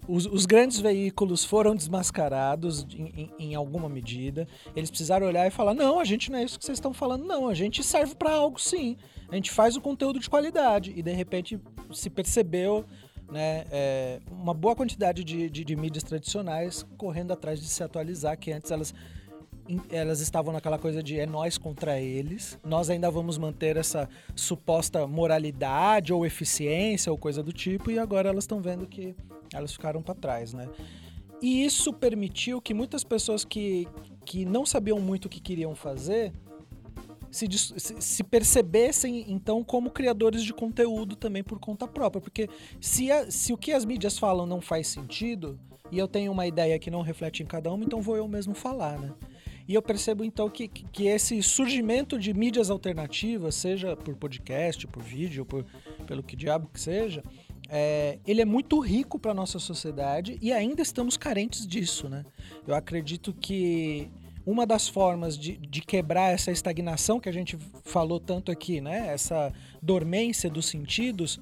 Os, 0.07 0.25
os 0.25 0.45
grandes 0.45 0.79
veículos 0.79 1.43
foram 1.43 1.75
desmascarados 1.75 2.85
em, 2.93 3.07
em- 3.15 3.31
em 3.51 3.55
alguma 3.55 3.87
medida. 3.87 4.47
Eles 4.75 4.89
precisaram 4.89 5.27
olhar 5.27 5.47
e 5.47 5.51
falar: 5.51 5.73
não, 5.73 5.99
a 5.99 6.03
gente 6.05 6.31
não 6.31 6.39
é 6.39 6.43
isso 6.43 6.57
que 6.59 6.65
vocês 6.65 6.77
estão 6.77 6.93
falando, 6.93 7.25
não. 7.25 7.47
A 7.47 7.53
gente 7.53 7.83
serve 7.83 8.15
para 8.15 8.31
algo 8.33 8.59
sim. 8.59 8.97
A 9.29 9.35
gente 9.35 9.51
faz 9.51 9.75
o 9.75 9.81
conteúdo 9.81 10.19
de 10.19 10.29
qualidade. 10.29 10.93
E 10.95 11.01
de 11.01 11.13
repente 11.13 11.59
se 11.93 12.09
percebeu 12.09 12.85
né, 13.31 13.65
é, 13.71 14.19
uma 14.29 14.53
boa 14.53 14.75
quantidade 14.75 15.23
de, 15.23 15.49
de, 15.49 15.63
de 15.63 15.75
mídias 15.75 16.03
tradicionais 16.03 16.85
correndo 16.97 17.31
atrás 17.31 17.61
de 17.61 17.67
se 17.67 17.81
atualizar, 17.83 18.37
que 18.37 18.51
antes 18.51 18.71
elas 18.71 18.93
elas 19.89 20.19
estavam 20.19 20.51
naquela 20.51 20.77
coisa 20.77 21.01
de 21.01 21.17
é 21.17 21.25
nós 21.25 21.57
contra 21.57 21.97
eles. 21.97 22.59
Nós 22.65 22.89
ainda 22.89 23.09
vamos 23.09 23.37
manter 23.37 23.77
essa 23.77 24.09
suposta 24.35 25.07
moralidade 25.07 26.11
ou 26.11 26.25
eficiência 26.25 27.09
ou 27.11 27.17
coisa 27.17 27.41
do 27.41 27.53
tipo 27.53 27.89
e 27.89 27.97
agora 27.97 28.27
elas 28.27 28.43
estão 28.43 28.59
vendo 28.59 28.85
que 28.85 29.15
elas 29.53 29.71
ficaram 29.73 30.01
para 30.01 30.15
trás, 30.15 30.53
né? 30.53 30.67
E 31.41 31.65
isso 31.65 31.91
permitiu 31.91 32.61
que 32.61 32.73
muitas 32.73 33.03
pessoas 33.03 33.43
que, 33.43 33.87
que 34.25 34.45
não 34.45 34.65
sabiam 34.65 34.99
muito 34.99 35.25
o 35.25 35.29
que 35.29 35.39
queriam 35.39 35.73
fazer 35.75 36.31
se, 37.31 37.47
se 37.49 38.23
percebessem 38.23 39.25
então 39.27 39.63
como 39.63 39.89
criadores 39.89 40.43
de 40.43 40.53
conteúdo 40.53 41.15
também 41.15 41.43
por 41.43 41.59
conta 41.59 41.87
própria. 41.87 42.21
Porque 42.21 42.47
se, 42.79 43.11
a- 43.11 43.31
se 43.31 43.53
o 43.53 43.57
que 43.57 43.71
as 43.71 43.85
mídias 43.85 44.19
falam 44.19 44.45
não 44.45 44.61
faz 44.61 44.87
sentido, 44.87 45.59
e 45.91 45.97
eu 45.97 46.07
tenho 46.07 46.31
uma 46.31 46.45
ideia 46.45 46.77
que 46.77 46.91
não 46.91 47.01
reflete 47.01 47.41
em 47.41 47.45
cada 47.45 47.71
uma, 47.71 47.83
então 47.83 48.01
vou 48.01 48.15
eu 48.15 48.27
mesmo 48.27 48.53
falar, 48.53 48.99
né? 48.99 49.11
E 49.67 49.73
eu 49.73 49.81
percebo 49.81 50.23
então 50.23 50.49
que, 50.49 50.67
que 50.67 51.05
esse 51.05 51.41
surgimento 51.41 52.19
de 52.19 52.33
mídias 52.33 52.69
alternativas, 52.69 53.55
seja 53.55 53.95
por 53.95 54.15
podcast, 54.15 54.85
por 54.87 55.01
vídeo, 55.01 55.45
por, 55.45 55.65
pelo 56.05 56.21
que 56.23 56.35
diabo 56.35 56.69
que 56.73 56.79
seja, 56.79 57.23
é, 57.73 58.19
ele 58.27 58.41
é 58.41 58.45
muito 58.45 58.77
rico 58.81 59.17
para 59.17 59.33
nossa 59.33 59.57
sociedade 59.57 60.37
e 60.41 60.51
ainda 60.51 60.81
estamos 60.81 61.15
carentes 61.15 61.65
disso, 61.65 62.09
né? 62.09 62.25
Eu 62.67 62.75
acredito 62.75 63.33
que 63.33 64.11
uma 64.45 64.65
das 64.65 64.89
formas 64.89 65.37
de, 65.37 65.55
de 65.55 65.79
quebrar 65.79 66.33
essa 66.33 66.51
estagnação 66.51 67.17
que 67.17 67.29
a 67.29 67.31
gente 67.31 67.57
falou 67.85 68.19
tanto 68.19 68.51
aqui, 68.51 68.81
né? 68.81 69.07
Essa 69.07 69.53
dormência 69.81 70.49
dos 70.49 70.65
sentidos 70.65 71.39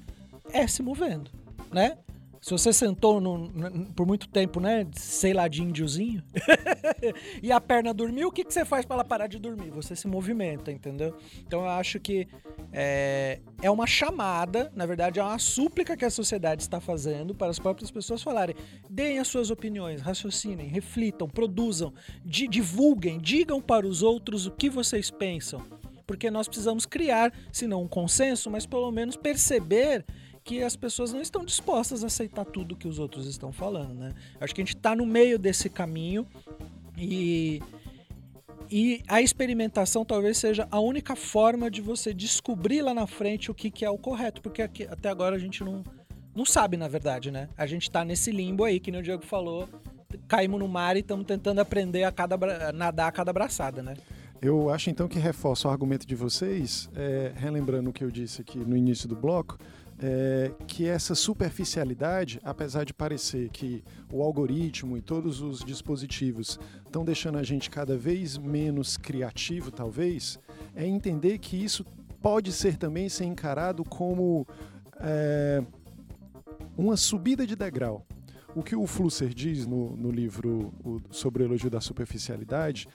é 0.52 0.68
se 0.68 0.84
movendo, 0.84 1.32
né? 1.72 1.98
Se 2.40 2.52
você 2.52 2.72
sentou 2.72 3.20
no- 3.20 3.50
n- 3.54 3.86
por 3.94 4.06
muito 4.06 4.26
tempo, 4.26 4.60
né? 4.60 4.86
Sei 4.92 5.34
lá, 5.34 5.46
de 5.46 5.62
índiozinho, 5.62 6.22
e 7.42 7.52
a 7.52 7.60
perna 7.60 7.92
dormiu, 7.92 8.28
o 8.28 8.32
que, 8.32 8.44
que 8.44 8.52
você 8.52 8.64
faz 8.64 8.84
para 8.86 8.96
ela 8.96 9.04
parar 9.04 9.26
de 9.26 9.38
dormir? 9.38 9.70
Você 9.70 9.94
se 9.94 10.06
movimenta, 10.08 10.72
entendeu? 10.72 11.14
Então 11.46 11.60
eu 11.60 11.68
acho 11.68 12.00
que 12.00 12.26
é, 12.72 13.40
é 13.62 13.70
uma 13.70 13.86
chamada, 13.86 14.72
na 14.74 14.86
verdade, 14.86 15.20
é 15.20 15.22
uma 15.22 15.38
súplica 15.38 15.96
que 15.96 16.04
a 16.04 16.10
sociedade 16.10 16.62
está 16.62 16.80
fazendo 16.80 17.34
para 17.34 17.48
as 17.50 17.58
próprias 17.58 17.90
pessoas 17.90 18.22
falarem: 18.22 18.54
deem 18.88 19.18
as 19.18 19.28
suas 19.28 19.50
opiniões, 19.50 20.00
raciocinem, 20.00 20.66
reflitam, 20.68 21.28
produzam, 21.28 21.92
di- 22.24 22.48
divulguem, 22.48 23.18
digam 23.18 23.60
para 23.60 23.86
os 23.86 24.02
outros 24.02 24.46
o 24.46 24.50
que 24.50 24.70
vocês 24.70 25.10
pensam. 25.10 25.60
Porque 26.06 26.28
nós 26.30 26.48
precisamos 26.48 26.86
criar, 26.86 27.32
se 27.52 27.68
não 27.68 27.82
um 27.82 27.86
consenso, 27.88 28.50
mas 28.50 28.66
pelo 28.66 28.90
menos 28.90 29.14
perceber 29.16 30.04
que 30.50 30.64
as 30.64 30.74
pessoas 30.74 31.12
não 31.12 31.20
estão 31.20 31.44
dispostas 31.44 32.02
a 32.02 32.08
aceitar 32.08 32.44
tudo 32.44 32.74
que 32.74 32.88
os 32.88 32.98
outros 32.98 33.24
estão 33.28 33.52
falando, 33.52 33.94
né? 33.94 34.12
Acho 34.40 34.52
que 34.52 34.60
a 34.60 34.64
gente 34.64 34.74
está 34.74 34.96
no 34.96 35.06
meio 35.06 35.38
desse 35.38 35.70
caminho 35.70 36.26
e 36.98 37.62
e 38.68 39.00
a 39.06 39.22
experimentação 39.22 40.04
talvez 40.04 40.38
seja 40.38 40.66
a 40.68 40.80
única 40.80 41.14
forma 41.14 41.70
de 41.70 41.80
você 41.80 42.12
descobrir 42.12 42.82
lá 42.82 42.92
na 42.92 43.06
frente 43.06 43.48
o 43.48 43.54
que, 43.54 43.70
que 43.70 43.84
é 43.84 43.90
o 43.90 43.96
correto, 43.98 44.42
porque 44.42 44.60
aqui- 44.62 44.88
até 44.90 45.08
agora 45.08 45.36
a 45.36 45.38
gente 45.38 45.62
não, 45.62 45.84
não 46.34 46.44
sabe, 46.44 46.76
na 46.76 46.88
verdade, 46.88 47.30
né? 47.30 47.48
A 47.56 47.64
gente 47.66 47.88
tá 47.88 48.04
nesse 48.04 48.32
limbo 48.32 48.64
aí, 48.64 48.80
que 48.80 48.90
nem 48.90 49.00
o 49.00 49.04
Diego 49.04 49.24
falou, 49.24 49.68
caímos 50.26 50.58
no 50.58 50.66
mar 50.68 50.96
e 50.96 51.00
estamos 51.00 51.26
tentando 51.26 51.60
aprender 51.60 52.02
a 52.02 52.10
cada 52.10 52.36
nadar 52.72 53.06
a 53.08 53.12
cada 53.12 53.32
braçada, 53.32 53.82
né? 53.84 53.94
Eu 54.42 54.68
acho 54.70 54.90
então 54.90 55.06
que 55.06 55.18
reforça 55.18 55.68
o 55.68 55.70
argumento 55.70 56.06
de 56.06 56.14
vocês, 56.16 56.88
é, 56.96 57.32
relembrando 57.36 57.90
o 57.90 57.92
que 57.92 58.02
eu 58.02 58.10
disse 58.10 58.40
aqui 58.40 58.58
no 58.58 58.76
início 58.76 59.08
do 59.08 59.14
bloco, 59.14 59.56
é, 60.02 60.50
que 60.66 60.86
essa 60.86 61.14
superficialidade, 61.14 62.40
apesar 62.42 62.84
de 62.84 62.94
parecer 62.94 63.50
que 63.50 63.84
o 64.10 64.22
algoritmo 64.22 64.96
e 64.96 65.02
todos 65.02 65.40
os 65.42 65.62
dispositivos 65.62 66.58
estão 66.86 67.04
deixando 67.04 67.38
a 67.38 67.42
gente 67.42 67.68
cada 67.68 67.96
vez 67.96 68.38
menos 68.38 68.96
criativo, 68.96 69.70
talvez, 69.70 70.38
é 70.74 70.86
entender 70.86 71.38
que 71.38 71.62
isso 71.62 71.84
pode 72.22 72.52
ser 72.52 72.76
também 72.76 73.08
ser 73.08 73.24
encarado 73.24 73.84
como 73.84 74.46
é, 75.00 75.62
uma 76.76 76.96
subida 76.96 77.46
de 77.46 77.54
degrau. 77.54 78.06
O 78.54 78.62
que 78.62 78.74
o 78.74 78.86
Flusser 78.86 79.28
diz 79.32 79.66
no, 79.66 79.96
no 79.96 80.10
livro 80.10 80.72
o- 80.84 81.00
sobre 81.10 81.42
o 81.42 81.46
elogio 81.46 81.70
da 81.70 81.80
superficialidade 81.80 82.88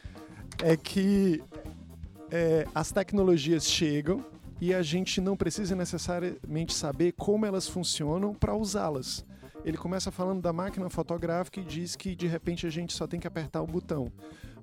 é 0.63 0.75
que 0.75 1.41
é, 2.31 2.65
as 2.73 2.91
tecnologias 2.91 3.65
chegam 3.65 4.25
e 4.59 4.73
a 4.73 4.81
gente 4.81 5.19
não 5.19 5.35
precisa 5.35 5.75
necessariamente 5.75 6.73
saber 6.73 7.11
como 7.13 7.45
elas 7.45 7.67
funcionam 7.67 8.33
para 8.33 8.55
usá-las. 8.55 9.25
Ele 9.63 9.77
começa 9.77 10.11
falando 10.11 10.41
da 10.41 10.53
máquina 10.53 10.89
fotográfica 10.89 11.59
e 11.59 11.63
diz 11.63 11.95
que 11.95 12.15
de 12.15 12.27
repente 12.27 12.67
a 12.67 12.69
gente 12.69 12.93
só 12.93 13.07
tem 13.07 13.19
que 13.19 13.27
apertar 13.27 13.61
o 13.61 13.67
botão. 13.67 14.11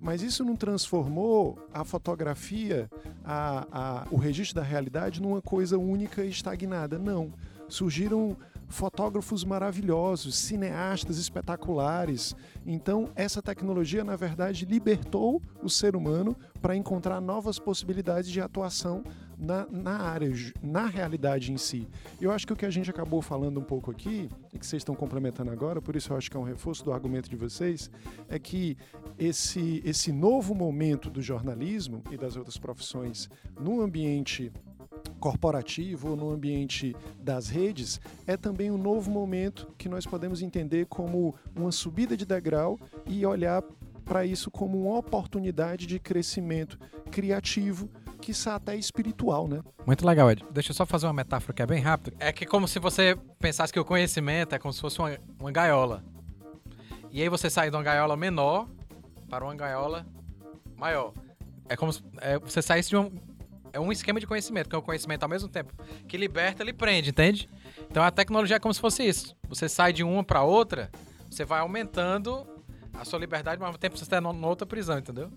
Mas 0.00 0.22
isso 0.22 0.44
não 0.44 0.56
transformou 0.56 1.58
a 1.72 1.84
fotografia, 1.84 2.90
a- 3.24 3.66
a- 3.72 4.06
o 4.10 4.16
registro 4.16 4.56
da 4.56 4.62
realidade, 4.66 5.20
numa 5.22 5.40
coisa 5.40 5.78
única 5.78 6.24
e 6.24 6.28
estagnada. 6.30 6.98
Não. 6.98 7.32
Surgiram 7.68 8.36
fotógrafos 8.68 9.44
maravilhosos, 9.44 10.36
cineastas 10.36 11.18
espetaculares. 11.18 12.34
Então, 12.66 13.10
essa 13.14 13.42
tecnologia, 13.42 14.02
na 14.02 14.16
verdade, 14.16 14.64
libertou 14.64 15.40
o 15.62 15.68
ser 15.68 15.94
humano 15.94 16.34
para 16.60 16.74
encontrar 16.74 17.20
novas 17.20 17.58
possibilidades 17.58 18.30
de 18.30 18.40
atuação 18.40 19.04
na, 19.42 19.66
na 19.70 19.98
área, 19.98 20.30
na 20.62 20.86
realidade 20.86 21.52
em 21.52 21.56
si. 21.56 21.88
Eu 22.20 22.30
acho 22.30 22.46
que 22.46 22.52
o 22.52 22.56
que 22.56 22.64
a 22.64 22.70
gente 22.70 22.88
acabou 22.88 23.20
falando 23.20 23.58
um 23.58 23.64
pouco 23.64 23.90
aqui, 23.90 24.30
e 24.52 24.58
que 24.58 24.64
vocês 24.64 24.80
estão 24.80 24.94
complementando 24.94 25.50
agora, 25.50 25.82
por 25.82 25.96
isso 25.96 26.12
eu 26.12 26.16
acho 26.16 26.30
que 26.30 26.36
é 26.36 26.40
um 26.40 26.44
reforço 26.44 26.84
do 26.84 26.92
argumento 26.92 27.28
de 27.28 27.36
vocês, 27.36 27.90
é 28.28 28.38
que 28.38 28.76
esse, 29.18 29.82
esse 29.84 30.12
novo 30.12 30.54
momento 30.54 31.10
do 31.10 31.20
jornalismo 31.20 32.02
e 32.10 32.16
das 32.16 32.36
outras 32.36 32.56
profissões 32.56 33.28
no 33.60 33.80
ambiente 33.80 34.52
corporativo 35.18 36.10
ou 36.10 36.16
no 36.16 36.30
ambiente 36.30 36.94
das 37.20 37.48
redes 37.48 38.00
é 38.26 38.36
também 38.36 38.70
um 38.70 38.78
novo 38.78 39.10
momento 39.10 39.68
que 39.76 39.88
nós 39.88 40.06
podemos 40.06 40.42
entender 40.42 40.86
como 40.86 41.34
uma 41.56 41.72
subida 41.72 42.16
de 42.16 42.24
degrau 42.24 42.78
e 43.06 43.26
olhar 43.26 43.62
para 44.04 44.24
isso 44.24 44.50
como 44.50 44.82
uma 44.82 44.98
oportunidade 44.98 45.86
de 45.86 45.98
crescimento 45.98 46.78
criativo, 47.10 47.88
que 48.22 48.32
até 48.48 48.76
espiritual, 48.76 49.48
né? 49.48 49.60
Muito 49.84 50.06
legal, 50.06 50.30
Ed. 50.30 50.44
Deixa 50.50 50.70
eu 50.70 50.74
só 50.74 50.86
fazer 50.86 51.06
uma 51.06 51.12
metáfora 51.12 51.52
que 51.52 51.60
é 51.60 51.66
bem 51.66 51.82
rápida. 51.82 52.16
É 52.20 52.32
que 52.32 52.46
como 52.46 52.68
se 52.68 52.78
você 52.78 53.18
pensasse 53.38 53.72
que 53.72 53.80
o 53.80 53.84
conhecimento 53.84 54.54
é 54.54 54.58
como 54.58 54.72
se 54.72 54.80
fosse 54.80 54.98
uma, 55.00 55.18
uma 55.38 55.50
gaiola. 55.50 56.04
E 57.10 57.20
aí 57.20 57.28
você 57.28 57.50
sai 57.50 57.68
de 57.68 57.76
uma 57.76 57.82
gaiola 57.82 58.16
menor 58.16 58.68
para 59.28 59.44
uma 59.44 59.54
gaiola 59.54 60.06
maior. 60.76 61.12
É 61.68 61.76
como 61.76 61.92
se 61.92 62.02
é, 62.18 62.38
você 62.38 62.62
saísse 62.62 62.90
de 62.90 62.96
um... 62.96 63.10
É 63.74 63.80
um 63.80 63.90
esquema 63.90 64.20
de 64.20 64.26
conhecimento, 64.26 64.68
que 64.68 64.76
é 64.76 64.78
o 64.78 64.82
conhecimento 64.82 65.22
ao 65.22 65.28
mesmo 65.28 65.48
tempo 65.48 65.72
que 66.06 66.16
liberta, 66.18 66.62
ele 66.62 66.74
prende, 66.74 67.08
entende? 67.10 67.48
Então 67.90 68.02
a 68.02 68.10
tecnologia 68.10 68.56
é 68.56 68.58
como 68.60 68.72
se 68.72 68.80
fosse 68.80 69.02
isso. 69.02 69.34
Você 69.48 69.66
sai 69.66 69.94
de 69.94 70.04
uma 70.04 70.22
para 70.22 70.42
outra, 70.42 70.90
você 71.30 71.42
vai 71.42 71.60
aumentando 71.60 72.46
a 72.92 73.04
sua 73.04 73.18
liberdade, 73.18 73.58
mas 73.58 73.66
ao 73.66 73.72
mesmo 73.72 73.80
tempo 73.80 73.96
você 73.96 74.04
está 74.04 74.20
numa 74.20 74.46
outra 74.46 74.66
prisão, 74.66 74.98
entendeu? 74.98 75.30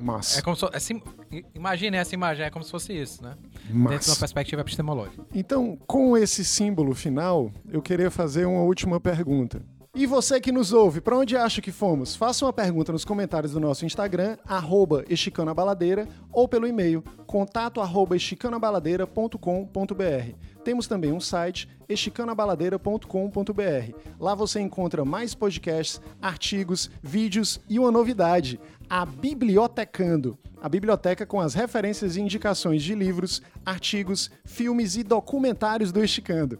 Mas, 0.00 0.38
É 0.38 0.42
como 0.42 0.56
se, 0.56 0.66
assim, 0.72 1.00
i- 1.30 1.44
imagine 1.54 1.96
essa 1.96 2.14
imagem, 2.14 2.44
é 2.44 2.50
como 2.50 2.64
se 2.64 2.70
fosse 2.70 2.92
isso, 2.92 3.22
né? 3.22 3.34
Dentro 3.68 4.04
de 4.06 4.10
uma 4.10 4.16
perspectiva 4.16 4.60
epistemológica. 4.62 5.24
Então, 5.34 5.78
com 5.86 6.16
esse 6.16 6.44
símbolo 6.44 6.94
final, 6.94 7.50
eu 7.70 7.80
queria 7.80 8.10
fazer 8.10 8.44
uma 8.46 8.62
última 8.62 8.98
pergunta. 9.00 9.62
E 9.96 10.06
você 10.06 10.40
que 10.40 10.50
nos 10.50 10.72
ouve, 10.72 11.00
para 11.00 11.16
onde 11.16 11.36
acha 11.36 11.62
que 11.62 11.70
fomos? 11.70 12.16
Faça 12.16 12.44
uma 12.44 12.52
pergunta 12.52 12.90
nos 12.90 13.04
comentários 13.04 13.52
do 13.52 13.60
nosso 13.60 13.86
Instagram, 13.86 14.36
arroba 14.44 15.04
esticandabaladeira, 15.08 16.08
ou 16.32 16.48
pelo 16.48 16.66
e-mail, 16.66 17.00
contato 17.28 17.80
arroba 17.80 18.16
esticandabaladeira.com.br. 18.16 20.34
Temos 20.64 20.86
também 20.86 21.12
um 21.12 21.20
site, 21.20 21.68
esticandabaladeira.com.br. 21.86 23.94
Lá 24.18 24.34
você 24.34 24.60
encontra 24.60 25.04
mais 25.04 25.34
podcasts, 25.34 26.00
artigos, 26.22 26.90
vídeos 27.02 27.60
e 27.68 27.78
uma 27.78 27.90
novidade, 27.90 28.58
a 28.88 29.04
Bibliotecando. 29.04 30.38
A 30.62 30.68
biblioteca 30.68 31.26
com 31.26 31.38
as 31.38 31.52
referências 31.52 32.16
e 32.16 32.22
indicações 32.22 32.82
de 32.82 32.94
livros, 32.94 33.42
artigos, 33.66 34.30
filmes 34.46 34.96
e 34.96 35.02
documentários 35.02 35.92
do 35.92 36.02
Esticando. 36.02 36.58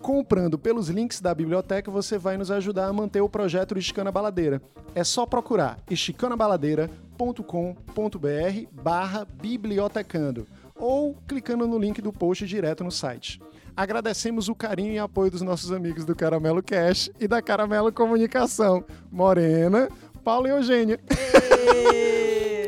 Comprando 0.00 0.58
pelos 0.58 0.88
links 0.88 1.20
da 1.20 1.32
biblioteca, 1.32 1.88
você 1.88 2.18
vai 2.18 2.36
nos 2.36 2.50
ajudar 2.50 2.88
a 2.88 2.92
manter 2.92 3.20
o 3.20 3.28
projeto 3.28 3.74
do 3.74 3.80
Esticando 3.80 4.08
a 4.08 4.12
Baladeira. 4.12 4.60
É 4.92 5.04
só 5.04 5.24
procurar 5.24 5.78
esticandabaladeira.com.br 5.88 8.66
barra 8.72 9.24
bibliotecando 9.24 10.48
ou 10.78 11.16
clicando 11.26 11.66
no 11.66 11.78
link 11.78 12.00
do 12.00 12.12
post 12.12 12.46
direto 12.46 12.84
no 12.84 12.90
site. 12.90 13.40
Agradecemos 13.76 14.48
o 14.48 14.54
carinho 14.54 14.92
e 14.92 14.98
apoio 14.98 15.30
dos 15.30 15.42
nossos 15.42 15.70
amigos 15.70 16.04
do 16.04 16.16
Caramelo 16.16 16.62
Cash 16.62 17.10
e 17.20 17.28
da 17.28 17.42
Caramelo 17.42 17.92
Comunicação. 17.92 18.84
Morena, 19.10 19.88
Paulo 20.24 20.46
e 20.46 20.50
Eugênia. 20.50 20.98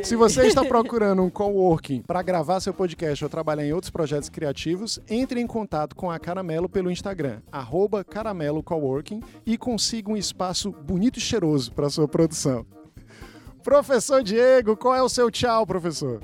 Se 0.03 0.17
você 0.17 0.47
está 0.47 0.65
procurando 0.65 1.23
um 1.23 1.29
coworking 1.29 2.03
para 2.03 2.23
gravar 2.23 2.61
seu 2.61 2.73
podcast 2.73 3.25
ou 3.25 3.29
trabalhar 3.29 3.65
em 3.65 3.73
outros 3.73 3.91
projetos 3.91 4.29
criativos, 4.29 4.99
entre 5.09 5.41
em 5.41 5.47
contato 5.47 5.97
com 5.97 6.11
a 6.11 6.19
Caramelo 6.19 6.69
pelo 6.69 6.91
Instagram, 6.91 7.41
arroba 7.51 8.05
Caramelo 8.05 8.63
Coworking, 8.63 9.23
e 9.45 9.59
consiga 9.59 10.11
um 10.11 10.17
espaço 10.17 10.71
bonito 10.71 11.19
e 11.19 11.21
cheiroso 11.21 11.73
para 11.73 11.91
sua 11.91 12.07
produção. 12.07 12.65
Professor 13.63 14.23
Diego, 14.23 14.77
qual 14.77 14.95
é 14.95 15.03
o 15.03 15.09
seu 15.09 15.31
tchau, 15.31 15.67
professor? 15.67 16.23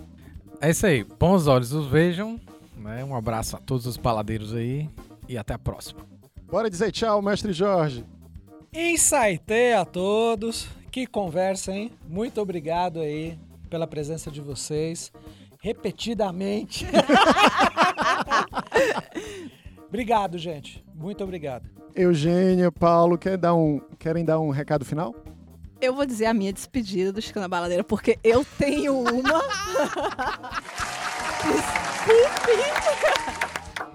É 0.65 0.71
isso 0.71 0.87
aí. 0.87 1.05
Bons 1.05 1.47
olhos 1.47 1.75
os 1.75 1.87
vejam. 1.87 2.41
Né? 2.79 3.05
Um 3.05 3.15
abraço 3.15 3.55
a 3.55 3.59
todos 3.59 3.85
os 3.85 3.99
paladeiros 3.99 4.55
aí 4.55 4.89
e 5.29 5.37
até 5.37 5.53
a 5.53 5.59
próxima. 5.59 6.01
Bora 6.51 6.71
dizer 6.71 6.91
tchau, 6.91 7.21
mestre 7.21 7.53
Jorge. 7.53 8.03
Insightei 8.73 9.75
a 9.75 9.85
todos. 9.85 10.67
Que 10.91 11.07
conversa, 11.07 11.71
hein? 11.71 11.93
Muito 12.09 12.41
obrigado 12.41 13.01
aí 13.01 13.39
pela 13.69 13.87
presença 13.87 14.31
de 14.31 14.41
vocês. 14.41 15.13
Repetidamente. 15.61 16.87
obrigado, 19.87 20.39
gente. 20.39 20.83
Muito 20.95 21.23
obrigado. 21.23 21.69
Eugênia, 21.95 22.73
Paulo, 22.73 23.19
quer 23.19 23.37
dar 23.37 23.55
um, 23.55 23.83
querem 23.99 24.25
dar 24.25 24.41
um 24.41 24.49
recado 24.49 24.83
final? 24.83 25.15
Eu 25.85 25.95
vou 25.95 26.07
dizer 26.07 26.25
a 26.25 26.33
minha 26.33 26.51
despedida 26.51 27.13
do 27.13 27.21
Chico 27.21 27.39
na 27.39 27.47
Baladeira, 27.47 27.85
porque 27.85 28.19
eu 28.25 28.43
tenho 28.57 28.99
uma. 29.01 29.43
Desculpe! 31.45 32.55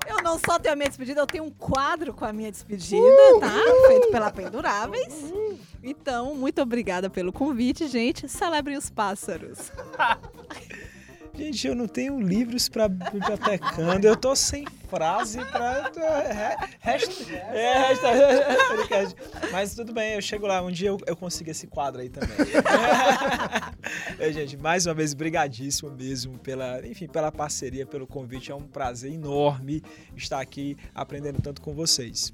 Eu 0.07 0.21
não 0.21 0.37
só 0.37 0.59
tenho 0.59 0.73
a 0.73 0.75
minha 0.75 0.87
despedida, 0.87 1.19
eu 1.19 1.25
tenho 1.25 1.45
um 1.45 1.49
quadro 1.49 2.13
com 2.13 2.25
a 2.25 2.31
minha 2.31 2.51
despedida, 2.51 3.39
tá? 3.39 3.51
Feito 3.87 4.11
pela 4.11 4.29
Penduráveis. 4.31 5.33
Então, 5.81 6.35
muito 6.35 6.61
obrigada 6.61 7.09
pelo 7.09 7.33
convite, 7.33 7.87
gente. 7.87 8.29
Celebrem 8.29 8.77
os 8.77 8.91
pássaros. 8.91 9.71
Gente, 11.39 11.67
eu 11.69 11.73
não 11.73 11.87
tenho 11.87 12.19
livros 12.19 12.67
pra 12.67 12.89
bibliotecando, 12.89 14.05
eu 14.05 14.17
tô 14.17 14.35
sem 14.35 14.65
frase 14.89 15.39
pra. 15.45 15.89
Resta, 16.81 17.23
é, 17.31 17.87
resta, 17.87 19.15
Mas 19.49 19.73
tudo 19.73 19.93
bem, 19.93 20.15
eu 20.15 20.21
chego 20.21 20.45
lá, 20.45 20.61
um 20.61 20.69
dia 20.69 20.89
eu, 20.89 20.97
eu 21.07 21.15
consigo 21.15 21.49
esse 21.49 21.65
quadro 21.65 22.01
aí 22.01 22.09
também. 22.09 22.35
é, 24.19 24.33
gente, 24.33 24.57
mais 24.57 24.85
uma 24.85 24.93
vez, 24.93 25.13
brigadíssimo 25.13 25.89
mesmo 25.91 26.37
pela, 26.39 26.85
enfim, 26.85 27.07
pela 27.07 27.31
parceria, 27.31 27.85
pelo 27.85 28.05
convite. 28.05 28.51
É 28.51 28.55
um 28.55 28.67
prazer 28.67 29.13
enorme 29.13 29.81
estar 30.17 30.41
aqui 30.41 30.75
aprendendo 30.93 31.41
tanto 31.41 31.61
com 31.61 31.73
vocês. 31.73 32.33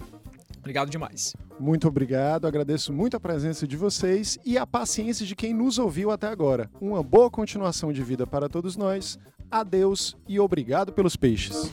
Obrigado 0.59 0.89
demais. 0.89 1.35
Muito 1.59 1.87
obrigado, 1.87 2.47
agradeço 2.47 2.91
muito 2.91 3.15
a 3.15 3.19
presença 3.19 3.67
de 3.67 3.77
vocês 3.77 4.37
e 4.43 4.57
a 4.57 4.65
paciência 4.65 5.25
de 5.25 5.35
quem 5.35 5.53
nos 5.53 5.77
ouviu 5.77 6.11
até 6.11 6.27
agora. 6.27 6.69
Uma 6.81 7.03
boa 7.03 7.29
continuação 7.29 7.93
de 7.93 8.03
vida 8.03 8.25
para 8.25 8.49
todos 8.49 8.75
nós. 8.75 9.17
Adeus 9.49 10.17
e 10.27 10.39
obrigado 10.39 10.91
pelos 10.91 11.15
peixes. 11.15 11.71